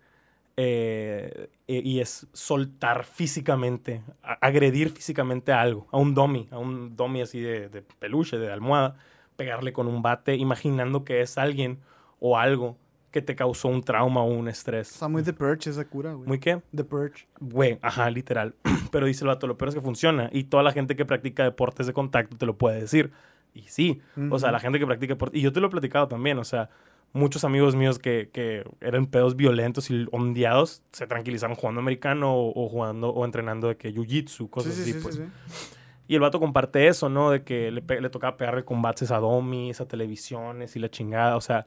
eh, 0.56 1.48
y 1.66 2.00
es 2.00 2.28
soltar 2.32 3.04
físicamente, 3.04 4.02
agredir 4.22 4.90
físicamente 4.90 5.52
a 5.52 5.60
algo, 5.60 5.88
a 5.90 5.98
un 5.98 6.14
dummy, 6.14 6.48
a 6.52 6.58
un 6.58 6.94
dummy 6.96 7.22
así 7.22 7.40
de 7.40 7.84
peluche, 7.98 8.38
de 8.38 8.52
almohada, 8.52 8.96
pegarle 9.36 9.72
con 9.72 9.88
un 9.88 10.02
bate, 10.02 10.36
imaginando 10.36 11.04
que 11.04 11.20
es 11.20 11.38
alguien 11.38 11.80
o 12.20 12.38
algo 12.38 12.76
que 13.14 13.22
te 13.22 13.36
causó 13.36 13.68
un 13.68 13.80
trauma 13.80 14.22
o 14.22 14.24
un 14.24 14.48
estrés. 14.48 14.90
Está 14.90 15.06
muy 15.06 15.22
The 15.22 15.32
Purge 15.32 15.70
esa 15.70 15.84
cura, 15.84 16.14
güey. 16.14 16.26
¿Muy 16.26 16.40
qué? 16.40 16.60
The 16.74 16.82
Purge. 16.82 17.28
Güey, 17.38 17.78
ajá, 17.80 18.10
literal. 18.10 18.56
Pero 18.90 19.06
dice 19.06 19.22
el 19.22 19.28
vato, 19.28 19.46
lo 19.46 19.56
peor 19.56 19.68
es 19.68 19.76
que 19.76 19.80
funciona. 19.80 20.28
Y 20.32 20.44
toda 20.44 20.64
la 20.64 20.72
gente 20.72 20.96
que 20.96 21.04
practica 21.04 21.44
deportes 21.44 21.86
de 21.86 21.92
contacto 21.92 22.36
te 22.36 22.44
lo 22.44 22.58
puede 22.58 22.80
decir. 22.80 23.12
Y 23.54 23.62
sí, 23.68 24.00
o 24.32 24.38
sea, 24.40 24.50
la 24.50 24.58
gente 24.58 24.80
que 24.80 24.86
practica 24.86 25.12
deporte. 25.12 25.38
Y 25.38 25.42
yo 25.42 25.52
te 25.52 25.60
lo 25.60 25.68
he 25.68 25.70
platicado 25.70 26.08
también, 26.08 26.38
o 26.38 26.44
sea, 26.44 26.70
muchos 27.12 27.44
amigos 27.44 27.76
míos 27.76 28.00
que, 28.00 28.30
que 28.32 28.64
eran 28.80 29.06
pedos 29.06 29.36
violentos 29.36 29.92
y 29.92 30.08
ondeados 30.10 30.82
se 30.90 31.06
tranquilizaron 31.06 31.54
jugando 31.54 31.80
americano 31.80 32.34
o, 32.34 32.64
o 32.64 32.68
jugando 32.68 33.10
o 33.10 33.24
entrenando 33.24 33.68
de 33.68 33.76
que 33.76 33.94
jiu-jitsu, 33.94 34.50
cosas 34.50 34.74
sí, 34.74 34.82
sí, 34.82 34.90
así, 34.90 34.98
sí, 34.98 35.04
pues. 35.04 35.14
sí, 35.14 35.22
sí. 35.46 35.76
Y 36.08 36.16
el 36.16 36.20
vato 36.20 36.40
comparte 36.40 36.88
eso, 36.88 37.08
¿no? 37.08 37.30
De 37.30 37.44
que 37.44 37.70
le, 37.70 38.00
le 38.00 38.10
tocaba 38.10 38.36
pegarle 38.36 38.64
combates 38.64 39.12
a 39.12 39.18
domis, 39.18 39.80
a 39.80 39.86
televisiones 39.86 40.74
y 40.74 40.80
la 40.80 40.90
chingada. 40.90 41.36
O 41.36 41.40
sea, 41.40 41.66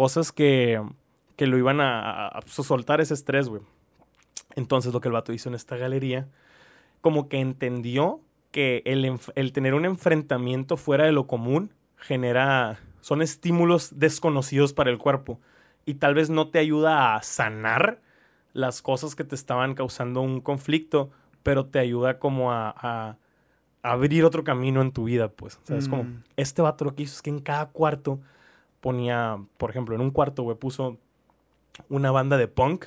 cosas 0.00 0.32
que, 0.32 0.80
que 1.36 1.46
lo 1.46 1.58
iban 1.58 1.78
a, 1.82 2.00
a- 2.00 2.28
a 2.28 2.40
soltar 2.46 3.02
ese 3.02 3.12
estrés, 3.12 3.50
güey. 3.50 3.60
Entonces, 4.56 4.94
lo 4.94 5.00
que 5.02 5.08
el 5.08 5.12
vato 5.12 5.34
hizo 5.34 5.50
en 5.50 5.54
esta 5.54 5.76
galería, 5.76 6.26
como 7.02 7.28
que 7.28 7.38
entendió 7.38 8.20
que 8.50 8.82
el, 8.86 9.18
el 9.34 9.52
tener 9.52 9.74
un 9.74 9.84
enfrentamiento 9.84 10.78
fuera 10.78 11.04
de 11.04 11.12
lo 11.12 11.26
común 11.26 11.70
genera. 11.98 12.78
Son 13.02 13.20
estímulos 13.20 13.90
desconocidos 13.98 14.72
para 14.72 14.90
el 14.90 14.96
cuerpo. 14.96 15.38
Y 15.84 15.94
tal 15.94 16.14
vez 16.14 16.30
no 16.30 16.48
te 16.48 16.58
ayuda 16.58 17.14
a 17.14 17.22
sanar 17.22 18.00
las 18.54 18.80
cosas 18.80 19.14
que 19.14 19.24
te 19.24 19.34
estaban 19.34 19.74
causando 19.74 20.22
un 20.22 20.40
conflicto, 20.40 21.10
pero 21.42 21.66
te 21.66 21.78
ayuda 21.78 22.18
como 22.18 22.52
a, 22.52 22.74
a 22.76 23.16
abrir 23.82 24.24
otro 24.24 24.44
camino 24.44 24.80
en 24.80 24.92
tu 24.92 25.04
vida, 25.04 25.28
pues. 25.28 25.56
O 25.62 25.66
sea, 25.66 25.76
es 25.76 25.88
como, 25.88 26.04
Mm. 26.04 26.22
este 26.36 26.62
vato 26.62 26.84
lo 26.86 26.94
que 26.94 27.02
hizo 27.02 27.14
es 27.16 27.22
que 27.22 27.30
en 27.30 27.40
cada 27.40 27.66
cuarto 27.66 28.18
ponía, 28.80 29.38
por 29.56 29.70
ejemplo, 29.70 29.94
en 29.94 30.00
un 30.00 30.10
cuarto, 30.10 30.42
güey, 30.42 30.56
puso 30.56 30.98
una 31.88 32.10
banda 32.10 32.36
de 32.36 32.48
punk 32.48 32.86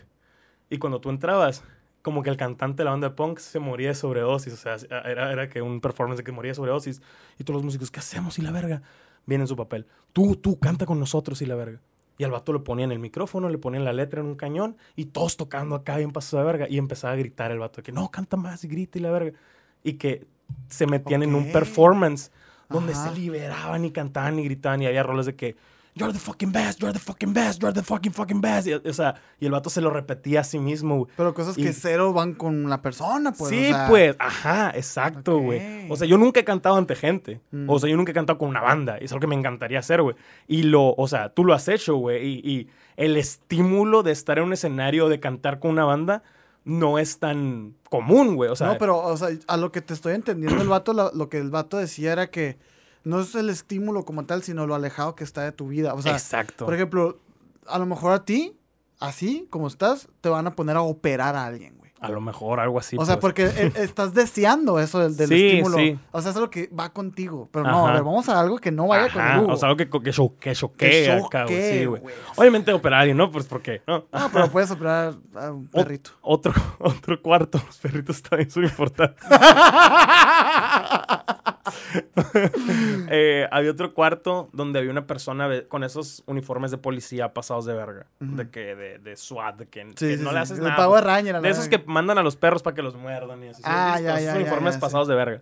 y 0.69 0.77
cuando 0.77 0.99
tú 0.99 1.09
entrabas, 1.09 1.63
como 2.01 2.23
que 2.23 2.29
el 2.29 2.37
cantante 2.37 2.77
de 2.77 2.85
la 2.85 2.91
banda 2.91 3.09
de 3.09 3.15
punk 3.15 3.39
se 3.39 3.59
moría 3.59 3.89
de 3.89 3.95
sobredosis, 3.95 4.53
o 4.53 4.57
sea, 4.57 4.75
era, 4.89 5.31
era 5.31 5.49
que 5.49 5.61
un 5.61 5.81
performance 5.81 6.17
de 6.17 6.23
que 6.23 6.31
moría 6.31 6.51
de 6.51 6.55
sobredosis 6.55 7.01
y 7.39 7.43
todos 7.43 7.55
los 7.55 7.63
músicos, 7.63 7.91
¿qué 7.91 7.99
hacemos? 7.99 8.37
Y 8.39 8.41
la 8.41 8.51
verga, 8.51 8.81
viene 9.25 9.43
en 9.43 9.47
su 9.47 9.55
papel, 9.55 9.85
tú, 10.11 10.35
tú, 10.35 10.59
canta 10.59 10.85
con 10.85 10.99
nosotros 10.99 11.41
y 11.41 11.45
la 11.45 11.55
verga. 11.55 11.79
Y 12.17 12.23
al 12.23 12.31
vato 12.31 12.53
le 12.53 12.59
ponían 12.59 12.91
el 12.91 12.99
micrófono, 12.99 13.49
le 13.49 13.57
ponían 13.57 13.83
la 13.85 13.93
letra 13.93 14.21
en 14.21 14.27
un 14.27 14.35
cañón 14.35 14.77
y 14.95 15.05
todos 15.05 15.35
tocando 15.35 15.75
acá 15.75 15.97
bien 15.97 16.11
pasado 16.11 16.43
de 16.43 16.51
verga. 16.51 16.67
Y 16.69 16.77
empezaba 16.77 17.13
a 17.13 17.15
gritar 17.15 17.51
el 17.51 17.57
vato 17.57 17.77
de 17.77 17.83
que 17.83 17.91
no, 17.91 18.11
canta 18.11 18.37
más 18.37 18.63
y 18.63 18.67
grita 18.67 18.99
y 18.99 19.01
la 19.01 19.09
verga. 19.09 19.35
Y 19.83 19.93
que 19.93 20.27
se 20.67 20.85
metían 20.85 21.23
en 21.23 21.33
un 21.33 21.51
performance 21.51 22.31
donde 22.69 22.93
Ajá. 22.93 23.09
se 23.09 23.19
liberaban 23.19 23.83
y 23.85 23.91
cantaban 23.91 24.37
y 24.37 24.43
gritaban 24.43 24.81
y 24.83 24.85
había 24.85 25.01
roles 25.01 25.25
de 25.25 25.35
que 25.35 25.55
You're 25.95 26.11
the 26.11 26.17
fucking 26.19 26.51
best, 26.51 26.79
you're 26.79 26.91
the 26.91 26.97
fucking 26.99 27.33
best, 27.33 27.61
you're 27.61 27.71
the 27.73 27.83
fucking 27.83 28.13
fucking 28.13 28.41
best. 28.41 28.65
Y, 28.67 28.73
o 28.73 28.93
sea, 28.93 29.13
y 29.39 29.45
el 29.45 29.51
vato 29.51 29.69
se 29.69 29.79
lo 29.79 29.91
repetía 29.91 30.39
a 30.39 30.43
sí 30.43 30.57
mismo, 30.57 30.97
güey. 30.97 31.11
Pero 31.15 31.33
cosas 31.35 31.55
Y- 31.55 31.61
que 31.63 31.71
cero 31.73 32.13
van 32.13 32.33
con 32.33 32.67
la 32.67 32.81
persona, 32.81 33.31
pues. 33.31 33.51
sí, 33.51 33.65
o 33.65 33.69
sea, 33.69 33.87
pues, 33.87 34.15
ajá, 34.17 34.71
exacto, 34.75 35.37
güey. 35.37 35.87
O 35.91 35.95
sea, 35.95 36.07
yo 36.07 36.17
nunca 36.17 36.39
he 36.39 36.43
cantado 36.43 36.77
ante 36.77 36.95
gente. 36.95 37.41
Mm. 37.51 37.69
O 37.69 37.77
sea, 37.77 37.89
yo 37.89 37.95
nunca 37.95 38.11
he 38.11 38.15
cantado 38.15 38.39
con 38.39 38.49
una 38.49 38.61
banda. 38.61 38.97
Y 38.99 39.05
es 39.05 39.11
algo 39.11 39.21
que 39.21 39.27
me 39.27 39.35
encantaría 39.35 39.77
hacer, 39.77 40.01
güey. 40.01 40.15
Y 40.47 40.63
lo, 40.63 40.95
o 40.95 41.07
sea, 41.07 41.29
tú 41.29 41.45
lo 41.45 41.53
has 41.53 41.67
hecho, 41.67 41.95
güey. 41.97 42.25
Y, 42.25 42.39
y 42.51 42.67
el 42.97 43.15
estímulo 43.15 44.01
de 44.01 44.13
estar 44.13 44.39
en 44.39 44.45
un 44.45 44.53
escenario, 44.53 45.09
de 45.09 45.19
cantar 45.19 45.59
con 45.59 45.69
una 45.71 45.85
banda, 45.85 46.23
no 46.65 46.97
es 46.97 47.19
tan 47.19 47.75
común, 47.89 48.35
güey. 48.35 48.49
O 48.49 48.55
sea, 48.55 48.67
no, 48.67 48.77
pero, 48.79 48.97
o 48.97 49.15
sea, 49.17 49.29
a 49.47 49.57
lo 49.57 49.71
que 49.71 49.81
te 49.81 49.93
estoy 49.93 50.15
entendiendo, 50.15 50.59
el 50.61 50.69
vato, 50.69 50.93
lo, 50.93 51.11
lo 51.13 51.29
que 51.29 51.37
el 51.37 51.51
vato 51.51 51.77
decía 51.77 52.13
era 52.13 52.31
que 52.31 52.57
no 53.03 53.19
es 53.21 53.35
el 53.35 53.49
estímulo 53.49 54.05
como 54.05 54.25
tal, 54.25 54.43
sino 54.43 54.67
lo 54.67 54.75
alejado 54.75 55.15
que 55.15 55.23
está 55.23 55.43
de 55.43 55.51
tu 55.51 55.67
vida. 55.67 55.93
O 55.93 56.01
sea, 56.01 56.13
exacto. 56.13 56.65
por 56.65 56.73
ejemplo, 56.73 57.19
a 57.67 57.79
lo 57.79 57.85
mejor 57.85 58.13
a 58.13 58.25
ti, 58.25 58.57
así 58.99 59.47
como 59.49 59.67
estás, 59.67 60.07
te 60.21 60.29
van 60.29 60.47
a 60.47 60.55
poner 60.55 60.75
a 60.77 60.81
operar 60.81 61.35
a 61.35 61.45
alguien, 61.45 61.75
güey. 61.77 61.91
a 61.99 62.09
lo 62.09 62.19
mejor 62.21 62.59
algo 62.59 62.79
así. 62.79 62.97
o 62.99 63.05
sea, 63.05 63.19
pues. 63.19 63.33
porque 63.33 63.45
eh, 63.45 63.71
estás 63.77 64.13
deseando 64.13 64.77
eso 64.79 64.99
del, 64.99 65.15
del 65.15 65.29
Sí, 65.29 65.47
estímulo. 65.47 65.77
sí. 65.77 65.97
O 66.11 66.21
sea, 66.21 66.31
es 66.31 66.37
algo 66.37 66.49
que 66.49 66.67
va 66.77 66.91
contigo. 66.91 67.47
Pero 67.51 67.65
no, 67.65 67.87
a 67.87 67.93
ver, 67.93 68.03
vamos 68.03 68.27
a 68.29 68.39
algo 68.39 68.57
que 68.57 68.71
no 68.71 68.87
vaya 68.87 69.05
Ajá, 69.05 69.35
con 69.37 69.45
el. 69.45 69.51
O 69.51 69.55
sea, 69.57 69.69
algo 69.69 69.77
que, 69.77 69.89
que, 69.89 70.11
cho- 70.11 70.35
que 70.37 70.53
choquee 70.53 70.89
Que 70.89 71.17
choquee, 71.21 71.79
Sí, 71.79 71.85
güey. 71.85 72.01
Obviamente 72.35 72.73
operar 72.73 72.99
a 72.99 73.01
alguien, 73.03 73.17
¿no? 73.17 73.31
Pues 73.31 73.45
porque, 73.45 73.81
¿no? 73.87 74.05
No, 74.11 74.29
pero 74.33 74.49
puedes 74.51 74.69
operar 74.71 75.13
a 75.35 75.51
un 75.51 75.67
perrito. 75.67 76.11
Otro, 76.21 76.51
otro 76.79 77.21
cuarto. 77.21 77.61
Los 77.65 77.77
perritos 77.77 78.21
también 78.21 78.51
son 78.51 78.63
importantes. 78.65 79.23
Eh, 83.09 83.47
había 83.51 83.71
otro 83.71 83.93
cuarto 83.93 84.49
donde 84.53 84.79
había 84.79 84.91
una 84.91 85.05
persona 85.07 85.49
con 85.67 85.83
esos 85.83 86.23
uniformes 86.25 86.71
de 86.71 86.77
policía 86.77 87.33
pasados 87.33 87.65
de 87.65 87.73
verga. 87.73 88.05
Ujú. 88.21 88.35
De 88.35 88.49
que, 88.49 88.75
de, 88.75 88.99
de 88.99 89.15
SWAT, 89.15 89.57
de 89.57 89.67
que, 89.67 89.83
Sí, 89.89 90.07
que 90.07 90.17
sí, 90.17 90.23
no 90.23 90.29
sí. 90.29 90.33
le 90.35 90.39
haces 90.41 90.59
nada. 90.59 90.87
La 91.01 91.41
De 91.41 91.49
esos 91.49 91.67
que 91.67 91.79
mandan 91.85 92.17
a 92.17 92.23
los 92.23 92.35
perros 92.35 92.63
para 92.63 92.75
que 92.75 92.81
los 92.81 92.95
muerdan 92.95 93.43
y 93.43 93.47
así. 93.49 93.61
¿sí 93.61 93.69
has 93.69 93.97
Ah, 93.97 93.99
ya, 94.01 94.15
Esos 94.19 94.33
ya, 94.33 94.35
uniformes 94.39 94.75
ya, 94.75 94.79
pasados 94.79 95.07
de 95.07 95.15
verga. 95.15 95.41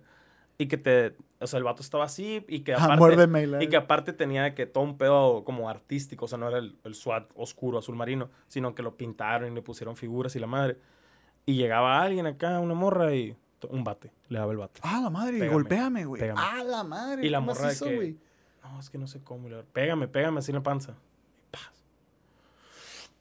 Y 0.58 0.66
que 0.66 0.76
te... 0.76 1.16
O 1.40 1.46
sea, 1.46 1.58
el 1.58 1.64
vato 1.64 1.82
estaba 1.82 2.04
así 2.04 2.44
y 2.48 2.60
que 2.60 2.74
Ah, 2.74 2.78
aparte... 2.84 2.98
muérdeme, 2.98 3.64
y 3.64 3.68
que 3.68 3.76
aparte 3.76 4.12
tenía 4.12 4.54
que 4.54 4.66
todo 4.66 4.84
un 4.84 4.96
pedo 4.98 5.44
como 5.44 5.68
artístico. 5.68 6.26
O 6.26 6.28
sea, 6.28 6.38
no 6.38 6.48
era 6.48 6.58
el, 6.58 6.76
el 6.84 6.94
SWAT 6.94 7.30
oscuro, 7.34 7.78
azul 7.78 7.96
marino, 7.96 8.30
sino 8.48 8.74
que 8.74 8.82
lo 8.82 8.96
pintaron 8.96 9.50
y 9.50 9.54
le 9.54 9.62
pusieron 9.62 9.96
figuras 9.96 10.36
y 10.36 10.40
la 10.40 10.46
madre. 10.46 10.76
Y 11.46 11.54
llegaba 11.56 12.00
alguien 12.02 12.26
acá, 12.26 12.58
una 12.60 12.74
morra 12.74 13.14
y... 13.14 13.36
Un 13.70 13.84
bate. 13.84 14.12
Le 14.28 14.38
daba 14.38 14.52
el 14.52 14.58
bate. 14.58 14.80
Ah, 14.84 15.00
la 15.02 15.10
madre, 15.10 15.32
Pégame, 15.32 15.52
golpéame, 15.52 16.04
güey. 16.04 16.22
Ah, 16.36 16.62
la 16.64 16.82
madre. 16.84 17.26
Y 17.26 17.30
la 17.30 17.38
¿qué 17.38 17.44
morra 17.44 17.68
de 17.72 17.78
que- 17.78 17.96
güey? 17.96 18.18
No, 18.62 18.78
es 18.80 18.90
que 18.90 18.98
no 18.98 19.06
sé 19.06 19.22
cómo. 19.22 19.48
le- 19.48 19.62
Pégame, 19.64 20.08
pégame 20.08 20.38
así 20.38 20.50
en 20.50 20.56
la 20.56 20.62
panza. 20.62 20.92
Y 20.92 21.44
paz. 21.50 21.70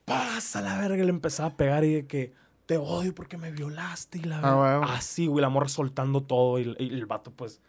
Pasa 0.05 0.61
la 0.61 0.77
verga. 0.79 1.03
Le 1.03 1.09
empezaba 1.09 1.49
a 1.49 1.57
pegar 1.57 1.83
y 1.83 1.93
de 1.93 2.07
que 2.07 2.33
te 2.65 2.77
odio 2.77 3.13
porque 3.13 3.37
me 3.37 3.51
violaste. 3.51 4.17
Y 4.19 4.23
la 4.23 4.39
Ah, 4.39 4.55
verga. 4.79 4.93
Así, 4.93 5.27
güey, 5.27 5.41
la 5.41 5.49
morra 5.49 5.67
soltando 5.69 6.21
todo. 6.23 6.59
Y, 6.59 6.75
y 6.79 6.89
el 6.93 7.05
vato, 7.05 7.31
pues, 7.31 7.61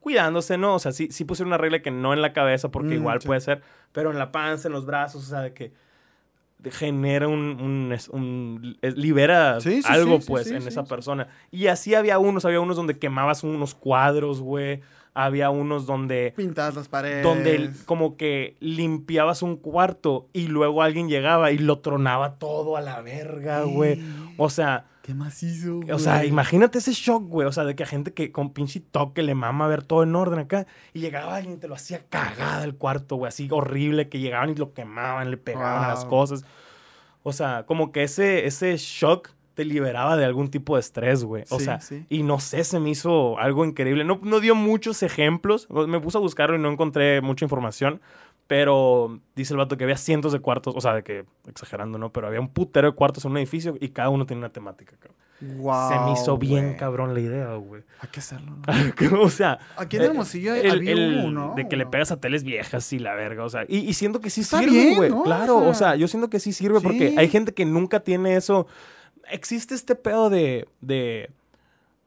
cuidándose, 0.00 0.56
¿no? 0.58 0.74
O 0.74 0.78
sea, 0.78 0.92
sí, 0.92 1.08
sí 1.10 1.24
pusieron 1.24 1.48
una 1.48 1.58
regla 1.58 1.82
que 1.82 1.90
no 1.90 2.12
en 2.12 2.22
la 2.22 2.32
cabeza, 2.32 2.70
porque 2.70 2.90
Mm, 2.90 3.00
igual 3.00 3.20
sí. 3.20 3.26
puede 3.26 3.40
ser, 3.40 3.62
pero 3.92 4.10
en 4.10 4.18
la 4.18 4.30
panza, 4.32 4.68
en 4.68 4.72
los 4.72 4.86
brazos, 4.86 5.24
o 5.24 5.28
sea, 5.28 5.40
de 5.40 5.52
que 5.52 5.72
genera 6.70 7.28
un, 7.28 7.96
un, 8.12 8.76
libera 8.82 9.60
Sí, 9.60 9.82
sí, 9.82 9.88
algo 9.88 10.20
sí, 10.20 10.26
pues 10.28 10.50
en 10.50 10.66
esa 10.66 10.84
persona 10.84 11.28
y 11.50 11.66
así 11.66 11.94
había 11.94 12.18
unos 12.18 12.44
había 12.44 12.60
unos 12.60 12.76
donde 12.76 12.98
quemabas 12.98 13.44
unos 13.44 13.74
cuadros 13.74 14.40
güey 14.40 14.80
había 15.16 15.48
unos 15.48 15.86
donde 15.86 16.34
Pintadas 16.36 16.74
las 16.74 16.88
paredes. 16.88 17.24
donde 17.24 17.70
como 17.86 18.18
que 18.18 18.56
limpiabas 18.60 19.40
un 19.42 19.56
cuarto 19.56 20.28
y 20.34 20.48
luego 20.48 20.82
alguien 20.82 21.08
llegaba 21.08 21.52
y 21.52 21.58
lo 21.58 21.78
tronaba 21.78 22.34
todo 22.34 22.76
a 22.76 22.82
la 22.82 23.00
verga, 23.00 23.62
güey. 23.62 23.98
O 24.36 24.50
sea, 24.50 24.84
Qué 25.06 25.14
macizo, 25.14 25.76
güey. 25.76 25.92
o 25.92 25.98
sea, 26.00 26.24
imagínate 26.24 26.78
ese 26.78 26.92
shock, 26.92 27.22
güey. 27.28 27.46
O 27.46 27.52
sea, 27.52 27.62
de 27.64 27.76
que 27.76 27.84
a 27.84 27.86
gente 27.86 28.12
que 28.12 28.32
con 28.32 28.52
pinche 28.52 28.80
toque 28.80 29.22
le 29.22 29.36
mama 29.36 29.68
ver 29.68 29.84
todo 29.84 30.02
en 30.02 30.16
orden 30.16 30.40
acá. 30.40 30.66
Y 30.92 30.98
llegaba 31.00 31.36
alguien 31.36 31.54
y 31.54 31.58
te 31.58 31.68
lo 31.68 31.76
hacía 31.76 32.00
cagada 32.08 32.64
el 32.64 32.74
cuarto, 32.74 33.14
güey. 33.14 33.28
Así 33.28 33.46
horrible, 33.52 34.08
que 34.08 34.18
llegaban 34.18 34.50
y 34.50 34.56
lo 34.56 34.72
quemaban, 34.74 35.30
le 35.30 35.36
pegaban 35.36 35.84
a 35.84 35.88
las 35.88 36.04
cosas. 36.04 36.44
O 37.22 37.32
sea, 37.32 37.64
como 37.66 37.92
que 37.92 38.02
ese, 38.02 38.46
ese 38.46 38.76
shock 38.78 39.30
te 39.54 39.64
liberaba 39.64 40.16
de 40.16 40.24
algún 40.24 40.50
tipo 40.50 40.74
de 40.74 40.80
estrés, 40.80 41.24
güey. 41.24 41.44
O 41.50 41.58
Sí, 41.58 41.64
sea, 41.64 41.80
sí. 41.80 42.04
y 42.10 42.22
no 42.24 42.40
sé, 42.40 42.62
se 42.64 42.78
me 42.78 42.90
hizo 42.90 43.38
algo 43.38 43.64
increíble. 43.64 44.04
No, 44.04 44.20
no 44.22 44.40
dio 44.40 44.54
muchos 44.54 45.02
ejemplos. 45.02 45.66
Me 45.70 45.98
puse 46.00 46.18
a 46.18 46.20
buscarlo 46.20 46.56
y 46.56 46.58
no 46.58 46.70
encontré 46.70 47.20
mucha 47.22 47.44
información. 47.44 48.00
Pero 48.46 49.18
dice 49.34 49.52
el 49.54 49.58
vato 49.58 49.76
que 49.76 49.84
había 49.84 49.96
cientos 49.96 50.32
de 50.32 50.38
cuartos, 50.40 50.74
o 50.76 50.80
sea, 50.80 50.94
de 50.94 51.02
que, 51.02 51.24
exagerando, 51.48 51.98
¿no? 51.98 52.12
Pero 52.12 52.28
había 52.28 52.40
un 52.40 52.48
putero 52.48 52.88
de 52.90 52.94
cuartos 52.96 53.24
en 53.24 53.32
un 53.32 53.38
edificio 53.38 53.76
y 53.80 53.88
cada 53.88 54.08
uno 54.08 54.24
tiene 54.26 54.38
una 54.38 54.50
temática, 54.50 54.92
cabrón. 54.98 55.16
Wow, 55.58 55.88
Se 55.90 55.98
me 55.98 56.12
hizo 56.12 56.38
bien 56.38 56.74
cabrón 56.74 57.12
la 57.12 57.20
idea, 57.20 57.52
güey. 57.56 57.82
Hay 58.00 58.08
que 58.08 58.20
hacerlo. 58.20 58.52
¿no? 58.56 59.20
o 59.20 59.28
sea, 59.28 59.58
Aquí 59.76 59.96
en 59.96 60.02
eh, 60.02 60.06
Hermosillo 60.06 60.54
el- 60.54 60.70
había 60.70 60.92
el 60.92 61.24
uno. 61.26 61.52
de 61.56 61.68
que 61.68 61.76
le 61.76 61.84
pegas 61.86 62.10
a 62.12 62.18
teles 62.20 62.42
viejas 62.44 62.90
y 62.94 62.98
la 63.00 63.14
verga, 63.14 63.44
o 63.44 63.48
sea, 63.50 63.64
y, 63.68 63.78
y 63.78 63.92
siento 63.94 64.20
que 64.20 64.30
sí 64.30 64.40
Está 64.42 64.60
sirve, 64.60 64.94
güey. 64.94 65.10
¿no? 65.10 65.24
Claro, 65.24 65.56
O 65.58 65.60
sea, 65.62 65.68
o 65.70 65.74
sea, 65.74 65.96
yo 65.96 66.08
siento 66.08 66.30
que 66.30 66.40
sí 66.40 66.52
sirve 66.52 66.80
porque 66.80 67.14
hay 67.18 67.28
gente 67.28 67.52
que 67.52 67.66
nunca 67.66 68.00
tiene 68.00 68.36
eso. 68.36 68.66
Existe 69.28 69.74
este 69.74 69.94
pedo 69.96 70.30
de, 70.30 70.68
de 70.80 71.30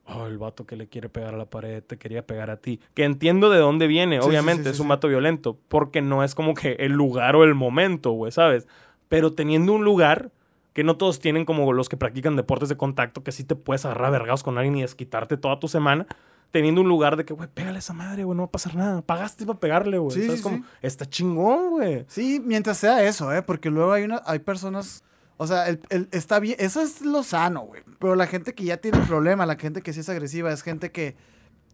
oh, 0.10 0.28
el 0.28 0.38
vato 0.38 0.66
que 0.66 0.76
le 0.76 0.88
quiere 0.88 1.10
pegar 1.10 1.34
a 1.34 1.38
la 1.38 1.46
pared, 1.46 1.84
te 1.84 1.98
quería 1.98 2.26
pegar 2.26 2.50
a 2.50 2.58
ti. 2.58 2.80
Que 2.94 3.04
entiendo 3.04 3.50
de 3.50 3.60
dónde 3.60 3.88
viene, 3.88 4.22
Sí, 4.22 4.28
obviamente, 4.28 4.64
sí, 4.66 4.70
es 4.70 4.80
un 4.80 4.88
vato 4.88 5.08
violento, 5.08 5.58
porque 5.68 6.02
no 6.02 6.24
es 6.24 6.36
como 6.36 6.54
que 6.54 6.74
el 6.80 6.94
lugar 6.94 7.36
o 7.36 7.44
el 7.44 7.56
momento, 7.56 8.12
güey, 8.12 8.32
¿sabes? 8.32 8.68
Pero 9.08 9.34
teniendo 9.34 9.74
un 9.74 9.84
lugar 9.84 10.32
que 10.74 10.84
no 10.84 10.98
todos 10.98 11.20
tienen 11.20 11.46
como 11.46 11.74
los 11.74 11.90
que 11.90 11.98
practican 11.98 12.36
deportes 12.36 12.70
de 12.70 12.78
contacto, 12.78 13.24
que 13.24 13.32
sí 13.32 13.44
te 13.44 13.56
puedes 13.56 13.86
agarrar 13.86 14.06
a 14.08 14.12
vergados 14.12 14.44
con 14.44 14.58
alguien 14.58 14.78
y 14.78 14.82
desquitarte 14.82 15.36
toda 15.38 15.60
tu 15.60 15.68
semana, 15.68 16.08
teniendo 16.52 16.82
un 16.82 16.88
lugar 16.88 17.18
de 17.18 17.26
que, 17.26 17.34
güey, 17.34 17.50
pégale 17.54 17.78
a 17.78 17.80
esa 17.80 17.94
madre, 17.94 18.24
güey, 18.24 18.36
no 18.36 18.44
va 18.44 18.48
a 18.48 18.52
pasar 18.52 18.76
nada. 18.76 19.02
Pagaste 19.02 19.46
para 19.46 19.60
pegarle, 19.60 19.98
güey. 19.98 20.26
¿Sabes 20.26 20.42
cómo? 20.42 20.64
Está 20.82 21.06
chingón, 21.06 21.72
güey. 21.72 22.06
Sí, 22.08 22.42
mientras 22.44 22.78
sea 22.78 23.04
eso, 23.04 23.34
¿eh? 23.34 23.42
Porque 23.42 23.70
luego 23.70 23.92
hay, 23.92 24.04
una, 24.04 24.22
hay 24.26 24.40
personas... 24.40 25.04
O 25.42 25.48
sea, 25.48 25.70
el, 25.70 25.80
el- 25.90 26.10
está 26.12 26.40
bien... 26.40 26.58
Eso 26.60 26.82
es 26.82 27.02
lo 27.02 27.24
sano, 27.24 27.62
güey. 27.62 27.82
Pero 27.98 28.16
la 28.16 28.28
gente 28.28 28.54
que 28.54 28.66
ya 28.66 28.78
tiene 28.78 29.00
problema, 29.08 29.46
la 29.46 29.56
gente 29.56 29.82
que 29.82 29.94
sí 29.94 30.02
es 30.02 30.10
agresiva, 30.10 30.52
es 30.52 30.62
gente 30.64 30.92
que 30.92 31.16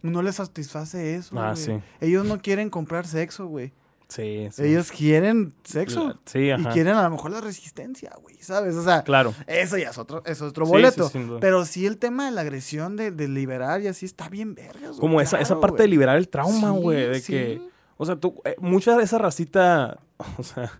no 0.03 0.21
les 0.21 0.35
satisface 0.35 1.15
eso, 1.15 1.35
Ah, 1.39 1.53
güey. 1.53 1.63
sí. 1.65 1.71
Ellos 1.99 2.25
no 2.25 2.39
quieren 2.39 2.69
comprar 2.69 3.07
sexo, 3.07 3.47
güey. 3.47 3.73
Sí, 4.07 4.47
sí. 4.51 4.61
Ellos 4.65 4.91
quieren 4.91 5.55
sexo. 5.63 6.19
Sí, 6.25 6.37
y 6.41 6.51
ajá. 6.51 6.69
quieren 6.69 6.93
a 6.95 7.01
lo 7.01 7.09
mejor 7.09 7.31
la 7.31 7.41
resistencia, 7.41 8.11
güey, 8.21 8.37
¿sabes? 8.39 8.75
O 8.75 8.83
sea, 8.83 9.01
Claro. 9.03 9.33
eso 9.47 9.79
ya 9.79 9.89
es 9.89 9.97
otro, 9.97 10.21
es 10.27 10.43
otro 10.43 10.65
Sí, 10.67 10.71
boleto. 10.71 11.09
sí, 11.09 11.17
duda. 11.23 11.39
pero 11.39 11.65
sí 11.65 11.87
el 11.87 11.97
tema 11.97 12.25
de 12.25 12.31
la 12.31 12.41
agresión, 12.41 12.97
de, 12.97 13.09
de 13.09 13.27
liberar 13.27 13.81
y 13.81 13.87
así 13.87 14.05
está 14.05 14.29
bien 14.29 14.53
vergas, 14.53 14.89
güey. 14.91 14.99
Como 14.99 15.21
esa, 15.21 15.39
esa 15.39 15.59
parte 15.59 15.81
de 15.81 15.87
liberar 15.87 16.17
el 16.17 16.29
trauma, 16.29 16.71
Sí, 16.71 16.79
güey. 16.81 17.07
de 17.09 17.19
sí. 17.19 17.33
que. 17.33 17.61
O 17.97 18.05
sea, 18.05 18.15
tú. 18.17 18.39
eh, 18.45 18.55
mucha 18.59 18.95
de 18.95 19.03
esa 19.05 19.17
racita. 19.17 19.97
O 20.37 20.43
sea. 20.43 20.71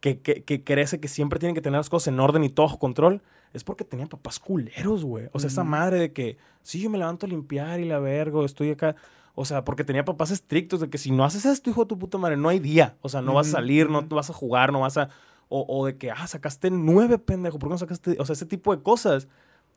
Que, 0.00 0.20
que, 0.20 0.44
que 0.44 0.64
crece 0.64 0.98
que 0.98 1.08
siempre 1.08 1.38
tienen 1.38 1.54
que 1.54 1.60
tener 1.60 1.78
las 1.78 1.90
cosas 1.90 2.08
en 2.08 2.20
orden 2.20 2.42
y 2.42 2.48
todo 2.48 2.66
bajo 2.66 2.78
control. 2.78 3.22
Es 3.52 3.64
porque 3.64 3.84
tenían 3.84 4.08
papás 4.08 4.38
culeros, 4.38 5.04
güey. 5.04 5.28
O 5.32 5.40
sea, 5.40 5.48
esa 5.48 5.64
madre 5.64 5.98
de 5.98 6.12
que. 6.12 6.38
Sí, 6.62 6.80
yo 6.80 6.88
me 6.88 6.98
levanto 6.98 7.26
a 7.26 7.28
limpiar 7.28 7.80
y 7.80 7.84
la 7.84 7.98
vergo, 7.98 8.44
estoy 8.44 8.70
acá. 8.70 8.96
O 9.34 9.44
sea, 9.44 9.64
porque 9.64 9.84
tenía 9.84 10.04
papás 10.04 10.30
estrictos 10.30 10.80
de 10.80 10.88
que 10.88 10.98
si 10.98 11.10
no 11.10 11.24
haces 11.24 11.44
esto, 11.44 11.70
hijo 11.70 11.82
de 11.82 11.88
tu 11.88 11.98
puta 11.98 12.18
madre, 12.18 12.36
no 12.36 12.48
hay 12.48 12.58
día. 12.58 12.96
O 13.00 13.08
sea, 13.08 13.22
no 13.22 13.34
vas 13.34 13.48
a 13.48 13.52
salir, 13.52 13.90
no 13.90 14.02
vas 14.02 14.30
a 14.30 14.32
jugar, 14.32 14.72
no 14.72 14.80
vas 14.80 14.96
a. 14.96 15.08
O, 15.48 15.66
o 15.68 15.86
de 15.86 15.96
que, 15.96 16.10
ah, 16.10 16.26
sacaste 16.26 16.70
nueve, 16.70 17.18
pendejo. 17.18 17.58
¿Por 17.58 17.68
qué 17.68 17.74
no 17.74 17.78
sacaste? 17.78 18.16
O 18.20 18.24
sea, 18.24 18.34
ese 18.34 18.46
tipo 18.46 18.74
de 18.74 18.82
cosas. 18.82 19.28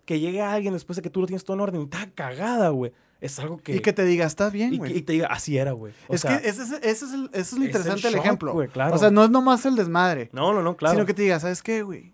Que 0.06 0.20
llegue 0.20 0.42
alguien 0.42 0.74
después 0.74 0.98
de 0.98 1.02
que 1.02 1.10
tú 1.10 1.22
lo 1.22 1.28
tienes 1.28 1.46
todo 1.46 1.56
en 1.56 1.62
orden 1.62 1.82
está 1.84 2.10
cagada, 2.12 2.70
güey. 2.70 2.92
Es 3.24 3.40
algo 3.40 3.58
que. 3.58 3.76
Y 3.76 3.80
que 3.80 3.94
te 3.94 4.04
diga, 4.04 4.26
estás 4.26 4.52
bien, 4.52 4.78
güey. 4.78 4.98
y 4.98 5.02
te 5.02 5.14
diga, 5.14 5.28
así 5.28 5.58
era, 5.58 5.72
güey. 5.72 5.94
Es 6.10 6.22
sea, 6.22 6.40
que 6.42 6.48
ese, 6.50 6.64
es- 6.64 6.72
ese 6.82 7.06
es, 7.06 7.14
el, 7.14 7.30
ese 7.32 7.40
es 7.42 7.54
lo 7.54 7.64
interesante 7.66 8.08
del 8.10 8.16
ejemplo. 8.20 8.54
claro. 8.72 8.96
O 8.96 8.98
sea, 8.98 9.12
no 9.12 9.24
es 9.24 9.30
nomás 9.30 9.66
el 9.66 9.76
desmadre. 9.76 10.30
No, 10.34 10.54
no, 10.54 10.62
no, 10.62 10.76
claro. 10.76 10.96
Sino 10.96 11.06
que 11.06 11.14
te 11.14 11.22
diga, 11.22 11.40
¿sabes 11.40 11.64
qué, 11.64 11.84
güey? 11.84 12.12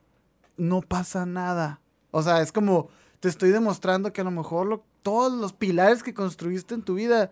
No 0.58 0.82
pasa 0.82 1.26
nada. 1.26 1.82
O 2.12 2.22
sea, 2.22 2.42
es 2.42 2.52
como, 2.52 2.90
te 3.20 3.28
estoy 3.28 3.50
demostrando 3.50 4.14
que 4.14 4.22
a 4.22 4.24
lo 4.24 4.32
mejor 4.32 4.68
lo- 4.68 4.84
todos 5.02 5.34
los 5.34 5.54
pilares 5.54 6.04
que 6.04 6.14
construiste 6.14 6.76
en 6.76 6.84
tu 6.84 6.94
vida, 6.96 7.32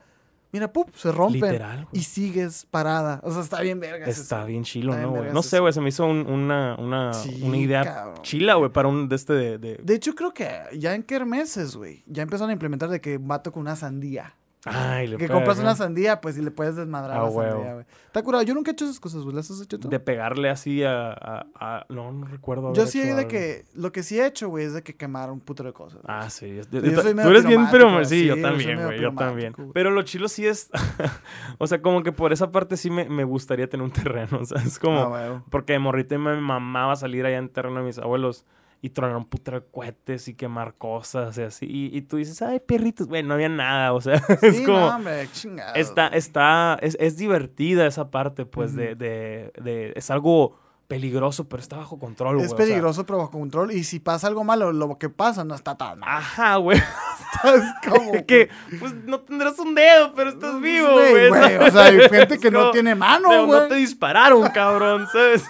mira, 0.51 0.71
¡pup! 0.71 0.89
se 0.95 1.11
rompen. 1.11 1.41
Literal, 1.41 1.87
y 1.91 2.01
sigues 2.03 2.65
parada. 2.69 3.19
O 3.23 3.31
sea, 3.31 3.41
está 3.41 3.61
bien 3.61 3.79
vergas. 3.79 4.07
Está 4.09 4.39
eso. 4.39 4.47
bien 4.47 4.63
chilo, 4.63 4.93
Está 4.93 5.07
bien 5.07 5.25
¿no, 5.27 5.33
No 5.33 5.43
sé, 5.43 5.59
güey, 5.59 5.73
se 5.73 5.81
me 5.81 5.89
hizo 5.89 6.05
un- 6.05 6.25
una, 6.27 6.75
una, 6.79 7.13
Sí, 7.13 7.41
una 7.43 7.57
idea 7.57 7.83
cabrón. 7.83 8.21
chila, 8.23 8.55
güey, 8.55 8.71
para 8.71 8.87
un 8.87 9.09
de 9.09 9.15
este 9.15 9.33
de... 9.33 9.57
de- 9.57 9.79
De 9.83 9.95
hecho, 9.95 10.15
creo 10.15 10.33
que 10.33 10.49
ya 10.77 10.95
en 10.95 11.03
Kermeses, 11.03 11.75
güey, 11.75 12.03
ya 12.07 12.23
empezaron 12.23 12.49
a 12.49 12.53
implementar 12.53 12.89
de 12.89 13.01
que 13.01 13.17
vato 13.17 13.51
con 13.51 13.61
una 13.61 13.75
sandía. 13.75 14.33
Ay, 14.69 15.07
le 15.07 15.17
Que 15.17 15.27
compras 15.29 15.59
una 15.59 15.75
sandía, 15.75 16.21
pues, 16.21 16.37
y 16.37 16.41
le 16.41 16.51
puedes 16.51 16.75
desmadrar 16.75 17.17
Ah, 17.17 17.23
la 17.23 17.29
huevo. 17.29 17.51
sandía, 17.51 17.73
güey. 17.73 17.85
Está 18.05 18.21
curado. 18.23 18.43
Yo 18.43 18.53
nunca 18.53 18.71
he 18.71 18.73
hecho 18.73 18.85
esas 18.85 18.99
cosas, 18.99 19.23
güey. 19.23 19.35
¿Las 19.35 19.49
has 19.51 19.61
hecho 19.61 19.79
tú? 19.79 19.89
De 19.89 19.99
pegarle 19.99 20.49
así 20.49 20.83
a... 20.83 21.11
a- 21.11 21.45
a- 21.59 21.85
no, 21.89 22.11
no 22.11 22.25
recuerdo 22.27 22.73
Yo 22.73 22.87
sí 22.87 22.99
hecho 22.99 23.07
de 23.07 23.13
algo. 23.19 23.29
que, 23.29 23.65
lo 23.73 23.91
que 23.91 24.03
sí 24.03 24.19
he 24.19 24.25
hecho, 24.25 24.49
güey, 24.49 24.65
es 24.65 24.73
de 24.73 24.83
que 24.83 24.95
quemar 24.95 25.31
un 25.31 25.39
putero 25.39 25.69
de 25.69 25.73
cosas. 25.73 26.01
güey. 26.01 26.15
Ah, 26.17 26.29
sí. 26.29 26.55
Yo 26.55 26.63
tú- 26.63 26.79
soy 27.01 27.13
tú 27.15 27.29
eres 27.29 27.45
bien, 27.45 27.67
pero 27.71 28.03
sí, 28.05 28.25
yo 28.25 28.41
también, 28.41 28.83
güey, 28.83 28.99
yo 29.01 29.13
también. 29.13 29.53
güey. 29.55 29.69
Pero 29.73 29.91
lo 29.91 30.01
chilo 30.03 30.27
sí 30.27 30.45
es... 30.47 30.69
o 31.57 31.67
sea, 31.67 31.81
como 31.81 32.03
que 32.03 32.11
por 32.11 32.33
esa 32.33 32.51
parte 32.51 32.77
sí 32.77 32.89
me, 32.89 33.07
me 33.09 33.23
gustaría 33.23 33.69
tener 33.69 33.83
un 33.83 33.91
terreno, 33.91 34.39
o 34.41 34.45
sea, 34.45 34.61
es 34.61 34.79
como... 34.79 35.15
Ah. 35.15 35.43
Porque 35.49 35.73
de 35.73 35.79
morrita 35.79 36.17
me 36.17 36.39
mamaba 36.39 36.95
salir 36.95 37.25
allá 37.25 37.37
en 37.37 37.49
terreno 37.49 37.79
de 37.79 37.85
mis 37.85 37.97
abuelos 37.99 38.45
y 38.81 38.89
tronar 38.91 39.17
un 39.17 39.25
putero 39.25 39.59
de 39.59 39.65
cohetes 39.71 40.27
y 40.27 40.33
quemar 40.35 40.75
cosas 40.75 41.37
y 41.37 41.41
así. 41.41 41.65
Y, 41.67 41.97
y 41.97 42.01
tú 42.03 42.17
dices, 42.17 42.41
ay, 42.41 42.59
perritos, 42.59 43.07
güey, 43.07 43.23
no 43.23 43.33
había 43.33 43.49
nada, 43.49 43.93
o 43.93 44.01
sea, 44.01 44.15
es 44.41 44.57
Sí, 44.57 44.63
como... 44.65 44.79
no, 44.79 44.95
hombre, 44.95 45.27
chingado, 45.33 45.73
Está, 45.75 46.07
está, 46.09 46.77
es, 46.81 46.95
es 46.99 47.17
divertida 47.17 47.87
esa 47.87 48.11
parte, 48.11 48.45
pues, 48.45 48.75
de, 48.75 48.95
de, 48.95 49.51
de- 49.61 49.93
es 49.95 50.11
algo 50.11 50.59
peligroso, 50.87 51.49
pero 51.49 51.61
está 51.61 51.75
bajo 51.75 51.99
control, 51.99 52.35
güey. 52.35 52.45
Es 52.45 52.53
o 52.53 52.55
sea. 52.55 52.65
peligroso, 52.65 53.05
pero 53.05 53.17
bajo 53.19 53.31
control. 53.31 53.71
Y 53.73 53.83
si 53.83 53.99
pasa 53.99 54.27
algo 54.27 54.45
malo, 54.45 54.71
lo 54.71 54.97
que 54.97 55.09
pasa 55.09 55.43
no 55.43 55.53
está 55.53 55.75
tan 55.75 55.99
mal. 55.99 56.09
Ajá, 56.17 56.55
güey. 56.57 56.77
Es 57.43 57.89
como 57.91 58.11
que, 58.25 58.49
pues, 58.79 58.93
no 59.05 59.19
tendrás 59.19 59.59
un 59.59 59.75
dedo, 59.75 60.13
pero 60.15 60.29
estás 60.29 60.61
vivo, 60.61 60.87
Güey. 60.93 61.27
O 61.57 61.71
sea, 61.71 61.85
hay 61.85 61.99
gente 62.09 62.39
que 62.39 62.49
no 62.49 62.71
tiene 62.71 62.95
mano, 62.95 63.45
güey. 63.45 63.61
no 63.61 63.67
te 63.67 63.75
dispararon, 63.75 64.47
cabrón, 64.49 65.07
¿sabes? 65.11 65.43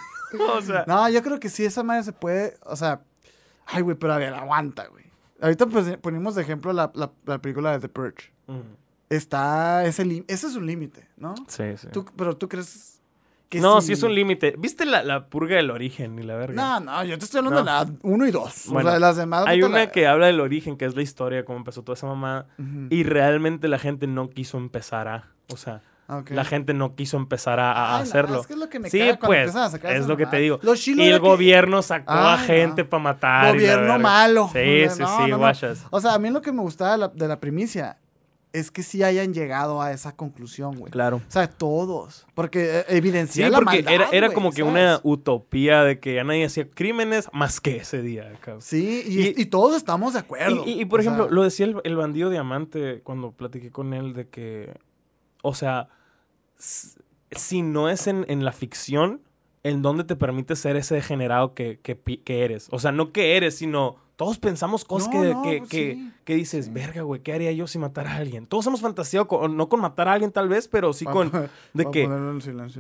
O 0.50 0.62
sea, 0.62 0.84
No, 0.88 1.08
yo 1.08 1.22
creo 1.22 1.40
que 1.40 1.50
sí, 1.50 1.64
esa 1.66 1.84
madre 1.84 2.04
se 2.04 2.12
puede, 2.14 2.56
o 2.66 2.76
sea, 2.76 3.02
ay, 3.68 3.82
güey, 3.84 3.96
pero 3.98 4.14
a 4.14 4.18
ver, 4.18 4.34
aguanta, 4.34 4.88
güey. 4.88 5.06
Ahorita 5.42 5.68
pues, 5.68 5.98
ponimos 5.98 6.36
de 6.36 6.42
ejemplo 6.42 6.74
la, 6.74 6.92
la, 6.96 7.12
la 7.26 7.38
película 7.40 7.72
de 7.72 7.80
The 7.80 7.90
Purge. 7.90 8.32
Está 9.10 9.86
ese 9.86 10.04
es 10.28 10.56
un 10.56 10.66
límite, 10.66 11.08
¿no? 11.16 11.34
sí, 11.48 11.64
sí. 11.78 11.88
Tú- 11.94 12.06
pero 12.18 12.36
tú 12.36 12.50
crees 12.50 13.02
que 13.48 13.62
no, 13.62 13.80
sí 13.80 13.94
es 13.94 14.04
un 14.04 14.14
límite. 14.14 14.56
¿Viste 14.58 14.86
la, 14.86 15.02
la 15.04 15.28
purga 15.28 15.56
del 15.56 15.72
origen 15.72 16.20
y 16.20 16.24
la 16.24 16.36
verga? 16.36 16.54
No, 16.56 16.80
no, 16.82 17.04
yo 17.06 17.18
te 17.18 17.24
estoy 17.24 17.38
hablando 17.40 17.64
No. 17.64 17.86
de 17.86 17.92
la 17.92 17.98
1 18.02 18.28
y 18.28 18.32
2. 18.32 18.64
Bueno, 18.68 18.80
o 18.80 18.92
sea, 18.92 18.94
de 18.96 19.00
las 19.00 19.16
demás. 19.16 19.46
Hay 19.48 19.62
una 19.64 19.78
la- 19.78 19.92
que 19.92 20.06
habla 20.08 20.26
del 20.26 20.42
origen, 20.42 20.76
que 20.76 20.84
es 20.84 20.96
la 20.98 21.02
historia, 21.02 21.46
cómo 21.46 21.58
empezó 21.60 21.82
toda 21.84 21.94
esa 21.96 22.08
mamá. 22.08 22.48
Y 22.90 23.04
realmente 23.04 23.70
la 23.70 23.80
gente 23.80 24.06
no 24.08 24.30
quiso 24.30 24.58
empezar 24.58 25.08
a. 25.08 25.30
O 25.54 25.56
sea, 25.56 25.82
Ah, 26.10 26.24
la 26.30 26.46
gente 26.46 26.74
no 26.74 26.96
quiso 26.96 27.18
empezar 27.18 27.60
a, 27.60 27.72
a 27.74 27.98
Ay, 27.98 28.04
no, 28.06 28.10
hacerlo. 28.10 28.40
es 28.42 28.48
que 28.48 28.54
es 28.54 28.60
lo 28.60 28.70
que 28.70 28.80
me 28.80 28.90
sí, 28.90 29.02
pues, 29.22 29.54
a 29.56 29.70
sacar 29.70 29.94
es 29.94 30.08
lo 30.08 30.16
que 30.16 30.26
te 30.26 30.38
digo. 30.38 30.60
Y 30.64 31.02
el 31.02 31.14
que- 31.14 31.18
gobierno 31.20 31.82
sacó 31.82 32.14
a 32.14 32.38
gente 32.38 32.84
no. 32.84 32.90
para 32.90 33.04
matar. 33.04 33.54
Gobierno 33.56 34.00
malo. 34.00 34.50
Sí, 34.54 34.84
No, 34.86 34.92
sí, 34.96 35.04
sí, 35.26 35.32
no. 35.32 35.38
guachas. 35.38 35.86
O 35.90 36.00
sea, 36.00 36.14
a 36.14 36.20
mí 36.20 36.30
lo 36.30 36.42
que 36.42 36.54
me 36.54 36.62
gustaba 36.62 36.92
de 36.94 36.98
la, 36.98 37.08
de 37.10 37.28
la 37.28 37.40
primicia 37.42 37.98
es 38.54 38.72
que 38.72 38.82
sí 38.84 39.04
hayan 39.04 39.34
llegado 39.34 39.82
a 39.82 39.92
esa 39.92 40.16
conclusión, 40.16 40.78
güey. 40.78 40.90
Claro. 40.92 41.18
O 41.18 41.22
sea, 41.32 41.50
todos. 41.50 42.26
Porque 42.34 42.80
eh, 42.80 42.86
Sí, 42.88 42.96
evidencia 42.96 43.50
la 43.50 43.58
porque 43.58 43.84
maldad, 43.84 43.94
era, 43.94 44.10
era 44.14 44.30
como 44.32 44.54
que 44.54 44.64
una 44.64 45.02
utopía 45.04 45.84
de 45.84 46.00
que 46.00 46.16
ya 46.16 46.24
nadie 46.24 46.46
hacía 46.46 46.70
crímenes 46.70 47.28
más 47.34 47.60
que 47.60 47.76
ese 47.78 48.02
día. 48.02 48.32
cabrón. 48.40 48.62
Sí, 48.62 49.04
y, 49.06 49.20
Y- 49.28 49.34
y 49.42 49.46
todos 49.48 49.76
estamos 49.76 50.14
de 50.14 50.20
acuerdo. 50.20 50.64
Y, 50.66 50.86
por 50.86 51.02
O 51.02 51.04
sea, 51.04 51.12
ejemplo, 51.12 51.36
lo 51.36 51.44
decía 51.44 51.66
el, 51.66 51.82
el 51.84 51.98
bandido 51.98 52.30
diamante 52.30 53.02
cuando 53.04 53.34
platiqué 53.34 53.70
con 53.72 53.94
él 53.94 54.14
de 54.14 54.30
que, 54.30 54.74
o 55.44 55.54
sea, 55.54 55.90
si 56.58 57.62
no 57.62 57.90
es 57.90 58.08
en, 58.08 58.26
en 58.30 58.46
la 58.46 58.52
ficción, 58.52 59.22
¿en 59.64 59.82
dónde 59.82 60.04
te 60.04 60.16
permite 60.16 60.56
ser 60.56 60.76
ese 60.76 60.96
degenerado 60.96 61.54
que, 61.54 61.80
que, 61.80 62.44
eres? 62.44 62.68
O 62.72 62.80
sea, 62.80 62.92
no 62.92 63.12
que 63.12 63.36
eres, 63.38 63.56
sino 63.58 63.98
todos 64.16 64.40
pensamos 64.40 64.84
cosas 64.86 65.14
No, 65.14 65.22
que, 65.22 65.34
no, 65.34 65.42
que, 65.44 65.58
pues 65.60 65.70
que- 65.70 65.94
sí, 65.94 66.12
que 66.24 66.36
dices, 66.36 66.66
sí. 66.66 66.72
verga, 66.72 67.02
güey, 67.04 67.22
¿qué 67.22 67.34
haría 67.34 67.52
yo 67.52 67.68
si 67.68 67.78
matara 67.78 68.14
a 68.14 68.18
alguien? 68.18 68.48
Todos 68.48 68.66
hemos 68.68 68.82
fantaseado, 68.82 69.28
con- 69.28 69.56
no 69.56 69.70
con 69.70 69.80
matar 69.82 70.08
a 70.08 70.14
alguien 70.14 70.32
tal 70.32 70.50
vez, 70.50 70.68
pero 70.68 70.94
sí 70.94 71.06
con, 71.06 71.32
de 71.74 71.86
que, 71.92 72.08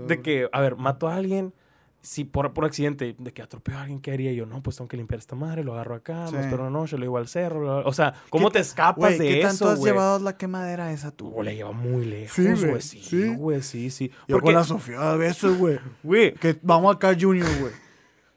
de 0.08 0.22
que, 0.22 0.50
a 0.52 0.62
ver, 0.62 0.76
mato 0.78 1.08
a 1.08 1.16
alguien, 1.16 1.54
si 2.08 2.24
por, 2.24 2.54
por 2.54 2.64
accidente, 2.64 3.16
de 3.20 3.34
que 3.34 3.42
atropello 3.42 3.78
a 3.78 3.82
alguien, 3.82 4.00
¿qué 4.00 4.12
haría 4.14 4.32
yo? 4.32 4.46
No, 4.46 4.64
pues 4.64 4.78
tengo 4.78 4.88
que 4.88 4.96
limpiar 4.96 5.20
esta 5.20 5.36
madre, 5.36 5.64
lo 5.66 5.74
agarro 5.74 5.96
acá, 5.96 6.28
Sí. 6.28 6.36
me 6.36 6.40
espero 6.42 6.62
una 6.64 6.72
noche, 6.72 6.96
lo 6.98 7.04
llevo 7.04 7.18
al 7.18 7.28
cerro. 7.28 7.86
O 7.86 7.92
sea, 7.92 8.14
¿cómo 8.30 8.48
¿Qué 8.50 8.54
te 8.54 8.60
escapas 8.60 9.18
Güey, 9.18 9.20
de 9.20 9.28
¿qué 9.28 9.40
eso, 9.42 9.48
tanto 9.50 9.70
has 9.70 9.84
llevado 9.84 10.20
la 10.20 10.38
quemadera 10.38 10.92
esa 10.94 11.12
tú? 11.12 11.34
Oh, 11.36 11.44
la 11.44 11.52
lleva 11.52 11.74
muy 11.74 12.06
lejos, 12.06 12.34
Sí, 12.34 12.44
güey. 12.66 12.82
Sí, 12.82 13.02
sí. 13.04 13.36
güey, 13.36 13.62
sí, 13.62 13.90
sí. 13.90 14.10
Yo 14.28 14.36
Porque, 14.38 14.46
con 14.46 14.54
la 14.54 14.64
Sofía 14.64 15.12
a 15.12 15.18
veces, 15.18 15.58
güey. 15.58 15.80
güey, 16.04 16.34
Que 16.36 16.58
vamos 16.62 16.96
acá, 16.96 17.14
Junior, 17.20 17.50
güey. 17.60 17.74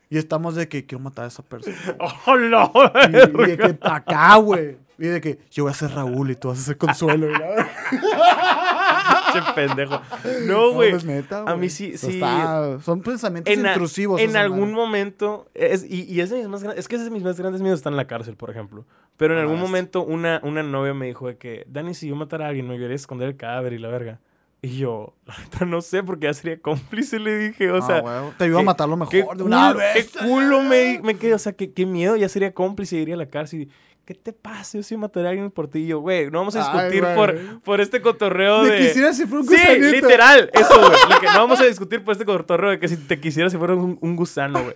Y 0.09 0.19
estamos 0.19 0.57
de 0.57 0.69
que 0.69 0.85
quiero 0.85 1.05
matar 1.05 1.27
a 1.27 1.29
esa 1.29 1.45
persona. 1.45 1.77
¡Oh, 2.27 2.37
no! 2.37 2.73
Y, 3.13 3.17
y 3.43 3.47
de 3.47 3.57
que 3.57 3.79
acá, 3.83 4.35
güey. 4.39 4.77
Y 4.99 5.07
de 5.07 5.21
que 5.21 5.39
yo 5.53 5.63
voy 5.65 5.71
a 5.71 5.75
ser 5.75 5.93
Raúl 5.93 6.33
y 6.33 6.35
tú 6.35 6.49
vas 6.49 6.59
a 6.59 6.63
ser 6.63 6.77
Consuelo. 6.77 7.29
la- 7.31 7.69
Che 9.33 9.41
pendejo. 9.55 10.01
No, 10.47 10.73
güey. 10.73 10.91
pues, 10.91 11.05
neta, 11.05 11.45
a 11.47 11.57
mí 11.57 11.69
sí, 11.71 11.93
Eso 11.95 12.09
sí. 12.09 12.15
está- 12.15 12.81
son 12.83 13.03
pensamientos 13.03 13.53
en, 13.53 13.67
a- 13.67 13.71
intrusivos. 13.73 14.21
en 14.21 14.37
algún 14.37 14.61
madre. 14.73 14.75
momento, 14.75 15.49
es, 15.55 15.85
y, 15.89 16.03
y 16.05 16.21
es, 16.21 16.31
de 16.31 16.39
mis 16.39 16.49
más 16.49 16.63
es 16.77 16.89
que 16.89 16.97
ese 16.97 17.05
de 17.05 17.11
mis 17.11 17.23
más 17.23 17.39
grandes 17.39 17.63
miedos 17.63 17.79
está 17.81 17.89
en 17.91 17.97
la 17.97 18.07
cárcel, 18.07 18.37
por 18.37 18.51
ejemplo. 18.51 18.87
Pero 19.17 19.35
en 19.35 19.39
Ah, 19.41 19.43
algún 19.43 19.57
sí. 19.59 19.63
momento 19.63 20.03
una, 20.03 20.41
una 20.43 20.63
novia 20.63 20.95
me 20.95 21.07
dijo 21.07 21.27
de 21.29 21.37
que, 21.37 21.65
Dani, 21.69 21.95
si 21.95 22.09
yo 22.09 22.17
matara 22.17 22.47
a 22.47 22.49
alguien, 22.49 22.67
me 22.67 22.75
ayudaría 22.75 22.95
a 22.95 22.97
esconder 22.97 23.29
el 23.29 23.37
cadáver 23.37 23.73
y 23.75 23.79
la 23.79 23.89
verga. 23.89 24.21
Y 24.63 24.77
yo, 24.77 25.15
la 25.27 25.39
neta, 25.39 25.65
no 25.65 25.81
sé, 25.81 26.03
porque 26.03 26.25
ya 26.27 26.35
sería 26.35 26.61
cómplice, 26.61 27.19
le 27.19 27.39
dije. 27.39 27.71
O 27.71 27.77
Ah, 27.77 27.83
sea, 27.83 28.31
te 28.37 28.47
iba 28.47 28.61
a 28.61 28.63
matar 28.63 28.89
lo 28.91 28.97
mejor 28.99 29.35
de 29.37 29.43
una 29.43 29.69
culo, 29.73 29.79
vez. 29.79 30.11
Qué 30.11 30.19
culo 30.27 30.63
me, 30.63 31.01
me 31.03 31.15
quedé. 31.17 31.33
O 31.33 31.39
sea, 31.39 31.53
qué, 31.55 31.73
qué 31.73 31.87
miedo. 31.87 32.15
Ya 32.17 32.29
sería 32.29 32.53
cómplice 32.53 32.97
iría 32.97 33.15
a 33.15 33.19
la 33.19 33.29
cárcel. 33.31 33.71
¿Qué 34.11 34.17
te 34.17 34.33
pasa? 34.33 34.77
Yo 34.77 34.83
sí 34.83 34.97
mataré 34.97 35.29
a 35.29 35.31
alguien 35.31 35.53
por 35.53 35.69
ti. 35.69 35.79
Y 35.83 35.87
yo, 35.87 36.01
güey, 36.01 36.29
no 36.33 36.39
vamos 36.41 36.57
a 36.57 36.59
discutir 36.59 37.05
por, 37.15 37.61
por 37.61 37.81
este 37.81 38.03
cotorreo 38.03 38.65
Me 38.65 38.71
de. 38.71 38.79
quisiera 38.81 39.13
si 39.13 39.25
fuera 39.25 39.43
un 39.43 39.47
Sí, 39.47 39.55
gusanito. 39.55 39.87
literal, 39.89 40.51
eso, 40.53 40.81
güey. 40.81 40.99
Lo 41.09 41.21
que 41.21 41.27
no 41.29 41.35
vamos 41.35 41.61
a 41.61 41.65
discutir 41.65 42.03
por 42.03 42.11
este 42.11 42.25
cotorreo 42.25 42.71
de 42.71 42.81
que 42.81 42.89
si 42.89 42.97
te 42.97 43.21
quisiera 43.21 43.49
si 43.51 43.57
fuera 43.57 43.77
un, 43.77 43.99
un 44.01 44.17
gusano, 44.17 44.65
güey. 44.65 44.75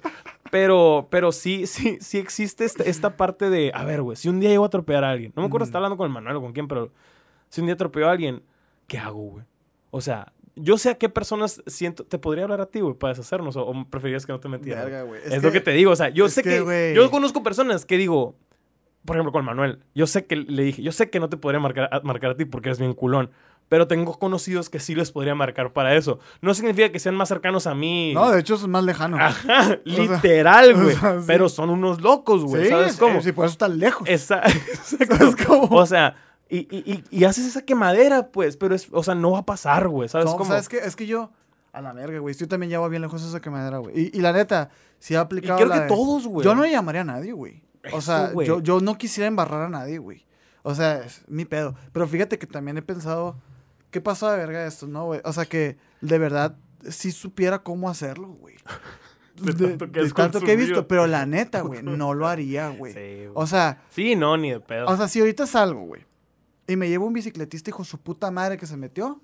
Pero, 0.53 1.09
pero 1.11 1.33
sí, 1.33 1.67
sí, 1.67 1.99
sí 2.01 2.19
existe 2.19 2.65
esta, 2.65 2.85
esta 2.85 3.17
parte 3.17 3.51
de, 3.51 3.73
a 3.75 3.85
ver, 3.85 4.03
güey, 4.03 4.17
si 4.17 4.29
un 4.29 4.39
día 4.39 4.51
llego 4.51 4.63
a 4.63 4.69
atropellar 4.69 5.03
a 5.03 5.11
alguien, 5.11 5.33
no 5.35 5.43
me 5.43 5.49
acuerdo 5.49 5.65
si 5.65 5.71
Ujú. 5.71 5.79
estaba 5.79 5.87
hablando 5.87 5.97
con 5.97 6.07
el 6.07 6.13
Manuel 6.13 6.37
o 6.37 6.41
con 6.41 6.53
quién, 6.53 6.69
pero 6.69 6.93
si 7.49 7.61
un 7.61 7.67
día 7.67 7.75
atropello 7.75 8.07
a 8.09 8.13
alguien, 8.13 8.41
¿qué 8.87 8.99
hago, 8.99 9.19
güey? 9.19 9.45
O 9.91 10.01
sea, 10.01 10.33
yo 10.55 10.79
sé 10.79 10.91
a 10.91 10.95
qué 10.95 11.09
personas 11.09 11.61
siento, 11.67 12.05
te 12.05 12.19
podría 12.19 12.45
hablar 12.45 12.61
a 12.61 12.67
ti, 12.67 12.79
güey, 12.79 12.95
para 12.95 13.15
deshacernos, 13.15 13.57
o, 13.57 13.67
o 13.67 13.85
preferirías 13.91 14.25
que 14.27 14.33
no 14.33 14.39
te 14.39 14.49
metieras. 14.49 14.85
Verga. 14.85 15.05
Es, 15.25 15.43
lo 15.43 15.51
que 15.51 15.61
te 15.61 15.73
digo, 15.73 15.91
o 15.91 15.97
sea, 15.97 16.11
yo 16.11 16.29
sé 16.29 16.45
que, 16.45 16.65
que, 16.65 16.93
yo 16.95 17.11
conozco 17.11 17.43
personas 17.43 17.85
que 17.85 17.97
digo, 17.99 18.37
por 19.05 19.17
ejemplo, 19.17 19.33
con 19.33 19.45
Manuel, 19.45 19.81
yo 19.95 20.07
sé 20.07 20.27
que 20.27 20.37
le 20.37 20.63
dije, 20.63 20.83
yo 20.83 20.93
sé 20.93 21.11
que 21.11 21.21
no 21.21 21.29
te 21.29 21.37
podría 21.37 21.61
marcar 21.61 21.89
a, 21.93 22.01
marcar 22.01 22.31
a 22.33 22.37
ti 22.37 22.45
porque 22.45 22.69
eres 22.69 22.79
bien 22.79 22.95
culón, 22.95 23.31
pero 23.69 23.87
tengo 23.89 24.19
conocidos 24.19 24.69
que 24.71 24.79
sí 24.79 24.95
les 24.95 25.11
podría 25.13 25.35
marcar 25.35 25.73
para 25.73 25.95
eso. 25.95 26.19
No 26.43 26.53
significa 26.55 26.91
que 26.93 26.99
sean 26.99 27.15
más 27.15 27.29
cercanos 27.29 27.67
a 27.67 27.75
mí. 27.75 28.13
No, 28.15 28.31
de 28.31 28.41
hecho 28.41 28.55
es 28.55 28.67
más 28.67 28.85
lejano. 28.85 29.17
Ajá, 29.19 29.79
literal, 29.85 30.73
o 30.77 30.83
güey. 30.83 30.97
sea, 30.97 31.19
sí. 31.21 31.25
Pero 31.27 31.49
son 31.49 31.71
unos 31.71 32.01
locos, 32.01 32.45
güey. 32.45 32.65
sí, 32.65 32.71
¿Sabes 32.71 32.93
sí, 32.95 32.99
cómo? 32.99 33.21
sí, 33.23 33.33
por 33.33 33.47
eso 33.47 33.53
está 33.53 33.69
lejos. 33.69 34.07
Esa- 34.09 34.43
exacto. 34.47 35.17
¿Sabes 35.17 35.37
cómo? 35.47 35.65
O 35.77 35.87
sea, 35.87 36.15
y, 36.49 36.59
y, 36.71 36.83
y, 36.93 37.05
y 37.11 37.25
haces 37.25 37.47
esa 37.47 37.63
quemadera, 37.63 38.29
pues, 38.29 38.57
pero 38.57 38.75
es, 38.75 38.89
o 38.93 39.03
sea, 39.03 39.15
no 39.15 39.31
va 39.33 39.39
a 39.41 39.47
pasar, 39.47 39.89
güey. 39.89 40.09
¿Sabes 40.09 40.27
No, 40.27 40.37
cómo? 40.37 40.45
¿sabes 40.51 40.69
qué? 40.69 40.79
Es 40.79 40.95
que 40.95 41.07
yo, 41.07 41.31
a 41.73 41.81
la 41.81 41.93
verga, 41.95 42.19
güey. 42.19 42.35
Yo 42.35 42.47
también 42.47 42.69
llevo 42.71 42.89
bien 42.91 43.01
lejos 43.03 43.23
esa 43.23 43.41
quemadera, 43.41 43.79
güey. 43.79 43.99
Y, 43.99 44.19
y 44.19 44.21
la 44.21 44.33
neta, 44.33 44.69
si 44.99 45.15
Y 45.15 45.17
aplicado. 45.17 45.57
creo 45.57 45.69
la 45.69 45.75
que 45.77 45.81
de- 45.83 45.89
todos, 45.89 46.27
güey. 46.27 46.45
Yo 46.45 46.55
no 46.55 46.67
llamaría 46.67 47.01
a 47.01 47.05
nadie, 47.05 47.33
güey. 47.33 47.63
O 47.93 48.01
sea, 48.01 48.29
güey. 48.29 48.47
yo, 48.47 48.61
yo 48.61 48.81
no 48.81 48.97
quisiera 48.97 49.29
embarrar 49.29 49.63
a 49.63 49.69
nadie, 49.69 49.99
güey. 49.99 50.25
O 50.63 50.75
sea, 50.75 50.99
es 51.05 51.23
mi 51.29 51.45
pedo. 51.45 51.75
Pero 51.93 52.09
fíjate 52.09 52.39
que 52.39 52.47
también 52.47 52.77
he 52.79 52.83
pensado, 52.83 53.37
¿qué 53.91 54.01
pasó 54.01 54.31
de 54.31 54.39
verga 54.39 54.67
esto, 54.67 54.87
no, 54.87 55.05
güey? 55.07 55.21
O 55.25 55.33
sea, 55.33 55.45
que 55.45 55.77
de 56.01 56.19
verdad 56.19 56.57
sí 56.89 57.13
supiera 57.13 57.63
cómo 57.63 57.89
hacerlo, 57.89 58.29
güey. 58.29 58.57
De 59.35 59.53
tanto 59.53 59.91
que 59.91 60.01
de 60.01 60.11
tanto 60.13 60.41
que 60.41 60.53
he 60.53 60.57
visto, 60.57 60.87
pero 60.87 61.09
la 61.09 61.27
neta, 61.27 61.63
güey, 61.63 61.83
no 61.83 62.15
lo 62.15 62.29
haría, 62.29 62.69
güey. 62.69 62.93
Sí. 62.93 63.29
O 63.35 63.49
sea, 63.49 63.83
Sí, 63.91 64.15
no, 64.15 64.37
ni 64.37 64.53
de 64.53 64.61
pedo. 64.61 64.87
o 64.87 64.97
sea, 64.97 65.09
si 65.09 65.19
ahorita 65.19 65.45
salgo, 65.49 65.81
güey, 65.81 66.07
y 66.69 66.77
me 66.77 66.89
llevo 66.89 67.07
un 67.07 67.13
bicicletista 67.13 67.71
hijo 67.71 67.83
su 67.83 67.99
puta 67.99 68.31
madre 68.31 68.57
que 68.57 68.67
se 68.69 68.77
metió, 68.77 69.21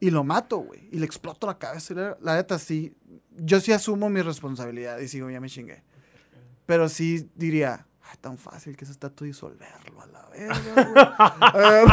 y 0.00 0.10
lo 0.10 0.24
mato, 0.24 0.56
güey, 0.60 0.88
y 0.90 0.98
le 0.98 1.04
exploto 1.04 1.46
la 1.46 1.58
cabeza, 1.58 2.16
la 2.22 2.36
neta, 2.36 2.58
sí, 2.58 2.94
yo 3.36 3.60
sí 3.60 3.72
asumo 3.72 4.08
mi 4.08 4.22
responsabilidad 4.22 4.98
y 4.98 5.08
sigo, 5.08 5.28
ya 5.28 5.40
me 5.42 5.50
chingué. 5.50 5.82
Pero 6.72 6.88
sí 6.88 7.28
diría, 7.34 7.86
ay, 8.00 8.16
tan 8.22 8.38
fácil 8.38 8.78
que 8.78 8.86
es 8.86 8.90
esta 8.90 9.10
tú 9.10 9.26
disolverlo 9.26 10.00
a 10.00 10.06
la 10.06 10.26
verga, 10.30 11.84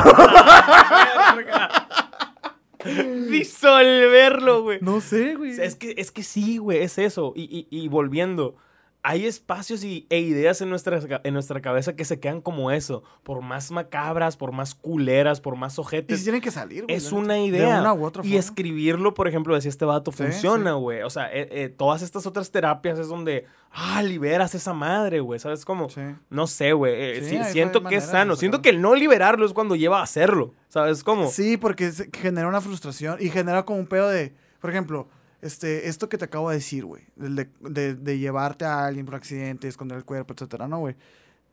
güey. 2.80 3.30
Disolverlo, 3.30 4.64
güey. 4.64 4.80
no 4.82 5.02
sé, 5.02 5.36
güey. 5.36 5.52
Es 5.60 5.76
que, 5.76 5.96
es 5.98 6.12
que 6.12 6.24
sí, 6.24 6.58
güey, 6.58 6.82
es 6.82 6.98
eso. 6.98 7.34
Y, 7.36 7.44
y- 7.70 7.78
y 7.78 7.88
volviendo, 7.90 8.56
hay 9.02 9.26
espacios 9.26 9.84
y, 9.86 10.06
e 10.10 10.20
ideas 10.20 10.60
en 10.62 10.70
nuestra, 10.70 11.00
en 11.24 11.34
nuestra 11.34 11.62
cabeza 11.62 11.96
que 11.96 12.04
se 12.04 12.20
quedan 12.20 12.42
como 12.42 12.70
eso. 12.70 13.02
Por 13.24 13.42
más 13.42 13.72
macabras, 13.72 14.36
por 14.36 14.52
más 14.52 14.76
culeras, 14.76 15.40
por 15.40 15.56
más 15.56 15.78
Y 15.78 15.82
ojetes. 15.82 16.18
si 16.20 16.26
tienen 16.26 16.42
que 16.42 16.52
salir, 16.52 16.84
güey. 16.84 16.96
Es 16.96 17.14
una 17.14 17.40
idea. 17.40 17.76
De 17.76 17.80
una 17.82 17.94
u 17.94 18.04
otra 18.06 18.22
y 18.24 18.28
forma. 18.28 18.40
escribirlo, 18.40 19.14
por 19.14 19.28
ejemplo, 19.30 19.56
decía 19.56 19.70
este 19.70 19.86
vato, 19.86 20.12
Sí, 20.12 20.24
funciona, 20.24 20.72
sí. 20.74 20.78
güey. 20.80 21.02
O 21.04 21.10
sea, 21.10 21.28
eh, 21.34 21.48
eh, 21.52 21.70
todas 21.70 22.02
estas 22.02 22.26
otras 22.26 22.52
terapias 22.52 23.00
es 23.00 23.08
donde, 23.08 23.46
ah, 23.72 24.04
liberas 24.04 24.54
esa 24.54 24.74
madre, 24.74 25.22
güey. 25.22 25.40
¿Sabes 25.40 25.64
cómo? 25.64 25.90
Sí. 25.90 26.02
No 26.30 26.46
sé, 26.46 26.74
güey. 26.74 26.94
eh, 26.94 27.44
siento 27.46 27.84
que 27.84 27.96
es 27.96 28.04
sano. 28.06 28.36
Siento 28.36 28.62
que 28.62 28.70
el 28.70 28.82
no 28.82 28.96
liberarlo 28.96 29.46
es 29.46 29.54
cuando 29.54 29.76
lleva 29.78 30.02
a 30.02 30.04
hacerlo. 30.04 30.54
¿Sabes 30.68 31.06
cómo? 31.06 31.30
Sí, 31.30 31.56
porque 31.56 31.90
genera 32.14 32.48
una 32.50 32.60
frustración 32.60 33.18
y 33.22 33.30
genera 33.30 33.64
como 33.64 33.80
un 33.80 33.88
pedo 33.88 34.10
de, 34.10 34.34
por 34.60 34.70
ejemplo, 34.70 35.08
este, 35.42 35.88
esto 35.88 36.10
que 36.10 36.18
te 36.18 36.26
acabo 36.26 36.50
de 36.50 36.56
decir, 36.58 36.86
güey, 36.86 37.04
de, 37.16 37.50
de, 37.62 37.96
de 37.96 38.18
llevarte 38.20 38.66
a 38.66 38.86
alguien 38.86 39.06
por 39.06 39.16
accidente, 39.16 39.68
esconder 39.68 39.98
el 39.98 40.06
cuerpo, 40.06 40.34
etcétera, 40.34 40.68
no, 40.68 40.80
güey. 40.80 40.96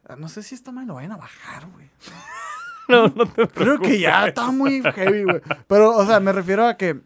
Ah, 0.09 0.17
No 0.17 0.29
sé 0.29 0.43
si 0.43 0.55
esta 0.55 0.73
mal 0.73 0.87
lo 0.87 0.95
vayan 0.95 1.13
a 1.13 1.17
bajar, 1.17 1.69
güey. 1.71 1.89
No, 2.89 3.09
no 3.09 3.27
te 3.27 3.49
Creo 3.49 3.81
que 3.81 3.99
ya 3.99 4.23
preocupes. 4.23 4.29
está 4.29 4.51
muy 4.53 4.81
heavy, 4.81 5.25
güey. 5.25 5.41
Pero, 5.67 5.97
o 5.97 6.07
sea, 6.07 6.21
me 6.21 6.31
refiero 6.31 6.69
a 6.69 6.77
que 6.77 7.01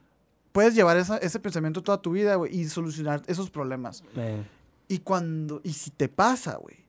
puedes 0.52 0.74
llevar 0.74 0.98
esa- 0.98 1.16
ese 1.16 1.40
pensamiento 1.40 1.82
toda 1.82 2.02
tu 2.02 2.10
vida, 2.12 2.34
güey, 2.34 2.54
y 2.54 2.68
solucionar 2.68 3.22
esos 3.26 3.48
problemas. 3.50 4.04
Y 4.88 4.98
cuando, 4.98 5.62
y 5.64 5.72
si 5.72 5.90
te 5.90 6.08
pasa, 6.10 6.56
güey, 6.56 6.84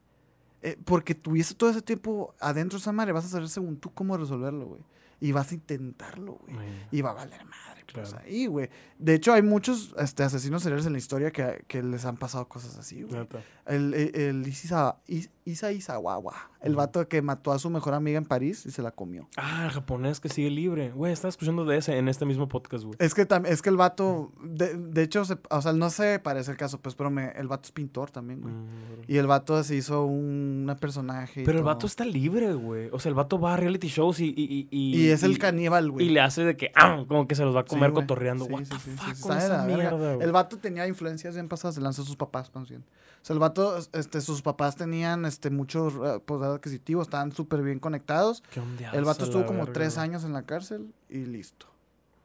eh, 0.61 0.77
porque 0.83 1.15
tuviste 1.15 1.55
todo 1.55 1.69
ese 1.69 1.81
tiempo 1.81 2.35
adentro 2.41 2.77
de 2.77 2.81
esa 2.81 2.91
madre, 2.91 3.13
vas 3.13 3.23
a 3.23 3.29
saber 3.29 3.47
según 3.47 3.77
tú 3.77 3.93
cómo 3.93 4.17
resolverlo, 4.17 4.65
güey. 4.65 4.81
Y 5.21 5.31
vas 5.31 5.51
a 5.51 5.53
intentarlo, 5.53 6.39
güey. 6.47 6.57
Y 6.91 7.01
va 7.01 7.11
a 7.11 7.13
valer 7.13 7.45
madre, 7.45 7.85
pues 7.93 8.09
Claro. 8.09 8.25
ahí, 8.25 8.47
güey. 8.47 8.69
De 8.97 9.13
hecho, 9.13 9.31
hay 9.33 9.43
muchos 9.43 9.93
este, 9.99 10.23
asesinos 10.23 10.63
seriales 10.63 10.85
en 10.87 10.93
la 10.93 10.97
historia 10.97 11.31
que, 11.31 11.63
que 11.67 11.81
les 11.83 12.03
han 12.05 12.17
pasado 12.17 12.47
cosas 12.49 12.75
así, 12.77 13.03
güey. 13.03 13.27
El, 13.67 13.93
el, 13.93 14.15
el 14.15 14.47
Isa, 14.47 14.97
Is- 15.07 15.29
Isa 15.45 15.71
Izawawa, 15.71 16.51
el 16.61 16.75
vato 16.75 17.07
que 17.07 17.21
mató 17.21 17.51
a 17.51 17.59
su 17.59 17.69
mejor 17.69 17.93
amiga 17.93 18.17
en 18.17 18.25
París 18.25 18.65
y 18.65 18.71
se 18.71 18.81
la 18.81 18.91
comió. 18.91 19.27
Ah, 19.37 19.63
el 19.65 19.71
japonés 19.71 20.19
que 20.19 20.29
sigue 20.29 20.49
libre. 20.51 20.91
Güey, 20.91 21.11
estaba 21.13 21.29
escuchando 21.29 21.65
de 21.65 21.77
ese 21.77 21.97
en 21.97 22.07
este 22.07 22.25
mismo 22.25 22.47
podcast, 22.47 22.83
güey. 22.83 22.95
Es 22.99 23.13
que, 23.15 23.27
es 23.45 23.61
que 23.61 23.69
el 23.69 23.77
vato, 23.77 24.31
de, 24.43 24.75
de 24.77 25.01
hecho, 25.03 25.25
se- 25.25 25.37
o 25.49 25.61
sea, 25.61 25.73
no 25.73 25.89
se 25.89 26.19
parece 26.19 26.51
el 26.51 26.57
caso, 26.57 26.79
pues, 26.79 26.93
pero 26.95 27.09
me- 27.09 27.31
el 27.31 27.47
vato 27.47 27.63
es 27.65 27.71
pintor 27.71 28.11
también, 28.11 28.41
güey. 28.41 28.53
Mm, 28.53 29.03
Y 29.07 29.17
el 29.17 29.27
vato 29.27 29.63
se 29.63 29.75
hizo 29.75 30.05
un 30.05 30.41
una 30.61 30.75
personaje. 30.75 31.43
Pero 31.43 31.57
el 31.57 31.63
vato 31.63 31.87
está 31.87 32.05
libre, 32.05 32.53
güey. 32.53 32.89
O 32.91 32.99
sea, 32.99 33.09
el 33.09 33.15
vato 33.15 33.39
va 33.39 33.55
a 33.55 33.57
reality 33.57 33.87
shows 33.87 34.19
y... 34.19 34.27
Y, 34.37 34.67
y, 34.69 34.95
Y 34.95 35.09
es 35.09 35.23
el 35.23 35.37
caníbal, 35.39 35.89
güey. 35.91 36.05
Y 36.05 36.09
le 36.09 36.21
hace 36.21 36.43
de 36.43 36.55
que, 36.55 36.71
ah, 36.75 37.03
como 37.07 37.27
que 37.27 37.33
se 37.35 37.43
los 37.43 37.55
va 37.55 37.61
a 37.61 37.65
comer 37.65 37.91
cotorreando. 37.93 38.45
Sí, 38.45 38.51
What 38.53 38.63
sí, 38.65 38.69
the 38.69 38.77
fuck 38.77 39.19
con 39.21 39.37
esa 39.37 39.63
mierda, 39.65 40.13
güey? 40.15 40.21
El 40.21 40.31
vato 40.31 40.57
tenía 40.59 40.85
influencias 40.87 41.33
bien 41.33 41.47
pasadas 41.47 41.75
de 41.75 41.81
lanza 41.81 42.01
de 42.03 42.07
sus 42.07 42.15
papás, 42.15 42.51
más 42.53 42.69
bien. 42.69 42.81
O 43.21 43.25
sea, 43.25 43.33
el 43.33 43.39
vato, 43.39 43.77
este, 43.93 44.19
sus 44.21 44.41
papás 44.41 44.75
tenían 44.75 45.25
este, 45.31 45.49
muchos 45.49 45.93
eh, 45.95 46.19
poder 46.19 46.51
adquisitivo, 46.51 47.01
estaban 47.01 47.31
súper 47.31 47.61
bien 47.61 47.79
conectados. 47.79 48.43
Qué 48.51 48.61
El 48.93 49.05
vato 49.05 49.23
estuvo 49.23 49.41
la 49.41 49.47
como 49.47 49.59
verga, 49.59 49.73
tres 49.73 49.97
años 49.97 50.23
en 50.23 50.33
la 50.33 50.43
cárcel 50.43 50.93
y 51.09 51.25
listo. 51.25 51.67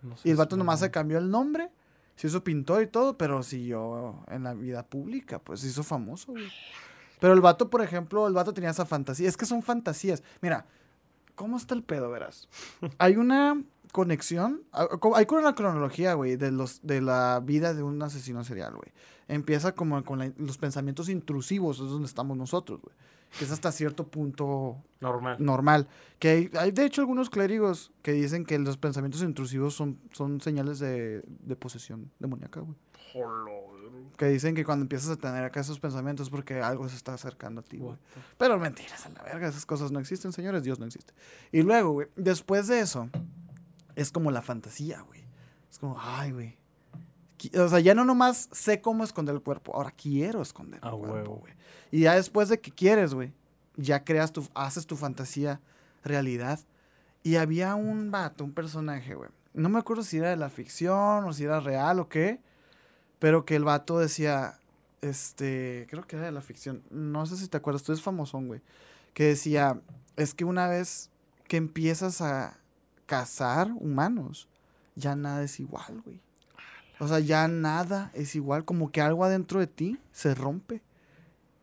No 0.03 0.17
Y 0.25 0.31
el 0.31 0.37
vato 0.37 0.57
nomás 0.57 0.81
se 0.81 0.91
cambió 0.91 1.19
el 1.19 1.31
nombre, 1.31 1.71
se 2.17 2.27
hizo 2.27 2.43
pintor 2.45 2.83
y 2.83 2.87
todo, 2.87 3.17
pero 3.17 3.43
siguió 3.43 4.25
en 4.29 4.43
la 4.43 4.55
vida 4.55 4.83
pública, 4.85 5.39
pues 5.39 5.61
se 5.61 5.69
hizo 5.69 5.83
famoso, 5.83 6.33
güey. 6.33 6.49
Pero 7.21 7.33
el 7.33 7.41
vato, 7.41 7.71
por 7.71 7.83
ejemplo, 7.83 8.27
el 8.27 8.35
vato 8.35 8.53
tenía 8.53 8.71
esa 8.71 8.85
fantasía. 8.85 9.29
Es 9.29 9.37
que 9.37 9.47
son 9.47 9.63
fantasías. 9.63 10.23
Mira, 10.43 10.67
¿cómo 11.35 11.57
está 11.57 11.75
el 11.75 11.83
pedo, 11.83 12.11
verás? 12.11 12.49
Hay 12.99 13.17
una 13.17 13.63
conexión, 13.93 14.63
ah, 14.73 14.89
hay 15.15 15.25
con 15.25 15.39
una 15.39 15.55
cronología, 15.55 16.13
güey, 16.13 16.37
de, 16.37 16.51
los, 16.51 16.81
de 16.83 17.01
la 17.01 17.41
vida 17.43 17.73
de 17.73 17.83
un 17.83 18.03
asesino 18.03 18.45
serial, 18.45 18.75
güey. 18.75 18.93
Empieza 19.29 19.75
como 19.75 20.03
con 20.05 20.19
la- 20.21 20.33
los 20.37 20.57
pensamientos 20.59 21.09
intrusivos, 21.09 21.81
es 21.81 21.89
donde 21.91 22.07
estamos 22.07 22.37
nosotros, 22.37 22.81
güey. 22.81 22.95
Que 23.39 23.45
es 23.45 23.51
hasta 23.51 23.73
cierto 23.73 24.07
punto 24.07 24.77
Normal. 25.01 25.37
normal. 25.41 25.89
Que 26.21 26.29
hay, 26.29 26.51
hay, 26.59 26.71
de 26.71 26.85
hecho 26.87 27.01
algunos 27.03 27.29
clérigos 27.29 27.93
que 28.03 28.13
dicen 28.13 28.45
que 28.45 28.57
los 28.59 28.77
pensamientos 28.79 29.21
intrusivos 29.23 29.75
son, 29.75 29.99
son 30.13 30.41
señales 30.41 30.79
de, 30.79 31.23
de 31.27 31.57
posesión 31.57 32.13
demoníaca, 32.21 32.61
güey. 32.61 32.77
Que 34.17 34.27
dicen 34.27 34.55
que 34.55 34.65
cuando 34.65 34.83
empiezas 34.85 35.11
a 35.11 35.17
tener 35.17 35.43
acá 35.45 35.61
esos 35.61 35.81
pensamientos 35.81 36.29
es 36.29 36.31
porque 36.31 36.61
algo 36.63 36.89
se 36.89 36.97
está 36.97 37.15
acercando 37.15 37.61
a 37.61 37.65
ti, 37.65 37.79
güey. 37.79 37.97
Pero 38.39 38.59
mentiras, 38.61 39.05
a 39.07 39.09
la 39.11 39.23
verga, 39.23 39.49
esas 39.49 39.67
cosas 39.67 39.91
no 39.91 39.99
existen, 39.99 40.33
señores, 40.33 40.63
Dios 40.63 40.79
no 40.79 40.87
existe. 40.87 41.13
Y 41.51 41.63
luego, 41.63 41.91
güey, 41.93 42.09
después 42.15 42.69
de 42.69 42.79
eso, 42.81 43.11
es 43.97 44.13
como 44.13 44.31
la 44.31 44.41
fantasía, 44.43 45.01
güey. 45.03 45.25
Es 45.71 45.79
como, 45.81 45.97
ay, 46.01 46.31
güey. 46.31 46.57
O 47.59 47.69
sea, 47.69 47.81
ya 47.81 47.95
no 47.95 48.05
nomás 48.05 48.49
sé 48.53 48.81
cómo 48.81 49.05
esconder 49.05 49.35
el 49.35 49.43
cuerpo, 49.43 49.75
ahora 49.75 49.91
quiero 49.91 50.43
esconder 50.43 50.81
el 50.83 50.89
A 50.89 50.93
cuerpo, 50.93 51.15
huevo. 51.15 51.35
güey. 51.37 51.53
Y 51.91 52.01
ya 52.01 52.15
después 52.15 52.49
de 52.49 52.61
que 52.61 52.71
quieres, 52.71 53.15
güey, 53.15 53.33
ya 53.77 54.05
creas 54.05 54.33
tu, 54.33 54.47
haces 54.55 54.87
tu 54.87 54.97
fantasía 54.97 55.61
realidad. 56.03 56.61
Y 57.23 57.37
había 57.37 57.75
un 57.75 58.11
vato, 58.11 58.45
un 58.45 58.53
personaje, 58.53 59.15
güey. 59.15 59.31
No 59.53 59.69
me 59.69 59.79
acuerdo 59.79 60.03
si 60.03 60.19
era 60.19 60.31
de 60.31 60.37
la 60.37 60.49
ficción 60.51 61.25
o 61.25 61.33
si 61.33 61.45
era 61.45 61.61
real 61.61 61.99
o 62.01 62.09
qué. 62.09 62.41
Pero 63.19 63.45
que 63.45 63.57
el 63.57 63.65
vato 63.65 63.99
decía, 63.99 64.59
este, 65.01 65.87
creo 65.91 66.07
que 66.07 66.17
era 66.17 66.27
de 66.27 66.33
la 66.33 66.43
ficción. 66.43 66.83
No 66.91 67.27
sé 67.27 67.37
si 67.37 67.49
te 67.49 67.57
acuerdas, 67.57 67.83
tú 67.83 67.93
eres 67.93 68.03
famosón, 68.03 68.47
güey. 68.49 68.61
Que 69.15 69.25
decía, 69.25 69.81
es 70.17 70.35
que 70.35 70.45
una 70.45 70.69
vez 70.69 71.11
que 71.49 71.57
empiezas 71.57 72.21
a 72.21 72.59
cazar 73.07 73.73
humanos, 73.73 74.49
ya 74.95 75.17
nada 75.17 75.43
es 75.43 75.59
igual, 75.61 76.03
güey. 76.05 76.21
O 76.99 77.09
sea, 77.09 77.19
ya 77.21 77.47
nada 77.49 78.11
es 78.15 78.35
igual, 78.37 78.65
como 78.65 78.91
que 78.91 79.01
algo 79.01 79.25
adentro 79.25 79.61
de 79.61 79.67
ti 79.67 79.99
se 80.13 80.35
rompe 80.35 80.83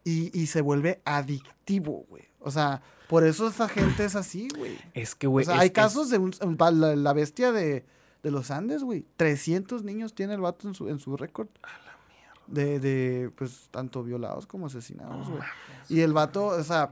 y, 0.03 0.37
y 0.39 0.47
se 0.47 0.61
vuelve 0.61 1.01
adictivo, 1.05 2.05
güey. 2.09 2.23
O 2.39 2.51
sea, 2.51 2.81
por 3.07 3.23
eso 3.25 3.47
esa 3.47 3.67
gente 3.69 4.05
es 4.05 4.15
así, 4.15 4.47
güey. 4.57 4.77
Es 4.93 5.15
que, 5.15 5.27
O 5.27 5.31
güey. 5.31 5.45
sea, 5.45 5.55
es- 5.55 5.61
hay 5.61 5.69
casos 5.71 6.09
de 6.09 6.17
un- 6.17 6.33
la, 6.59 6.95
la 6.95 7.13
bestia 7.13 7.51
de, 7.51 7.85
de 8.21 8.31
los 8.31 8.51
Andes, 8.51 8.83
güey. 8.83 9.05
300 9.17 9.83
niños 9.83 10.13
tiene 10.13 10.33
el 10.33 10.41
vato 10.41 10.67
en 10.67 10.73
su, 10.75 10.89
en 10.89 10.99
su 10.99 11.15
récord. 11.17 11.47
De, 12.47 12.79
de, 12.79 13.31
pues, 13.37 13.69
tanto 13.71 14.03
violados 14.03 14.45
como 14.45 14.65
asesinados, 14.67 15.29
güey. 15.29 15.41
y 15.87 16.01
el 16.01 16.11
vato, 16.11 16.47
o 16.47 16.63
sea, 16.63 16.91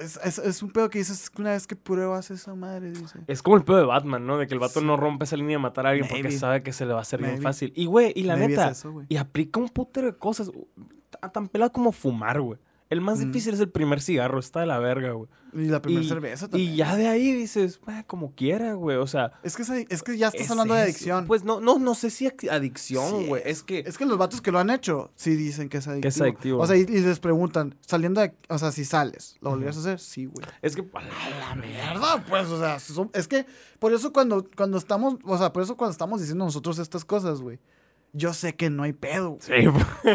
es, 0.00 0.18
es, 0.24 0.38
es, 0.38 0.62
un 0.62 0.70
pedo 0.70 0.88
que 0.90 0.98
dices 0.98 1.30
una 1.38 1.50
vez 1.50 1.66
que 1.66 1.76
pruebas 1.76 2.30
esa 2.30 2.54
madre, 2.54 2.90
dice. 2.90 3.20
Es 3.26 3.42
como 3.42 3.56
el 3.56 3.64
pedo 3.64 3.78
de 3.78 3.84
Batman, 3.84 4.26
¿no? 4.26 4.38
De 4.38 4.46
que 4.46 4.54
el 4.54 4.60
vato 4.60 4.80
no 4.80 4.96
rompe 4.96 5.24
esa 5.24 5.36
línea 5.36 5.56
de 5.56 5.62
matar 5.62 5.86
a 5.86 5.90
alguien 5.90 6.08
porque 6.08 6.30
sabe 6.30 6.62
que 6.62 6.72
se 6.72 6.86
le 6.86 6.92
va 6.92 7.00
a 7.00 7.02
hacer 7.02 7.20
bien 7.20 7.42
fácil. 7.42 7.72
Y, 7.74 7.86
güey, 7.86 8.12
y 8.14 8.22
la 8.22 8.36
neta, 8.36 8.72
y 9.08 9.16
aplica 9.16 9.60
un 9.60 9.68
putero 9.68 10.06
de 10.06 10.16
cosas. 10.16 10.50
Tan 11.32 11.48
pelado 11.48 11.72
como 11.72 11.92
fumar, 11.92 12.40
güey. 12.40 12.58
El 12.90 13.00
más 13.02 13.18
difícil 13.20 13.54
es 13.54 13.60
el 13.60 13.68
primer 13.68 14.00
cigarro, 14.00 14.38
está 14.38 14.60
de 14.60 14.66
la 14.66 14.78
verga, 14.78 15.12
güey. 15.12 15.28
Y 15.52 15.66
la 15.66 15.80
primera 15.80 16.06
cerveza 16.06 16.48
también. 16.48 16.72
Y 16.72 16.76
ya 16.76 16.96
de 16.96 17.08
ahí 17.08 17.32
dices, 17.32 17.80
como 18.06 18.34
quiera, 18.34 18.74
güey. 18.74 18.96
O 18.96 19.06
sea. 19.06 19.32
Es 19.42 19.56
que, 19.56 19.86
es 19.88 20.02
que 20.02 20.16
ya 20.16 20.28
estás 20.28 20.50
hablando 20.50 20.74
de 20.74 20.82
adicción. 20.82 21.26
Pues 21.26 21.44
no, 21.44 21.60
no, 21.60 21.78
no 21.78 21.94
sé 21.94 22.10
si 22.10 22.28
adicción, 22.50 23.26
güey. 23.26 23.42
es 23.44 23.62
que. 23.62 23.80
Es 23.80 23.98
que 23.98 24.06
los 24.06 24.18
vatos 24.18 24.40
que 24.40 24.52
lo 24.52 24.58
han 24.58 24.70
hecho 24.70 25.10
sí 25.16 25.36
dicen 25.36 25.68
que 25.68 25.78
es 25.78 25.88
adictivo. 25.88 26.02
Que 26.02 26.08
es 26.08 26.20
adictivo. 26.20 26.62
O 26.62 26.66
sea, 26.66 26.76
y, 26.76 26.86
les 26.86 27.20
preguntan, 27.20 27.74
saliendo 27.80 28.20
de. 28.20 28.34
O 28.48 28.58
sea, 28.58 28.72
si 28.72 28.84
sales, 28.84 29.36
¿lo 29.40 29.50
volverías 29.50 29.76
a 29.76 29.80
hacer? 29.80 30.00
Sí, 30.00 30.26
güey. 30.26 30.46
Es 30.62 30.74
que. 30.74 30.86
A 30.92 31.00
la 31.40 31.54
mierda, 31.54 32.24
pues, 32.28 32.48
o 32.48 32.58
sea, 32.58 32.78
es 33.14 33.28
que 33.28 33.46
por 33.78 33.92
eso 33.92 34.12
cuando, 34.12 34.46
cuando 34.56 34.78
estamos. 34.78 35.16
O 35.24 35.38
sea, 35.38 35.52
por 35.52 35.62
eso 35.62 35.76
cuando 35.76 35.92
estamos 35.92 36.20
diciendo 36.20 36.44
nosotros 36.44 36.78
estas 36.78 37.04
cosas, 37.04 37.40
güey 37.40 37.58
yo 38.18 38.34
sé 38.34 38.54
que 38.54 38.68
no 38.68 38.82
hay 38.82 38.92
pedo. 38.92 39.38
Sí. 39.40 39.52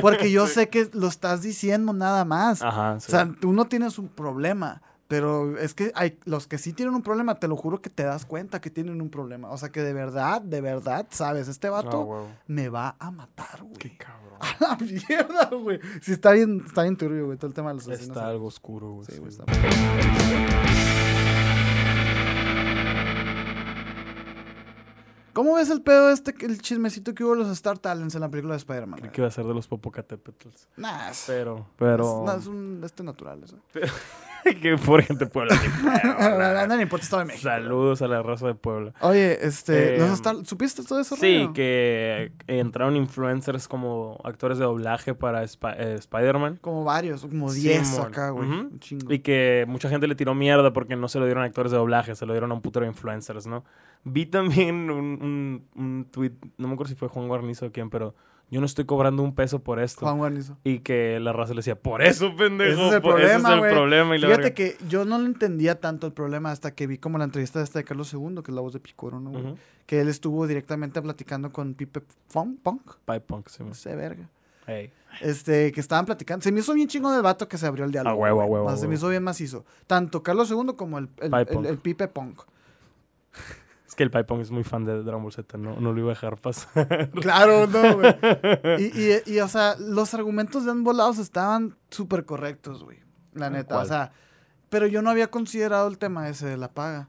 Porque 0.01 0.31
yo 0.31 0.47
sé 0.47 0.69
que 0.69 0.89
lo 0.93 1.07
estás 1.07 1.41
diciendo 1.41 1.93
nada 1.93 2.25
más. 2.25 2.61
Ajá, 2.61 2.99
sí. 2.99 3.07
O 3.07 3.11
sea, 3.11 3.33
tú 3.39 3.53
no 3.53 3.65
tienes 3.65 3.97
un 3.97 4.09
problema. 4.09 4.81
Pero 5.07 5.57
es 5.59 5.73
que 5.75 5.91
hay 5.95 6.17
los 6.25 6.47
que 6.47 6.57
sí 6.57 6.73
tienen 6.73 6.95
un 6.95 7.03
problema, 7.03 7.35
te 7.35 7.47
lo 7.47 7.55
juro 7.55 7.81
que 7.81 7.91
te 7.91 8.03
das 8.03 8.25
cuenta 8.25 8.61
que 8.61 8.71
tienen 8.71 8.99
un 8.99 9.09
problema. 9.09 9.51
O 9.51 9.57
sea, 9.57 9.69
que 9.69 9.81
de 9.81 9.93
verdad, 9.93 10.41
de 10.41 10.59
verdad, 10.59 11.05
sabes, 11.11 11.47
este 11.47 11.69
vato 11.69 12.27
me 12.47 12.69
va 12.69 12.95
a 12.97 13.11
matar, 13.11 13.61
güey. 13.61 13.75
Qué 13.75 13.95
cabrón. 13.95 14.23
A 14.39 14.55
la 14.59 14.77
mierda, 14.77 15.49
güey. 15.51 15.79
Sí, 16.01 16.13
está 16.13 16.31
bien, 16.31 16.63
está 16.65 16.81
bien 16.81 16.97
turbio, 16.97 17.27
güey, 17.27 17.37
todo 17.37 17.47
el 17.47 17.53
tema 17.53 17.69
de 17.69 17.75
los 17.75 17.87
asesinos. 17.87 18.17
Está 18.17 18.27
algo 18.27 18.47
oscuro, 18.47 18.93
güey. 18.93 19.05
Sí, 19.07 19.17
güey, 19.17 19.29
está 19.29 19.43
¿Cómo 25.33 25.55
ves 25.55 25.69
el 25.71 25.81
pedo 25.81 26.11
este, 26.11 26.33
el 26.45 26.61
chismecito 26.61 27.15
que 27.15 27.23
hubo 27.23 27.33
los 27.33 27.49
Star 27.49 27.79
Talents 27.79 28.13
en 28.13 28.21
la 28.21 28.29
película 28.29 28.53
de 28.53 28.57
Spider-Man? 28.57 28.99
Creo 28.99 29.11
que 29.11 29.21
iba 29.21 29.27
a 29.27 29.31
ser 29.31 29.45
de 29.45 29.53
los 29.53 29.67
Popocatépetls. 29.67 30.69
Nah, 30.77 31.11
pero, 31.25 31.67
pero... 31.75 32.25
Es, 32.27 32.41
es 32.41 32.47
un, 32.47 32.81
este 32.83 33.03
natural, 33.03 33.43
eso. 33.43 33.57
que 34.61 34.77
por 34.77 35.01
gente 35.01 35.25
de 35.25 35.31
Puebla. 35.31 35.55
no 36.67 36.81
importa, 36.81 37.03
estaba 37.03 37.21
en 37.21 37.29
México. 37.29 37.49
Saludos 37.49 38.01
a 38.01 38.07
la 38.07 38.21
raza 38.21 38.47
de 38.47 38.55
Puebla. 38.55 38.93
Oye, 39.01 39.45
este, 39.45 39.97
eh, 39.97 40.17
¿supiste 40.43 40.83
todo 40.83 40.99
eso? 40.99 41.15
Sí, 41.15 41.49
que 41.53 42.31
entraron 42.47 42.95
influencers 42.95 43.67
como 43.67 44.19
actores 44.23 44.57
de 44.57 44.65
doblaje 44.65 45.15
para 45.15 45.43
eh, 45.43 45.95
Spider-Man. 45.95 46.59
Como 46.61 46.83
varios, 46.83 47.21
como 47.21 47.51
10 47.51 47.99
acá, 47.99 48.29
güey. 48.29 48.49
Y 49.09 49.19
que 49.19 49.65
mucha 49.67 49.89
gente 49.89 50.07
le 50.07 50.15
tiró 50.15 50.35
mierda 50.35 50.73
porque 50.73 50.95
no 50.95 51.07
se 51.07 51.19
lo 51.19 51.25
dieron 51.25 51.43
a 51.43 51.47
actores 51.47 51.71
de 51.71 51.77
doblaje, 51.77 52.15
se 52.15 52.25
lo 52.25 52.33
dieron 52.33 52.51
a 52.51 52.55
un 52.55 52.61
putero 52.61 52.85
de 52.85 52.91
influencers, 52.91 53.47
¿no? 53.47 53.63
Vi 54.03 54.25
también 54.25 54.75
un, 54.91 55.19
un, 55.21 55.67
un 55.75 56.07
tweet, 56.11 56.33
no 56.57 56.67
me 56.67 56.73
acuerdo 56.73 56.89
si 56.89 56.95
fue 56.95 57.07
Juan 57.07 57.27
Guarnizo 57.27 57.67
o 57.67 57.71
quién, 57.71 57.89
pero 57.89 58.15
yo 58.53 58.59
no 58.59 58.67
estoy 58.67 58.85
cobrando 58.85 59.23
un 59.23 59.33
peso 59.33 59.63
por 59.63 59.79
esto. 59.79 60.01
Juan 60.01 60.19
Guarnizo. 60.19 60.57
Y 60.63 60.79
que 60.79 61.19
la 61.19 61.33
raza 61.33 61.53
le 61.53 61.59
decía, 61.59 61.73
por 61.73 62.03
eso, 62.03 62.35
pendejo. 62.35 62.73
Ese 62.73 62.87
es 62.87 62.93
el 62.93 63.01
problema, 63.01 63.49
ese 63.49 63.57
es 63.57 63.63
el 63.63 63.71
problema. 63.71 64.15
Fíjate 64.15 64.53
que 64.53 64.77
yo 64.87 65.05
no 65.05 65.17
lo 65.17 65.25
entendía 65.25 65.79
tanto 65.79 66.05
el 66.05 66.13
problema 66.13 66.51
hasta 66.51 66.75
que 66.75 66.85
vi 66.85 66.99
como 66.99 67.17
la 67.17 67.23
entrevista 67.23 67.57
de 67.57 67.65
esta 67.65 67.79
de 67.79 67.85
Carlos 67.85 68.13
II, 68.13 68.41
que 68.43 68.51
es 68.51 68.55
la 68.55 68.61
voz 68.61 68.73
de 68.73 68.79
Picoro, 68.79 69.19
¿no? 69.19 69.55
Que 69.87 70.01
él 70.01 70.07
estuvo 70.07 70.45
directamente 70.45 71.01
platicando 71.01 71.51
con 71.51 71.73
Pipe 71.73 72.01
Punk. 72.31 72.95
Pipe 73.05 73.21
Punk, 73.21 73.47
sí. 73.49 73.63
sé, 73.71 73.95
verga. 73.95 74.29
Este, 75.19 75.71
que 75.71 75.79
estaban 75.79 76.05
platicando. 76.05 76.43
Se 76.43 76.51
me 76.51 76.59
hizo 76.59 76.73
bien 76.73 76.87
chingo 76.87 77.11
del 77.11 77.21
vato 77.21 77.47
que 77.47 77.57
se 77.57 77.65
abrió 77.65 77.85
el 77.85 77.91
diálogo. 77.91 78.15
A 78.15 78.17
huevo, 78.17 78.41
a 78.41 78.45
huevo. 78.45 78.77
Se 78.77 78.87
me 78.87 78.95
hizo 78.95 79.09
bien 79.09 79.23
macizo. 79.23 79.65
Tanto 79.87 80.21
Carlos 80.21 80.51
II 80.51 80.75
como 80.75 80.99
el, 80.99 81.09
el 81.21 81.77
Pipe 81.79 82.07
Punk. 82.07 82.41
Es 83.93 83.95
que 83.95 84.01
el 84.01 84.09
Pipong 84.09 84.41
es 84.41 84.49
muy 84.49 84.63
fan 84.63 84.85
de 84.85 85.03
Dragon 85.03 85.21
Ball 85.21 85.31
Z, 85.31 85.55
no, 85.59 85.79
no 85.79 85.93
lo 85.93 85.99
iba 85.99 86.07
a 86.09 86.15
dejar 86.15 86.41
pasar. 86.41 87.11
Claro, 87.21 87.67
no, 87.67 87.97
güey. 87.97 88.15
Y, 89.25 89.31
y, 89.31 89.39
o 89.39 89.47
sea, 89.47 89.75
los 89.77 90.15
argumentos 90.15 90.65
de 90.65 90.71
ambos 90.71 90.95
lados 90.95 91.19
estaban 91.19 91.77
súper 91.91 92.25
correctos, 92.25 92.83
güey. 92.83 92.97
La 93.33 93.51
neta, 93.51 93.77
o 93.77 93.85
sea. 93.85 94.11
Pero 94.69 94.87
yo 94.87 95.03
no 95.03 95.11
había 95.11 95.29
considerado 95.29 95.87
el 95.87 95.99
tema 95.99 96.27
ese 96.27 96.47
de 96.47 96.57
la 96.57 96.73
paga. 96.73 97.07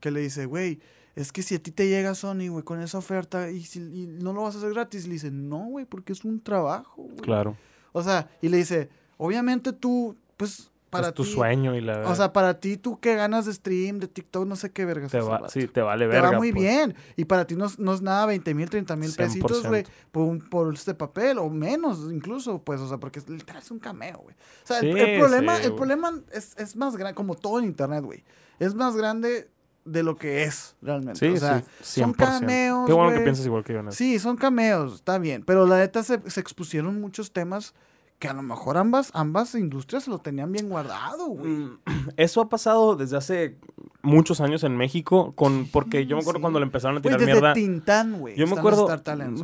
Que 0.00 0.10
le 0.10 0.22
dice, 0.22 0.46
güey, 0.46 0.80
es 1.14 1.30
que 1.30 1.40
si 1.40 1.54
a 1.54 1.62
ti 1.62 1.70
te 1.70 1.86
llega 1.86 2.16
Sony, 2.16 2.48
güey, 2.48 2.64
con 2.64 2.80
esa 2.80 2.98
oferta 2.98 3.48
y, 3.52 3.62
si, 3.62 3.78
no 3.78 4.32
lo 4.32 4.42
vas 4.42 4.56
a 4.56 4.58
hacer 4.58 4.74
gratis, 4.74 5.06
le 5.06 5.12
dice, 5.12 5.30
no, 5.30 5.66
güey, 5.66 5.84
porque 5.84 6.14
es 6.14 6.24
un 6.24 6.40
trabajo, 6.40 7.04
güey. 7.04 7.18
Claro. 7.18 7.56
O 7.92 8.02
sea, 8.02 8.28
y 8.42 8.48
le 8.48 8.56
dice, 8.56 8.90
obviamente 9.18 9.72
tú, 9.72 10.16
pues 10.36 10.72
para 10.94 11.08
es 11.08 11.14
tu 11.14 11.24
sueño 11.24 11.74
y 11.74 11.80
la 11.80 12.08
O 12.08 12.14
sea, 12.14 12.32
para 12.32 12.60
ti, 12.60 12.76
tú 12.76 12.98
que 12.98 13.14
ganas 13.14 13.46
de 13.46 13.52
stream, 13.52 13.98
de 13.98 14.08
TikTok, 14.08 14.46
no 14.46 14.56
sé 14.56 14.70
qué 14.72 14.84
vergas. 14.84 15.10
Te 15.10 15.20
va, 15.20 15.48
sí, 15.48 15.66
te 15.66 15.80
vale 15.80 16.06
verga. 16.06 16.28
Te 16.28 16.34
va 16.34 16.38
muy 16.38 16.52
pues. 16.52 16.62
bien. 16.62 16.94
Y 17.16 17.24
para 17.24 17.46
ti 17.46 17.56
no, 17.56 17.66
no 17.78 17.94
es 17.94 18.02
nada 18.02 18.26
20 18.26 18.54
mil, 18.54 18.70
30 18.70 18.96
mil 18.96 19.12
pesitos, 19.12 19.66
güey, 19.66 19.84
por, 20.10 20.48
por 20.48 20.74
este 20.74 20.94
papel, 20.94 21.38
o 21.38 21.50
menos 21.50 22.10
incluso, 22.10 22.62
pues, 22.62 22.80
o 22.80 22.88
sea, 22.88 22.98
porque 22.98 23.20
literal 23.26 23.62
es 23.62 23.70
un 23.70 23.78
cameo, 23.78 24.18
güey. 24.18 24.34
O 24.34 24.66
sea, 24.66 24.78
el, 24.80 25.18
problema, 25.18 25.58
el 25.58 25.74
problema 25.74 26.12
es, 26.32 26.54
es 26.56 26.76
más 26.76 26.96
grande, 26.96 27.14
como 27.14 27.34
todo 27.34 27.58
en 27.58 27.66
internet, 27.66 28.04
güey. 28.04 28.24
Es 28.58 28.74
más 28.74 28.96
grande 28.96 29.48
de 29.84 30.02
lo 30.02 30.16
que 30.16 30.44
es 30.44 30.76
realmente. 30.80 31.20
Sí, 31.20 31.34
o 31.34 31.36
sea, 31.36 31.62
sí, 31.80 32.00
son 32.00 32.12
cameos. 32.12 32.86
Qué 32.86 32.92
bueno 32.92 33.16
que 33.16 33.20
piensas 33.20 33.44
igual 33.46 33.64
que 33.64 33.74
yo. 33.74 33.82
Sí, 33.90 34.18
son 34.18 34.36
cameos, 34.36 34.94
está 34.94 35.18
bien. 35.18 35.44
Pero 35.44 35.66
la 35.66 35.78
neta 35.78 36.02
se, 36.02 36.18
se 36.30 36.40
expusieron 36.40 37.00
muchos 37.00 37.32
temas 37.32 37.74
que 38.18 38.28
a 38.28 38.32
lo 38.32 38.42
mejor 38.42 38.76
ambas, 38.76 39.10
ambas 39.14 39.54
industrias 39.54 40.08
lo 40.08 40.18
tenían 40.18 40.50
bien 40.52 40.68
guardado, 40.68 41.26
güey. 41.26 41.50
Mm, 41.50 41.78
eso 42.16 42.40
ha 42.40 42.48
pasado 42.48 42.96
desde 42.96 43.16
hace 43.16 43.58
muchos 44.02 44.40
años 44.40 44.64
en 44.64 44.76
México, 44.76 45.32
con, 45.34 45.66
porque 45.66 46.06
yo 46.06 46.16
me 46.16 46.22
acuerdo 46.22 46.40
cuando 46.40 46.58
le 46.58 46.66
empezaron 46.66 46.98
a 46.98 47.00
tirar 47.00 47.18
desde 47.18 47.32
mierda. 47.32 47.52
Tintán, 47.54 48.18
güey. 48.18 48.36
Yo 48.36 48.46
me 48.46 48.54
acuerdo. 48.54 48.88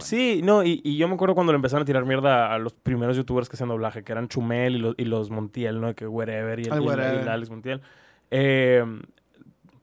sí, 0.01 0.41
no, 0.45 0.62
y, 0.62 0.97
yo 0.97 1.09
me 1.09 1.14
acuerdo 1.14 1.35
cuando 1.35 1.53
le 1.53 1.57
empezaron 1.57 1.83
a 1.83 1.87
tirar 1.87 2.05
mierda 2.05 2.55
a 2.55 2.59
los 2.59 2.73
primeros 2.75 3.16
youtubers 3.16 3.49
que 3.49 3.57
hacían 3.57 3.68
doblaje, 3.68 4.05
que 4.05 4.12
eran 4.12 4.29
Chumel 4.29 4.77
y 4.77 4.79
los, 4.79 4.95
y 4.99 5.05
los 5.05 5.31
Montiel, 5.31 5.81
¿no? 5.81 5.95
Que 5.95 6.07
wherever 6.07 6.59
y 6.59 6.64
el, 6.64 6.83
y 6.83 7.29
Alex 7.29 7.51
Montiel. 7.51 7.81
Eh, 8.31 8.85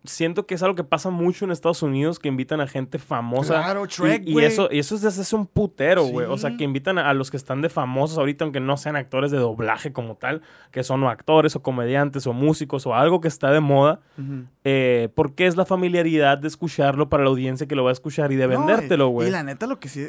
siento 0.08 0.46
que 0.46 0.56
es 0.56 0.64
algo 0.64 0.76
que 0.76 0.84
pasa 0.84 1.10
mucho 1.10 1.46
en 1.46 1.52
Estados 1.52 1.84
Unidos, 1.84 2.20
que 2.20 2.28
invitan 2.28 2.62
a 2.62 2.68
gente 2.68 3.00
famosa. 3.00 3.56
Claro, 3.56 3.86
Shrek, 3.86 4.24
y, 4.26 4.40
y, 4.40 4.44
eso, 4.44 4.70
y 4.72 4.80
eso 4.80 4.96
es 4.96 5.02
desde 5.02 5.22
hace 5.22 5.36
un 5.36 5.46
putero, 5.46 6.06
güey. 6.06 6.28
O 6.28 6.38
sea, 6.38 6.56
que 6.58 6.64
invitan 6.64 6.98
a, 6.98 7.14
los 7.14 7.32
que 7.32 7.38
están 7.38 7.62
de 7.62 7.70
famosos 7.70 8.18
ahorita, 8.18 8.44
aunque 8.46 8.60
no 8.60 8.78
sean 8.78 8.96
actores 8.96 9.32
de 9.32 9.38
doblaje 9.38 9.92
como 9.92 10.16
tal, 10.16 10.42
que 10.72 10.84
son 10.84 11.04
o 11.04 11.10
actores 11.10 11.56
o 11.56 11.62
comediantes 11.62 12.28
o 12.28 12.34
músicos 12.34 12.86
o 12.86 12.96
algo 12.96 13.22
que 13.22 13.28
está 13.28 13.52
de 13.52 13.60
moda, 13.60 14.00
eh, 14.64 15.10
porque 15.16 15.48
es 15.48 15.56
la 15.56 15.66
familiaridad 15.66 16.38
de 16.38 16.48
escucharlo 16.48 17.10
para 17.10 17.24
la 17.24 17.30
audiencia 17.30 17.68
que 17.68 17.76
lo 17.76 17.84
va 17.84 17.92
a 17.92 17.94
escuchar 17.94 18.32
y 18.32 18.36
de 18.36 18.48
vendértelo, 18.48 19.10
güey. 19.10 19.28
y, 19.28 19.32
la 19.32 19.44
neta, 19.44 19.68
lo 19.68 19.80
que 19.80 19.90
sí, 19.90 20.06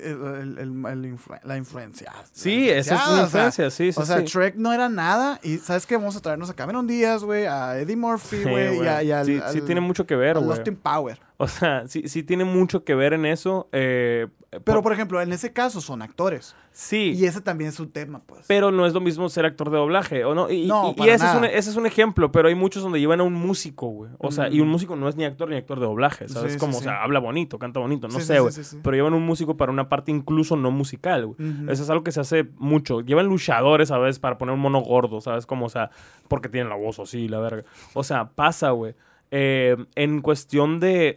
la 1.44 1.57
influencia. 1.57 2.12
Sí, 2.32 2.68
esa 2.68 2.94
es 2.96 3.11
la 3.11 3.22
influencia, 3.22 3.70
sí, 3.70 3.92
sí. 3.92 4.01
O 4.01 4.05
sea, 4.05 4.20
Shrek 4.20 4.57
no 4.57 4.72
era 4.72 4.88
nada 4.88 5.40
y 5.42 5.59
¿sabes 5.59 5.86
qué? 5.86 5.96
Vamos 5.96 6.16
a 6.16 6.20
traernos 6.20 6.51
a 6.51 6.55
Cameron 6.55 6.86
Díaz, 6.86 7.24
güey, 7.24 7.46
a 7.46 7.78
Eddie 7.78 7.96
Murphy, 7.96 8.42
güey, 8.42 8.78
y, 8.82 9.11
a, 9.12 9.24
sí, 9.24 9.40
sí, 9.53 9.61
tiene 9.62 9.80
mucho 9.89 10.07
que 10.07 10.14
ver, 10.14 10.39
güey. 10.39 10.51
Austin 10.51 10.76
Power. 10.76 11.18
O 11.41 11.47
sea, 11.47 11.86
sí, 11.86 12.09
sí 12.09 12.24
tiene 12.24 12.45
mucho 12.45 12.82
que 12.82 12.97
ver 12.97 13.12
en 13.12 13.24
eso. 13.24 13.68
Eh, 13.70 14.26
pero, 14.64 14.82
por... 14.82 14.93
ejemplo, 14.93 15.20
en 15.22 15.32
ese 15.32 15.53
caso 15.53 15.80
son 15.80 16.03
actores. 16.03 16.57
Sí. 16.72 17.12
Y 17.16 17.26
ese 17.26 17.41
también 17.41 17.68
es 17.68 17.78
un 17.78 17.91
tema, 17.91 18.22
pues. 18.26 18.45
Pero 18.49 18.72
no 18.72 18.86
es 18.86 18.93
lo 18.93 19.01
mismo 19.01 19.28
ser 19.28 19.45
actor 19.45 19.70
de 19.70 19.76
doblaje, 19.76 20.24
¿o 20.24 20.34
no? 20.34 20.51
Y, 20.51 20.66
no, 20.66 20.95
y, 20.97 21.09
ese, 21.09 21.26
es 21.26 21.34
un, 21.34 21.45
ese, 21.45 21.70
es 21.70 21.76
un, 21.76 21.86
ejemplo, 21.86 22.32
pero 22.32 22.49
hay 22.49 22.57
muchos 22.57 22.82
donde 22.82 22.99
llevan 22.99 23.20
a 23.20 23.22
un 23.22 23.34
músico, 23.34 23.86
güey. 23.86 24.11
O 24.18 24.32
sea, 24.32 24.49
y 24.49 24.61
un 24.61 24.68
mm. 24.68 24.70
músico 24.70 24.97
no 24.97 25.09
es 25.09 25.14
ni 25.14 25.24
actor 25.24 25.49
ni 25.49 25.57
actor 25.57 25.78
de 25.78 25.86
doblaje, 25.86 26.28
¿sabes? 26.28 26.57
Como, 26.57 26.78
o 26.78 26.80
sea, 26.80 27.05
habla 27.05 27.20
bonito, 27.20 27.59
canta 27.59 27.78
bonito, 27.78 28.09
no 28.09 28.18
sé, 28.18 28.41
güey. 28.41 28.53
Pero 28.82 28.97
llevan 28.97 29.14
un 29.14 29.24
músico 29.24 29.57
para 29.57 29.70
una 29.70 29.89
parte 29.89 30.11
incluso 30.11 30.57
no 30.57 30.72
musical, 30.72 31.26
güey. 31.26 31.36
Eso 31.68 31.84
es 31.84 31.91
algo 31.91 32.03
que 32.03 32.11
se 32.11 32.20
hace 32.20 32.49
mucho. 32.57 33.01
Llevan 33.01 33.26
luchadores, 33.26 33.91
¿sabes? 33.91 34.18
Para 34.18 34.39
poner 34.39 34.55
un 34.55 34.61
mono 34.61 34.80
gordo, 34.80 35.20
¿sabes? 35.20 35.47
Como, 35.47 35.66
o 35.66 35.70
sea, 35.70 35.91
porque 36.26 36.49
tienen 36.49 36.68
la 36.68 36.76
voz 36.76 36.99
así, 36.99 37.28
la 37.28 37.39
verga. 37.39 37.62
O 37.95 38.03
sea, 38.03 38.30
pasa, 38.30 38.70
güey. 38.70 38.95
Eh, 39.30 39.76
en 39.95 40.22
cuestión 40.22 40.80
de, 40.80 41.14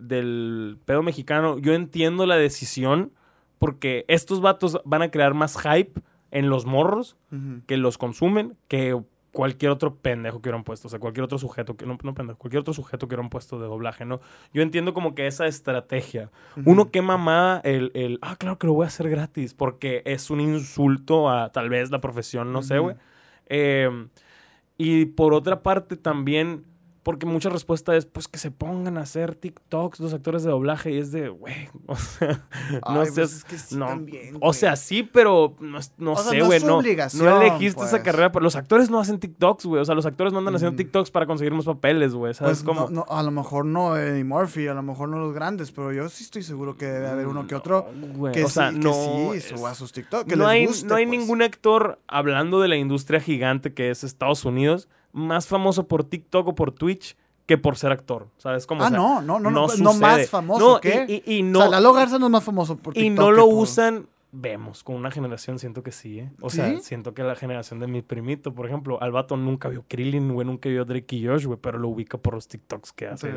del 0.00 0.78
pedo 0.84 1.02
mexicano, 1.02 1.58
yo 1.58 1.74
entiendo 1.74 2.26
la 2.26 2.36
decisión 2.36 3.12
porque 3.58 4.04
estos 4.08 4.40
vatos 4.40 4.80
van 4.84 5.02
a 5.02 5.10
crear 5.10 5.34
más 5.34 5.56
hype 5.58 6.00
en 6.30 6.50
los 6.50 6.66
morros 6.66 7.16
que 7.66 7.76
los 7.76 7.98
consumen 7.98 8.56
que 8.68 9.00
cualquier 9.34 9.72
otro 9.72 9.96
pendejo 9.96 10.40
que 10.40 10.48
hubieran 10.48 10.64
puesto, 10.64 10.86
o 10.86 10.90
sea, 10.90 11.00
cualquier 11.00 11.24
otro 11.24 11.38
sujeto, 11.38 11.76
que 11.76 11.86
no, 11.86 11.98
no 12.02 12.14
pendejo, 12.14 12.38
cualquier 12.38 12.60
otro 12.60 12.72
sujeto 12.72 13.08
que 13.08 13.14
hubieran 13.14 13.30
puesto 13.30 13.58
de 13.58 13.66
doblaje, 13.66 14.04
¿no? 14.04 14.20
Yo 14.52 14.62
entiendo 14.62 14.94
como 14.94 15.14
que 15.14 15.26
esa 15.26 15.46
estrategia. 15.46 16.30
Uno 16.64 16.90
que 16.90 17.02
mamá 17.02 17.60
el, 17.64 17.90
el, 17.94 18.18
ah, 18.22 18.36
claro 18.36 18.58
que 18.58 18.68
lo 18.68 18.74
voy 18.74 18.84
a 18.84 18.88
hacer 18.88 19.10
gratis, 19.10 19.52
porque 19.52 20.02
es 20.06 20.30
un 20.30 20.40
insulto 20.40 21.28
a 21.28 21.50
tal 21.50 21.68
vez 21.68 21.90
la 21.90 22.00
profesión, 22.00 22.52
no 22.52 22.62
sé, 22.62 22.78
güey. 22.78 22.96
Eh, 23.46 24.06
y 24.78 25.06
por 25.06 25.34
otra 25.34 25.62
parte 25.62 25.96
también 25.96 26.64
Porque 27.04 27.26
mucha 27.26 27.50
respuesta 27.50 27.94
es, 27.94 28.06
pues, 28.06 28.26
que 28.26 28.38
se 28.38 28.50
pongan 28.50 28.98
a 28.98 29.02
hacer 29.02 29.34
TikToks 29.36 30.00
los 30.00 30.12
actores 30.14 30.42
de 30.42 30.50
doblaje. 30.50 30.90
Y 30.90 30.98
es 30.98 31.12
de, 31.12 31.28
güey, 31.28 31.68
o 31.86 31.94
sea, 31.94 32.44
no 32.88 32.94
pues 33.04 33.16
es 33.18 33.44
que 33.44 33.58
sí 33.58 33.76
no. 33.76 33.86
también, 33.86 34.36
o 34.40 34.52
sea, 34.52 34.74
sí, 34.74 35.02
pero 35.04 35.54
no, 35.60 35.78
es- 35.78 35.92
no 35.98 36.12
O 36.12 36.16
sea, 36.16 36.30
sé, 36.32 36.40
güey. 36.40 36.58
es 36.58 36.64
No, 36.64 36.80
no 36.80 37.42
elegiste 37.42 37.82
esa 37.82 37.90
pues. 37.90 38.02
carrera. 38.02 38.32
Pero 38.32 38.42
los 38.42 38.56
actores 38.56 38.88
no 38.90 38.98
hacen 38.98 39.20
TikToks, 39.20 39.66
güey. 39.66 39.82
O 39.82 39.84
sea, 39.84 39.94
los 39.94 40.06
actores 40.06 40.32
no 40.32 40.38
andan 40.40 40.54
haciendo 40.56 40.72
Mm. 40.74 40.76
TikToks 40.78 41.10
para 41.10 41.26
conseguir 41.26 41.52
más 41.52 41.66
papeles, 41.66 42.14
güey. 42.14 42.32
¿Sabes 42.34 42.62
Pues 42.62 42.76
cómo? 42.76 42.88
no, 42.90 43.04
no, 43.06 43.14
a 43.14 43.22
lo 43.22 43.30
mejor 43.30 43.66
no 43.66 43.96
Eddie 43.96 44.24
Murphy, 44.24 44.66
a 44.68 44.74
lo 44.74 44.82
mejor 44.82 45.10
no 45.10 45.18
los 45.18 45.34
grandes, 45.34 45.70
pero 45.72 45.92
yo 45.92 46.08
sí 46.08 46.24
estoy 46.24 46.42
seguro 46.42 46.76
que 46.78 46.86
debe 46.86 47.08
haber 47.08 47.26
uno 47.26 47.46
que 47.46 47.54
otro 47.54 47.86
No, 47.94 48.06
güey, 48.14 48.32
que, 48.32 48.44
o 48.44 48.48
sea, 48.48 48.70
sí, 48.70 48.78
que 48.78 48.84
no. 48.84 48.92
sí 48.94 49.36
es- 49.36 49.44
suba 49.44 49.74
sus 49.74 49.92
TikTok, 49.92 50.26
que 50.26 50.36
no, 50.36 50.44
les 50.44 50.52
hay, 50.52 50.66
guste, 50.66 50.86
no 50.88 50.94
hay 50.94 51.06
pues. 51.06 51.18
ningún 51.20 51.42
actor 51.42 52.00
hablando 52.08 52.60
de 52.60 52.68
la 52.68 52.76
industria 52.76 53.20
gigante 53.20 53.74
que 53.74 53.90
es 53.90 54.04
Estados 54.04 54.44
Unidos 54.46 54.88
más 55.14 55.46
famoso 55.46 55.88
por 55.88 56.04
TikTok 56.04 56.48
o 56.48 56.54
por 56.54 56.72
Twitch 56.72 57.16
que 57.46 57.56
por 57.56 57.76
ser 57.78 57.92
actor. 57.92 58.28
¿Sabes 58.36 58.66
cómo? 58.66 58.82
Ah, 58.82 58.86
O 58.86 58.88
sea, 58.90 58.98
no, 58.98 59.20
no, 59.22 59.40
no, 59.40 59.50
no, 59.50 59.66
no 59.78 59.94
más 59.94 60.28
famoso, 60.28 60.74
No, 60.74 60.80
¿qué? 60.80 61.06
Y, 61.08 61.22
y- 61.34 61.38
y 61.38 61.42
O 61.42 61.46
no, 61.46 61.60
sea, 61.60 61.68
Lalo 61.70 61.92
Garza 61.92 62.18
no 62.18 62.26
es 62.26 62.32
más 62.32 62.44
famoso 62.44 62.76
por 62.76 62.96
y 62.96 63.00
TikTok 63.00 63.18
no 63.24 63.30
que 63.30 63.36
lo 63.36 63.46
usan. 63.46 64.06
Vemos, 64.36 64.82
con 64.82 64.96
una 64.96 65.12
generación 65.12 65.60
siento 65.60 65.84
que 65.84 65.92
sí, 65.92 66.18
¿eh? 66.18 66.32
O 66.40 66.50
sea, 66.50 66.80
siento 66.80 67.14
que 67.14 67.22
la 67.22 67.36
generación 67.36 67.78
de 67.78 67.86
mi 67.86 68.02
primito, 68.02 68.52
por 68.52 68.66
ejemplo, 68.66 69.00
al 69.00 69.12
vato 69.12 69.36
nunca 69.36 69.68
vio 69.68 69.84
Krillin, 69.86 70.32
güey, 70.34 70.44
nunca 70.44 70.68
vio 70.68 70.84
Drake 70.84 71.14
y 71.14 71.24
Josh, 71.28 71.46
güey, 71.46 71.56
pero 71.62 71.78
lo 71.78 71.88
ubica 71.88 72.18
por 72.18 72.34
los 72.34 72.48
TikToks 72.48 72.92
que 72.92 73.06
hace. 73.06 73.32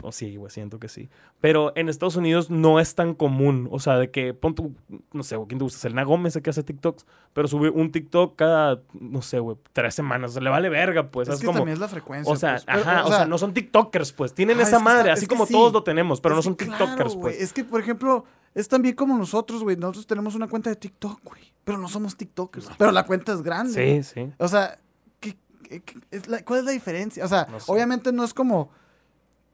Pues 0.00 0.14
sí, 0.14 0.36
güey, 0.36 0.48
siento 0.52 0.78
que 0.78 0.88
sí. 0.88 1.10
Pero 1.40 1.72
en 1.74 1.88
Estados 1.88 2.14
Unidos 2.14 2.50
no 2.50 2.78
es 2.78 2.94
tan 2.94 3.14
común. 3.14 3.68
O 3.72 3.80
sea, 3.80 3.96
de 3.98 4.12
que, 4.12 4.32
pon 4.32 4.54
tu, 4.54 4.72
no 5.12 5.24
sé, 5.24 5.34
güey, 5.34 5.48
¿quién 5.48 5.58
te 5.58 5.64
gusta? 5.64 5.80
Selena 5.80 6.04
Gómez, 6.04 6.36
el 6.36 6.42
que 6.42 6.50
hace 6.50 6.62
TikToks. 6.62 7.04
Pero 7.32 7.48
sube 7.48 7.68
un 7.68 7.90
TikTok 7.90 8.36
cada, 8.36 8.80
no 8.92 9.22
sé, 9.22 9.40
güey, 9.40 9.56
tres 9.72 9.96
semanas. 9.96 10.30
O 10.30 10.32
sea, 10.34 10.42
le 10.42 10.50
vale 10.50 10.68
verga, 10.68 11.10
pues. 11.10 11.26
es 11.28 11.34
Es 11.34 11.40
que 11.40 11.46
como, 11.46 11.58
también 11.58 11.72
es 11.74 11.80
la 11.80 11.88
frecuencia. 11.88 12.32
o 12.32 12.36
sea, 12.36 12.52
pues. 12.52 12.64
Pero, 12.64 12.78
ajá, 12.80 13.06
o 13.06 13.08
sea, 13.08 13.24
no 13.24 13.38
son 13.38 13.52
TikTokers, 13.52 14.12
pues. 14.12 14.34
Tienen 14.34 14.60
Ah, 14.60 14.62
esa 14.62 14.76
es 14.76 14.82
madre, 14.84 15.10
así 15.10 15.26
como 15.26 15.46
sí. 15.46 15.52
todos 15.52 15.72
lo 15.72 15.82
tenemos, 15.82 16.20
pero 16.20 16.34
es 16.34 16.38
no 16.38 16.42
son 16.42 16.56
TikTokers, 16.56 16.94
claro, 16.94 17.20
pues. 17.20 17.40
Es 17.40 17.52
que, 17.52 17.64
por 17.64 17.80
ejemplo, 17.80 18.24
es 18.54 18.68
también 18.68 18.94
como 18.94 19.18
nosotros, 19.18 19.64
güey. 19.64 19.76
Nosotros 19.76 20.06
tenemos 20.06 20.36
una 20.36 20.46
cuenta 20.46 20.70
de 20.70 20.76
TikTok, 20.76 21.24
güey. 21.24 21.42
Pero 21.64 21.76
no 21.78 21.88
somos 21.88 22.16
TikTokers. 22.16 22.70
Pero 22.78 22.92
la 22.92 23.04
cuenta 23.04 23.32
es 23.32 23.42
grande. 23.42 23.72
Sí, 24.02 24.14
sí. 24.14 24.32
O 24.38 24.46
sea, 24.46 24.78
¿qué- 25.18 25.36
qué- 25.64 25.80
qué- 25.82 25.98
es 26.12 26.28
la- 26.28 26.44
¿cuál 26.44 26.60
es 26.60 26.64
la 26.66 26.70
diferencia? 26.70 27.24
O 27.24 27.28
sea, 27.28 27.48
No 27.50 27.58
sé. 27.58 27.70
obviamente 27.72 28.12
no 28.12 28.22
es 28.22 28.32
como. 28.32 28.70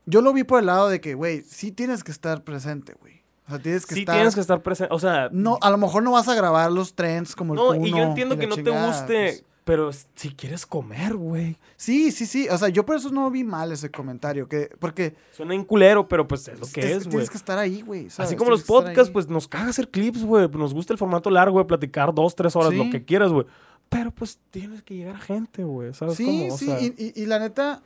Yo 0.07 0.21
lo 0.21 0.33
vi 0.33 0.45
por 0.45 0.61
el 0.61 0.67
lado 0.67 0.89
de 0.89 1.01
que, 1.01 1.15
güey, 1.15 1.43
sí 1.43 1.73
tienes 1.73 2.05
que 2.05 2.13
estar 2.13 2.43
presente, 2.45 2.95
güey. 3.01 3.23
O 3.47 3.51
sea, 3.51 3.59
tienes 3.59 3.85
que 3.87 3.95
Sí 3.95 4.01
estar. 4.01 4.15
tienes 4.17 4.35
que 4.35 4.41
estar 4.41 4.63
presente. 4.63 4.95
O 4.95 4.99
sea, 4.99 5.29
No, 5.33 5.59
a 5.61 5.71
lo 5.71 5.77
mejor 5.79 6.03
no 6.03 6.13
vas 6.13 6.29
a 6.29 6.35
grabar 6.35 6.71
los 6.73 6.95
trends 6.95 7.35
como 7.37 7.55
el 7.55 7.59
no, 7.59 7.75
y 7.87 7.91
yo 7.91 7.99
entiendo 7.99 8.37
que 8.39 8.47
no 8.47 8.55
te 8.57 8.71
guste, 8.71 9.05
pues. 9.07 9.45
pero 9.65 9.91
si 10.15 10.31
quieres 10.35 10.65
comer, 10.67 11.15
güey. 11.15 11.59
Sí, 11.77 12.11
sí, 12.11 12.25
sí. 12.27 12.49
O 12.51 12.57
sea, 12.57 12.69
yo 12.71 12.87
por 12.87 12.97
eso 12.97 13.11
no 13.11 13.31
vi 13.31 13.45
mal 13.45 13.71
ese 13.73 13.91
comentario. 13.91 14.49
Que, 14.49 14.71
porque 14.79 15.15
Suena 15.33 15.55
un 15.55 15.65
culero, 15.65 16.09
pero 16.09 16.27
pues 16.27 16.49
es 16.49 16.59
lo 16.59 16.67
que 16.67 16.81
es- 16.93 16.99
güey. 17.05 17.11
tienes 17.11 17.31
que 17.31 17.37
estar 17.37 17.59
ahí, 17.59 17.83
güey. 17.83 18.09
Así 18.17 18.35
como 18.37 18.51
los 18.51 18.65
Tienes 18.65 18.85
podcasts, 18.85 19.11
pues 19.13 19.29
nos 19.29 19.47
caga 19.47 19.69
hacer 19.71 19.91
clips, 19.91 20.23
güey. 20.25 20.49
Nos 20.49 20.73
gusta 20.73 20.93
el 20.95 20.99
formato 20.99 21.29
largo 21.31 21.59
de 21.59 21.65
platicar 21.67 22.15
dos, 22.15 22.35
tres 22.35 22.57
horas, 22.57 22.71
Sí. 22.71 22.77
lo 22.77 22.91
que 22.91 23.05
quieras, 23.05 23.31
güey. 23.31 23.47
Pero 23.91 24.11
pues 24.11 24.39
tienes 24.51 24.83
que 24.83 24.95
llegar 24.97 25.17
a 25.17 25.19
gente, 25.19 25.65
güey. 25.65 25.93
¿Sabes 25.93 26.17
Sí, 26.17 26.25
cómo? 26.25 26.55
O 26.55 26.57
sí. 26.59 26.65
sea, 26.67 26.81
y, 26.81 26.95
y- 26.97 27.23
y 27.23 27.27
la 27.27 27.39
neta. 27.39 27.83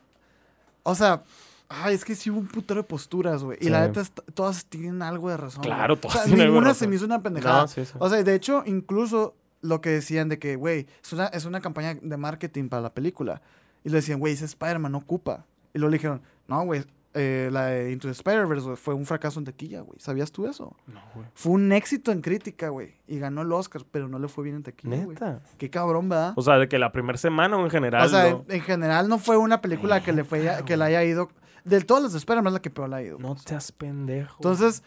O 0.83 0.95
sea. 0.95 1.23
Ay, 1.69 1.93
es 1.93 2.03
que 2.03 2.15
sí 2.15 2.31
hubo 2.31 2.39
un 2.39 2.47
putero 2.47 2.81
de 2.81 2.87
posturas, 2.87 3.43
güey. 3.43 3.57
Y 3.61 3.69
la 3.69 3.81
neta, 3.87 4.03
todas 4.33 4.65
tienen 4.65 5.01
algo 5.03 5.29
de 5.29 5.37
razón. 5.37 5.61
Claro, 5.63 5.93
O 5.93 5.97
todas 5.97 6.15
sea, 6.15 6.23
tienen 6.25 6.41
algo 6.41 6.53
de 6.53 6.55
Ninguna 6.55 6.69
razón. 6.69 6.79
se 6.79 6.87
me 6.87 6.95
hizo 6.95 7.05
una 7.05 7.21
pendejada. 7.21 7.61
No, 7.61 7.67
sí, 7.67 7.85
sí. 7.85 7.93
O 7.99 8.09
sea, 8.09 8.23
de 8.23 8.33
hecho, 8.35 8.63
incluso 8.65 9.35
lo 9.61 9.79
que 9.79 9.91
decían 9.91 10.29
de 10.29 10.39
que, 10.39 10.55
güey, 10.55 10.87
es 11.03 11.13
una, 11.13 11.27
es 11.27 11.45
una 11.45 11.61
campaña 11.61 11.93
de 12.01 12.17
marketing 12.17 12.69
para 12.69 12.81
la 12.81 12.93
película. 12.93 13.41
Y 13.83 13.89
le 13.89 13.97
decían, 13.97 14.19
güey, 14.19 14.33
ese 14.33 14.45
Spider-Man 14.45 14.91
no 14.91 14.97
ocupa. 14.97 15.45
Y 15.73 15.77
luego 15.79 15.91
le 15.91 15.97
dijeron, 15.97 16.21
no, 16.47 16.63
güey, 16.63 16.83
eh, 17.13 17.49
la 17.51 17.67
de 17.67 17.91
Into 17.91 18.07
the 18.07 18.11
Spider-Verse 18.13 18.75
fue 18.75 18.93
un 18.95 19.05
fracaso 19.05 19.39
en 19.39 19.45
taquilla, 19.45 19.81
güey. 19.81 19.99
¿Sabías 19.99 20.31
tú 20.31 20.47
eso? 20.47 20.75
No, 20.87 21.01
güey. 21.13 21.27
Fue 21.35 21.51
un 21.51 21.71
éxito 21.71 22.11
en 22.11 22.21
crítica, 22.21 22.69
güey. 22.69 22.95
Y 23.07 23.19
ganó 23.19 23.41
el 23.43 23.51
Oscar, 23.51 23.83
pero 23.91 24.07
no 24.07 24.17
le 24.17 24.27
fue 24.27 24.43
bien 24.43 24.55
en 24.57 24.63
taquilla, 24.63 24.95
güey. 24.97 25.09
Neta. 25.09 25.41
Qué 25.57 25.69
cabrón, 25.69 26.09
¿verdad? 26.09 26.33
O 26.35 26.41
sea, 26.41 26.57
de 26.57 26.67
que 26.67 26.79
la 26.79 26.91
primera 26.91 27.17
semana 27.17 27.57
o 27.57 27.63
en 27.63 27.69
general. 27.69 28.05
O 28.05 28.09
sea, 28.09 28.29
no, 28.31 28.45
en, 28.47 28.55
en 28.55 28.61
general 28.61 29.07
no 29.07 29.19
fue 29.19 29.37
una 29.37 29.61
película 29.61 30.01
que 30.03 30.13
le 30.13 30.23
fue 30.23 30.49
que 30.65 30.75
le 30.77 30.83
haya 30.83 31.03
ido. 31.03 31.29
De 31.63 31.81
todas 31.81 32.03
las 32.03 32.11
de 32.13 32.17
Spider-Man 32.19 32.47
es 32.51 32.53
la 32.53 32.61
que 32.61 32.69
peor 32.69 32.89
le 32.89 32.95
ha 32.95 33.01
ido. 33.01 33.17
no 33.19 33.29
pues. 33.35 33.43
seas 33.43 33.71
pendejo. 33.71 34.35
Entonces, 34.37 34.83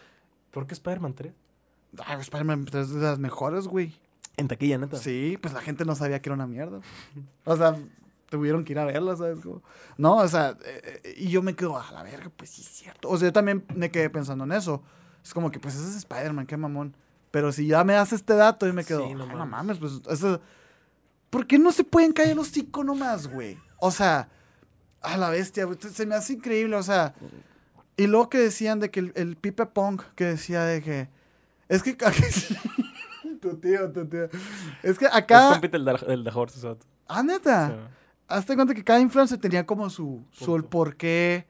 ¿por 0.51 0.65
qué 0.67 0.73
Spider-Man 0.73 1.13
3? 1.13 1.33
ay, 2.05 2.19
Spider-Man 2.21 2.67
es 2.73 2.89
de 2.93 3.01
las 3.01 3.19
mejores, 3.19 3.67
güey. 3.67 3.93
En 4.37 4.47
taquilla, 4.47 4.77
neta. 4.79 4.97
Sí, 4.97 5.37
pues 5.41 5.53
la 5.53 5.61
gente 5.61 5.85
no 5.85 5.95
sabía 5.95 6.19
que 6.21 6.29
era 6.29 6.33
una 6.35 6.47
mierda. 6.47 6.79
O 7.45 7.55
sea, 7.55 7.75
tuvieron 8.29 8.63
que 8.65 8.73
ir 8.73 8.79
a 8.79 8.85
verla, 8.85 9.15
¿sabes? 9.15 9.39
Como- 9.41 9.61
No, 9.97 10.15
o 10.17 10.27
sea, 10.27 10.57
eh, 10.65 11.01
eh, 11.03 11.13
y 11.17 11.29
yo 11.29 11.43
me 11.43 11.55
quedo, 11.55 11.77
a 11.79 11.91
la 11.91 12.01
verga, 12.01 12.31
pues 12.35 12.49
sí 12.49 12.61
es 12.61 12.67
cierto. 12.67 13.09
O 13.09 13.17
sea, 13.17 13.27
yo 13.27 13.33
también 13.33 13.63
me 13.75 13.91
quedé 13.91 14.09
pensando 14.09 14.43
en 14.45 14.53
eso. 14.53 14.81
Es 15.23 15.33
como 15.35 15.51
que, 15.51 15.59
pues 15.59 15.75
ese 15.75 15.87
es 15.87 15.95
Spider-Man, 15.97 16.47
qué 16.47 16.57
mamón. 16.57 16.95
Pero 17.29 17.51
si 17.51 17.67
ya 17.67 17.83
me 17.83 17.93
das 17.93 18.11
este 18.11 18.33
dato, 18.33 18.67
y 18.67 18.73
me 18.73 18.83
quedo, 18.83 19.07
Sí, 19.07 19.13
no 19.13 19.23
"Ay, 19.25 19.29
no, 19.29 19.35
mames. 19.45 19.79
mames, 19.79 19.79
pues 19.79 20.01
eso. 20.17 20.41
¿Por 21.29 21.45
qué 21.47 21.57
no 21.59 21.71
se 21.71 21.83
pueden 21.83 22.11
caer 22.11 22.35
los 22.35 22.47
cinco 22.47 22.83
nomás, 22.83 23.27
güey? 23.27 23.57
O 23.79 23.91
sea, 23.91 24.29
a 25.03 25.17
la 25.17 25.29
bestia, 25.29 25.67
se 25.91 26.05
me 26.05 26.15
hace 26.15 26.33
increíble, 26.33 26.75
o 26.75 26.83
sea. 26.83 27.13
Y 27.95 28.07
luego 28.07 28.29
que 28.29 28.39
decían 28.39 28.79
de 28.79 28.89
que 28.89 29.01
el, 29.01 29.13
el 29.15 29.35
Pipe 29.35 29.65
Punk, 29.67 30.01
que 30.15 30.25
decía 30.25 30.63
de 30.63 30.81
que. 30.81 31.09
Es 31.69 31.83
que. 31.83 31.95
tu 33.41 33.57
tío, 33.57 33.91
tu 33.91 34.05
tío. 34.07 34.29
Es 34.81 34.97
que 34.97 35.05
Es 35.05 35.13
acá. 35.13 35.49
compite 35.51 35.77
el 35.77 35.85
de, 35.85 35.99
el 36.07 36.23
de 36.23 36.31
Horse, 36.33 36.57
ese 36.57 36.67
vato. 36.67 36.85
Ah, 37.07 37.21
neta. 37.23 37.67
Sea, 37.67 37.89
Hazte 38.27 38.55
cuenta 38.55 38.73
que 38.73 38.83
cada 38.83 38.99
influencer 38.99 39.37
tenía 39.37 39.65
como 39.65 39.89
su, 39.89 40.23
su 40.31 40.55
el 40.55 40.63
por 40.63 40.95
qué. 40.95 41.45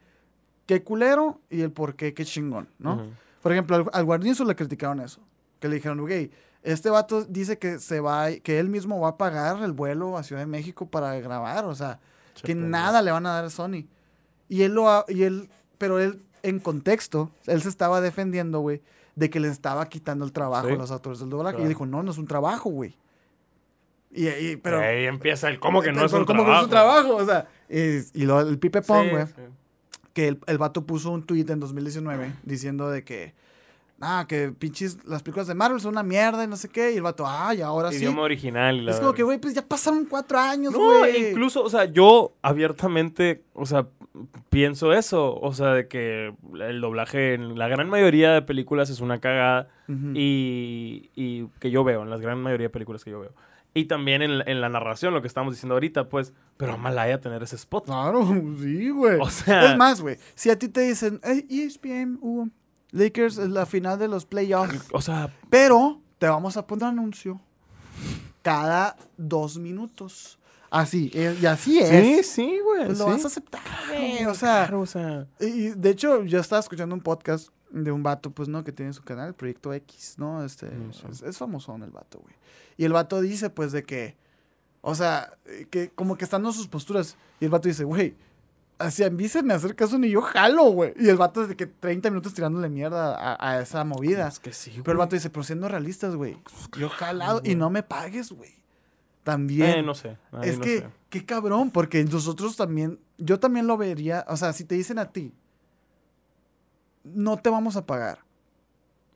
Qué 0.65 0.81
culero 0.83 1.41
y 1.49 1.61
el 1.61 1.71
por 1.71 1.95
qué 1.95 2.13
qué 2.13 2.23
chingón, 2.23 2.69
¿no? 2.79 3.11
Por 3.41 3.51
ejemplo, 3.51 3.75
al, 3.75 3.85
al 3.91 4.05
Guarnizo 4.05 4.45
le 4.45 4.55
criticaron 4.55 5.01
eso. 5.01 5.21
Que 5.59 5.67
le 5.67 5.75
dijeron, 5.75 5.99
güey, 5.99 6.31
este 6.63 6.89
vato 6.89 7.25
dice 7.25 7.59
que 7.59 7.79
se 7.79 7.99
va, 7.99 8.31
que 8.31 8.59
él 8.59 8.69
mismo 8.69 8.99
va 8.99 9.09
a 9.09 9.17
pagar 9.17 9.61
el 9.61 9.73
vuelo 9.73 10.17
a 10.17 10.23
Ciudad 10.23 10.41
de 10.41 10.45
México 10.47 10.85
para 10.89 11.13
grabar. 11.19 11.65
O 11.65 11.75
sea, 11.75 11.99
Che, 12.35 12.43
que 12.47 12.55
nada 12.55 13.01
le 13.01 13.11
van 13.11 13.25
a 13.25 13.33
dar 13.33 13.45
a 13.45 13.49
Sony. 13.49 13.85
Y 14.49 14.63
él 14.63 14.73
lo 14.73 14.89
ha- 14.89 15.05
y 15.07 15.23
él, 15.23 15.49
pero 15.77 15.99
él, 15.99 16.21
en 16.43 16.59
contexto, 16.59 17.31
él 17.47 17.61
se 17.61 17.69
estaba 17.69 18.01
defendiendo, 18.01 18.59
güey, 18.59 18.81
de 19.15 19.29
que 19.29 19.39
le 19.39 19.47
estaba 19.47 19.87
quitando 19.89 20.25
el 20.25 20.31
trabajo 20.31 20.67
Sí. 20.67 20.73
a 20.73 20.77
los 20.77 20.91
autores 20.91 21.19
del 21.19 21.29
doblaje. 21.29 21.53
Y 21.53 21.57
Claro. 21.57 21.63
él 21.63 21.69
dijo, 21.69 21.85
no, 21.85 22.03
no 22.03 22.11
es 22.11 22.17
un 22.17 22.27
trabajo, 22.27 22.69
güey. 22.69 22.95
Y, 24.11 24.27
y- 24.27 24.55
pero. 24.57 24.79
Ahí 24.79 25.05
empieza 25.05 25.49
el 25.49 25.59
cómo 25.59 25.81
que 25.81 25.91
no 25.91 26.05
es 26.05 26.13
un 26.13 26.25
¿cómo 26.25 26.43
trabajo. 26.43 26.45
que 26.45 26.51
no 26.51 26.57
es 26.57 26.63
un 26.63 26.69
trabajo? 26.69 27.15
O 27.15 27.25
sea, 27.25 27.47
y, 27.69 28.21
y 28.21 28.25
lo, 28.25 28.41
el 28.41 28.59
Pipe 28.59 28.81
Pong, 28.81 29.05
Sí, 29.05 29.09
güey, 29.11 29.25
sí. 29.27 29.33
que 30.13 30.27
el, 30.27 30.39
el 30.45 30.57
vato 30.57 30.85
puso 30.85 31.09
un 31.11 31.23
tweet 31.23 31.45
en 31.49 31.59
2019 31.59 32.33
diciendo 32.43 32.89
de 32.89 33.03
que, 33.03 33.33
ah, 34.03 34.25
que 34.27 34.49
pinches, 34.51 34.97
las 35.05 35.23
películas 35.23 35.47
de 35.47 35.55
Marvel 35.55 35.79
son 35.79 35.91
una 35.93 36.03
mierda 36.03 36.43
y 36.43 36.47
no 36.47 36.55
sé 36.57 36.69
qué. 36.69 36.91
Y 36.91 36.97
el 36.97 37.01
vato, 37.01 37.25
ay, 37.27 37.61
ahora 37.61 37.91
sí. 37.91 37.97
Idioma 37.97 38.21
original. 38.23 38.85
la 38.85 38.91
Es 38.91 38.99
como 38.99 39.13
que, 39.13 39.23
güey, 39.23 39.37
pues 39.39 39.53
ya 39.53 39.61
pasaron 39.65 40.05
cuatro 40.05 40.37
años, 40.39 40.73
No, 40.73 40.99
güey. 40.99 41.31
incluso, 41.31 41.63
o 41.63 41.69
sea, 41.69 41.85
yo 41.85 42.33
abiertamente, 42.41 43.43
o 43.53 43.65
sea, 43.65 43.87
pienso 44.49 44.93
eso. 44.93 45.35
O 45.39 45.53
sea, 45.53 45.73
de 45.73 45.87
que 45.87 46.33
el 46.59 46.81
doblaje 46.81 47.33
en 47.33 47.57
la 47.57 47.67
gran 47.67 47.89
mayoría 47.89 48.31
de 48.33 48.41
películas 48.41 48.89
es 48.89 48.99
una 48.99 49.19
cagada. 49.19 49.69
Ujú. 49.89 50.11
y, 50.15 51.09
y 51.13 51.47
que 51.59 51.69
yo 51.69 51.83
veo, 51.83 52.03
en 52.03 52.09
la 52.09 52.17
gran 52.17 52.41
mayoría 52.41 52.67
de 52.67 52.69
películas 52.71 53.03
que 53.03 53.11
yo 53.11 53.19
veo. 53.19 53.33
Y 53.75 53.85
también 53.85 54.21
en, 54.21 54.47
en 54.47 54.61
la 54.61 54.69
narración, 54.69 55.13
lo 55.15 55.21
que 55.21 55.27
estamos 55.27 55.53
diciendo 55.53 55.73
ahorita, 55.73 56.07
pues, 56.07 56.31
pero 56.57 56.73
a 56.73 56.77
Malaya 56.77 57.19
tener 57.19 57.41
ese 57.41 57.55
spot. 57.55 57.85
Claro, 57.85 58.23
sí, 58.61 58.89
güey. 58.91 59.19
O 59.19 59.29
sea, 59.29 59.71
Es 59.71 59.77
más, 59.77 59.99
güey, 59.99 60.17
si 60.35 60.49
a 60.51 60.59
ti 60.59 60.69
te 60.69 60.81
dicen, 60.81 61.19
hey, 61.23 61.45
ESPN, 61.49 62.19
uh, 62.21 62.47
Lakers 62.93 63.39
es 63.39 63.49
la 63.49 63.65
final 63.65 63.97
de 63.97 64.07
los 64.07 64.25
playoffs, 64.25 64.87
o 64.93 65.01
sea, 65.01 65.35
pero 65.49 65.99
te 66.19 66.27
vamos 66.27 66.55
a 66.57 66.65
poner 66.65 66.85
anuncio 66.85 67.41
cada 68.43 68.95
dos 69.17 69.57
minutos. 69.57 70.39
Así, 70.69 71.11
eh, 71.13 71.37
y 71.41 71.45
así 71.45 71.79
es. 71.79 71.89
sí, 71.89 72.23
sí, 72.23 72.59
güey. 72.63 72.85
Pues 72.85 72.99
lo 72.99 73.05
sí. 73.05 73.11
vas 73.11 73.23
a 73.25 73.27
aceptar, 73.27 73.61
güey. 73.89 74.25
O 74.25 74.33
sea, 74.33 74.63
Claro, 74.65 74.81
o 74.81 74.85
sea, 74.85 75.27
y 75.39 75.69
de 75.69 75.89
hecho, 75.89 76.23
yo 76.23 76.39
estaba 76.39 76.59
escuchando 76.59 76.95
un 76.95 77.01
podcast 77.01 77.49
de 77.71 77.91
un 77.91 78.03
vato, 78.03 78.31
pues, 78.31 78.47
¿no? 78.47 78.63
Que 78.63 78.71
tiene 78.71 78.93
su 78.93 79.03
canal, 79.03 79.33
Proyecto 79.33 79.73
X, 79.73 80.15
¿no? 80.17 80.43
Este, 80.43 80.69
sí. 80.91 81.03
es, 81.11 81.21
es 81.23 81.37
famosón 81.37 81.83
el 81.83 81.91
vato, 81.91 82.19
güey. 82.19 82.35
Y 82.77 82.85
el 82.85 82.93
vato 82.93 83.21
dice, 83.21 83.49
pues, 83.49 83.71
de 83.71 83.83
que, 83.83 84.15
o 84.81 84.93
sea, 84.95 85.33
eh, 85.45 85.67
que 85.69 85.89
como 85.89 86.15
que 86.15 86.25
están 86.25 86.43
dando 86.43 86.53
sus 86.55 86.67
posturas. 86.67 87.17
Y 87.39 87.45
el 87.45 87.51
vato 87.51 87.67
dice, 87.67 87.83
güey, 87.83 88.15
así 88.77 89.03
a 89.03 89.09
mí 89.09 89.27
se 89.27 89.43
me 89.43 89.53
hacer 89.53 89.75
caso 89.75 89.97
ni 89.97 90.09
yo 90.09 90.21
jalo, 90.21 90.65
güey. 90.71 90.93
Y 90.97 91.09
el 91.09 91.17
vato 91.17 91.41
desde 91.41 91.55
que 91.55 91.65
30 91.67 92.09
minutos 92.09 92.33
tirándole 92.33 92.69
mierda 92.69 93.15
a, 93.15 93.37
a 93.49 93.61
esa 93.61 93.83
movida. 93.83 94.27
es 94.27 94.39
que 94.39 94.53
sí, 94.53 94.71
Pero 94.77 94.91
el 94.93 94.97
vato 94.97 95.15
dice, 95.15 95.29
pero 95.29 95.43
siendo 95.43 95.67
realistas, 95.67 96.15
güey, 96.15 96.37
yo 96.77 96.89
jalado 96.89 97.41
y 97.43 97.55
no 97.55 97.69
me 97.69 97.83
pagues, 97.83 98.31
güey. 98.31 98.51
También. 99.23 99.69
Eh, 99.69 99.83
no 99.83 99.95
sé. 99.95 100.17
ahí 100.33 100.49
Es 100.49 100.57
no 100.57 100.63
que, 100.63 100.79
sé. 100.79 100.89
qué 101.09 101.25
cabrón, 101.25 101.71
porque 101.71 102.03
nosotros 102.03 102.57
también, 102.57 102.99
yo 103.17 103.39
también 103.39 103.67
lo 103.67 103.77
vería, 103.77 104.25
o 104.27 104.35
sea, 104.35 104.51
si 104.51 104.65
te 104.65 104.75
dicen 104.75 104.99
a 104.99 105.11
ti, 105.11 105.33
no 107.03 107.37
te 107.37 107.49
vamos 107.49 107.75
a 107.77 107.85
pagar, 107.85 108.19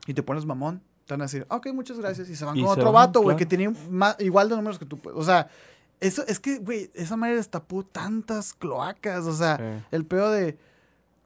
y 0.05 0.13
te 0.13 0.23
pones 0.23 0.45
mamón, 0.45 0.81
te 1.05 1.13
van 1.13 1.21
a 1.21 1.25
decir, 1.25 1.45
ok, 1.49 1.67
muchas 1.73 1.99
gracias, 1.99 2.29
y 2.29 2.35
se 2.35 2.45
van 2.45 2.55
Y 2.57 2.61
con 2.61 2.73
se 2.73 2.79
otro 2.79 2.91
van, 2.91 3.07
vato, 3.07 3.19
güey, 3.21 3.35
claro. 3.35 3.37
que 3.39 3.45
tiene 3.45 3.69
más, 3.89 4.15
igual 4.19 4.47
de 4.49 4.55
números 4.55 4.79
que 4.79 4.85
tú, 4.85 4.97
pues, 4.97 5.13
o 5.15 5.23
sea, 5.23 5.49
Eso, 5.99 6.23
es 6.27 6.39
que, 6.39 6.59
güey, 6.59 6.91
esa 6.93 7.17
madre 7.17 7.35
destapó 7.37 7.83
tantas 7.83 8.53
cloacas. 8.53 9.25
O 9.25 9.33
sea, 9.33 9.57
Sí. 9.57 9.85
el 9.91 10.05
peor 10.05 10.31
de. 10.31 10.57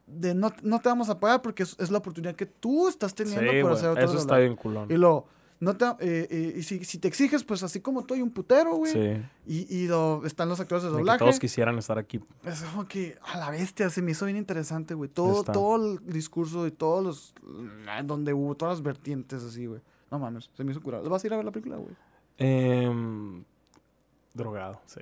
De 0.06 0.34
no, 0.34 0.52
no 0.62 0.80
te 0.80 0.88
vamos 0.88 1.08
a 1.08 1.18
pagar 1.20 1.40
porque 1.42 1.62
es, 1.62 1.76
es 1.78 1.90
la 1.90 1.98
oportunidad 1.98 2.34
que 2.34 2.44
tú 2.46 2.88
estás 2.88 3.12
Sí, 3.12 3.24
teniendo 3.24 3.62
por 3.62 3.72
hacer 3.76 3.88
otro 3.90 4.04
Eso 4.04 4.18
está 4.18 4.38
bien 4.38 4.56
culón. 4.56 4.90
Y 4.90 4.96
lo. 4.96 5.26
No 5.60 5.76
te, 5.76 5.84
eh, 5.84 5.94
eh, 6.28 6.54
y 6.56 6.62
si, 6.64 6.84
si 6.84 6.98
te 6.98 7.06
exiges, 7.06 7.44
pues 7.44 7.62
así 7.62 7.78
como 7.80 8.04
tú 8.04 8.14
hay 8.14 8.20
un 8.22 8.32
putero, 8.32 8.74
güey. 8.74 8.92
Sí. 8.92 9.22
Y, 9.46 9.76
y 9.82 9.86
lo, 9.86 10.26
están 10.26 10.48
los 10.48 10.58
actores 10.58 10.82
de 10.82 10.88
que 10.90 10.96
doblaje. 10.96 11.20
todos 11.20 11.38
quisieran 11.38 11.78
estar 11.78 11.98
aquí. 11.98 12.18
Es 12.44 12.62
como 12.64 12.88
que 12.88 13.16
a 13.22 13.38
la 13.38 13.48
bestia 13.50 13.88
se 13.88 14.02
me 14.02 14.10
hizo 14.10 14.24
bien 14.24 14.36
interesante, 14.36 14.94
güey. 14.94 15.08
Todo, 15.08 15.40
Está. 15.40 15.52
todo 15.52 15.76
el 15.76 16.04
discurso 16.04 16.66
y 16.66 16.72
todos 16.72 17.04
los. 17.04 17.34
Donde 18.04 18.32
hubo 18.34 18.56
todas 18.56 18.78
las 18.78 18.82
vertientes 18.82 19.44
así, 19.44 19.66
güey. 19.66 19.80
No 20.10 20.18
mames, 20.18 20.50
se 20.52 20.64
me 20.64 20.72
hizo 20.72 20.82
curado. 20.82 21.08
¿Vas 21.08 21.22
a 21.22 21.26
ir 21.28 21.32
a 21.32 21.36
ver 21.36 21.44
la 21.44 21.52
película, 21.52 21.76
güey? 21.76 21.94
Em, 22.38 23.44
drogado, 24.34 24.80
sí. 24.86 25.00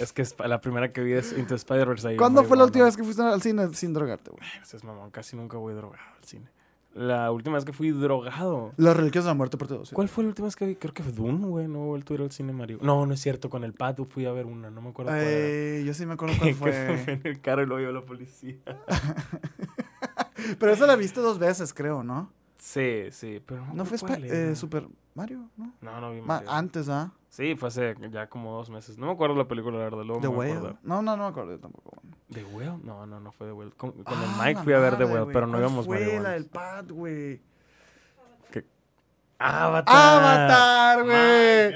Es 0.00 0.12
que 0.12 0.22
es 0.22 0.34
la 0.38 0.60
primera 0.60 0.92
que 0.92 1.02
vi 1.02 1.12
es 1.12 1.36
Into 1.36 1.54
Spider-Verse. 1.54 2.16
¿Cuándo 2.16 2.44
fue 2.44 2.56
la 2.56 2.64
última 2.64 2.84
vez 2.84 2.96
que 2.96 3.04
fuiste 3.04 3.22
al 3.22 3.42
cine 3.42 3.72
sin 3.74 3.92
drogarte, 3.92 4.30
güey? 4.30 4.42
Es 4.62 4.84
mamón, 4.84 5.10
casi 5.10 5.36
nunca 5.36 5.56
voy 5.56 5.74
drogado 5.74 6.02
al 6.16 6.24
cine. 6.24 6.48
La 6.94 7.30
última 7.30 7.54
vez 7.54 7.64
que 7.64 7.72
fui 7.72 7.90
drogado. 7.92 8.72
Las 8.76 8.96
Reliquias 8.96 9.24
de 9.24 9.30
la 9.30 9.34
Muerte, 9.34 9.56
parte 9.56 9.74
2. 9.74 9.90
¿Cuál 9.92 10.08
fue 10.08 10.24
la 10.24 10.28
última 10.30 10.46
vez 10.46 10.56
que 10.56 10.66
vi? 10.66 10.74
Creo 10.74 10.92
que 10.92 11.02
fue 11.02 11.12
Dune, 11.12 11.46
güey. 11.46 11.68
No 11.68 11.84
he 11.84 11.86
vuelto 11.86 12.12
a 12.12 12.16
ir 12.16 12.22
al 12.22 12.32
cine, 12.32 12.52
Mario. 12.52 12.78
No, 12.82 13.06
no 13.06 13.14
es 13.14 13.20
cierto. 13.20 13.50
Con 13.50 13.62
el 13.62 13.72
pato 13.72 14.04
fui 14.04 14.26
a 14.26 14.32
ver 14.32 14.46
una. 14.46 14.70
No 14.70 14.80
me 14.80 14.88
acuerdo 14.88 15.12
cuál 15.12 15.22
era. 15.22 15.30
Eh, 15.30 15.84
yo 15.86 15.94
sí 15.94 16.06
me 16.06 16.14
acuerdo 16.14 16.34
cuál 16.38 16.50
que 16.50 16.54
fue. 16.56 17.12
en 17.12 17.20
el 17.22 17.40
carro 17.40 17.62
y 17.62 17.66
lo 17.66 17.76
vio 17.76 17.92
la 17.92 18.04
policía. 18.04 18.56
Pero 20.58 20.72
esa 20.72 20.86
la 20.86 20.96
viste 20.96 21.20
dos 21.20 21.38
veces, 21.38 21.72
creo, 21.74 22.02
¿no? 22.02 22.32
Sí, 22.70 23.06
sí, 23.12 23.42
pero 23.46 23.64
¿No 23.72 23.84
fue 23.86 23.96
Spi- 23.96 24.12
era. 24.24 24.50
eh, 24.50 24.54
Super 24.54 24.86
Mario? 25.14 25.48
¿No? 25.56 25.72
No, 25.80 26.00
no 26.02 26.10
vi 26.12 26.20
Ma- 26.20 26.26
Mario. 26.34 26.50
antes, 26.50 26.88
¿ah? 26.90 27.12
Sí, 27.30 27.56
fue 27.56 27.68
hace 27.68 27.94
ya 28.10 28.26
como 28.28 28.52
dos 28.56 28.68
meses. 28.68 28.98
No 28.98 29.06
me 29.06 29.12
acuerdo 29.12 29.34
la 29.36 29.48
película, 29.48 29.78
la 29.78 29.84
verdad. 29.84 30.02
Luego 30.04 30.20
The 30.20 30.28
me 30.28 30.34
Whale. 30.36 30.52
acordar. 30.52 30.76
No, 30.82 31.00
no, 31.00 31.16
no 31.16 31.22
me 31.24 31.28
acuerdo 31.30 31.52
yo 31.52 31.60
tampoco. 31.60 31.92
¿The 32.28 32.44
Whale? 32.44 32.78
No, 32.84 33.06
no, 33.06 33.20
no 33.20 33.32
fue 33.32 33.46
The 33.46 33.52
Whale. 33.54 33.70
Con, 33.76 33.92
con 33.92 34.04
Ah, 34.18 34.24
el 34.24 34.46
Mike 34.54 34.64
fui 34.64 34.72
a 34.74 34.78
ver 34.80 34.98
The 34.98 35.04
Whale, 35.04 35.20
güey. 35.22 35.32
pero 35.32 35.46
no 35.46 35.52
¿Cuál 35.52 35.62
íbamos 35.62 35.86
fue 35.86 35.96
marihuanos. 35.98 36.22
la 36.24 36.30
del 36.30 36.44
pad, 36.46 36.84
güey? 36.90 37.40
Avatar. 39.40 39.94
¡Avatar, 39.96 41.04
güey! 41.04 41.74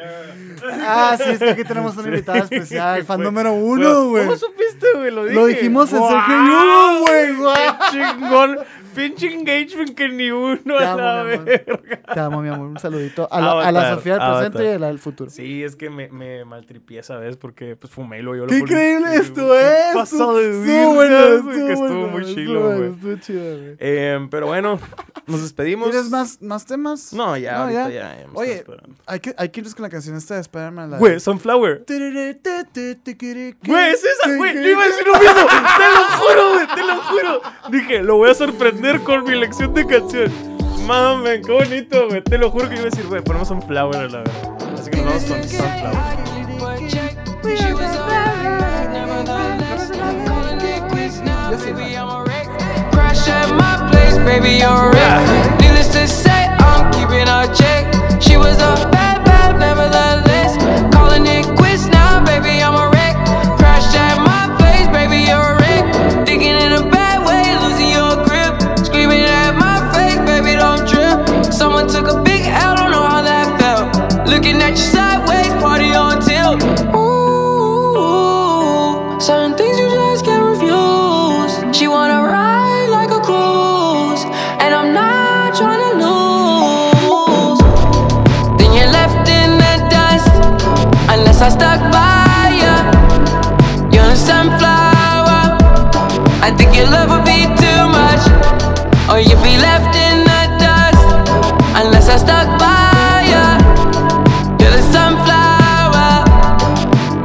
Ah, 0.85 1.17
sí, 1.17 1.31
es 1.31 1.39
que 1.39 1.51
aquí 1.51 1.63
tenemos 1.65 1.97
una 1.97 2.09
invitada 2.09 2.39
especial, 2.41 3.05
fan 3.05 3.19
Fue- 3.19 3.25
número 3.25 3.53
uno, 3.53 4.09
güey. 4.09 4.25
¿Cómo 4.25 4.37
supiste, 4.37 4.87
güey? 4.97 5.13
Lo 5.13 5.23
dije. 5.25 5.35
Lo 5.37 5.47
dijimos 5.47 5.93
en 5.93 5.99
¡Guau! 6.01 6.11
Sergio 6.11 6.35
y 6.35 6.49
Hugo, 6.49 7.01
güey, 7.07 7.37
guau. 7.37 7.55
¡Qué 7.55 7.97
chingón! 7.99 8.59
Pinche 8.95 9.33
engagement 9.33 9.95
que 9.95 10.09
ni 10.09 10.31
uno 10.31 10.79
a 10.79 10.95
la. 10.97 11.23
Verga. 11.23 12.01
Te 12.15 12.21
amo, 12.21 12.43
mi 12.43 12.49
amor. 12.49 12.67
Un 12.69 12.79
saludito 12.79 13.29
a 13.31 13.41
la, 13.41 13.69
a 13.69 13.73
la 13.73 13.95
Sofía 13.95 14.19
del 14.19 14.29
presente 14.31 14.65
y 14.65 14.69
a 14.75 14.79
la 14.79 14.87
del 14.89 14.99
futuro. 14.99 15.31
Sí, 15.31 15.63
es 15.63 15.77
que 15.77 15.91
me, 15.91 16.09
me 16.09 16.45
maltripié 16.45 17.01
esa 17.01 17.17
vez 17.17 17.37
porque 17.37 17.77
pues 17.77 17.93
fumé 17.93 18.19
y 18.19 18.23
lo 18.23 18.35
yo 18.37 18.47
¡Qué 18.47 18.59
increíble 18.59 19.15
esto 19.15 19.59
es! 19.59 19.95
Pasado 19.95 20.37
de 20.37 20.51
Estuvo 20.51 20.95
bueno, 20.95 21.17
virgas, 21.17 21.33
estuvo 21.33 21.53
güey, 21.53 21.67
que 21.67 21.73
estuvo 21.73 22.07
muy 22.09 22.25
chilo, 22.35 22.61
güey. 22.77 22.91
Estuvo 22.93 23.17
chido, 23.17 23.43
güey. 23.43 23.77
Eh, 23.79 24.29
pero 24.31 24.47
bueno, 24.47 24.79
nos 25.27 25.43
despedimos. 25.43 25.91
¿Tienes 25.91 26.11
más, 26.11 26.43
más 26.43 26.67
temas? 26.67 27.13
No, 27.13 27.37
ya, 27.37 27.53
No, 27.53 27.59
ahorita 27.65 27.91
ya. 27.91 28.17
ya. 28.21 28.27
me 28.29 28.33
Oye, 28.39 28.53
esperando. 28.57 28.95
Hay 29.07 29.21
que, 29.21 29.35
hay 29.39 29.49
que 29.49 29.61
irnos 29.61 29.75
con 29.75 29.83
la 29.85 29.89
canción 29.91 30.17
esta 30.17 30.35
de 30.35 30.41
Spider-Man. 30.43 30.91
la 30.91 30.97
de- 30.97 31.01
Güey, 31.01 31.21
Sunflower. 31.21 31.85
Güey, 33.65 33.91
es 33.93 34.05
esa, 34.05 34.37
güey. 34.37 34.55
Le 34.55 34.71
iba 34.71 34.83
a 34.83 34.87
decir 34.87 35.07
lo 35.07 35.19
mismo. 35.19 35.35
Te 35.35 35.89
lo 35.89 36.05
juro, 36.19 36.55
güey. 36.55 36.67
Te 36.75 36.85
lo 36.85 36.97
juro. 37.03 37.41
Dije, 37.71 38.03
lo 38.03 38.17
voy 38.17 38.31
a 38.31 38.35
sorprender 38.35 38.82
con 39.05 39.23
mi 39.25 39.37
lección 39.37 39.73
de 39.75 39.87
canción. 39.87 40.33
Mamen, 40.87 41.43
qué 41.43 41.53
bonito, 41.53 42.09
güey. 42.09 42.21
Te 42.21 42.37
lo 42.37 42.51
juro 42.51 42.69
que 42.69 42.75
iba 42.75 42.83
a 42.83 42.87
decir, 42.87 43.07
güey, 43.07 43.23
ponemos 43.23 43.47
Sunflower 43.47 43.97
a 43.97 44.09
la 44.09 44.23
vez. 44.23 44.33
Así 44.75 44.91
que 44.91 44.97
nos 44.97 45.07
vamos 45.07 45.25
con 45.25 45.49
Sunflower. 45.49 46.23
She 58.23 59.02
I 91.43 91.49
stuck 91.49 91.81
by 91.91 92.55
ya. 92.63 92.75
You're 93.93 94.13
a 94.13 94.15
sunflower. 94.15 95.59
I 96.41 96.55
think 96.57 96.77
your 96.77 96.87
love 96.87 97.11
would 97.11 97.25
be 97.25 97.43
too 97.59 97.83
much, 97.99 98.23
or 99.11 99.19
you'd 99.19 99.43
be 99.43 99.59
left 99.59 99.93
in 100.07 100.23
the 100.23 100.43
dust, 100.63 101.03
unless 101.75 102.09
I 102.09 102.17
stuck 102.19 102.47
by 102.63 103.27
ya. 103.33 103.59
You're 104.61 104.71
the 104.71 104.83
sunflower. 104.95 106.11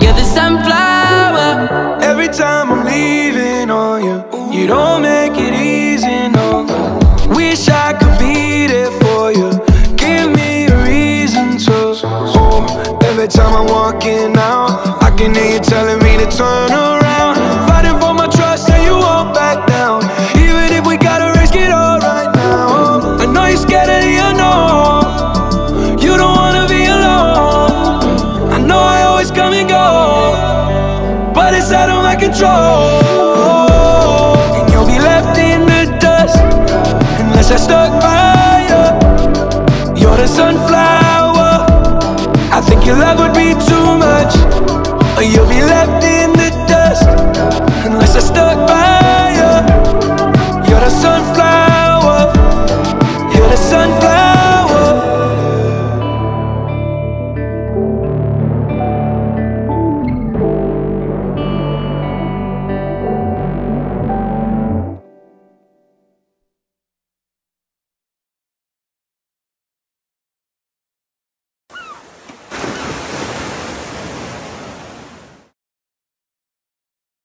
You're 0.02 0.14
the 0.14 0.26
sunflower. 0.26 2.02
Every 2.02 2.30
time 2.30 2.72
I'm 2.72 2.86
leaving 2.86 3.70
on 3.70 4.04
you, 4.04 4.18
you 4.52 4.66
don't 4.66 5.04
make 5.04 5.34
it 5.34 5.54
easy, 5.54 6.28
no. 6.30 6.66
Wish 7.36 7.70
I 7.70 7.94
could 7.94 8.18
be 8.18 8.66
there 8.66 8.90
for 9.00 9.32
you. 9.32 9.52
Give 9.96 10.32
me 10.32 10.66
a 10.66 10.84
reason 10.84 11.58
to. 11.66 11.78
Oh, 12.04 13.00
every 13.04 13.28
time 13.28 13.54
I'm 13.54 13.68
walking 14.08 14.38
out, 14.38 15.04
I 15.04 15.12
can 15.16 15.34
hear 15.34 15.54
you 15.54 15.60
telling 15.60 16.00
me 16.00 16.18
to 16.18 16.28
turn 16.30 16.72
around. 16.72 17.36
Fighting 17.68 18.00
for 18.00 18.14
my 18.14 18.28
trust, 18.28 18.70
and 18.70 18.84
you 18.84 18.94
won't 18.94 19.34
back 19.34 19.68
down. 19.68 20.04
Even 20.36 20.72
if 20.78 20.86
we 20.86 20.98
gotta 20.98 21.38
risk 21.40 21.56
it 21.56 21.72
all 21.72 22.00
right 22.00 22.32
now. 22.36 23.18
I 23.20 23.26
know 23.26 23.46
you're 23.46 23.58
scared 23.58 23.90
of 23.90 24.02
the 24.02 24.16
unknown. 24.30 26.00
You 26.00 26.18
don't 26.18 26.36
wanna 26.36 26.68
be 26.68 26.86
alone. 26.86 28.52
I 28.52 28.60
know 28.60 28.80
I 28.80 29.04
always 29.04 29.32
come 29.32 29.54
and 29.54 29.68
go 29.70 29.86
but 31.34 31.54
it's 31.54 31.72
out 31.72 31.90
of 31.90 32.02
my 32.02 32.16
control. 32.16 33.04
And 34.58 34.66
you'll 34.72 34.88
be 34.88 35.00
left 35.00 35.38
in 35.38 35.62
the 35.72 35.84
dust 36.00 36.40
unless 37.22 37.52
I 37.52 37.58
stuck 37.58 37.92
by 38.02 38.66
you. 38.72 40.02
You're 40.02 40.18
the 40.18 40.28
sunflower. 40.28 40.87
Your 42.88 42.96
love 42.96 43.20
would 43.20 43.34
be 43.34 43.52
too 43.52 43.98
much, 44.00 44.34
or 45.18 45.24
you'll 45.24 45.50
be 45.50 45.62
left 45.62 46.07